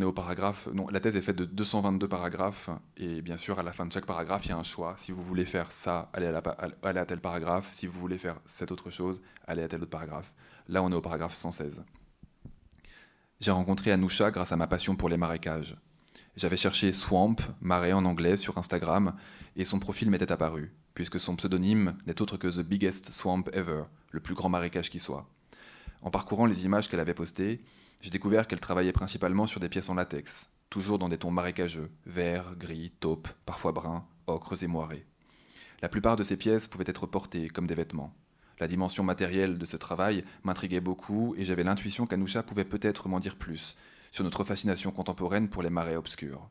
est, 0.00 0.04
au, 0.04 0.12
paragraphe. 0.12 0.68
Non, 0.74 0.86
la 0.90 1.00
thèse 1.00 1.16
est 1.16 1.22
faite 1.22 1.36
de 1.36 1.46
222 1.46 2.06
paragraphes. 2.06 2.68
Et 2.98 3.22
bien 3.22 3.38
sûr, 3.38 3.58
à 3.58 3.62
la 3.62 3.72
fin 3.72 3.86
de 3.86 3.92
chaque 3.92 4.04
paragraphe, 4.04 4.44
il 4.44 4.50
y 4.50 4.52
a 4.52 4.58
un 4.58 4.62
choix. 4.62 4.96
Si 4.98 5.12
vous 5.12 5.22
voulez 5.22 5.46
faire 5.46 5.72
ça, 5.72 6.10
allez 6.12 6.26
à, 6.26 7.06
tel 7.06 7.20
paragraphe. 7.20 7.72
Si 7.72 7.86
vous 7.86 7.98
voulez 7.98 8.18
faire 8.18 8.38
cette 8.44 8.70
autre 8.70 8.90
chose, 8.90 9.22
allez 9.46 9.62
à 9.62 9.68
tel 9.68 9.80
autre 9.80 9.90
paragraphe. 9.90 10.30
Là, 10.68 10.82
on 10.82 10.92
est 10.92 10.94
au 10.94 11.00
paragraphe 11.00 11.32
116. 11.32 11.82
J'ai 13.40 13.50
rencontré 13.50 13.92
Anousha 13.92 14.30
grâce 14.30 14.52
à 14.52 14.56
ma 14.56 14.66
passion 14.66 14.94
pour 14.94 15.08
les 15.08 15.16
marécages. 15.16 15.78
J'avais 16.36 16.58
cherché 16.58 16.92
Swamp, 16.92 17.36
marée 17.62 17.94
en 17.94 18.04
anglais, 18.04 18.36
sur 18.36 18.58
Instagram, 18.58 19.14
et 19.56 19.64
son 19.64 19.78
profil 19.78 20.10
m'était 20.10 20.32
apparu, 20.32 20.74
puisque 20.94 21.20
son 21.20 21.36
pseudonyme 21.36 21.96
n'est 22.06 22.22
autre 22.22 22.36
que 22.36 22.48
The 22.48 22.64
Biggest 22.64 23.12
Swamp 23.12 23.44
Ever, 23.52 23.84
le 24.10 24.20
plus 24.20 24.34
grand 24.34 24.48
marécage 24.48 24.90
qui 24.90 25.00
soit. 25.00 25.28
En 26.02 26.10
parcourant 26.10 26.46
les 26.46 26.64
images 26.64 26.88
qu'elle 26.88 27.00
avait 27.00 27.14
postées, 27.14 27.62
j'ai 28.00 28.10
découvert 28.10 28.46
qu'elle 28.46 28.60
travaillait 28.60 28.92
principalement 28.92 29.46
sur 29.46 29.60
des 29.60 29.68
pièces 29.68 29.88
en 29.88 29.94
latex, 29.94 30.50
toujours 30.70 30.98
dans 30.98 31.08
des 31.08 31.18
tons 31.18 31.30
marécageux, 31.30 31.90
vert, 32.06 32.54
gris, 32.56 32.92
taupe, 33.00 33.28
parfois 33.46 33.72
brun, 33.72 34.06
ocres 34.26 34.62
et 34.62 34.66
moirés. 34.66 35.06
La 35.82 35.88
plupart 35.88 36.16
de 36.16 36.22
ces 36.22 36.36
pièces 36.36 36.68
pouvaient 36.68 36.84
être 36.86 37.06
portées 37.06 37.48
comme 37.48 37.66
des 37.66 37.74
vêtements. 37.74 38.14
La 38.60 38.68
dimension 38.68 39.02
matérielle 39.02 39.58
de 39.58 39.66
ce 39.66 39.76
travail 39.76 40.24
m'intriguait 40.44 40.80
beaucoup 40.80 41.34
et 41.36 41.44
j'avais 41.44 41.64
l'intuition 41.64 42.06
qu'Anoucha 42.06 42.42
pouvait 42.42 42.64
peut-être 42.64 43.08
m'en 43.08 43.20
dire 43.20 43.36
plus 43.36 43.76
sur 44.12 44.22
notre 44.22 44.44
fascination 44.44 44.92
contemporaine 44.92 45.48
pour 45.48 45.62
les 45.62 45.70
marais 45.70 45.96
obscurs. 45.96 46.48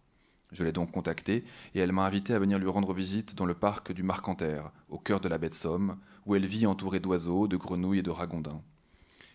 Je 0.54 0.64
l'ai 0.64 0.72
donc 0.72 0.92
contactée 0.92 1.44
et 1.74 1.80
elle 1.80 1.92
m'a 1.92 2.06
invité 2.06 2.34
à 2.34 2.40
venir 2.40 2.60
lui 2.60 2.70
rendre 2.70 2.94
visite 2.94 3.36
dans 3.36 3.46
le 3.46 3.56
parc 3.56 3.92
du 3.92 4.04
Marcanterre, 4.04 4.72
au 4.88 5.00
cœur 5.00 5.20
de 5.20 5.28
la 5.28 5.40
baie 5.40 5.50
de 5.50 5.54
Somme, 5.56 5.98
où 6.26 6.36
elle 6.36 6.46
vit 6.46 6.68
entourée 6.68 7.00
d'oiseaux, 7.00 7.48
de 7.48 7.58
grenouilles 7.58 8.00
et 8.00 8.04
de 8.04 8.12
ragondins. 8.12 8.62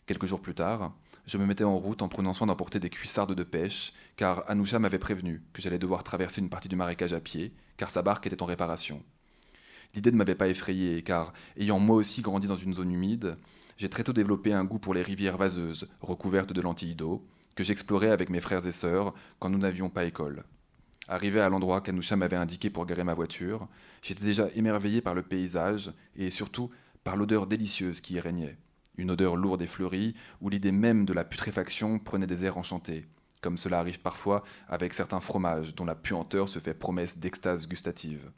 Quelques 0.06 0.26
jours 0.26 0.40
plus 0.40 0.54
tard, 0.54 0.92
je 1.26 1.36
me 1.36 1.44
mettais 1.44 1.64
en 1.64 1.76
route 1.76 2.02
en 2.02 2.08
prenant 2.08 2.32
soin 2.32 2.46
d'emporter 2.46 2.78
des 2.78 2.88
cuissardes 2.88 3.34
de 3.34 3.42
pêche, 3.42 3.92
car 4.16 4.44
Anoucha 4.48 4.78
m'avait 4.78 4.98
prévenu 4.98 5.42
que 5.52 5.60
j'allais 5.60 5.78
devoir 5.78 6.04
traverser 6.04 6.40
une 6.40 6.48
partie 6.48 6.68
du 6.68 6.76
marécage 6.76 7.12
à 7.12 7.20
pied, 7.20 7.52
car 7.76 7.90
sa 7.90 8.00
barque 8.00 8.26
était 8.26 8.42
en 8.42 8.46
réparation. 8.46 9.02
L'idée 9.94 10.12
ne 10.12 10.16
m'avait 10.16 10.34
pas 10.34 10.48
effrayé, 10.48 11.02
car, 11.02 11.32
ayant 11.56 11.78
moi 11.78 11.96
aussi 11.96 12.22
grandi 12.22 12.46
dans 12.46 12.56
une 12.56 12.74
zone 12.74 12.92
humide, 12.92 13.36
j'ai 13.76 13.90
très 13.90 14.04
tôt 14.04 14.12
développé 14.12 14.52
un 14.52 14.64
goût 14.64 14.78
pour 14.78 14.94
les 14.94 15.02
rivières 15.02 15.36
vaseuses, 15.36 15.88
recouvertes 16.00 16.52
de 16.52 16.60
lentilles 16.60 16.94
d'eau, 16.94 17.26
que 17.54 17.64
j'explorais 17.64 18.10
avec 18.10 18.30
mes 18.30 18.40
frères 18.40 18.66
et 18.66 18.72
sœurs 18.72 19.14
quand 19.38 19.50
nous 19.50 19.58
n'avions 19.58 19.90
pas 19.90 20.04
école. 20.04 20.44
Arrivé 21.08 21.40
à 21.40 21.48
l'endroit 21.48 21.80
qu'Anoucha 21.80 22.16
m'avait 22.16 22.36
indiqué 22.36 22.68
pour 22.68 22.84
garer 22.84 23.02
ma 23.02 23.14
voiture, 23.14 23.66
j'étais 24.02 24.24
déjà 24.24 24.48
émerveillé 24.54 25.00
par 25.00 25.14
le 25.14 25.22
paysage 25.22 25.90
et 26.14 26.30
surtout 26.30 26.70
par 27.02 27.16
l'odeur 27.16 27.46
délicieuse 27.46 28.02
qui 28.02 28.14
y 28.14 28.20
régnait. 28.20 28.58
Une 28.98 29.10
odeur 29.10 29.36
lourde 29.36 29.62
et 29.62 29.66
fleurie, 29.66 30.14
où 30.42 30.50
l'idée 30.50 30.72
même 30.72 31.06
de 31.06 31.14
la 31.14 31.24
putréfaction 31.24 31.98
prenait 31.98 32.26
des 32.26 32.44
airs 32.44 32.58
enchantés, 32.58 33.06
comme 33.40 33.56
cela 33.56 33.78
arrive 33.78 34.00
parfois 34.00 34.44
avec 34.68 34.92
certains 34.92 35.20
fromages 35.20 35.74
dont 35.74 35.86
la 35.86 35.94
puanteur 35.94 36.48
se 36.48 36.58
fait 36.58 36.74
promesse 36.74 37.18
d'extase 37.18 37.68
gustative. 37.68 38.30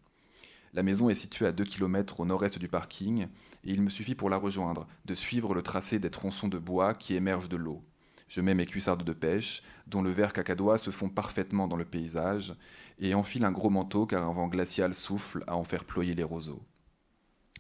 La 0.73 0.85
maison 0.85 1.11
est 1.11 1.15
située 1.15 1.47
à 1.47 1.53
2 1.53 1.65
km 1.65 2.21
au 2.21 2.25
nord-est 2.25 2.61
du 2.61 2.69
parking 2.69 3.23
et 3.65 3.71
il 3.73 3.83
me 3.83 3.91
suffit 3.91 4.15
pour 4.15 4.31
la 4.31 4.37
rejoindre 4.37 4.87
de 5.07 5.15
suivre 5.15 5.55
le 5.55 5.63
tracé 5.63 5.99
des 5.99 6.11
tronçons 6.11 6.47
de 6.47 6.59
bois 6.59 6.95
qui 6.95 7.17
émergent 7.17 7.49
de 7.49 7.57
l'eau. 7.57 7.83
Je 8.31 8.41
mets 8.41 8.55
mes 8.55 8.65
cuissardes 8.65 9.03
de 9.03 9.13
pêche, 9.13 9.61
dont 9.89 10.03
le 10.03 10.13
vert 10.13 10.33
cacadois 10.33 10.79
se 10.79 10.93
fond 10.93 11.09
parfaitement 11.09 11.67
dans 11.67 11.77
le 11.77 11.85
paysage, 11.85 12.55
et 13.01 13.13
enfile 13.13 13.45
un 13.45 13.51
gros 13.51 13.71
manteau 13.71 14.07
car 14.07 14.25
un 14.25 14.33
vent 14.33 14.47
glacial 14.47 14.95
souffle 14.95 15.43
à 15.49 15.57
en 15.57 15.65
faire 15.65 15.85
ployer 15.85 16.13
les 16.13 16.23
roseaux. 16.23 16.63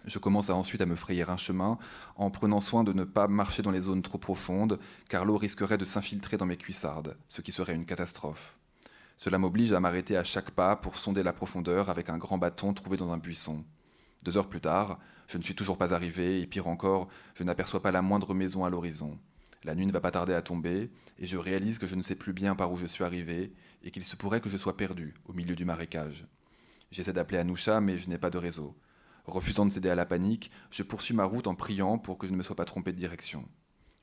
Je 0.04 0.20
commence 0.20 0.48
ensuite 0.48 0.80
à 0.80 0.86
me 0.86 0.94
frayer 0.94 1.28
un 1.28 1.36
chemin 1.36 1.76
en 2.14 2.30
prenant 2.30 2.60
soin 2.60 2.84
de 2.84 2.92
ne 2.92 3.02
pas 3.02 3.26
marcher 3.26 3.62
dans 3.62 3.72
les 3.72 3.80
zones 3.80 4.02
trop 4.02 4.16
profondes 4.16 4.78
car 5.08 5.24
l'eau 5.24 5.38
risquerait 5.38 5.76
de 5.76 5.84
s'infiltrer 5.84 6.36
dans 6.36 6.46
mes 6.46 6.56
cuissardes, 6.56 7.16
ce 7.26 7.40
qui 7.40 7.50
serait 7.50 7.74
une 7.74 7.84
catastrophe. 7.84 8.56
Cela 9.16 9.38
m'oblige 9.38 9.72
à 9.72 9.80
m'arrêter 9.80 10.16
à 10.16 10.22
chaque 10.22 10.52
pas 10.52 10.76
pour 10.76 11.00
sonder 11.00 11.24
la 11.24 11.32
profondeur 11.32 11.90
avec 11.90 12.10
un 12.10 12.16
grand 12.16 12.38
bâton 12.38 12.72
trouvé 12.74 12.96
dans 12.96 13.12
un 13.12 13.18
buisson. 13.18 13.64
Deux 14.22 14.36
heures 14.36 14.48
plus 14.48 14.60
tard, 14.60 15.00
je 15.26 15.36
ne 15.36 15.42
suis 15.42 15.56
toujours 15.56 15.78
pas 15.78 15.92
arrivé, 15.92 16.40
et 16.40 16.46
pire 16.46 16.68
encore, 16.68 17.08
je 17.34 17.42
n'aperçois 17.42 17.82
pas 17.82 17.90
la 17.90 18.02
moindre 18.02 18.34
maison 18.34 18.64
à 18.64 18.70
l'horizon. 18.70 19.18
La 19.64 19.74
nuit 19.74 19.86
ne 19.86 19.92
va 19.92 20.00
pas 20.00 20.10
tarder 20.10 20.32
à 20.32 20.42
tomber, 20.42 20.90
et 21.18 21.26
je 21.26 21.36
réalise 21.36 21.78
que 21.78 21.86
je 21.86 21.94
ne 21.94 22.02
sais 22.02 22.14
plus 22.14 22.32
bien 22.32 22.54
par 22.54 22.72
où 22.72 22.76
je 22.76 22.86
suis 22.86 23.04
arrivé, 23.04 23.52
et 23.82 23.90
qu'il 23.90 24.04
se 24.04 24.16
pourrait 24.16 24.40
que 24.40 24.48
je 24.48 24.56
sois 24.56 24.76
perdu 24.76 25.14
au 25.26 25.32
milieu 25.32 25.54
du 25.54 25.64
marécage. 25.64 26.26
J'essaie 26.90 27.12
d'appeler 27.12 27.38
Anoucha, 27.38 27.80
mais 27.80 27.98
je 27.98 28.08
n'ai 28.08 28.18
pas 28.18 28.30
de 28.30 28.38
réseau. 28.38 28.76
Refusant 29.26 29.66
de 29.66 29.70
céder 29.70 29.90
à 29.90 29.94
la 29.94 30.06
panique, 30.06 30.50
je 30.70 30.82
poursuis 30.82 31.14
ma 31.14 31.24
route 31.24 31.46
en 31.46 31.54
priant 31.54 31.98
pour 31.98 32.16
que 32.16 32.26
je 32.26 32.32
ne 32.32 32.38
me 32.38 32.42
sois 32.42 32.56
pas 32.56 32.64
trompé 32.64 32.92
de 32.92 32.98
direction. 32.98 33.46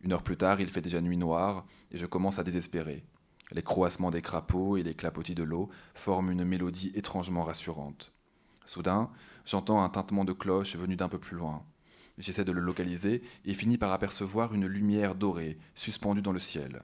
Une 0.02 0.14
heure 0.14 0.24
plus 0.24 0.38
tard, 0.38 0.62
il 0.62 0.70
fait 0.70 0.82
déjà 0.82 1.02
nuit 1.02 1.18
noire, 1.18 1.66
et 1.92 1.98
je 1.98 2.06
commence 2.06 2.38
à 2.38 2.44
désespérer. 2.44 3.04
Les 3.52 3.64
croassements 3.64 4.12
des 4.12 4.22
crapauds 4.22 4.78
et 4.78 4.84
les 4.84 4.94
clapotis 4.94 5.36
de 5.36 5.44
l'eau 5.44 5.70
forment 5.96 6.32
une 6.32 6.44
mélodie 6.44 6.92
étrangement 6.96 7.44
rassurante. 7.44 8.14
Soudain, 8.66 9.10
j'entends 9.46 9.82
un 9.82 9.90
tintement 9.90 10.26
de 10.26 10.34
cloche 10.34 10.76
venu 10.76 10.96
d'un 10.96 11.10
peu 11.10 11.20
plus 11.20 11.38
loin. 11.38 11.66
J'essaie 12.18 12.46
de 12.46 12.52
le 12.52 12.62
localiser 12.62 13.22
et 13.46 13.54
finis 13.54 13.78
par 13.78 13.92
apercevoir 13.92 14.54
une 14.54 14.66
lumière 14.66 15.16
dorée 15.16 15.58
suspendue 15.76 16.22
dans 16.22 16.32
le 16.32 16.40
ciel. 16.40 16.82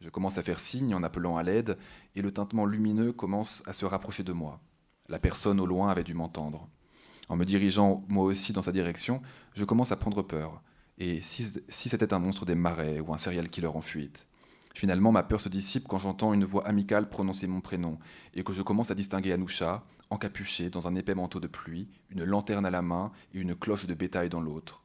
Je 0.00 0.10
commence 0.10 0.38
à 0.38 0.44
faire 0.44 0.60
signe 0.60 0.94
en 0.94 1.02
appelant 1.02 1.36
à 1.36 1.42
l'aide 1.42 1.76
et 2.14 2.22
le 2.22 2.32
tintement 2.32 2.64
lumineux 2.64 3.12
commence 3.12 3.64
à 3.66 3.72
se 3.72 3.84
rapprocher 3.84 4.22
de 4.22 4.32
moi. 4.32 4.60
La 5.08 5.18
personne 5.18 5.58
au 5.58 5.66
loin 5.66 5.90
avait 5.90 6.04
dû 6.04 6.14
m'entendre. 6.14 6.68
En 7.28 7.36
me 7.36 7.44
dirigeant 7.44 8.04
moi 8.08 8.24
aussi 8.24 8.52
dans 8.52 8.62
sa 8.62 8.72
direction, 8.72 9.20
je 9.54 9.64
commence 9.64 9.90
à 9.90 9.96
prendre 9.96 10.22
peur. 10.22 10.62
Et 10.98 11.20
si, 11.22 11.44
c'était 11.68 12.14
un 12.14 12.18
monstre 12.18 12.44
des 12.44 12.54
marais 12.54 13.00
ou 13.00 13.12
un 13.12 13.18
serial 13.18 13.48
killer 13.48 13.68
en 13.68 13.82
fuite? 13.82 14.26
Finalement, 14.74 15.10
ma 15.10 15.24
peur 15.24 15.40
se 15.40 15.48
dissipe 15.48 15.88
quand 15.88 15.98
j'entends 15.98 16.32
une 16.32 16.44
voix 16.44 16.66
amicale 16.66 17.08
prononcer 17.08 17.48
mon 17.48 17.60
prénom 17.60 17.98
et 18.34 18.44
que 18.44 18.52
je 18.52 18.62
commence 18.62 18.92
à 18.92 18.94
distinguer 18.94 19.32
Anoucha, 19.32 19.84
encapuchée 20.10 20.70
dans 20.70 20.88
un 20.88 20.94
épais 20.94 21.14
manteau 21.14 21.40
de 21.40 21.46
pluie, 21.46 21.88
une 22.10 22.24
lanterne 22.24 22.66
à 22.66 22.70
la 22.70 22.82
main 22.82 23.12
et 23.34 23.38
une 23.38 23.54
cloche 23.54 23.86
de 23.86 23.94
bétail 23.94 24.28
dans 24.28 24.40
l'autre. 24.40 24.82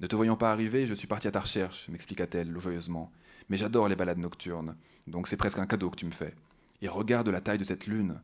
Ne 0.00 0.06
te 0.06 0.16
voyant 0.16 0.36
pas 0.36 0.52
arriver, 0.52 0.86
je 0.86 0.94
suis 0.94 1.06
parti 1.06 1.28
à 1.28 1.32
ta 1.32 1.40
recherche, 1.40 1.88
m'expliqua-t-elle 1.88 2.58
joyeusement. 2.58 3.12
Mais 3.48 3.56
j'adore 3.56 3.88
les 3.88 3.96
balades 3.96 4.18
nocturnes, 4.18 4.76
donc 5.06 5.28
c'est 5.28 5.36
presque 5.36 5.58
un 5.58 5.66
cadeau 5.66 5.90
que 5.90 5.96
tu 5.96 6.06
me 6.06 6.12
fais. 6.12 6.34
Et 6.80 6.88
regarde 6.88 7.28
la 7.28 7.40
taille 7.40 7.58
de 7.58 7.64
cette 7.64 7.86
lune. 7.86 8.20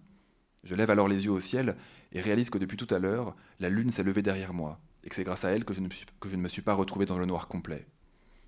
Je 0.64 0.74
lève 0.74 0.90
alors 0.90 1.08
les 1.08 1.24
yeux 1.24 1.30
au 1.30 1.40
ciel 1.40 1.76
et 2.12 2.20
réalise 2.20 2.50
que 2.50 2.58
depuis 2.58 2.76
tout 2.76 2.92
à 2.92 2.98
l'heure, 2.98 3.36
la 3.60 3.68
lune 3.68 3.90
s'est 3.90 4.02
levée 4.02 4.22
derrière 4.22 4.52
moi, 4.52 4.80
et 5.04 5.08
que 5.08 5.14
c'est 5.14 5.24
grâce 5.24 5.44
à 5.44 5.50
elle 5.50 5.64
que 5.64 5.74
je, 5.74 5.80
ne, 5.80 5.88
que 6.20 6.28
je 6.28 6.36
ne 6.36 6.42
me 6.42 6.48
suis 6.48 6.62
pas 6.62 6.74
retrouvé 6.74 7.06
dans 7.06 7.18
le 7.18 7.26
noir 7.26 7.46
complet. 7.46 7.86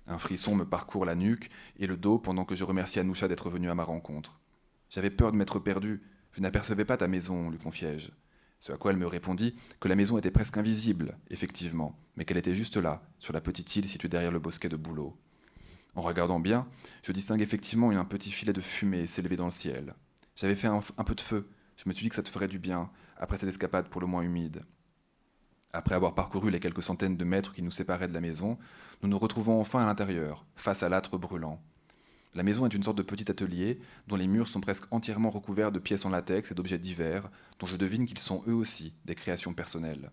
Un 0.07 0.17
frisson 0.17 0.55
me 0.55 0.65
parcourt 0.65 1.05
la 1.05 1.15
nuque 1.15 1.49
et 1.77 1.87
le 1.87 1.95
dos 1.95 2.19
pendant 2.19 2.43
que 2.43 2.55
je 2.55 2.63
remercie 2.63 2.99
Anoucha 2.99 3.27
d'être 3.27 3.49
venue 3.49 3.69
à 3.69 3.75
ma 3.75 3.83
rencontre. 3.83 4.41
J'avais 4.89 5.09
peur 5.09 5.31
de 5.31 5.37
m'être 5.37 5.59
perdu. 5.59 6.01
Je 6.31 6.41
n'apercevais 6.41 6.85
pas 6.85 6.97
ta 6.97 7.07
maison, 7.07 7.49
lui 7.49 7.57
confiai-je. 7.57 8.09
Ce 8.59 8.71
à 8.71 8.77
quoi 8.77 8.91
elle 8.91 8.97
me 8.97 9.07
répondit 9.07 9.55
que 9.79 9.87
la 9.87 9.95
maison 9.95 10.17
était 10.17 10.31
presque 10.31 10.57
invisible, 10.57 11.17
effectivement, 11.29 11.97
mais 12.15 12.25
qu'elle 12.25 12.37
était 12.37 12.53
juste 12.53 12.77
là, 12.77 13.01
sur 13.17 13.33
la 13.33 13.41
petite 13.41 13.75
île 13.75 13.89
située 13.89 14.07
derrière 14.07 14.31
le 14.31 14.39
bosquet 14.39 14.69
de 14.69 14.75
bouleaux. 14.75 15.17
En 15.95 16.01
regardant 16.01 16.39
bien, 16.39 16.67
je 17.03 17.11
distingue 17.11 17.41
effectivement 17.41 17.89
un 17.89 18.05
petit 18.05 18.31
filet 18.31 18.53
de 18.53 18.61
fumée 18.61 19.07
s'élever 19.07 19.35
dans 19.35 19.45
le 19.45 19.51
ciel. 19.51 19.95
J'avais 20.35 20.55
fait 20.55 20.67
un, 20.67 20.81
peu 21.03 21.15
de 21.15 21.21
feu. 21.21 21.49
Je 21.75 21.89
me 21.89 21.93
suis 21.93 22.03
dit 22.03 22.09
que 22.09 22.15
ça 22.15 22.23
te 22.23 22.29
ferait 22.29 22.47
du 22.47 22.59
bien, 22.59 22.89
après 23.17 23.37
cette 23.37 23.49
escapade 23.49 23.89
pour 23.89 23.99
le 23.99 24.07
moins 24.07 24.21
humide. 24.21 24.63
Après 25.73 25.95
avoir 25.95 26.15
parcouru 26.15 26.51
les 26.51 26.59
quelques 26.59 26.83
centaines 26.83 27.17
de 27.17 27.25
mètres 27.25 27.53
qui 27.53 27.63
nous 27.63 27.71
séparaient 27.71 28.07
de 28.07 28.13
la 28.13 28.21
maison, 28.21 28.57
nous 29.01 29.09
nous 29.09 29.17
retrouvons 29.17 29.59
enfin 29.59 29.79
à 29.79 29.85
l'intérieur, 29.85 30.45
face 30.55 30.83
à 30.83 30.89
l'âtre 30.89 31.17
brûlant. 31.17 31.61
La 32.33 32.43
maison 32.43 32.65
est 32.65 32.73
une 32.73 32.83
sorte 32.83 32.97
de 32.97 33.03
petit 33.03 33.29
atelier 33.29 33.79
dont 34.07 34.15
les 34.15 34.27
murs 34.27 34.47
sont 34.47 34.61
presque 34.61 34.85
entièrement 34.91 35.29
recouverts 35.29 35.71
de 35.71 35.79
pièces 35.79 36.05
en 36.05 36.09
latex 36.09 36.51
et 36.51 36.55
d'objets 36.55 36.77
divers, 36.77 37.29
dont 37.59 37.67
je 37.67 37.75
devine 37.75 38.05
qu'ils 38.05 38.19
sont 38.19 38.43
eux 38.47 38.53
aussi 38.53 38.93
des 39.03 39.15
créations 39.15 39.53
personnelles. 39.53 40.11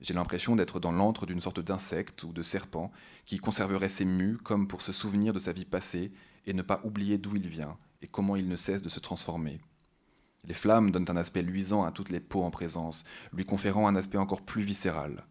J'ai 0.00 0.14
l'impression 0.14 0.56
d'être 0.56 0.80
dans 0.80 0.92
l'antre 0.92 1.26
d'une 1.26 1.40
sorte 1.40 1.60
d'insecte 1.60 2.24
ou 2.24 2.32
de 2.32 2.42
serpent 2.42 2.90
qui 3.24 3.38
conserverait 3.38 3.88
ses 3.88 4.04
mues 4.04 4.36
comme 4.36 4.66
pour 4.66 4.82
se 4.82 4.92
souvenir 4.92 5.32
de 5.32 5.38
sa 5.38 5.52
vie 5.52 5.64
passée 5.64 6.12
et 6.46 6.52
ne 6.52 6.62
pas 6.62 6.80
oublier 6.84 7.18
d'où 7.18 7.36
il 7.36 7.48
vient 7.48 7.78
et 8.02 8.08
comment 8.08 8.36
il 8.36 8.48
ne 8.48 8.56
cesse 8.56 8.82
de 8.82 8.88
se 8.88 9.00
transformer. 9.00 9.60
Les 10.46 10.54
flammes 10.54 10.90
donnent 10.90 11.08
un 11.08 11.16
aspect 11.16 11.42
luisant 11.42 11.84
à 11.84 11.90
toutes 11.90 12.10
les 12.10 12.20
peaux 12.20 12.42
en 12.42 12.50
présence, 12.50 13.04
lui 13.32 13.46
conférant 13.46 13.88
un 13.88 13.96
aspect 13.96 14.18
encore 14.18 14.42
plus 14.42 14.62
viscéral. 14.62 15.24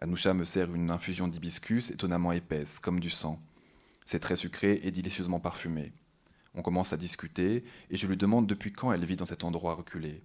Anoucha 0.00 0.34
me 0.34 0.44
sert 0.44 0.74
une 0.74 0.90
infusion 0.90 1.28
d'hibiscus 1.28 1.90
étonnamment 1.90 2.32
épaisse, 2.32 2.80
comme 2.80 2.98
du 2.98 3.10
sang. 3.10 3.40
C'est 4.04 4.20
très 4.20 4.36
sucré 4.36 4.80
et 4.82 4.90
délicieusement 4.90 5.40
parfumé. 5.40 5.92
On 6.54 6.62
commence 6.62 6.92
à 6.92 6.96
discuter 6.96 7.64
et 7.90 7.96
je 7.96 8.06
lui 8.06 8.16
demande 8.16 8.46
depuis 8.46 8.72
quand 8.72 8.92
elle 8.92 9.04
vit 9.04 9.16
dans 9.16 9.26
cet 9.26 9.44
endroit 9.44 9.74
reculé. 9.74 10.22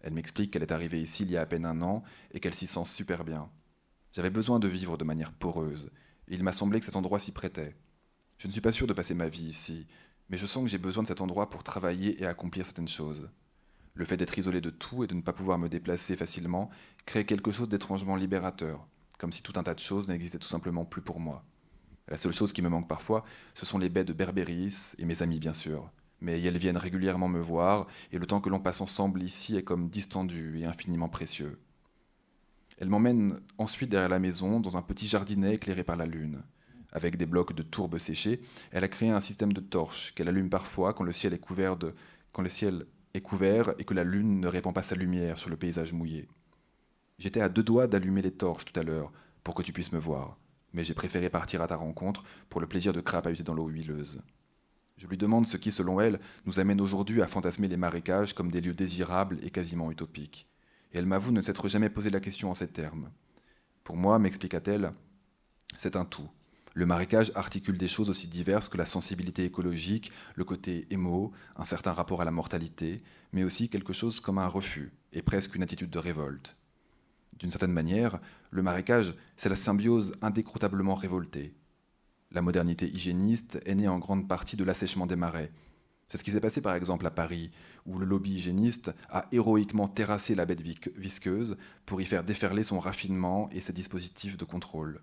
Elle 0.00 0.14
m'explique 0.14 0.50
qu'elle 0.50 0.62
est 0.62 0.72
arrivée 0.72 1.00
ici 1.00 1.22
il 1.22 1.30
y 1.30 1.36
a 1.36 1.42
à 1.42 1.46
peine 1.46 1.64
un 1.64 1.80
an 1.82 2.02
et 2.32 2.40
qu'elle 2.40 2.54
s'y 2.54 2.66
sent 2.66 2.84
super 2.84 3.24
bien. 3.24 3.48
J'avais 4.12 4.30
besoin 4.30 4.58
de 4.58 4.68
vivre 4.68 4.96
de 4.96 5.04
manière 5.04 5.32
poreuse 5.32 5.90
et 6.28 6.34
il 6.34 6.42
m'a 6.42 6.52
semblé 6.52 6.80
que 6.80 6.86
cet 6.86 6.96
endroit 6.96 7.18
s'y 7.18 7.32
prêtait. 7.32 7.76
Je 8.38 8.46
ne 8.46 8.52
suis 8.52 8.60
pas 8.60 8.72
sûr 8.72 8.86
de 8.86 8.92
passer 8.92 9.14
ma 9.14 9.28
vie 9.28 9.46
ici, 9.46 9.86
mais 10.28 10.36
je 10.36 10.46
sens 10.46 10.64
que 10.64 10.70
j'ai 10.70 10.78
besoin 10.78 11.02
de 11.02 11.08
cet 11.08 11.20
endroit 11.20 11.50
pour 11.50 11.62
travailler 11.62 12.20
et 12.20 12.26
accomplir 12.26 12.66
certaines 12.66 12.88
choses. 12.88 13.30
Le 13.94 14.04
fait 14.04 14.16
d'être 14.16 14.38
isolé 14.38 14.60
de 14.60 14.70
tout 14.70 15.04
et 15.04 15.06
de 15.06 15.14
ne 15.14 15.20
pas 15.20 15.32
pouvoir 15.32 15.58
me 15.58 15.68
déplacer 15.68 16.16
facilement 16.16 16.70
crée 17.06 17.26
quelque 17.26 17.50
chose 17.50 17.68
d'étrangement 17.68 18.16
libérateur, 18.16 18.86
comme 19.18 19.32
si 19.32 19.42
tout 19.42 19.52
un 19.56 19.62
tas 19.62 19.74
de 19.74 19.80
choses 19.80 20.08
n'existaient 20.08 20.38
tout 20.38 20.48
simplement 20.48 20.84
plus 20.84 21.02
pour 21.02 21.20
moi. 21.20 21.44
La 22.10 22.16
seule 22.16 22.32
chose 22.32 22.52
qui 22.52 22.60
me 22.60 22.68
manque 22.68 22.88
parfois, 22.88 23.24
ce 23.54 23.64
sont 23.64 23.78
les 23.78 23.88
baies 23.88 24.04
de 24.04 24.12
Berbéris 24.12 24.94
et 24.98 25.04
mes 25.04 25.22
amis 25.22 25.38
bien 25.38 25.54
sûr. 25.54 25.88
Mais 26.20 26.42
elles 26.42 26.58
viennent 26.58 26.76
régulièrement 26.76 27.28
me 27.28 27.40
voir, 27.40 27.86
et 28.10 28.18
le 28.18 28.26
temps 28.26 28.40
que 28.40 28.50
l'on 28.50 28.58
passe 28.58 28.80
ensemble 28.80 29.22
ici 29.22 29.56
est 29.56 29.62
comme 29.62 29.88
distendu 29.88 30.58
et 30.58 30.66
infiniment 30.66 31.08
précieux. 31.08 31.58
Elle 32.78 32.90
m'emmène 32.90 33.40
ensuite 33.58 33.90
derrière 33.90 34.08
la 34.08 34.18
maison, 34.18 34.58
dans 34.58 34.76
un 34.76 34.82
petit 34.82 35.06
jardinet 35.06 35.54
éclairé 35.54 35.84
par 35.84 35.96
la 35.96 36.06
lune. 36.06 36.42
Avec 36.92 37.16
des 37.16 37.26
blocs 37.26 37.54
de 37.54 37.62
tourbe 37.62 37.98
séchés, 37.98 38.40
elle 38.72 38.82
a 38.84 38.88
créé 38.88 39.10
un 39.10 39.20
système 39.20 39.52
de 39.52 39.60
torches 39.60 40.12
qu'elle 40.14 40.28
allume 40.28 40.50
parfois 40.50 40.92
quand 40.92 41.04
le 41.04 41.12
ciel 41.12 41.32
est 41.32 41.38
couvert 41.38 41.78
quand 42.32 42.42
le 42.42 42.48
ciel 42.48 42.86
est 43.14 43.20
couvert 43.20 43.74
et 43.78 43.84
que 43.84 43.94
la 43.94 44.02
lune 44.02 44.40
ne 44.40 44.48
répand 44.48 44.74
pas 44.74 44.82
sa 44.82 44.96
lumière 44.96 45.38
sur 45.38 45.50
le 45.50 45.56
paysage 45.56 45.92
mouillé. 45.92 46.28
J'étais 47.18 47.40
à 47.40 47.48
deux 47.48 47.62
doigts 47.62 47.86
d'allumer 47.86 48.22
les 48.22 48.32
torches 48.32 48.64
tout 48.64 48.78
à 48.78 48.82
l'heure 48.82 49.12
pour 49.44 49.54
que 49.54 49.62
tu 49.62 49.72
puisses 49.72 49.92
me 49.92 49.98
voir 49.98 50.36
mais 50.72 50.84
j'ai 50.84 50.94
préféré 50.94 51.30
partir 51.30 51.62
à 51.62 51.66
ta 51.66 51.76
rencontre 51.76 52.24
pour 52.48 52.60
le 52.60 52.66
plaisir 52.66 52.92
de 52.92 53.00
crapahuter 53.00 53.42
dans 53.42 53.54
l'eau 53.54 53.68
huileuse. 53.68 54.20
Je 54.96 55.06
lui 55.06 55.16
demande 55.16 55.46
ce 55.46 55.56
qui, 55.56 55.72
selon 55.72 56.00
elle, 56.00 56.20
nous 56.44 56.60
amène 56.60 56.80
aujourd'hui 56.80 57.22
à 57.22 57.26
fantasmer 57.26 57.68
les 57.68 57.78
marécages 57.78 58.34
comme 58.34 58.50
des 58.50 58.60
lieux 58.60 58.74
désirables 58.74 59.38
et 59.42 59.50
quasiment 59.50 59.90
utopiques. 59.90 60.50
Et 60.92 60.98
elle 60.98 61.06
m'avoue 61.06 61.32
ne 61.32 61.40
s'être 61.40 61.68
jamais 61.68 61.88
posé 61.88 62.10
la 62.10 62.20
question 62.20 62.50
en 62.50 62.54
ces 62.54 62.68
termes. 62.68 63.10
Pour 63.82 63.96
moi, 63.96 64.18
m'expliqua-t-elle, 64.18 64.92
c'est 65.78 65.96
un 65.96 66.04
tout. 66.04 66.28
Le 66.74 66.86
marécage 66.86 67.32
articule 67.34 67.78
des 67.78 67.88
choses 67.88 68.10
aussi 68.10 68.28
diverses 68.28 68.68
que 68.68 68.78
la 68.78 68.86
sensibilité 68.86 69.44
écologique, 69.44 70.12
le 70.34 70.44
côté 70.44 70.86
émo, 70.90 71.32
un 71.56 71.64
certain 71.64 71.92
rapport 71.92 72.20
à 72.20 72.24
la 72.24 72.30
mortalité, 72.30 72.98
mais 73.32 73.42
aussi 73.42 73.68
quelque 73.68 73.92
chose 73.92 74.20
comme 74.20 74.38
un 74.38 74.46
refus 74.46 74.92
et 75.12 75.22
presque 75.22 75.54
une 75.54 75.62
attitude 75.62 75.90
de 75.90 75.98
révolte. 75.98 76.56
D'une 77.38 77.50
certaine 77.50 77.72
manière, 77.72 78.20
le 78.50 78.62
marécage, 78.62 79.14
c'est 79.36 79.48
la 79.48 79.56
symbiose 79.56 80.14
indécroûtablement 80.22 80.94
révoltée. 80.94 81.54
La 82.32 82.42
modernité 82.42 82.88
hygiéniste 82.88 83.60
est 83.64 83.74
née 83.74 83.88
en 83.88 83.98
grande 83.98 84.28
partie 84.28 84.56
de 84.56 84.64
l'assèchement 84.64 85.06
des 85.06 85.16
marais. 85.16 85.50
C'est 86.08 86.18
ce 86.18 86.24
qui 86.24 86.32
s'est 86.32 86.40
passé 86.40 86.60
par 86.60 86.74
exemple 86.74 87.06
à 87.06 87.10
Paris, 87.10 87.50
où 87.86 87.98
le 87.98 88.04
lobby 88.04 88.32
hygiéniste 88.32 88.92
a 89.10 89.26
héroïquement 89.30 89.88
terrassé 89.88 90.34
la 90.34 90.44
bête 90.44 90.60
visqueuse 90.60 91.56
pour 91.86 92.00
y 92.00 92.04
faire 92.04 92.24
déferler 92.24 92.64
son 92.64 92.80
raffinement 92.80 93.48
et 93.52 93.60
ses 93.60 93.72
dispositifs 93.72 94.36
de 94.36 94.44
contrôle. 94.44 95.00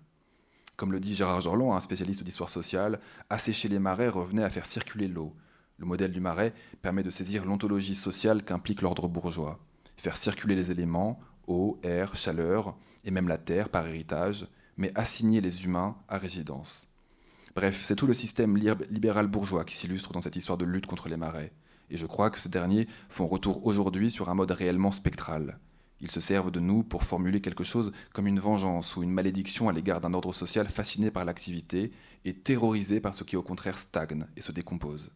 Comme 0.76 0.92
le 0.92 1.00
dit 1.00 1.14
Gérard 1.14 1.40
Jorland, 1.40 1.72
un 1.72 1.80
spécialiste 1.80 2.22
d'histoire 2.22 2.50
sociale, 2.50 3.00
assécher 3.30 3.68
les 3.68 3.78
marais 3.78 4.08
revenait 4.08 4.44
à 4.44 4.50
faire 4.50 4.66
circuler 4.66 5.08
l'eau. 5.08 5.34
Le 5.78 5.86
modèle 5.86 6.12
du 6.12 6.20
marais 6.20 6.54
permet 6.82 7.02
de 7.02 7.10
saisir 7.10 7.44
l'ontologie 7.44 7.96
sociale 7.96 8.44
qu'implique 8.44 8.82
l'ordre 8.82 9.08
bourgeois. 9.08 9.58
Faire 9.96 10.16
circuler 10.16 10.54
les 10.54 10.70
éléments, 10.70 11.18
eau, 11.48 11.80
air, 11.82 12.14
chaleur, 12.14 12.76
et 13.04 13.10
même 13.10 13.28
la 13.28 13.38
terre 13.38 13.68
par 13.68 13.86
héritage, 13.86 14.46
mais 14.76 14.92
assigner 14.94 15.40
les 15.40 15.64
humains 15.64 15.96
à 16.08 16.18
résidence. 16.18 16.94
Bref, 17.56 17.82
c'est 17.84 17.96
tout 17.96 18.06
le 18.06 18.14
système 18.14 18.56
libéral 18.56 19.26
bourgeois 19.26 19.64
qui 19.64 19.76
s'illustre 19.76 20.12
dans 20.12 20.20
cette 20.20 20.36
histoire 20.36 20.58
de 20.58 20.64
lutte 20.64 20.86
contre 20.86 21.08
les 21.08 21.16
marais, 21.16 21.52
et 21.90 21.96
je 21.96 22.06
crois 22.06 22.30
que 22.30 22.40
ces 22.40 22.48
derniers 22.48 22.86
font 23.08 23.26
retour 23.26 23.66
aujourd'hui 23.66 24.10
sur 24.10 24.28
un 24.28 24.34
mode 24.34 24.50
réellement 24.50 24.92
spectral. 24.92 25.58
Ils 26.00 26.10
se 26.10 26.20
servent 26.20 26.52
de 26.52 26.60
nous 26.60 26.84
pour 26.84 27.02
formuler 27.02 27.40
quelque 27.40 27.64
chose 27.64 27.92
comme 28.12 28.28
une 28.28 28.38
vengeance 28.38 28.96
ou 28.96 29.02
une 29.02 29.10
malédiction 29.10 29.68
à 29.68 29.72
l'égard 29.72 30.00
d'un 30.00 30.14
ordre 30.14 30.32
social 30.32 30.68
fasciné 30.68 31.10
par 31.10 31.24
l'activité 31.24 31.90
et 32.24 32.34
terrorisé 32.34 33.00
par 33.00 33.14
ce 33.14 33.24
qui 33.24 33.36
au 33.36 33.42
contraire 33.42 33.78
stagne 33.78 34.26
et 34.36 34.42
se 34.42 34.52
décompose. 34.52 35.10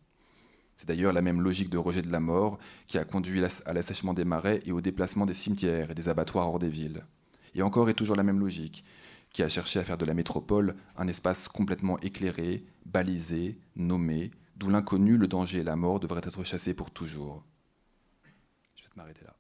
C'est 0.83 0.89
d'ailleurs 0.89 1.13
la 1.13 1.23
même 1.23 1.41
logique 1.41 1.71
de 1.71 1.79
rejet 1.79 2.03
de 2.03 2.11
la 2.11 2.19
mort 2.19 2.59
qui 2.89 2.99
a 2.99 3.05
conduit 3.05 3.41
à 3.67 3.73
l'assèchement 3.73 4.15
des 4.15 4.25
marais 4.25 4.61
et 4.67 4.73
au 4.73 4.81
déplacement 4.81 5.27
des 5.27 5.33
cimetières 5.33 5.93
et 5.93 5.95
des 5.95 6.09
abattoirs 6.09 6.49
hors 6.49 6.59
des 6.59 6.69
villes. 6.69 7.05
Et 7.55 7.63
encore 7.63 7.89
et 7.89 7.95
toujours 7.95 8.17
la 8.17 8.25
même 8.25 8.41
logique, 8.41 8.85
qui 9.31 9.45
a 9.45 9.49
cherché 9.49 9.79
à 9.79 9.85
faire 9.85 9.97
de 9.97 10.05
la 10.05 10.13
métropole 10.13 10.75
un 10.97 11.07
espace 11.07 11.47
complètement 11.47 12.01
éclairé, 12.01 12.65
balisé, 12.85 13.61
nommé, 13.77 14.33
d'où 14.57 14.71
l'inconnu, 14.71 15.17
le 15.17 15.29
danger 15.29 15.61
et 15.61 15.63
la 15.63 15.77
mort 15.77 16.01
devraient 16.01 16.21
être 16.25 16.43
chassés 16.43 16.75
pour 16.75 16.91
toujours. 16.91 17.45
Je 18.75 18.83
vais 18.83 18.89
m'arrêter 18.97 19.25
là. 19.25 19.37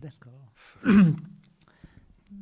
D'accord. 0.00 0.54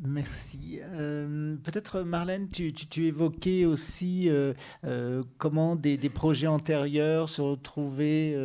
Merci. 0.01 0.79
Euh, 0.83 1.57
peut-être 1.57 2.03
Marlène, 2.03 2.49
tu, 2.51 2.73
évoquais 3.05 3.65
aussi 3.65 4.29
euh, 4.29 4.55
euh, 4.85 5.25
comment 5.39 5.75
des, 5.75 5.99
projets 6.09 6.47
antérieurs 6.47 7.29
se 7.29 7.43
retrouvaient 7.43 8.37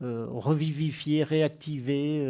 revivifiés, 0.00 1.24
réactivés. 1.24 2.26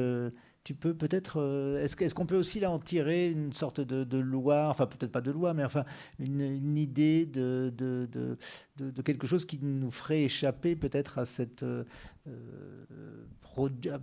tu 0.62 0.74
peux 0.74 0.94
peut-être, 0.94 1.78
est-ce, 1.80 2.14
qu'on 2.14 2.26
peut 2.26 2.36
aussi 2.36 2.60
là 2.60 2.70
en 2.70 2.78
tirer 2.78 3.30
une 3.30 3.52
sorte 3.52 3.80
de, 3.80 4.18
loi, 4.18 4.68
enfin 4.68 4.86
peut-être 4.86 5.10
pas 5.10 5.20
de 5.20 5.32
loi, 5.32 5.54
mais 5.54 5.64
enfin 5.64 5.84
une, 6.20 6.76
idée 6.78 7.26
de, 7.26 7.72
quelque 9.04 9.26
chose 9.26 9.44
qui 9.44 9.58
nous 9.60 9.90
ferait 9.90 10.22
échapper 10.22 10.76
peut-être 10.76 11.18
à 11.18 11.24
cet 11.24 11.64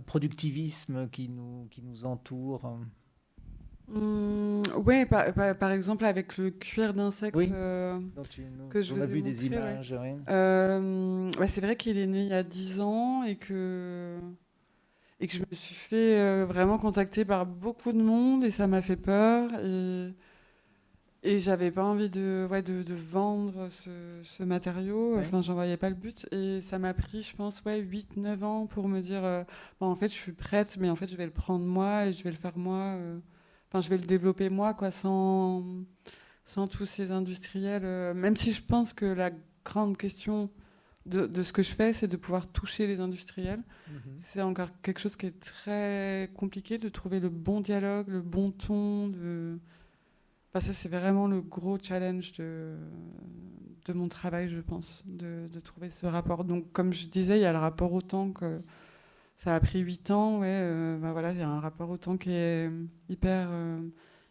productivisme 0.06 1.08
qui 1.08 1.30
nous 1.30 2.04
entoure? 2.04 2.78
Mmh, 3.92 4.62
oui, 4.86 5.04
par, 5.04 5.72
exemple 5.72 6.04
avec 6.04 6.36
le 6.36 6.50
cuir 6.50 6.94
d'insecte 6.94 7.36
euh, 7.36 7.98
que 8.68 8.82
je 8.82 8.94
on 8.94 9.00
a 9.00 9.06
vu 9.06 9.20
des 9.20 9.46
images. 9.46 9.96
Euh, 10.28 11.30
c'est 11.48 11.60
vrai 11.60 11.74
qu'il 11.74 11.98
est 11.98 12.06
né 12.06 12.22
il 12.22 12.28
y 12.28 12.34
a 12.34 12.44
10 12.44 12.80
ans 12.80 13.24
et 13.24 13.34
que, 13.34 14.16
et 15.18 15.26
que 15.26 15.32
je 15.32 15.40
me 15.40 15.54
suis 15.54 15.74
fait 15.74 16.20
euh, 16.20 16.46
vraiment 16.48 16.78
contacter 16.78 17.24
par 17.24 17.46
beaucoup 17.46 17.92
de 17.92 18.00
monde 18.00 18.44
et 18.44 18.52
ça 18.52 18.68
m'a 18.68 18.80
fait 18.80 18.96
peur. 18.96 19.50
Et, 19.64 20.14
et 21.24 21.40
j'avais 21.40 21.72
pas 21.72 21.82
envie 21.82 22.08
de, 22.08 22.46
ouais, 22.48 22.62
de, 22.62 22.84
de 22.84 22.94
vendre 22.94 23.68
ce, 23.70 23.90
ce 24.22 24.44
matériau, 24.44 25.18
enfin 25.18 25.40
j'en 25.40 25.54
voyais 25.54 25.76
pas 25.76 25.88
le 25.88 25.96
but. 25.96 26.28
Et 26.30 26.60
ça 26.60 26.78
m'a 26.78 26.94
pris, 26.94 27.24
je 27.24 27.34
pense, 27.34 27.60
ouais, 27.64 27.82
8-9 27.82 28.44
ans 28.44 28.66
pour 28.66 28.86
me 28.86 29.00
dire, 29.00 29.44
bon, 29.80 29.88
en 29.88 29.96
fait 29.96 30.06
je 30.06 30.14
suis 30.14 30.32
prête, 30.32 30.76
mais 30.78 30.88
en 30.88 30.96
fait 30.96 31.08
je 31.08 31.16
vais 31.16 31.26
le 31.26 31.32
prendre 31.32 31.64
moi 31.64 32.06
et 32.06 32.12
je 32.12 32.22
vais 32.22 32.30
le 32.30 32.36
faire 32.36 32.56
moi 32.56 32.96
enfin, 33.70 33.80
je 33.80 33.88
vais 33.88 33.98
le 33.98 34.06
développer 34.06 34.50
moi, 34.50 34.74
quoi, 34.74 34.90
sans, 34.90 35.64
sans 36.44 36.66
tous 36.66 36.86
ces 36.86 37.12
industriels. 37.12 37.84
Euh, 37.84 38.14
même 38.14 38.36
si 38.36 38.52
je 38.52 38.62
pense 38.62 38.92
que 38.92 39.06
la 39.06 39.30
grande 39.64 39.96
question 39.96 40.50
de, 41.06 41.26
de 41.26 41.42
ce 41.42 41.52
que 41.52 41.62
je 41.62 41.72
fais, 41.72 41.92
c'est 41.92 42.08
de 42.08 42.16
pouvoir 42.16 42.46
toucher 42.48 42.86
les 42.86 43.00
industriels. 43.00 43.62
Mhm. 43.88 44.16
C'est 44.18 44.42
encore 44.42 44.68
quelque 44.82 45.00
chose 45.00 45.16
qui 45.16 45.26
est 45.26 45.40
très 45.40 46.30
compliqué 46.34 46.78
de 46.78 46.88
trouver 46.88 47.20
le 47.20 47.28
bon 47.28 47.60
dialogue, 47.60 48.08
le 48.08 48.20
bon 48.20 48.50
ton. 48.50 49.08
De... 49.08 49.58
Enfin, 50.48 50.66
ça, 50.66 50.72
c'est 50.72 50.88
vraiment 50.88 51.28
le 51.28 51.40
gros 51.40 51.78
challenge 51.80 52.32
de, 52.32 52.76
de 53.86 53.92
mon 53.92 54.08
travail, 54.08 54.48
je 54.48 54.60
pense, 54.60 55.02
de, 55.06 55.48
de, 55.50 55.60
trouver 55.60 55.90
ce 55.90 56.06
rapport. 56.06 56.44
Donc, 56.44 56.72
comme 56.72 56.92
je 56.92 57.06
disais, 57.06 57.38
il 57.38 57.42
y 57.42 57.46
a 57.46 57.52
le 57.52 57.58
rapport 57.58 57.92
au 57.92 58.02
temps 58.02 58.32
que 58.32 58.60
ça 59.40 59.54
a 59.54 59.60
pris 59.60 59.78
huit 59.80 60.10
ans, 60.10 60.40
ouais. 60.40 60.48
Euh, 60.50 60.98
bah 60.98 61.12
voilà, 61.12 61.32
il 61.32 61.38
y 61.38 61.42
a 61.42 61.48
un 61.48 61.60
rapport 61.60 61.88
au 61.88 61.96
temps 61.96 62.18
qui 62.18 62.30
est 62.30 62.70
hyper, 63.08 63.48
euh, 63.50 63.80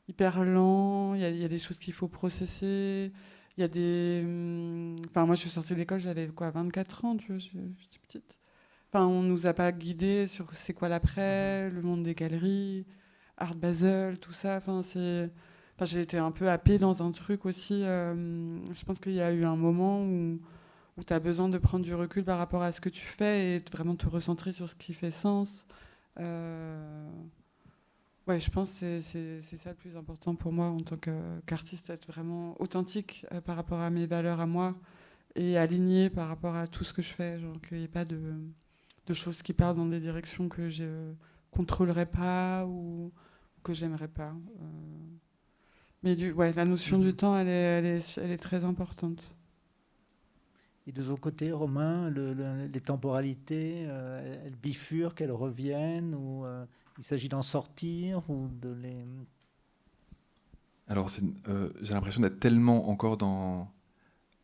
hyper 0.08 0.46
lent. 0.46 1.16
Il 1.16 1.22
y, 1.22 1.44
a 1.44 1.48
des 1.48 1.58
choses 1.58 1.80
qu'il 1.80 1.94
faut 1.96 2.08
processer. 2.08 3.12
Il 3.58 3.62
y 3.62 3.64
a 3.64 3.68
des. 3.68 4.22
Hum, 4.24 4.98
enfin, 5.10 5.26
moi, 5.26 5.34
je 5.34 5.42
suis 5.42 5.50
sortie 5.50 5.74
de 5.74 5.80
l'école, 5.80 6.00
j'avais 6.00 6.28
quoi, 6.28 6.52
24 6.52 7.06
ans, 7.06 7.18
tu 7.18 7.28
vois, 7.34 7.40
j'étais 7.40 8.00
petite. 8.08 8.38
Enfin, 8.92 9.06
on 9.08 9.24
nous 9.24 9.48
a 9.48 9.54
pas 9.54 9.72
guidés 9.72 10.28
sur 10.28 10.48
c'est 10.54 10.74
quoi 10.74 10.90
l'après, 10.90 11.72
le 11.72 11.82
monde 11.82 12.04
des 12.04 12.14
galeries, 12.14 12.86
Art 13.38 13.56
Basel, 13.56 14.20
tout 14.20 14.34
ça. 14.34 14.58
Enfin, 14.58 14.84
c'est. 14.84 15.32
Enfin, 15.76 15.86
j'ai 15.86 16.02
été 16.02 16.18
un 16.20 16.32
peu 16.32 16.50
happée 16.50 16.78
dans 16.78 17.02
un 17.04 17.12
truc 17.12 17.46
aussi. 17.48 17.82
je 17.82 18.86
pense 18.86 19.00
qu'il 19.00 19.14
y 19.14 19.22
a 19.22 19.32
eu 19.32 19.44
un 19.44 19.56
moment 19.56 20.04
où, 20.06 20.40
où 21.00 21.04
tu 21.04 21.14
as 21.14 21.20
besoin 21.20 21.48
de 21.50 21.58
prendre 21.58 21.86
du 21.86 21.96
recul 21.96 22.24
par 22.26 22.38
rapport 22.38 22.62
à 22.62 22.72
ce 22.72 22.82
que 22.82 22.90
tu 22.90 23.06
fais 23.06 23.56
et 23.56 23.58
vraiment 23.72 23.96
te 23.96 24.08
recentrer 24.08 24.52
sur 24.52 24.70
ce 24.70 24.76
qui 24.76 24.94
fait 24.94 25.12
sens. 25.12 25.66
Euh, 26.20 27.10
ouais, 28.28 28.40
je 28.40 28.52
pense 28.52 28.80
que 28.80 29.00
c'est 29.00 29.42
ça 29.42 29.70
le 29.70 29.76
plus 29.76 29.96
important 29.96 30.36
pour 30.36 30.52
moi 30.52 30.68
en 30.68 30.82
tant 30.82 30.98
qu'artiste, 30.98 31.90
être 31.90 32.08
vraiment 32.08 32.60
authentique 32.62 33.26
euh, 33.32 33.40
par 33.40 33.56
rapport 33.56 33.80
à 33.80 33.90
mes 33.90 34.06
valeurs 34.06 34.42
à 34.42 34.46
moi 34.46 34.76
et 35.36 35.58
aligné 35.58 36.10
par 36.10 36.28
rapport 36.28 36.56
à 36.56 36.68
tout 36.68 36.84
ce 36.84 36.92
que 36.92 37.02
je 37.02 37.14
fais. 37.14 37.40
Genre 37.40 37.60
qu'il 37.62 37.78
n'y 37.78 37.86
ait 37.86 37.88
pas 37.88 38.06
de, 38.06 38.34
de, 39.08 39.14
choses 39.14 39.42
qui 39.42 39.54
partent 39.54 39.78
dans 39.78 39.86
des 39.86 40.02
directions 40.02 40.50
que 40.50 40.70
je 40.70 41.14
contrôlerais 41.50 42.08
pas 42.08 42.66
ou 42.66 43.14
que 43.64 43.74
j'aimerais 43.74 44.10
pas. 44.10 44.34
Euh. 44.34 44.66
mais 46.04 46.16
du, 46.18 46.34
ouais, 46.34 46.52
la 46.52 46.66
notion 46.66 47.00
du 47.00 47.08
mhm. 47.08 47.14
temps, 47.14 47.38
elle 47.38 47.48
est, 47.48 47.52
elle 47.52 47.86
est, 47.86 48.18
elle 48.18 48.32
est 48.32 48.38
très 48.38 48.66
importante. 48.66 49.24
Et 50.90 50.92
de 50.92 51.04
son 51.04 51.18
côté, 51.18 51.52
Romain, 51.52 52.10
les 52.10 52.82
temporalités, 52.82 53.86
euh, 53.88 54.44
elles 54.44 54.56
bifurquent, 54.56 55.22
elles 55.22 55.32
reviennent, 55.32 56.16
ou 56.16 56.44
euh, 56.46 56.66
il 56.98 57.04
s'agit 57.04 57.30
d'en 57.30 57.44
sortir, 57.44 58.28
ou 58.28 58.48
de 58.60 58.70
les... 58.70 59.06
Alors, 60.88 61.08
euh, 61.48 61.70
j'ai 61.80 61.94
l'impression 61.94 62.22
d'être 62.22 62.40
tellement 62.40 62.90
encore 62.90 63.18
dans, 63.18 63.72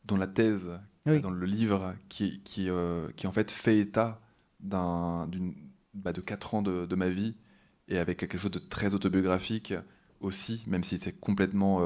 dans 0.04 0.18
la 0.18 0.28
thèse, 0.28 0.70
dans 1.08 1.32
le 1.32 1.46
livre, 1.48 1.96
qui, 2.10 2.44
qui, 2.44 2.70
qui, 3.18 3.26
en 3.26 3.32
fait 3.32 3.50
fait 3.50 3.80
état 3.80 4.22
bah, 4.60 5.26
de 5.26 6.22
4 6.22 6.54
ans 6.54 6.62
de, 6.62 6.86
de, 6.86 6.96
ma 6.96 7.10
vie, 7.10 7.34
et 7.88 7.98
avec 7.98 8.20
quelque 8.20 8.38
chose 8.38 8.52
de 8.52 8.60
très 8.60 8.94
autobiographique 8.94 9.74
aussi, 10.20 10.62
même 10.68 10.84
si 10.84 11.00
c'est 11.00 11.20
complètement 11.20 11.82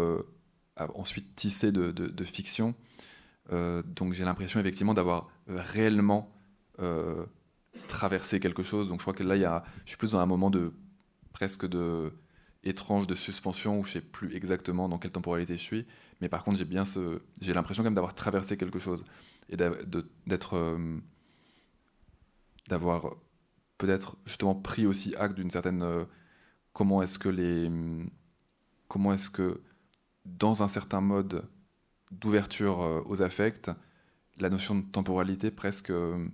ensuite 0.76 1.34
tissé 1.38 1.72
de, 1.72 1.92
de 1.92 2.24
fiction. 2.26 2.76
Euh, 3.52 3.82
donc 3.84 4.14
j'ai 4.14 4.26
l'impression 4.26 4.60
effectivement 4.60 4.94
d'avoir 4.94 5.32
euh, 5.50 5.62
réellement 5.74 6.32
euh, 6.80 7.26
traversé 7.88 8.40
quelque 8.40 8.64
chose. 8.64 8.90
Donc 8.90 9.00
je 9.00 9.04
crois 9.04 9.14
que 9.14 9.24
là, 9.24 9.36
y 9.36 9.46
a, 9.46 9.64
je 9.86 9.90
suis 9.90 9.98
plus 9.98 10.12
dans 10.12 10.20
un 10.20 10.26
moment 10.26 10.50
de 10.50 10.72
presque 11.34 11.68
de 11.68 12.12
étrange 12.64 13.08
de 13.08 13.16
suspension 13.16 13.80
où 13.80 13.84
je 13.86 13.94
sais 13.94 14.02
plus 14.02 14.36
exactement 14.36 14.90
dans 14.90 14.98
quelle 14.98 15.12
temporalité 15.12 15.58
je 15.58 15.64
suis. 15.64 15.86
Mais 16.22 16.30
par 16.30 16.44
contre, 16.44 16.58
j'ai 16.58 16.66
bien 16.66 16.86
ce, 16.86 17.22
j'ai 17.42 17.54
l'impression 17.54 17.84
quand 17.84 17.90
même 17.90 17.96
d'avoir 17.96 18.14
traversé 18.14 18.58
quelque 18.58 18.80
chose 18.80 19.06
et 19.50 19.56
d'être, 19.56 20.78
d'avoir 22.68 23.16
peut-être 23.78 24.18
justement 24.26 24.56
pris 24.56 24.86
aussi 24.86 25.16
acte 25.16 25.36
d'une 25.36 25.50
certaine 25.50 26.06
comment 26.74 27.02
est-ce 27.02 27.18
que 27.18 27.30
les, 27.30 27.72
comment 28.90 29.14
est-ce 29.14 29.30
que 29.30 29.62
dans 30.26 30.62
un 30.62 30.68
certain 30.68 31.02
mode 31.02 31.48
d'ouverture 32.12 32.82
euh, 32.82 33.02
aux 33.06 33.22
affects, 33.22 33.70
la 34.40 34.50
notion 34.50 34.76
de 34.76 34.82
temporalité 34.82 35.52
presque. 35.52 35.90
Euh, 35.90 36.26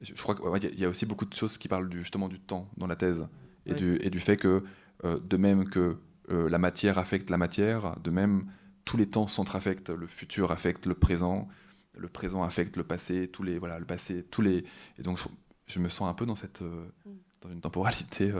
je 0.00 0.12
crois 0.14 0.58
qu'il 0.58 0.78
y 0.78 0.84
a 0.84 0.88
aussi 0.88 1.06
beaucoup 1.06 1.24
de 1.24 1.34
choses 1.34 1.56
qui 1.56 1.68
parlent 1.68 1.88
du, 1.88 2.00
justement 2.00 2.28
du 2.28 2.38
temps 2.38 2.68
dans 2.76 2.86
la 2.86 2.96
thèse 2.96 3.26
et, 3.64 3.72
du, 3.72 3.96
et 4.02 4.10
du 4.10 4.20
fait 4.20 4.36
que, 4.36 4.62
euh, 5.04 5.18
de 5.18 5.36
même 5.38 5.68
que 5.68 5.98
la 6.28 6.58
matière 6.58 6.98
affecte 6.98 7.30
la 7.30 7.38
matière, 7.38 7.96
de 8.00 8.10
même 8.10 8.50
tous 8.84 8.96
les 8.96 9.08
temps 9.08 9.28
s'entre-affectent, 9.28 9.90
le 9.90 10.08
futur 10.08 10.50
affecte 10.50 10.84
le 10.84 10.94
présent, 10.94 11.48
le 11.96 12.08
présent 12.08 12.42
affecte 12.42 12.76
le 12.76 12.82
passé, 12.82 13.28
tous 13.28 13.44
les 13.44 13.58
voilà 13.58 13.78
le 13.78 13.84
passé, 13.84 14.24
tous 14.24 14.42
les 14.42 14.64
et 14.98 15.02
donc 15.02 15.20
je, 15.66 15.78
me 15.78 15.88
sens 15.88 16.10
un 16.10 16.14
peu 16.14 16.26
dans 16.26 16.34
cette 16.34 16.62
mm. 16.62 16.88
dans 17.42 17.50
une 17.50 17.60
temporalité 17.60 18.32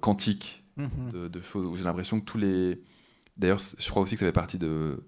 quantique 0.00 0.64
de, 0.78 1.28
de, 1.28 1.42
choses 1.42 1.66
où 1.66 1.76
j'ai 1.76 1.84
l'impression 1.84 2.20
que 2.20 2.24
tous 2.24 2.38
les 2.38 2.82
D'ailleurs, 3.40 3.58
je 3.58 3.88
crois 3.88 4.02
aussi 4.02 4.16
que 4.16 4.20
ça 4.20 4.26
fait 4.26 4.32
partie 4.32 4.58
de, 4.58 5.02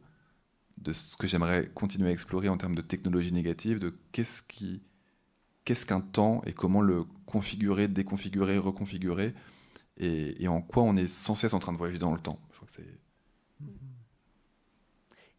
ce 0.90 1.18
que 1.18 1.26
j'aimerais 1.26 1.70
continuer 1.74 2.09
à 2.09 2.12
explorer 2.12 2.48
en 2.48 2.56
termes 2.56 2.74
de 2.74 2.80
technologie 2.80 3.30
négative, 3.30 3.78
de 3.78 3.94
qu'est-ce 4.10 4.42
qui 4.42 4.82
qu'est-ce 5.64 5.86
qu'un 5.86 6.00
temps 6.00 6.42
et 6.44 6.52
comment 6.52 6.80
le 6.80 7.04
configurer, 7.26 7.86
déconfigurer, 7.86 8.59
reconfigurer, 8.59 9.32
et, 9.98 10.48
en 10.48 10.60
quoi 10.60 10.82
on 10.82 10.96
est 10.96 11.06
sans 11.06 11.36
cesse 11.36 11.52
en 11.52 11.60
train 11.60 11.72
de 11.72 11.78
voyager 11.78 11.98
dans 11.98 12.12
le 12.12 12.18
temps. 12.20 12.38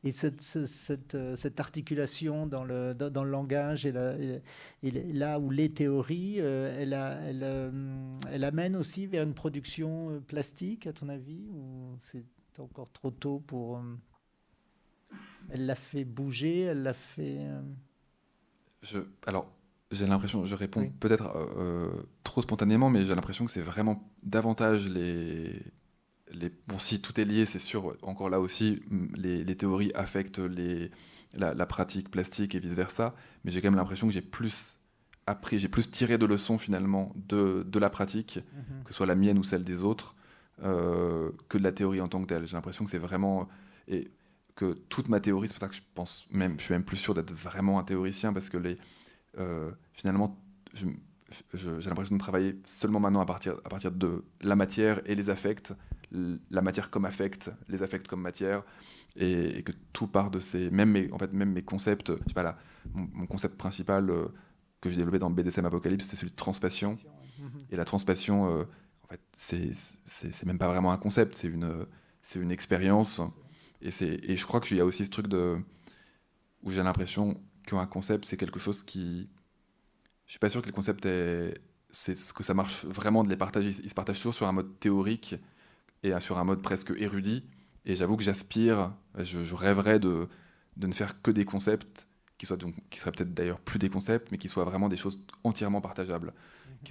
Et 0.05 0.11
cette, 0.11 0.41
cette, 0.41 1.59
articulation 1.59 2.45
dans 2.45 2.63
le, 2.63 2.93
dans 2.93 3.23
le 3.23 3.31
langage 3.31 3.85
et, 3.87 3.91
là 5.13 5.39
où 5.39 5.49
les 5.49 5.73
théories, 5.73 6.35
euh, 6.39 6.77
elle, 6.79 6.93
euh, 6.93 8.19
elle, 8.31 8.43
amène 8.43 8.75
aussi 8.75 9.07
vers 9.07 9.23
une 9.23 9.33
production 9.33 10.11
euh, 10.11 10.19
plastique, 10.19 10.87
à 10.87 10.93
ton 10.93 11.09
avis 11.09 11.49
ou 11.51 11.97
c'est 12.53 12.61
encore 12.61 12.91
trop 12.91 13.11
tôt 13.11 13.39
pour. 13.45 13.77
Euh, 13.77 13.81
elle 15.49 15.65
l'a 15.65 15.75
fait 15.75 16.05
bouger, 16.05 16.61
elle 16.61 16.83
l'a 16.83 16.93
fait. 16.93 17.37
Euh, 17.39 17.61
je, 18.81 18.99
alors, 19.25 19.51
j'ai 19.91 20.05
l'impression, 20.07 20.45
je 20.45 20.55
réponds 20.55 20.91
peut-être 20.99 21.35
euh, 21.35 22.03
trop 22.23 22.41
spontanément, 22.41 22.89
mais 22.89 23.05
j'ai 23.05 23.15
l'impression 23.15 23.45
que 23.45 23.51
c'est 23.51 23.61
vraiment 23.61 24.01
davantage 24.23 24.87
les, 24.87 25.53
les. 26.31 26.51
Bon, 26.67 26.79
si 26.79 27.01
tout 27.01 27.19
est 27.19 27.25
lié, 27.25 27.45
c'est 27.45 27.59
sûr, 27.59 27.95
encore 28.01 28.29
là 28.29 28.39
aussi, 28.39 28.81
les, 29.15 29.43
les 29.43 29.55
théories 29.55 29.91
affectent 29.95 30.39
les, 30.39 30.91
la, 31.33 31.65
pratique 31.65 32.11
plastique 32.11 32.55
et 32.55 32.59
vice-versa, 32.59 33.15
mais 33.43 33.51
j'ai 33.51 33.61
quand 33.61 33.69
même 33.69 33.77
l'impression 33.79 34.07
que 34.07 34.13
j'ai 34.13 34.21
plus 34.21 34.77
appris, 35.25 35.57
j'ai 35.57 35.69
plus 35.69 35.89
tiré 35.89 36.17
de 36.17 36.25
leçons 36.25 36.57
finalement 36.57 37.13
de, 37.15 37.65
de 37.65 37.79
la 37.79 37.89
pratique, 37.89 38.39
mhm. 38.53 38.83
que 38.83 38.91
ce 38.91 38.97
soit 38.97 39.05
la 39.05 39.15
mienne 39.15 39.39
ou 39.39 39.43
celle 39.43 39.63
des 39.63 39.83
autres, 39.83 40.15
euh, 40.61 41.31
que 41.49 41.57
de 41.57 41.63
la 41.63 41.71
théorie 41.71 41.99
en 41.99 42.07
tant 42.07 42.21
que 42.21 42.27
telle. 42.27 42.45
J'ai 42.45 42.55
l'impression 42.55 42.85
que 42.85 42.91
c'est 42.91 42.99
vraiment 42.99 43.49
et 43.87 44.11
que 44.55 44.73
toute 44.89 45.09
ma 45.09 45.19
théorie, 45.19 45.47
c'est 45.47 45.55
pour 45.55 45.61
ça 45.61 45.67
que 45.67 45.75
je 45.75 45.81
pense 45.95 46.27
même, 46.31 46.59
je 46.59 46.65
suis 46.65 46.73
même 46.73 46.83
plus 46.83 46.97
sûr 46.97 47.13
d'être 47.13 47.33
vraiment 47.33 47.79
un 47.79 47.83
théoricien 47.83 48.33
parce 48.33 48.49
que 48.49 48.57
les, 48.57 48.77
euh, 49.39 49.71
finalement, 49.93 50.39
j'ai 50.73 50.87
l'impression 51.89 52.15
de 52.15 52.19
travailler 52.19 52.55
seulement 52.65 52.99
maintenant 52.99 53.21
à 53.21 53.25
partir, 53.25 53.55
à 53.65 53.69
partir 53.69 53.91
de 53.91 54.23
la 54.41 54.55
matière 54.55 55.01
et 55.05 55.15
les 55.15 55.31
affects, 55.31 55.73
la 56.11 56.61
matière 56.61 56.91
comme 56.91 57.05
affect, 57.05 57.51
les 57.67 57.81
affects 57.81 58.07
comme 58.07 58.21
matière, 58.21 58.63
et, 59.15 59.63
que 59.63 59.71
tout 59.91 60.07
part 60.07 60.29
de 60.29 60.39
ces, 60.39 60.69
même 60.69 60.91
mes, 60.91 61.11
en 61.11 61.17
fait, 61.17 61.33
même 61.33 61.51
mes 61.51 61.63
concepts, 61.63 62.11
je 62.11 62.27
sais 62.27 62.33
pas 62.35 62.43
là, 62.43 62.57
mon, 62.93 63.25
concept 63.25 63.57
principal 63.57 64.09
euh, 64.11 64.27
que 64.81 64.89
j'ai 64.89 64.97
développé 64.97 65.17
dans 65.17 65.31
BDSM 65.31 65.65
Apocalypse, 65.65 66.05
c'est 66.05 66.15
celui 66.15 66.31
de 66.31 66.35
transpassion, 66.35 66.99
et 67.71 67.75
la 67.75 67.85
transpassion 67.85 68.65
c'est 69.35 70.45
même 70.45 70.57
pas 70.57 70.67
vraiment 70.67 70.91
un 70.91 70.97
concept, 70.97 71.35
c'est 71.35 71.47
une, 71.47 72.51
expérience. 72.51 73.21
Et, 73.81 73.91
je 73.91 74.45
crois 74.45 74.61
qu'il 74.61 74.77
y 74.77 74.81
a 74.81 74.85
aussi 74.85 75.05
ce 75.05 75.11
truc 75.11 75.27
de, 75.27 75.57
où 76.63 76.71
j'ai 76.71 76.83
l'impression 76.83 77.39
qu'un 77.65 77.85
concept, 77.85 78.25
c'est 78.25 78.37
quelque 78.37 78.59
chose 78.59 78.83
qui. 78.83 79.29
Je 80.25 80.31
suis 80.31 80.39
pas 80.39 80.49
sûr 80.49 80.61
que 80.61 80.67
le 80.67 80.73
concept 80.73 81.05
est. 81.05 81.53
C'est 81.91 82.15
ce 82.15 82.33
que 82.33 82.43
ça 82.43 82.55
marche 82.55 82.85
vraiment 82.85 83.23
de 83.23 83.29
les 83.29 83.37
partager. 83.37 83.69
Ils 83.69 83.89
se 83.89 83.93
partagent 83.95 84.17
toujours 84.17 84.33
sur 84.33 84.47
un 84.47 84.51
mode 84.51 84.79
théorique 84.79 85.35
et 86.01 86.19
sur 86.19 86.39
un 86.39 86.43
mode 86.43 86.63
presque 86.63 86.91
érudit. 86.97 87.43
Et 87.85 87.95
j'avoue 87.95 88.17
que 88.17 88.23
j'aspire, 88.23 88.95
je, 89.19 89.53
rêverais 89.53 89.99
de, 89.99 90.27
de, 90.77 90.87
ne 90.87 90.93
faire 90.93 91.21
que 91.21 91.29
des 91.29 91.45
concepts 91.45 92.07
qui, 92.39 92.47
soient 92.47 92.57
donc, 92.57 92.73
qui 92.89 92.99
seraient 92.99 93.11
peut-être 93.11 93.33
d'ailleurs 93.33 93.59
plus 93.59 93.77
des 93.77 93.89
concepts, 93.89 94.31
mais 94.31 94.39
qui 94.39 94.49
soient 94.49 94.63
vraiment 94.63 94.89
des 94.89 94.97
choses 94.97 95.23
entièrement 95.43 95.81
partageables 95.81 96.33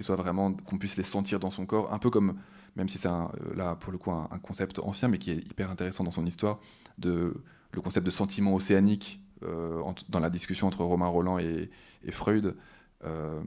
soit 0.01 0.15
vraiment 0.15 0.53
qu'on 0.53 0.77
puisse 0.77 0.97
les 0.97 1.03
sentir 1.03 1.39
dans 1.39 1.51
son 1.51 1.65
corps, 1.65 1.93
un 1.93 1.99
peu 1.99 2.09
comme, 2.09 2.39
même 2.75 2.89
si 2.89 2.97
c'est 2.97 3.09
euh, 3.09 3.27
là 3.55 3.75
pour 3.75 3.91
le 3.91 3.97
coup 3.97 4.11
un, 4.11 4.27
concept 4.41 4.79
ancien, 4.79 5.07
mais 5.07 5.19
qui 5.19 5.31
est 5.31 5.37
hyper 5.37 5.69
intéressant 5.69 6.03
dans 6.03 6.11
son 6.11 6.25
histoire, 6.25 6.59
de, 6.97 7.35
le 7.71 7.81
concept 7.81 8.05
de 8.05 8.11
sentiment 8.11 8.55
océanique 8.55 9.19
euh, 9.43 9.81
dans 10.09 10.19
la 10.19 10.29
discussion 10.29 10.67
entre 10.67 10.83
Romain 10.83 11.07
Roland 11.07 11.37
et, 11.37 11.69
Freud, 12.11 12.55
euh, 13.03 13.41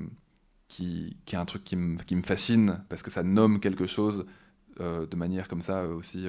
qui, 0.69 1.17
qui, 1.25 1.35
est 1.35 1.39
un 1.39 1.45
truc 1.45 1.65
qui, 1.65 1.77
me 1.77 2.23
fascine 2.23 2.85
parce 2.89 3.03
que 3.03 3.11
ça 3.11 3.23
nomme 3.23 3.61
quelque 3.61 3.87
chose 3.87 4.27
de 4.79 5.17
manière 5.17 5.49
comme 5.49 5.63
ça 5.63 5.87
aussi 5.87 6.27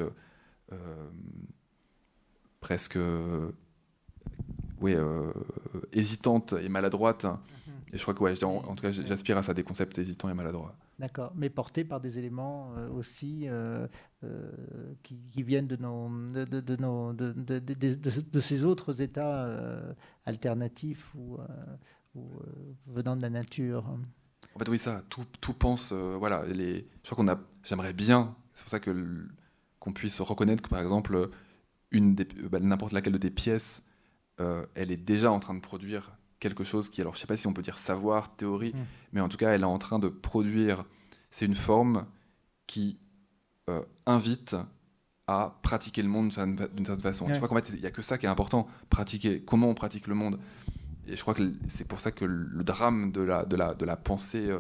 presque 2.62 2.98
oui, 4.80 4.96
hésitante 5.92 6.54
et 6.54 6.70
maladroite. 6.70 7.26
Et 7.94 7.98
je 7.98 8.02
crois 8.02 8.14
que, 8.14 8.22
ouais, 8.22 8.44
en, 8.44 8.58
en 8.58 8.76
tout 8.76 8.82
cas, 8.82 8.92
j'aspire 8.92 9.38
à 9.38 9.44
ça, 9.44 9.54
des 9.54 9.64
concepts 9.64 9.98
hésitants 9.98 10.30
et 10.30 10.34
maladroits. 10.34 10.76
D'accord, 11.00 11.32
mais 11.36 11.50
portés 11.50 11.86
par 11.86 12.02
des 12.02 12.20
éléments 12.20 12.74
euh, 12.76 12.90
aussi 12.90 13.44
euh, 13.48 13.88
euh, 14.24 14.52
qui, 15.04 15.44
viennent 15.44 15.68
de, 15.68 15.78
nos, 15.78 16.10
de, 16.10 16.44
de, 16.46 16.76
nos, 16.76 17.14
de, 17.14 17.32
de, 17.34 18.40
ces 18.40 18.66
autres 18.66 19.02
états 19.02 19.48
alternatifs 20.26 21.14
ou, 21.16 21.38
ou 22.16 22.42
venant 22.88 23.16
de 23.16 23.22
la 23.22 23.30
nature. 23.30 23.86
En 24.56 24.60
fait, 24.60 24.70
oui, 24.70 24.80
ça, 24.80 25.04
tout, 25.10 25.26
tout 25.40 25.54
pense, 25.54 25.94
voilà, 25.94 26.46
les, 26.48 26.88
je 27.04 27.12
crois 27.12 27.24
qu'on 27.24 27.32
a, 27.32 27.40
j'aimerais 27.64 27.94
bien, 27.94 28.36
c'est 28.54 28.64
pour 28.64 28.72
ça 28.72 28.80
que 28.80 29.28
qu'on 29.80 29.94
puisse 29.94 30.20
reconnaître 30.20 30.64
que, 30.64 30.70
par 30.70 30.82
exemple, 30.82 31.30
une 31.92 32.16
bah, 32.16 32.60
n'importe 32.60 32.92
laquelle 32.92 33.14
de 33.14 33.20
tes 33.20 33.30
pièces, 33.30 33.84
elle 34.40 34.92
est 34.92 34.98
déjà 34.98 35.32
en 35.32 35.40
train 35.40 35.54
de 35.54 35.62
produire 35.62 36.17
quelque 36.40 36.64
chose 36.64 36.90
qui, 36.90 37.02
alors 37.02 37.16
je 37.16 37.20
sais 37.20 37.28
pas 37.28 37.38
si 37.38 37.48
on 37.48 37.54
peut 37.54 37.62
dire 37.62 37.80
savoir, 37.80 38.36
théorie, 38.36 38.74
mm. 38.74 38.86
mais 39.14 39.22
en 39.22 39.30
tout 39.30 39.38
cas, 39.38 39.52
elle 39.52 39.62
est 39.62 39.66
en 39.66 39.80
train 39.80 40.00
de 40.00 40.08
produire. 40.08 40.86
C'est 41.32 41.46
une 41.46 41.56
forme 41.56 42.06
qui 42.68 43.00
euh, 43.70 43.82
invite 44.06 44.56
à 45.28 45.60
pratiquer 45.62 46.02
le 46.02 46.08
monde 46.08 46.30
d'une 46.30 46.86
certaine 46.86 47.02
façon. 47.02 47.28
Je 47.28 47.36
crois 47.36 47.50
qu'en 47.50 47.56
fait, 47.56 47.70
il 47.74 47.82
n'y 47.82 47.86
a 47.86 47.92
que 47.92 48.02
ça 48.02 48.18
qui 48.18 48.26
est 48.26 48.30
important, 48.30 48.68
pratiquer. 48.90 49.42
Comment 49.42 49.68
on 49.68 49.74
pratique 49.74 50.08
le 50.08 50.16
monde 50.16 50.40
Et 51.06 51.16
je 51.18 51.22
crois 51.22 51.34
que 51.34 51.44
c'est 51.68 51.86
pour 51.86 52.00
ça 52.00 52.12
que 52.12 52.24
le 52.24 52.64
drame 52.64 53.12
de 53.12 53.22
la, 53.22 53.44
de 53.44 53.58
la, 53.58 53.74
de 53.74 53.84
la 53.84 53.98
pensée 53.98 54.48
euh, 54.50 54.60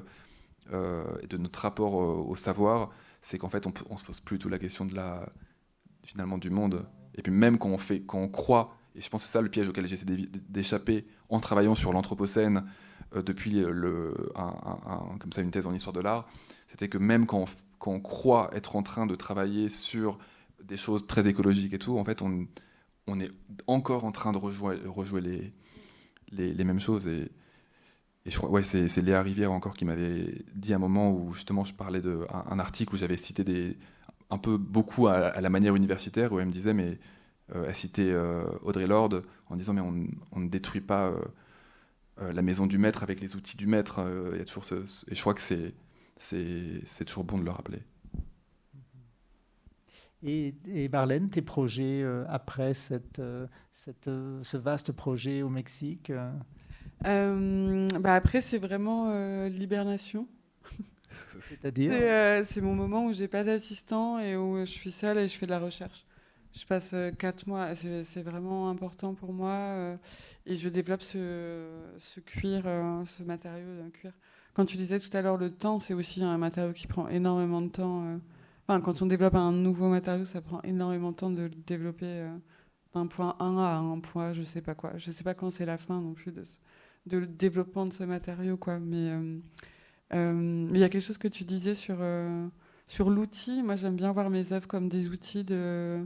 euh, 0.74 1.06
et 1.22 1.28
de 1.28 1.38
notre 1.38 1.62
rapport 1.62 1.94
au, 1.94 2.36
savoir, 2.36 2.92
c'est 3.22 3.38
qu'en 3.38 3.48
fait, 3.50 3.66
on 3.66 3.72
ne 3.92 3.98
se 3.98 4.04
pose 4.04 4.20
plus 4.20 4.40
tout 4.40 4.50
la 4.50 4.60
question 4.60 4.86
de 4.86 4.94
la, 4.94 5.30
finalement 6.04 6.38
du 6.38 6.50
monde. 6.50 6.86
Et 7.16 7.22
puis 7.22 7.32
même 7.32 7.58
quand 7.58 7.70
on, 7.70 7.78
fait, 7.78 8.02
quand 8.02 8.20
on 8.20 8.28
croit, 8.28 8.77
et 8.98 9.02
je 9.02 9.10
pense 9.10 9.22
que 9.22 9.28
c'est 9.28 9.34
ça 9.34 9.42
le 9.42 9.50
piège 9.50 9.70
auquel 9.70 9.88
j'essaie 9.88 10.06
d'échapper 10.50 11.06
en 11.30 11.40
travaillant 11.40 11.76
sur 11.76 11.94
l'anthropocène 11.94 12.66
depuis 13.16 13.52
le, 13.52 14.14
comme 15.20 15.32
ça 15.32 15.42
une 15.42 15.52
thèse 15.52 15.68
en 15.68 15.74
histoire 15.74 15.94
de 15.94 16.02
l'art, 16.02 16.28
c'était 16.68 16.90
que 16.90 16.98
même 16.98 17.26
quand 17.26 17.46
on, 17.86 18.00
croit 18.00 18.50
être 18.54 18.76
en 18.76 18.84
train 18.84 19.06
de 19.06 19.16
travailler 19.16 19.70
sur 19.70 20.18
des 20.64 20.78
choses 20.78 21.08
très 21.08 21.28
écologiques 21.28 21.74
et 21.74 21.80
tout, 21.80 21.98
en 21.98 22.04
fait, 22.04 22.22
on, 22.22 22.48
on 23.06 23.20
est 23.20 23.32
encore 23.68 24.04
en 24.04 24.12
train 24.12 24.34
de 24.34 24.38
rejouer, 24.38 24.78
rejouer 24.86 25.22
les, 25.22 25.54
les, 26.32 26.64
mêmes 26.66 26.80
choses. 26.82 27.08
Et, 27.08 27.32
je 28.26 28.36
crois, 28.36 28.50
ouais, 28.50 28.64
c'est 28.64 29.02
Léa 29.02 29.22
Rivière 29.22 29.54
encore 29.54 29.74
qui 29.74 29.86
m'avait 29.86 30.44
dit 30.54 30.74
un 30.74 30.80
moment 30.80 31.14
où 31.14 31.32
justement 31.34 31.64
je 31.64 31.74
parlais 31.74 32.02
d'un 32.02 32.26
un 32.30 32.60
article 32.60 32.96
où 32.96 32.98
j'avais 32.98 33.16
cité 33.16 33.46
des, 33.46 33.78
un 34.30 34.38
peu 34.38 34.58
beaucoup 34.58 35.08
à, 35.08 35.40
la 35.40 35.50
manière 35.50 35.76
universitaire, 35.76 36.34
où 36.34 36.40
elle 36.40 36.48
me 36.48 36.52
disait, 36.52 36.74
mais 36.74 36.98
euh, 37.56 37.66
elle 37.68 37.76
citait 37.76 38.12
euh, 38.12 38.46
Audrey 38.62 38.88
Lorde 38.88 39.24
en 39.50 39.56
disant, 39.56 39.74
mais 39.74 39.82
on, 39.82 40.08
on 40.32 40.40
ne 40.40 40.50
détruit 40.50 40.82
pas 40.82 41.10
euh, 42.20 42.34
la 42.34 42.42
maison 42.42 42.68
du 42.68 42.78
maître 42.78 43.04
avec 43.04 43.22
les 43.22 43.36
outils 43.36 43.58
du 43.58 43.68
maître. 43.68 44.02
Il 44.34 44.40
y 44.40 44.42
a 44.42 44.46
toujours 44.46 44.66
ce, 44.66 44.76
et 45.10 45.16
je 45.16 45.22
crois 45.22 45.34
que 45.34 45.42
c'est 45.42 45.74
c'est 46.20 47.06
toujours 47.06 47.24
bon 47.24 47.38
de 47.38 47.44
le 47.44 47.52
rappeler. 47.52 47.84
Et, 50.24 50.56
et 50.68 50.90
Marlène, 50.90 51.30
tes 51.30 51.42
projets 51.42 52.02
euh, 52.02 52.26
après 52.28 52.74
cette, 52.74 53.20
euh, 53.20 53.46
cette, 53.72 54.08
euh, 54.08 54.40
ce 54.44 54.58
vaste 54.58 54.92
projet 54.92 55.44
au 55.44 55.50
Mexique 55.50 56.12
bah 57.04 58.16
Après, 58.16 58.42
c'est 58.42 58.58
vraiment 58.58 59.14
l'hibernation. 59.48 60.28
C'est-à-dire? 61.50 61.92
C'est 62.46 62.62
mon 62.62 62.74
moment 62.74 63.06
où 63.06 63.14
j'ai 63.14 63.28
pas 63.28 63.44
d'assistant 63.44 64.20
et 64.20 64.36
où 64.36 64.58
je 64.60 64.66
suis 64.72 64.92
seule 64.92 65.20
et 65.20 65.28
je 65.28 65.38
fais 65.38 65.46
de 65.46 65.52
la 65.52 65.60
recherche. 65.60 66.06
Je 66.54 66.66
passe 66.66 66.96
quatre 67.20 67.48
mois, 67.48 67.76
c'est 67.76 68.22
vraiment 68.22 68.70
important 68.70 69.14
pour 69.14 69.32
moi 69.32 69.98
et 70.46 70.56
je 70.56 70.70
développe 70.70 71.04
ce, 71.04 71.68
cuir, 72.26 72.64
ce 73.06 73.24
matériau 73.24 73.78
d'un 73.82 73.90
cuir. 73.92 74.12
Quand 74.54 74.66
tu 74.66 74.78
disais 74.78 75.00
tout 75.00 75.16
à 75.16 75.22
l'heure 75.22 75.38
le 75.38 75.52
temps, 75.52 75.80
c'est 75.80 75.94
aussi 75.94 76.24
un 76.24 76.38
matériau 76.38 76.74
qui 76.74 76.88
prend 76.88 77.08
énormément 77.10 77.62
de 77.62 77.70
temps 77.70 78.20
quand 78.68 79.02
on 79.02 79.06
développe 79.06 79.36
un 79.36 79.52
nouveau 79.52 79.88
matériau, 79.88 80.26
ça 80.26 80.42
prend 80.42 80.62
énormément 80.64 81.12
de 81.12 81.16
temps 81.16 81.30
de 81.30 81.44
le 81.44 81.50
développer 81.50 82.06
euh, 82.06 82.38
d'un 82.94 83.08
point 83.08 83.36
1 83.40 83.58
à 83.58 83.76
un 83.78 84.00
point, 84.00 84.34
je 84.34 84.44
sais 84.44 84.62
pas 84.62 84.76
quoi. 84.76 84.94
Je 84.98 85.12
sais 85.12 85.24
pas 85.24 85.34
quand 85.34 85.50
c'est 85.50 85.66
la 85.66 85.78
fin 85.78 86.02
non 86.02 86.14
plus 86.14 86.32
de, 86.32 86.44
de 87.06 87.18
le 87.18 87.28
développement 87.28 87.86
de 87.86 87.94
ce 87.94 88.04
matériau, 88.04 88.58
quoi. 88.58 88.74
Euh, 88.74 89.40
euh, 90.14 90.34
mais 90.34 90.80
il 90.80 90.82
y 90.82 90.84
a 90.84 90.90
quelque 90.90 91.04
chose 91.04 91.18
que 91.18 91.28
tu 91.28 91.46
disais 91.46 91.76
sur 91.76 91.98
sur 92.88 93.10
l'outil. 93.10 93.64
Moi, 93.64 93.76
j'aime 93.76 93.96
bien 93.96 94.12
voir 94.12 94.30
mes 94.30 94.54
œuvres 94.54 94.68
comme 94.68 94.90
des 94.90 95.10
outils 95.10 95.44
de 95.44 96.06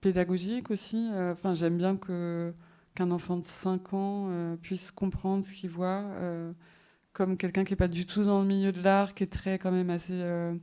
pédagogiques 0.00 0.70
aussi. 0.70 1.08
Enfin, 1.32 1.54
j'aime 1.54 1.78
bien 1.78 1.96
que 1.96 2.52
qu'un 2.94 3.10
enfant 3.10 3.36
de 3.36 3.44
5 3.44 3.92
ans 3.92 4.56
puisse 4.62 4.90
comprendre 4.90 5.44
ce 5.44 5.52
qu'il 5.52 5.70
voit 5.70 6.04
comme 7.16 7.38
quelqu'un 7.38 7.64
qui 7.64 7.72
n'est 7.72 7.78
pas 7.78 7.88
du 7.88 8.04
tout 8.04 8.24
dans 8.24 8.42
le 8.42 8.46
milieu 8.46 8.72
de 8.72 8.82
l'art, 8.82 9.14
qui 9.14 9.22
est 9.22 9.32
très 9.32 9.58
quand 9.58 9.72
même 9.72 9.88
assez 9.88 10.12
euh, 10.12 10.54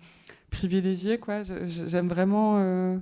privilégié. 0.51 1.18
Quoi. 1.18 1.41
J'aime 1.41 2.07
vraiment 2.07 2.60
euh, 2.60 2.99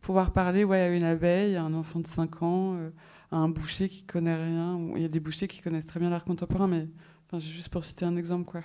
pouvoir 0.00 0.32
parler 0.32 0.64
ouais, 0.64 0.80
à 0.80 0.88
une 0.88 1.04
abeille, 1.04 1.54
à 1.54 1.62
un 1.62 1.74
enfant 1.74 2.00
de 2.00 2.08
5 2.08 2.42
ans, 2.42 2.74
euh, 2.74 2.90
à 3.30 3.36
un 3.36 3.48
boucher 3.48 3.88
qui 3.88 4.02
connaît 4.02 4.34
rien. 4.34 4.80
Il 4.96 5.02
y 5.02 5.04
a 5.04 5.08
des 5.08 5.20
bouchers 5.20 5.46
qui 5.46 5.60
connaissent 5.60 5.86
très 5.86 6.00
bien 6.00 6.10
l'art 6.10 6.24
contemporain, 6.24 6.66
mais 6.66 6.88
enfin, 7.28 7.38
juste 7.38 7.68
pour 7.68 7.84
citer 7.84 8.04
un 8.04 8.16
exemple. 8.16 8.50
Quoi. 8.50 8.62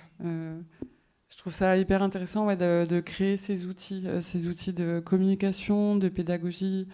Je 1.34 1.38
trouve 1.38 1.52
ça 1.52 1.76
hyper 1.76 2.02
intéressant 2.02 2.46
de, 2.46 3.00
créer 3.00 3.36
ces 3.36 3.66
outils, 3.66 4.06
ces 4.22 4.46
outils 4.46 4.72
de 4.72 5.00
communication, 5.04 5.96
de 5.96 6.08
pédagogie 6.08 6.86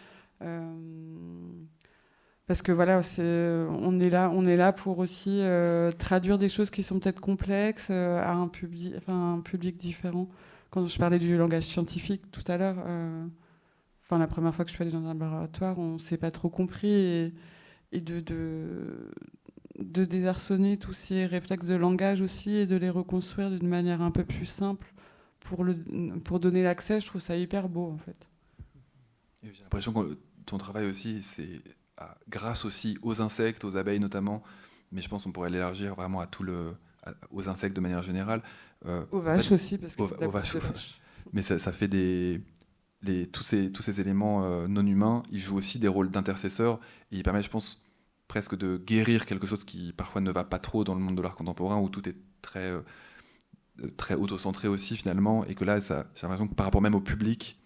parce 2.50 2.62
que 2.62 2.72
voilà, 2.72 3.00
on 3.20 4.00
est 4.00 4.10
là, 4.10 4.28
on 4.34 4.44
est 4.44 4.56
là 4.56 4.72
pour 4.72 4.98
aussi 4.98 5.38
euh, 5.40 5.92
traduire 5.92 6.36
des 6.36 6.48
choses 6.48 6.68
qui 6.68 6.82
sont 6.82 6.98
peut-être 6.98 7.20
complexes 7.20 7.90
euh, 7.92 8.20
à 8.20 8.32
un 8.32 8.48
public, 8.48 8.92
enfin 8.96 9.34
un 9.34 9.40
public 9.40 9.76
différent. 9.76 10.28
Quand 10.70 10.84
je 10.88 10.98
parlais 10.98 11.20
du 11.20 11.36
langage 11.36 11.62
scientifique 11.62 12.28
tout 12.32 12.42
à 12.48 12.58
l'heure, 12.58 12.82
euh, 12.84 13.24
enfin 14.02 14.18
la 14.18 14.26
première 14.26 14.52
fois 14.52 14.64
que 14.64 14.70
je 14.72 14.74
suis 14.74 14.82
allée 14.82 14.90
dans 14.90 15.04
un 15.04 15.14
laboratoire, 15.14 15.78
on 15.78 16.00
s'est 16.00 16.16
pas 16.16 16.32
trop 16.32 16.48
compris 16.48 17.32
et, 17.92 18.00
de, 18.00 19.12
de 19.80 20.04
désarçonner 20.04 20.76
tous 20.76 20.92
ces 20.92 21.26
réflexes 21.26 21.66
de 21.66 21.74
langage 21.74 22.20
aussi 22.20 22.52
et 22.56 22.66
de 22.66 22.76
les 22.76 22.90
reconstruire 22.90 23.50
d'une 23.50 23.68
manière 23.68 24.02
un 24.02 24.10
peu 24.10 24.24
plus 24.24 24.46
simple 24.46 24.92
pour 25.40 25.64
le 25.64 25.74
pour 26.24 26.40
donner 26.40 26.62
l'accès. 26.62 27.00
Je 27.00 27.06
trouve 27.06 27.20
ça 27.20 27.36
hyper 27.36 27.68
beau 27.68 27.90
en 27.90 27.98
fait. 27.98 28.28
J'ai 29.42 29.62
l'impression 29.62 29.92
que 29.92 30.18
ton 30.46 30.58
travail 30.58 30.86
aussi, 30.86 31.22
c'est 31.22 31.62
grâce 32.28 32.64
aussi 32.64 32.98
aux 33.02 33.20
insectes, 33.20 33.64
aux 33.64 33.76
abeilles 33.76 34.00
notamment, 34.00 34.42
mais 34.92 35.02
je 35.02 35.08
pense 35.08 35.24
qu'on 35.24 35.32
pourrait 35.32 35.50
l'élargir 35.50 35.94
vraiment 35.94 36.20
à 36.20 36.26
tout 36.26 36.42
le, 36.42 36.74
aux 37.30 37.48
insectes 37.48 37.74
de 37.74 37.80
manière 37.80 38.02
générale. 38.02 38.42
Euh, 38.86 39.04
aux 39.10 39.20
vaches 39.20 39.52
aussi, 39.52 39.78
parce 39.78 39.96
que 39.96 40.02
aux, 40.02 40.30
vaches, 40.30 40.56
Mais 41.32 41.42
ça, 41.42 41.58
ça, 41.58 41.72
fait 41.72 41.88
des 41.88 42.40
les, 43.02 43.26
tous 43.26 43.42
ces 43.42 43.72
tous 43.72 43.82
ces 43.82 44.00
éléments 44.00 44.44
euh, 44.44 44.66
non 44.68 44.86
humains, 44.86 45.22
ils 45.30 45.38
jouent 45.38 45.56
aussi 45.56 45.78
des 45.78 45.88
rôles 45.88 46.10
d'intercesseurs 46.10 46.80
et 47.12 47.18
ils 47.18 47.22
permettent, 47.22 47.44
je 47.44 47.50
pense, 47.50 47.89
presque 48.30 48.56
de 48.56 48.76
guérir 48.76 49.26
quelque 49.26 49.44
chose 49.44 49.64
qui 49.64 49.92
parfois 49.92 50.20
ne 50.20 50.30
va 50.30 50.44
pas 50.44 50.60
trop 50.60 50.84
dans 50.84 50.94
le 50.94 51.00
monde 51.00 51.16
de 51.16 51.22
l'art 51.22 51.34
contemporain 51.34 51.80
où 51.80 51.88
tout 51.88 52.08
est 52.08 52.14
très 52.42 52.70
euh, 52.70 52.80
très 53.96 54.14
auto-centré 54.14 54.68
aussi 54.68 54.96
finalement 54.96 55.44
et 55.46 55.56
que 55.56 55.64
là, 55.64 55.80
ça, 55.80 56.06
j'ai 56.14 56.22
l'impression 56.22 56.46
que 56.46 56.54
par 56.54 56.64
rapport 56.66 56.80
même 56.80 56.94
au 56.94 57.00
public, 57.00 57.58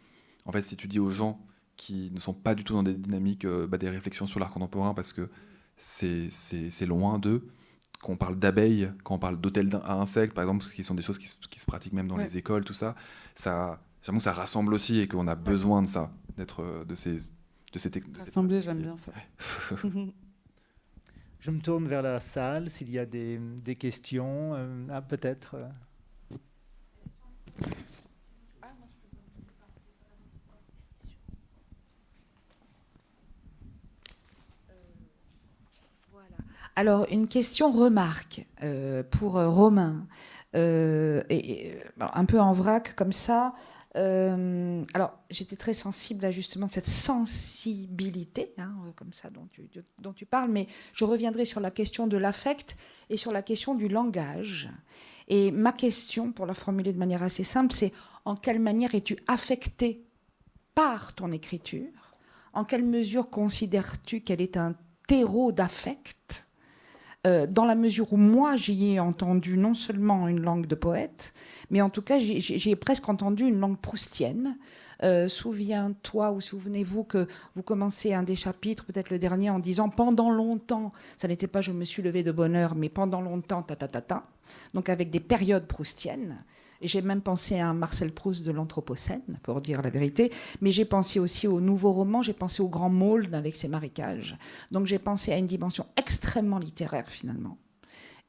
en 0.47 0.53
fait, 0.53 0.63
si 0.63 0.79
tu 0.79 0.89
dis 0.89 0.99
aux 0.99 1.11
gens 1.11 1.39
qui 1.77 2.11
ne 2.15 2.19
sont 2.19 2.33
pas 2.33 2.55
du 2.55 2.65
tout 2.65 2.73
dans 2.73 2.83
des 2.83 2.95
dynamiques, 2.95 3.45
euh, 3.45 3.67
bah, 3.67 3.77
des 3.77 3.91
réflexions 3.91 4.27
sur 4.27 4.41
l'art 4.41 4.51
contemporain, 4.51 4.95
parce 4.95 5.13
que 5.13 5.29
c'est 5.77 6.31
loin 6.87 7.19
d'eux. 7.19 7.47
Quand 8.01 8.13
on 8.13 8.17
parle 8.17 8.39
d'abeilles, 8.39 8.91
quand 9.03 9.17
on 9.17 9.19
parle 9.19 9.39
d'hôtels 9.39 9.69
à 9.85 10.01
insectes, 10.01 10.33
par 10.33 10.45
exemple, 10.45 10.65
qui 10.65 10.83
sont 10.83 10.95
des 10.95 11.03
choses 11.03 11.19
qui, 11.19 11.29
qui 11.51 11.61
se 11.61 11.67
pratiquent 11.67 11.93
même 11.93 12.09
dans 12.09 12.17
les 12.17 12.39
écoles, 12.39 12.65
tout 12.65 12.73
ça, 12.73 12.95
ça 13.35 13.81
que 14.03 14.21
ça 14.21 14.33
rassemble 14.33 14.73
aussi 14.73 15.01
et 15.01 15.09
qu'on 15.09 15.29
a 15.29 15.35
besoin 15.35 15.83
de 15.83 15.89
ça, 15.89 16.11
d'être 16.39 16.63
euh, 16.63 16.85
de 16.87 16.95
ces 16.95 17.19
de 17.75 17.79
ces, 17.79 17.91
Rassembler, 18.17 18.63
j'aime 18.63 18.81
bien 18.81 18.97
ça. 18.97 19.13
Je 21.45 21.51
me 21.51 21.61
tourne 21.61 21.87
vers 21.87 22.01
la 22.01 22.21
salle 22.21 22.71
s'il 22.71 22.91
y 22.91 22.99
a 22.99 23.05
des, 23.05 23.77
questions. 23.79 24.55
Euh, 24.55 24.87
ah, 24.91 25.03
peut-être. 25.03 25.57
Alors, 36.77 37.07
une 37.11 37.29
question 37.29 37.71
remarque 37.71 38.47
euh, 38.63 39.03
pour 39.03 39.37
euh, 39.37 39.51
Romain, 39.51 40.07
euh, 40.57 41.23
et, 41.29 41.79
un 42.01 42.25
peu 42.25 42.41
en 42.41 42.55
vrac 42.55 42.95
comme 42.97 43.13
ça. 43.13 43.53
Alors, 43.95 45.19
j'étais 45.31 45.57
très 45.57 45.75
sensible 45.75 46.25
à 46.25 46.33
justement 46.33 46.67
cette 46.67 46.89
sensibilité, 46.89 48.53
hein, 48.59 48.73
comme 48.97 49.13
ça, 49.13 49.31
dont 49.31 49.47
tu, 49.53 49.69
dont 50.01 50.13
tu, 50.13 50.27
parles, 50.27 50.51
mais 50.51 50.67
je 50.93 51.05
reviendrai 51.05 51.45
sur 51.45 51.61
la 51.61 51.71
question 51.71 52.07
de 52.07 52.17
l'affect 52.17 52.77
et 53.09 53.17
sur 53.17 53.31
la 53.31 53.43
question 53.43 53.75
du 53.75 53.89
langage. 53.89 54.69
Et 55.29 55.53
ma 55.53 55.73
question, 55.73 56.33
pour 56.33 56.47
la 56.47 56.55
formuler 56.55 56.93
de 56.93 56.99
manière 56.99 57.23
assez 57.23 57.45
simple, 57.45 57.73
c'est 57.73 57.93
en 58.25 58.35
quelle 58.35 58.59
manière 58.59 58.95
es-tu 58.95 59.17
affecté 59.29 60.05
par 60.75 61.15
ton 61.15 61.31
écriture? 61.31 62.17
En 62.53 62.65
quelle 62.65 62.85
mesure 62.85 63.31
considères-tu 63.31 64.21
qu'elle 64.21 64.41
est 64.41 64.57
un 64.57 64.75
terreau 65.07 65.53
d'affect? 65.53 66.44
Euh, 67.27 67.47
dans 67.47 67.65
la 67.65 67.75
mesure 67.75 68.13
où 68.13 68.17
moi 68.17 68.57
j'y 68.57 68.93
ai 68.93 69.01
entendu 69.01 69.57
non 69.57 69.75
seulement 69.75 70.29
une 70.29 70.41
langue 70.41 70.67
de 70.67 70.75
poète, 70.75 71.33
mais 71.71 71.81
en 71.81 71.89
tout 71.91 72.03
cas 72.03 72.19
j'ai 72.19 72.77
presque 72.77 73.09
entendu 73.09 73.45
une 73.45 73.61
langue 73.61 73.79
proustienne. 73.79 74.59
Euh, 75.03 75.29
souviens-toi 75.29 76.33
ou 76.33 76.41
souvenez-vous 76.41 77.05
que 77.05 77.27
vous 77.55 77.63
commencez 77.63 78.15
un 78.15 78.23
des 78.23 78.37
chapitres, 78.37 78.85
peut-être 78.85 79.11
le 79.11 79.19
dernier, 79.19 79.51
en 79.51 79.59
disant 79.59 79.89
pendant 79.89 80.31
longtemps, 80.31 80.93
ça 81.17 81.27
n'était 81.27 81.49
pas 81.49 81.61
je 81.61 81.73
me 81.73 81.85
suis 81.85 82.03
levé 82.03 82.23
de 82.23 82.31
bonne 82.31 82.55
heure, 82.55 82.75
mais 82.75 82.89
pendant 82.89 83.21
longtemps, 83.21 83.63
ta 83.63 83.75
ta 83.75 83.89
ta 83.89 84.01
ta, 84.01 84.27
donc 84.75 84.89
avec 84.89 85.11
des 85.11 85.21
périodes 85.21 85.67
proustiennes. 85.67 86.45
J'ai 86.85 87.03
même 87.03 87.21
pensé 87.21 87.59
à 87.59 87.69
un 87.69 87.75
Marcel 87.75 88.13
Proust 88.13 88.45
de 88.45 88.53
l'Anthropocène, 88.53 89.39
pour 89.43 89.61
dire 89.61 89.83
la 89.83 89.91
vérité, 89.91 90.33
mais 90.61 90.73
j'ai 90.73 90.85
pensé 90.85 91.19
aussi 91.19 91.49
au 91.49 91.61
nouveau 91.61 91.93
roman, 91.93 92.23
j'ai 92.23 92.33
pensé 92.33 92.63
au 92.63 92.69
Grand 92.69 92.91
Maulne 92.91 93.35
avec 93.35 93.57
ses 93.57 93.69
marécages. 93.69 94.37
Donc 94.71 94.87
j'ai 94.87 94.99
pensé 94.99 95.33
à 95.33 95.39
une 95.39 95.47
dimension 95.47 95.87
extrêmement 95.97 96.59
littéraire 96.59 97.09
finalement 97.09 97.59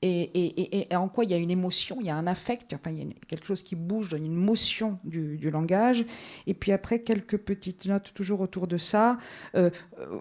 et, 0.01 0.87
en 0.95 1.07
quoi 1.07 1.23
il 1.23 1.31
y 1.31 1.33
a 1.33 1.37
une 1.37 1.51
émotion, 1.51 1.97
il 1.99 2.07
y 2.07 2.09
a 2.09 2.15
un 2.15 2.27
affect, 2.27 2.73
enfin 2.73 2.91
il 2.91 2.99
y 2.99 3.01
a 3.01 3.13
quelque 3.27 3.45
chose 3.45 3.63
qui 3.63 3.75
bouge, 3.75 4.13
une 4.13 4.35
motion 4.35 4.99
du, 5.03 5.49
langage. 5.49 6.05
Et 6.47 6.53
puis 6.53 6.71
après, 6.71 6.99
quelques 6.99 7.37
petites 7.37 7.85
notes 7.85 8.13
toujours 8.13 8.41
autour 8.41 8.67
de 8.67 8.77
ça. 8.77 9.17
Euh, 9.55 9.69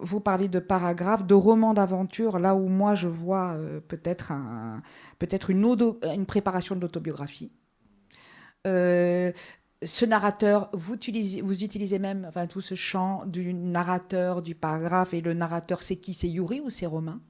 vous 0.00 0.20
parlez 0.20 0.48
de 0.48 0.58
paragraphes, 0.58 1.26
de 1.26 1.34
romans 1.34 1.74
d'aventure, 1.74 2.38
là 2.38 2.54
où 2.54 2.68
moi 2.68 2.94
je 2.94 3.08
vois 3.08 3.52
euh, 3.54 3.80
peut-être 3.80 4.32
peut-être 5.18 5.50
une, 5.50 5.64
une 6.14 6.26
préparation 6.26 6.76
de 6.76 6.80
l'autobiographie. 6.80 7.50
Euh, 8.66 9.32
ce 9.82 10.04
narrateur, 10.06 10.70
vous 10.72 10.94
utilisez, 10.94 11.42
vous 11.42 11.62
utilisez 11.62 11.98
même 11.98 12.24
enfin, 12.28 12.46
tout 12.46 12.62
ce 12.62 12.74
champ 12.74 13.26
du 13.26 13.52
narrateur, 13.52 14.40
du 14.40 14.54
paragraphe, 14.54 15.12
et 15.12 15.20
le 15.20 15.34
narrateur, 15.34 15.82
c'est 15.82 15.96
qui? 15.96 16.14
C'est 16.14 16.28
Yuri 16.28 16.60
ou 16.60 16.70
c'est 16.70 16.86
Romain? 16.86 17.20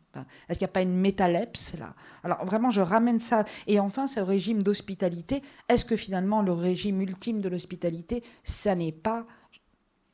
Est-ce 0.48 0.60
qu'il 0.60 0.66
n'y 0.66 0.70
a 0.70 0.72
pas 0.72 0.82
une 0.82 0.96
métalepse 0.96 1.76
là? 1.76 1.96
Alors 2.22 2.44
vraiment, 2.44 2.70
je 2.70 2.80
ramène 2.80 3.18
ça. 3.18 3.44
Et 3.66 3.80
enfin, 3.80 4.06
ce 4.06 4.20
régime 4.20 4.62
d'hospitalité, 4.62 5.42
est-ce 5.68 5.84
que 5.84 5.96
finalement 5.96 6.40
le 6.40 6.52
régime 6.52 7.00
ultime 7.00 7.40
de 7.40 7.48
l'hospitalité, 7.48 8.22
ça 8.44 8.76
n'est 8.76 8.92
pas, 8.92 9.26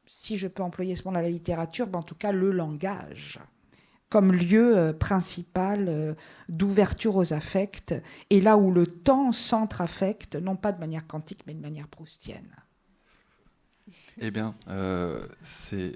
si 0.06 0.38
je 0.38 0.48
peux 0.48 0.62
employer 0.62 0.96
ce 0.96 1.06
mot 1.06 1.12
dans 1.12 1.20
la 1.20 1.28
littérature, 1.28 1.86
mais 1.88 1.96
en 1.98 2.02
tout 2.02 2.14
cas 2.14 2.32
le 2.32 2.50
langage? 2.50 3.40
Comme 4.10 4.32
lieu 4.32 4.76
euh, 4.76 4.92
principal 4.92 5.86
euh, 5.88 6.14
d'ouverture 6.48 7.16
aux 7.16 7.32
affects, 7.32 7.94
et 8.28 8.40
là 8.40 8.56
où 8.58 8.72
le 8.72 8.86
temps 8.86 9.32
centre 9.32 9.80
affect, 9.80 10.36
non 10.36 10.56
pas 10.56 10.72
de 10.72 10.80
manière 10.80 11.06
quantique, 11.06 11.40
mais 11.46 11.54
de 11.54 11.60
manière 11.60 11.88
proustienne. 11.88 12.50
Eh 14.18 14.30
bien, 14.30 14.54
euh, 14.68 15.26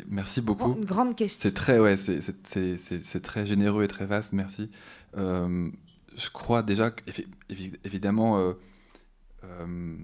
merci 0.08 0.40
beaucoup. 0.40 0.74
Une 0.74 0.84
grande 0.84 1.16
question. 1.16 1.42
C'est 1.42 1.54
très, 1.54 1.78
ouais, 1.78 1.96
c'est 1.96 3.22
très 3.22 3.46
généreux 3.46 3.84
et 3.84 3.88
très 3.88 4.06
vaste. 4.06 4.32
Merci. 4.32 4.70
Euh, 5.16 5.70
je 6.16 6.30
crois 6.30 6.62
déjà 6.62 6.90
qu'évidemment, 6.90 8.54
euh, 9.42 9.96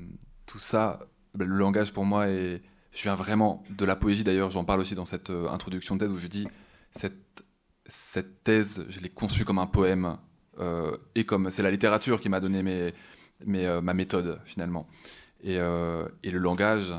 tout 0.47 0.59
ça, 0.59 1.01
ben, 1.35 1.47
le 1.47 1.57
langage 1.57 1.93
pour 1.93 2.05
moi 2.05 2.29
est. 2.29 2.63
Je 2.93 3.03
viens 3.05 3.15
vraiment 3.15 3.63
de 3.71 3.85
la 3.85 3.95
poésie 3.95 4.25
d'ailleurs. 4.25 4.51
J'en 4.51 4.65
parle 4.65 4.81
aussi 4.81 4.97
dans 4.97 5.05
cette 5.05 5.31
introduction 5.31 5.95
de 5.95 6.01
thèse 6.01 6.11
où 6.11 6.19
je 6.19 6.27
dis 6.27 6.49
cette 6.93 7.30
cette 7.91 8.43
thèse, 8.45 8.87
je 8.89 9.01
l'ai 9.01 9.11
conçue 9.11 9.45
comme 9.45 9.59
un 9.59 9.67
poème 9.67 10.17
et 11.15 11.25
comme 11.25 11.51
c'est 11.51 11.63
la 11.63 11.71
littérature 11.71 12.21
qui 12.21 12.29
m'a 12.29 12.41
donné 12.41 12.63
mes, 12.63 12.93
mes, 13.47 13.81
ma 13.81 13.95
méthode 13.95 14.41
finalement. 14.45 14.87
Et, 15.43 15.55
et 15.55 16.31
le 16.31 16.39
langage 16.39 16.93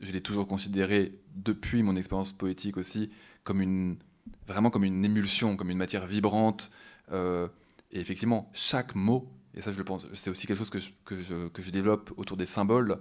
je 0.00 0.12
l'ai 0.12 0.20
toujours 0.20 0.46
considéré, 0.46 1.18
depuis 1.34 1.82
mon 1.82 1.96
expérience 1.96 2.32
poétique 2.32 2.76
aussi, 2.76 3.10
comme 3.44 3.60
une, 3.60 3.98
vraiment 4.46 4.70
comme 4.70 4.84
une 4.84 5.04
émulsion, 5.04 5.56
comme 5.56 5.70
une 5.70 5.78
matière 5.78 6.06
vibrante. 6.06 6.70
Euh, 7.12 7.48
et 7.90 8.00
effectivement, 8.00 8.50
chaque 8.52 8.94
mot, 8.94 9.32
et 9.54 9.62
ça 9.62 9.72
je 9.72 9.78
le 9.78 9.84
pense, 9.84 10.06
c'est 10.12 10.30
aussi 10.30 10.46
quelque 10.46 10.58
chose 10.58 10.70
que 10.70 10.78
que, 11.04 11.18
je, 11.18 11.48
que 11.48 11.62
je, 11.62 11.70
développe 11.70 12.12
autour 12.16 12.36
des 12.36 12.46
symboles, 12.46 12.98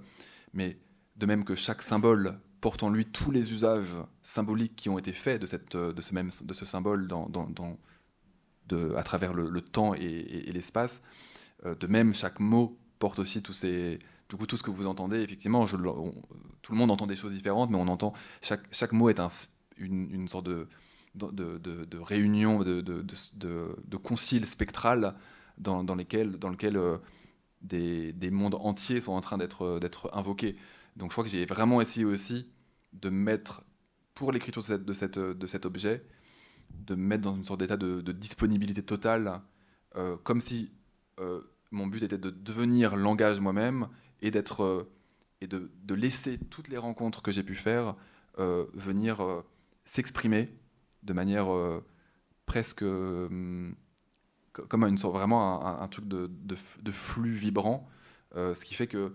mais 0.53 0.77
de 1.17 1.25
même 1.25 1.43
que 1.43 1.55
chaque 1.55 1.81
symbole 1.81 2.39
porte 2.61 2.83
en 2.83 2.89
lui 2.89 3.05
tous 3.05 3.31
les 3.31 3.53
usages 3.53 3.93
symboliques 4.23 4.75
qui 4.75 4.89
ont 4.89 4.97
été 4.97 5.13
faits 5.13 5.41
de, 5.41 5.47
cette, 5.47 5.75
de, 5.75 6.01
ce, 6.01 6.13
même, 6.13 6.29
de 6.41 6.53
ce 6.53 6.65
symbole 6.65 7.07
à 8.95 9.03
travers 9.03 9.33
le, 9.33 9.61
temps 9.61 9.93
et, 9.93 10.51
l'espace, 10.51 11.01
euh, 11.65 11.75
de 11.75 11.87
même 11.87 12.13
chaque 12.13 12.39
mot 12.39 12.77
porte 12.99 13.19
aussi 13.19 13.41
tous 13.41 13.53
ces 13.53 13.99
du 14.29 14.35
coup, 14.35 14.45
tout 14.45 14.57
ce 14.57 14.63
que 14.63 14.71
vous 14.71 14.87
entendez, 14.87 15.21
effectivement, 15.21 15.65
tout 15.65 16.71
le 16.71 16.77
monde 16.77 16.91
entend 16.91 17.07
des 17.07 17.15
choses 17.15 17.31
différentes, 17.31 17.69
mais 17.69 17.77
on 17.77 17.87
entend 17.87 18.11
chaque, 18.41 18.67
chaque 18.73 18.91
mot 18.91 19.07
est 19.07 19.21
un, 19.21 19.29
une, 19.77 20.13
une, 20.13 20.27
sorte 20.27 20.45
de, 20.45 20.67
de, 21.15 21.57
de, 21.57 21.85
de 21.85 21.97
réunion, 21.97 22.61
de, 22.61 22.81
de, 22.81 23.97
concile 23.97 24.45
spectral 24.45 25.15
dans, 25.57 25.83
dans, 25.83 25.95
lesquels, 25.95 26.37
dans 26.37 26.49
lequel 26.49 26.75
euh, 26.75 26.97
des, 27.61 28.11
des, 28.11 28.29
mondes 28.29 28.55
entiers 28.55 28.99
sont 28.99 29.13
en 29.13 29.21
train 29.21 29.37
d'être 29.37 30.09
invoqués. 30.13 30.57
Donc 30.97 31.11
je 31.11 31.13
crois 31.13 31.23
que 31.23 31.29
j'ai 31.29 31.45
vraiment 31.45 31.79
essayé 31.79 32.05
aussi 32.05 32.49
de 32.91 33.09
mettre, 33.09 33.63
pour 34.15 34.31
l'écriture 34.31 34.63
de, 34.63 34.93
cet 34.93 35.65
objet, 35.65 36.03
de 36.71 36.95
mettre 36.95 37.21
dans 37.21 37.35
une 37.35 37.45
sorte 37.45 37.59
d'état 37.59 37.77
de, 37.77 38.11
disponibilité 38.11 38.81
totale, 38.81 39.41
euh, 39.95 40.17
comme 40.23 40.41
si 40.41 40.71
euh, 41.19 41.41
mon 41.69 41.85
but 41.85 42.01
était 42.01 42.17
de 42.17 42.31
devenir 42.31 42.95
langage 42.95 43.39
moi-même 43.39 43.87
et 44.21 44.31
euh, 44.59 44.83
et 45.39 45.45
de, 45.45 45.93
laisser 45.93 46.39
toutes 46.39 46.67
les 46.67 46.77
rencontres 46.77 47.21
que 47.21 47.31
j'ai 47.31 47.43
pu 47.43 47.55
faire 47.55 47.95
venir 48.37 49.43
s'exprimer 49.85 50.49
de 51.03 51.13
manière 51.13 51.47
presque 52.45 52.83
comme 52.83 53.75
une 54.83 54.97
sorte, 54.97 55.15
vraiment 55.15 55.63
un, 55.63 55.87
truc 55.87 56.07
de, 56.07 56.29
de, 56.43 56.91
flux 56.91 57.33
vibrant, 57.33 57.87
ce 58.35 58.63
qui 58.65 58.73
fait 58.73 58.87
que 58.87 59.13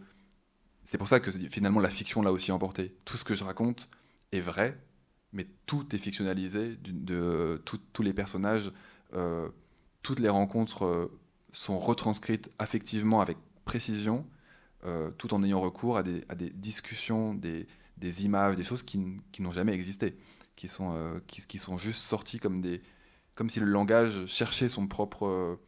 c'est 0.85 0.99
pour 0.99 1.09
ça 1.09 1.21
que 1.21 1.31
finalement 1.31 1.81
la 1.81 1.91
fiction 1.91 2.23
l'a 2.23 2.33
aussi 2.33 2.53
emporté. 2.53 2.95
Tout 3.05 3.17
ce 3.17 3.25
que 3.25 3.35
je 3.35 3.45
raconte 3.45 3.89
est 4.33 4.41
vrai, 4.41 4.79
mais 5.33 5.47
tout 5.67 5.95
est 5.95 5.99
fictionnalisé, 5.99 6.77
de, 6.83 7.63
tous 7.65 8.03
les 8.03 8.13
personnages, 8.13 8.73
toutes 10.03 10.21
les 10.21 10.29
rencontres 10.29 11.11
sont 11.53 11.79
retranscrites 11.79 12.51
affectivement 12.59 13.21
avec 13.21 13.37
précision, 13.65 14.27
euh, 14.85 15.11
tout 15.13 15.33
en 15.35 15.43
ayant 15.43 15.61
recours 15.61 15.97
à 15.97 16.03
des, 16.03 16.51
discussions, 16.55 17.35
des, 17.35 17.67
images, 18.25 18.57
des 18.57 18.65
choses 18.65 18.83
qui, 18.83 18.99
n'ont 19.39 19.51
jamais 19.51 19.73
existé, 19.73 20.17
qui 20.57 20.69
sont, 20.69 20.95
euh, 20.95 21.21
qui, 21.27 21.59
sont 21.59 21.79
juste 21.79 22.01
sorties 22.01 22.39
comme, 22.39 22.61
des, 22.61 22.81
comme 23.35 23.49
si 23.49 23.61
le 23.61 23.67
langage 23.67 24.27
cherchait 24.27 24.69
son 24.69 24.87
propre, 24.87 25.59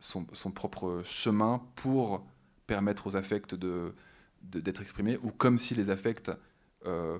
son, 0.00 0.24
propre 0.52 1.02
chemin 1.04 1.62
pour 1.76 2.26
permettre 2.66 3.06
aux 3.06 3.16
affects 3.16 3.54
de, 3.54 3.94
d'être 4.42 4.80
exprimés, 4.80 5.18
ou 5.22 5.30
comme 5.30 5.58
si 5.58 5.74
les 5.74 5.90
affects 5.90 6.30
euh, 6.86 7.18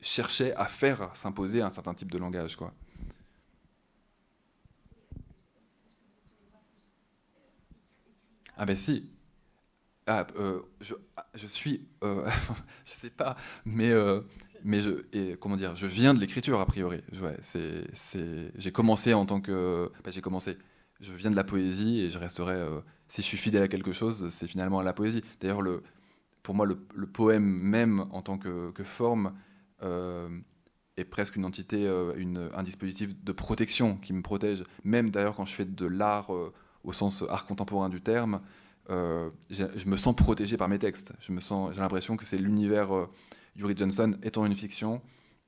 cherchaient 0.00 0.54
à 0.54 0.66
faire 0.66 1.14
s'imposer 1.16 1.62
un 1.62 1.70
certain 1.70 1.94
type 1.94 2.10
de 2.10 2.18
langage. 2.18 2.56
Quoi. 2.56 2.72
Ah 8.58 8.64
ben 8.64 8.76
si, 8.76 9.08
ah, 10.06 10.26
euh, 10.38 10.60
je, 10.80 10.94
ah, 11.16 11.26
je, 11.34 11.46
suis, 11.46 11.88
euh, 12.04 12.26
je 12.86 12.94
sais 12.94 13.10
pas, 13.10 13.36
mais, 13.64 13.90
euh, 13.90 14.20
mais 14.62 14.80
je, 14.80 15.04
et, 15.12 15.36
comment 15.38 15.56
dire, 15.56 15.74
je 15.74 15.86
viens 15.86 16.14
de 16.14 16.20
l'écriture 16.20 16.60
a 16.60 16.66
priori. 16.66 17.02
C'est, 17.42 18.52
j'ai 18.56 18.72
commencé 18.72 19.14
en 19.14 19.26
tant 19.26 19.40
que, 19.40 19.90
bah, 20.04 20.10
j'ai 20.12 20.20
commencé, 20.20 20.56
je 21.00 21.12
viens 21.12 21.30
de 21.30 21.36
la 21.36 21.44
poésie 21.44 22.00
et 22.00 22.10
je 22.10 22.18
resterai, 22.18 22.56
si 23.08 23.20
je 23.20 23.26
suis 23.26 23.36
fidèle 23.36 23.64
à 23.64 23.68
quelque 23.68 23.92
chose, 23.92 24.30
c'est 24.30 24.46
finalement 24.46 24.78
à 24.78 24.84
la 24.84 24.92
poésie. 24.92 25.22
D'ailleurs, 25.40 25.60
le, 25.60 25.82
pour 26.46 26.54
moi, 26.54 26.64
le, 26.64 27.06
poème 27.06 27.44
même 27.44 28.06
en 28.12 28.22
tant 28.22 28.38
que, 28.38 28.72
forme 28.84 29.34
est 29.82 31.04
presque 31.04 31.36
une 31.36 31.44
entité, 31.44 31.86
une, 32.16 32.48
un 32.54 32.62
dispositif 32.62 33.22
de 33.22 33.32
protection 33.32 33.96
qui 33.96 34.12
me 34.12 34.22
protège. 34.22 34.64
Même 34.84 35.10
d'ailleurs 35.10 35.36
quand 35.36 35.44
je 35.44 35.54
fais 35.54 35.64
de 35.64 35.86
l'art 35.86 36.30
au 36.86 36.92
sens 36.92 37.24
art 37.28 37.46
contemporain 37.46 37.88
du 37.90 38.00
terme. 38.00 38.40
Euh, 38.88 39.30
je 39.50 39.88
me 39.88 39.96
sens 39.96 40.14
protégé 40.14 40.56
par 40.56 40.68
mes 40.68 40.78
textes. 40.78 41.12
J'ai 41.20 41.80
l'impression 41.80 42.16
que 42.16 42.24
c'est 42.24 42.38
l'univers 42.38 42.94
euh, 42.94 43.10
Yuri 43.56 43.76
Johnson 43.76 44.16
étant 44.22 44.46
une 44.46 44.54
fiction 44.54 45.02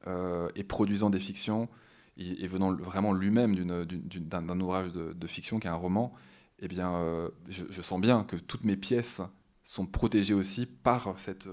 euh, 0.07 0.49
et 0.57 0.65
produisant 0.65 1.09
des 1.09 1.21
fictions 1.21 1.69
et, 2.17 2.49
venant 2.49 2.75
vraiment 2.75 3.13
lui-même 3.13 3.55
d'un 3.55 4.61
ouvrage 4.61 4.93
de, 4.93 5.27
fiction 5.29 5.61
qui 5.61 5.69
est 5.69 5.71
un 5.71 5.75
roman. 5.75 6.13
Eh 6.59 6.67
bien, 6.67 7.31
je, 7.49 7.83
sens 7.83 8.01
bien 8.01 8.25
que 8.25 8.35
toutes 8.35 8.65
mes 8.65 8.77
pièces 8.77 9.23
sont 9.69 9.87
protégées 9.87 10.35
aussi 10.35 10.67
par 10.67 11.19
cette, 11.19 11.49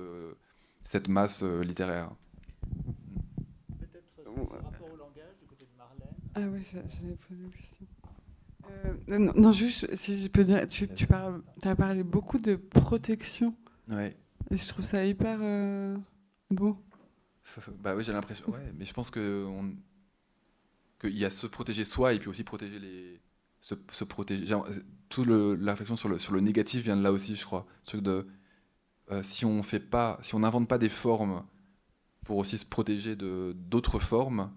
cette 0.84 1.10
masse 1.10 1.44
littéraire. 1.44 2.12
Peut-être 3.80 4.06
rapport 4.64 4.94
au 4.94 4.96
langage 4.96 5.36
du 5.42 5.48
côté 5.48 5.66
de 5.66 5.78
Marlène. 5.78 6.16
Ah 6.34 6.42
oui, 6.42 6.62
j'avais 6.72 7.16
posé 7.16 7.44
une 7.44 7.52
question. 7.52 7.86
Euh, 9.10 9.20
non, 9.36 9.52
juste, 9.52 9.94
si 9.96 10.22
je 10.22 10.28
peux 10.28 10.44
dire, 10.44 10.68
tu, 10.68 10.88
tu 10.88 11.08
as 11.12 11.76
parlé 11.76 12.04
beaucoup 12.04 12.40
de 12.40 12.56
protection. 12.56 13.56
Ouais. 13.90 14.16
Et 14.52 14.58
je 14.58 14.68
trouve 14.68 14.86
ça 14.86 15.06
hyper 15.06 15.40
euh, 15.42 15.98
beau. 16.50 16.78
Bah 17.80 17.96
oui, 17.96 18.04
j'ai 18.04 18.12
l'impression. 18.12 18.50
Ouais, 18.50 18.74
mais 18.76 18.86
je 18.86 18.94
pense 18.94 19.12
que 19.12 19.48
qu'il 21.00 21.18
y 21.18 21.26
a 21.26 21.30
se 21.30 21.46
protéger 21.48 21.86
soi 21.86 22.14
et 22.14 22.20
puis 22.20 22.28
aussi 22.28 22.44
protéger 22.44 22.80
les. 22.80 23.22
Se, 23.62 23.76
se 23.92 24.04
protéger. 24.04 24.56
Toute 25.16 25.28
la 25.28 25.72
réflexion 25.72 25.96
sur 25.96 26.10
le, 26.10 26.20
sur 26.20 26.34
le 26.34 26.42
négatif 26.42 26.84
vient 26.84 26.98
de 26.98 27.02
là 27.02 27.14
aussi, 27.14 27.38
je 27.38 27.46
crois. 27.46 27.66
Truc 27.86 28.02
de. 28.02 28.28
Euh, 29.12 29.24
si 29.24 29.46
on 29.46 29.64
fait 29.64 29.80
pas, 29.80 30.20
si 30.22 30.36
on 30.36 30.40
n'invente 30.40 30.68
pas 30.68 30.78
des 30.78 30.90
formes 30.90 31.46
pour 32.26 32.36
aussi 32.36 32.58
se 32.58 32.66
protéger 32.66 33.16
de 33.16 33.56
d'autres 33.56 34.00
formes, 34.00 34.52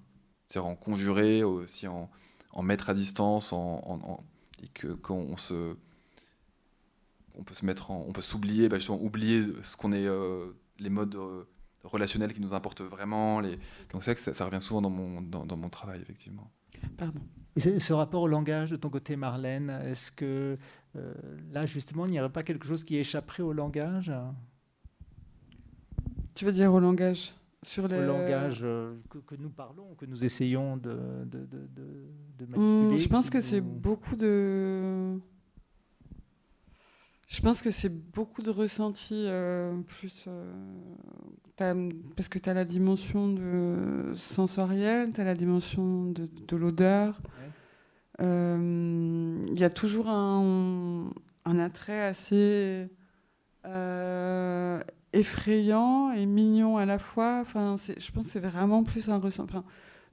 c'est-à-dire 0.49 0.69
en 0.69 0.75
conjurer, 0.75 1.45
aussi 1.45 1.87
en, 1.87 2.11
en 2.51 2.63
mettre 2.65 2.91
à 2.91 2.95
distance, 2.95 3.53
en, 3.53 4.19
et 4.61 4.67
que 4.67 4.89
qu'on 4.89 5.37
se 5.37 5.77
on 7.37 7.45
peut 7.45 7.55
se 7.55 7.65
mettre 7.65 7.93
on 7.93 8.13
peut 8.13 8.21
s'oublier, 8.21 8.69
bah, 8.69 8.79
justement 8.79 9.01
oublier 9.01 9.47
ce 9.63 9.77
qu'on 9.77 9.93
est, 9.93 10.09
les 10.81 10.91
modes 10.91 11.17
relationnels 11.85 12.33
qui 12.33 12.41
nous 12.41 12.53
importent 12.53 12.81
vraiment. 12.81 13.39
Les... 13.39 13.55
Donc 13.93 14.03
c'est 14.03 14.11
vrai 14.11 14.15
que 14.17 14.35
ça, 14.35 14.45
revient 14.45 14.61
souvent 14.61 14.83
dans 14.83 14.91
mon, 14.91 15.23
dans, 15.23 15.57
mon 15.57 15.69
travail, 15.69 16.01
effectivement. 16.03 16.51
Pardon. 16.97 17.21
Et 17.67 17.81
ce, 17.81 17.93
rapport 17.93 18.23
au 18.23 18.29
langage 18.29 18.71
de 18.71 18.77
ton 18.77 18.89
côté, 18.89 19.17
Marlène, 19.17 19.71
est-ce 19.85 20.13
que 20.13 20.57
là, 21.53 21.67
justement, 21.67 22.07
il 22.07 22.13
n'y 22.13 22.21
aurait 22.21 22.31
pas 22.31 22.43
quelque 22.45 22.67
chose 22.67 22.85
qui 22.85 22.97
échapperait 22.97 23.43
au 23.43 23.53
langage? 23.53 24.13
Tu 26.35 26.45
veux 26.45 26.53
dire 26.53 26.73
au 26.73 26.79
langage 26.79 27.35
sur 27.65 27.89
les... 27.89 27.99
Au 27.99 28.07
langage 28.07 28.61
que, 28.61 29.35
nous 29.37 29.51
parlons, 29.51 29.95
que 29.97 30.07
nous 30.07 30.25
essayons 30.25 30.77
de, 30.77 31.25
de, 31.25 31.49
de, 32.39 32.47
hmm, 32.47 32.51
manipuler 32.57 32.99
Je 33.01 33.09
pense 33.09 33.29
que 33.29 33.41
c'est 33.41 33.61
beaucoup 33.61 34.15
de 34.15 35.19
je 37.29 37.43
pense 37.43 37.61
que 37.61 37.71
c'est 37.71 37.91
beaucoup 37.91 38.41
de 38.41 38.49
ressentis, 38.49 39.27
euh, 39.27 39.77
plus, 39.83 40.25
euh, 40.27 41.91
parce 42.17 42.29
que 42.31 42.39
tu 42.39 42.49
as 42.49 42.55
la 42.55 42.65
dimension 42.65 43.29
de 43.29 44.15
sensorielle, 44.17 45.13
tu 45.13 45.21
as 45.21 45.25
la 45.25 45.35
dimension 45.35 46.07
de, 46.07 46.57
l'odeur. 46.57 47.21
Euh, 47.39 47.48
il 48.21 49.59
y 49.59 49.65
a 49.65 49.71
toujours 49.71 50.09
un, 50.09 51.11
attrait 51.45 52.03
assez 52.03 52.89
effrayant 55.13 56.13
et 56.13 56.27
mignon 56.27 56.79
à 56.79 56.87
la 56.87 56.99
fois. 56.99 57.41
Enfin, 57.43 57.77
je 57.79 58.11
pense 58.13 58.27
que 58.27 58.33
c'est 58.33 58.41
vraiment 58.41 58.85
plus 58.85 59.09
un 59.09 59.19
ressenti. 59.19 59.55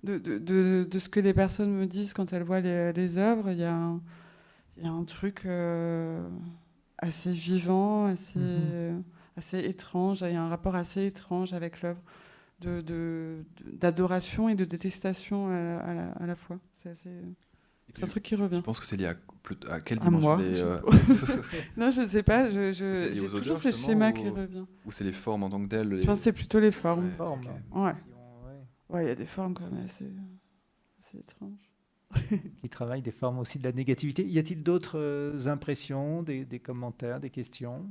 de, 0.03 0.17
de, 0.17 0.99
ce 0.99 1.09
que 1.09 1.19
les 1.19 1.33
personnes 1.33 1.71
me 1.71 1.85
disent 1.85 2.13
quand 2.13 2.31
elles 2.33 2.43
voient 2.43 2.61
les, 2.61 2.93
les 2.93 3.17
œuvres, 3.17 3.49
il 3.49 3.57
y, 3.57 3.61
y, 3.61 3.65
a 3.65 4.91
un 4.91 5.03
truc 5.05 5.45
assez 6.97 7.31
vivant, 7.31 8.05
assez, 8.05 8.39
mhm. 8.39 9.03
assez 9.37 9.59
étrange. 9.59 10.21
Il 10.21 10.33
y 10.33 10.35
a 10.35 10.41
un 10.41 10.49
rapport 10.49 10.75
assez 10.75 11.05
étrange 11.05 11.53
avec 11.53 11.81
l'œuvre, 11.81 12.01
d'adoration 12.61 14.49
et 14.49 14.55
de 14.55 14.65
détestation 14.65 15.49
à 15.49 16.25
la, 16.25 16.35
fois. 16.35 16.59
C'est 16.73 16.93
un 18.01 18.07
truc 18.07 18.23
qui 18.23 18.35
revient. 18.35 18.57
Je 18.57 18.61
pense 18.61 18.79
que 18.79 18.85
c'est 18.85 18.97
lié 18.97 19.07
à, 19.07 19.15
à 19.69 19.79
quelle 19.79 19.99
dimension 19.99 20.33
à 20.33 20.37
moi, 20.37 20.45
euh, 20.45 20.79
Non, 21.77 21.91
je 21.91 22.01
ne 22.01 22.07
sais 22.07 22.23
pas. 22.23 22.49
J'ai 22.49 23.29
toujours 23.29 23.57
ce 23.57 23.71
schéma 23.71 24.11
qui 24.11 24.29
revient. 24.29 24.65
Ou 24.85 24.91
c'est 24.91 25.03
les 25.03 25.13
formes 25.13 25.43
en 25.43 25.49
tant 25.49 25.63
que 25.63 25.69
telles 25.69 25.99
Je 25.99 26.05
pense 26.05 26.19
que 26.19 26.23
c'est 26.23 26.33
plutôt 26.33 26.59
les 26.59 26.71
formes. 26.71 27.09
Ouais. 27.71 27.93
Ouais. 28.89 29.03
il 29.03 29.07
y 29.07 29.11
a 29.11 29.15
des 29.15 29.25
formes 29.25 29.53
quand 29.53 29.69
même 29.69 29.85
assez, 29.85 30.11
assez 30.99 31.17
étranges. 31.17 31.69
qui 32.61 32.69
travaille 32.69 33.01
des 33.01 33.11
formes 33.11 33.39
aussi 33.39 33.59
de 33.59 33.63
la 33.63 33.71
négativité. 33.71 34.25
Y 34.25 34.39
a-t-il 34.39 34.63
d'autres 34.63 34.99
euh, 34.99 35.47
impressions, 35.47 36.23
des, 36.23 36.45
commentaires, 36.63 37.19
des 37.19 37.29
questions? 37.29 37.87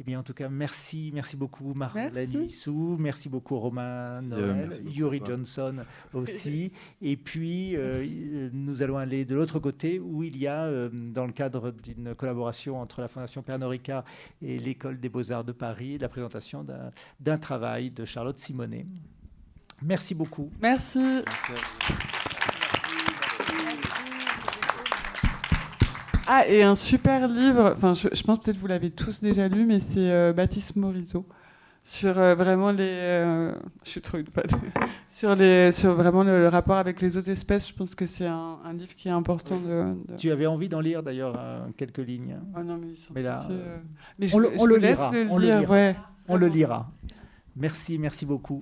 Eh 0.00 0.04
bien, 0.04 0.20
en 0.20 0.22
tout 0.22 0.34
cas, 0.34 0.48
merci, 0.48 1.10
merci 1.12 1.36
beaucoup 1.36 1.74
Marlène 1.74 2.32
Huissou, 2.32 2.96
merci 2.98 3.28
beaucoup 3.28 3.58
Romain 3.58 4.22
Noël, 4.22 4.70
Yuri 4.86 5.20
Johnson 5.24 5.76
aussi. 6.14 6.70
Et 7.02 7.16
puis, 7.16 7.74
euh, 7.74 8.48
nous 8.52 8.82
allons 8.82 8.96
aller 8.96 9.24
de 9.24 9.34
l'autre 9.34 9.58
côté 9.58 9.98
où 9.98 10.22
il 10.22 10.36
y 10.36 10.46
a, 10.46 10.64
euh, 10.64 10.88
dans 10.92 11.26
le 11.26 11.32
cadre 11.32 11.72
d'une 11.72 12.14
collaboration 12.14 12.80
entre 12.80 13.00
la 13.00 13.08
Fondation 13.08 13.42
Pernod 13.42 13.70
Ricard 13.70 14.04
et 14.40 14.58
l'École 14.58 15.00
des 15.00 15.08
Beaux-Arts 15.08 15.44
de 15.44 15.52
Paris, 15.52 15.98
la 15.98 16.08
présentation 16.08 16.64
d'un 17.18 17.38
travail 17.38 17.90
de 17.90 18.04
Charlotte 18.04 18.38
Simonet. 18.38 18.86
Merci 19.82 20.14
beaucoup. 20.14 20.50
Merci. 20.60 21.22
Ah, 26.30 26.46
et 26.46 26.62
un 26.62 26.74
super 26.74 27.26
livre, 27.26 27.72
enfin, 27.74 27.94
je, 27.94 28.22
pense 28.22 28.40
peut-être 28.40 28.56
que 28.56 28.60
vous 28.60 28.66
l'avez 28.66 28.90
tous 28.90 29.22
déjà 29.22 29.48
lu, 29.48 29.64
mais 29.64 29.80
c'est 29.80 30.10
euh, 30.10 30.34
Baptiste 30.34 30.76
Morisot 30.76 31.24
sur 31.82 32.18
euh, 32.18 32.34
vraiment 32.34 32.70
les. 32.70 32.84
Euh, 32.86 33.54
je 33.82 33.88
suis 33.88 34.02
trop 34.02 34.18
une 34.18 34.26
sur, 35.08 35.34
les, 35.34 35.72
sur 35.72 35.94
vraiment 35.94 36.24
le, 36.24 36.48
rapport 36.48 36.76
avec 36.76 37.00
les 37.00 37.16
autres 37.16 37.30
espèces. 37.30 37.68
Je 37.68 37.72
pense 37.72 37.94
que 37.94 38.04
c'est 38.04 38.26
un, 38.26 38.58
livre 38.74 38.94
qui 38.94 39.08
est 39.08 39.10
important 39.10 39.58
de. 39.58 39.94
Tu 40.18 40.30
avais 40.30 40.44
envie 40.44 40.68
d'en 40.68 40.80
lire 40.80 41.02
d'ailleurs 41.02 41.40
quelques 41.78 41.96
lignes. 41.96 42.36
Oh 42.54 42.62
non, 42.62 42.76
mais, 42.76 42.88
ils 42.88 42.96
sont 42.98 43.14
mais 43.14 43.22
là, 43.22 43.48
mais 44.18 44.26
je, 44.26 44.36
on, 44.36 44.38
le, 44.66 44.76
lira. 44.76 45.10
on, 45.30 45.38
le 45.38 45.46
lira. 45.46 45.94
on 46.28 46.36
le 46.36 46.48
lira. 46.48 46.90
Merci, 47.56 47.98
merci 47.98 48.26
beaucoup. 48.26 48.60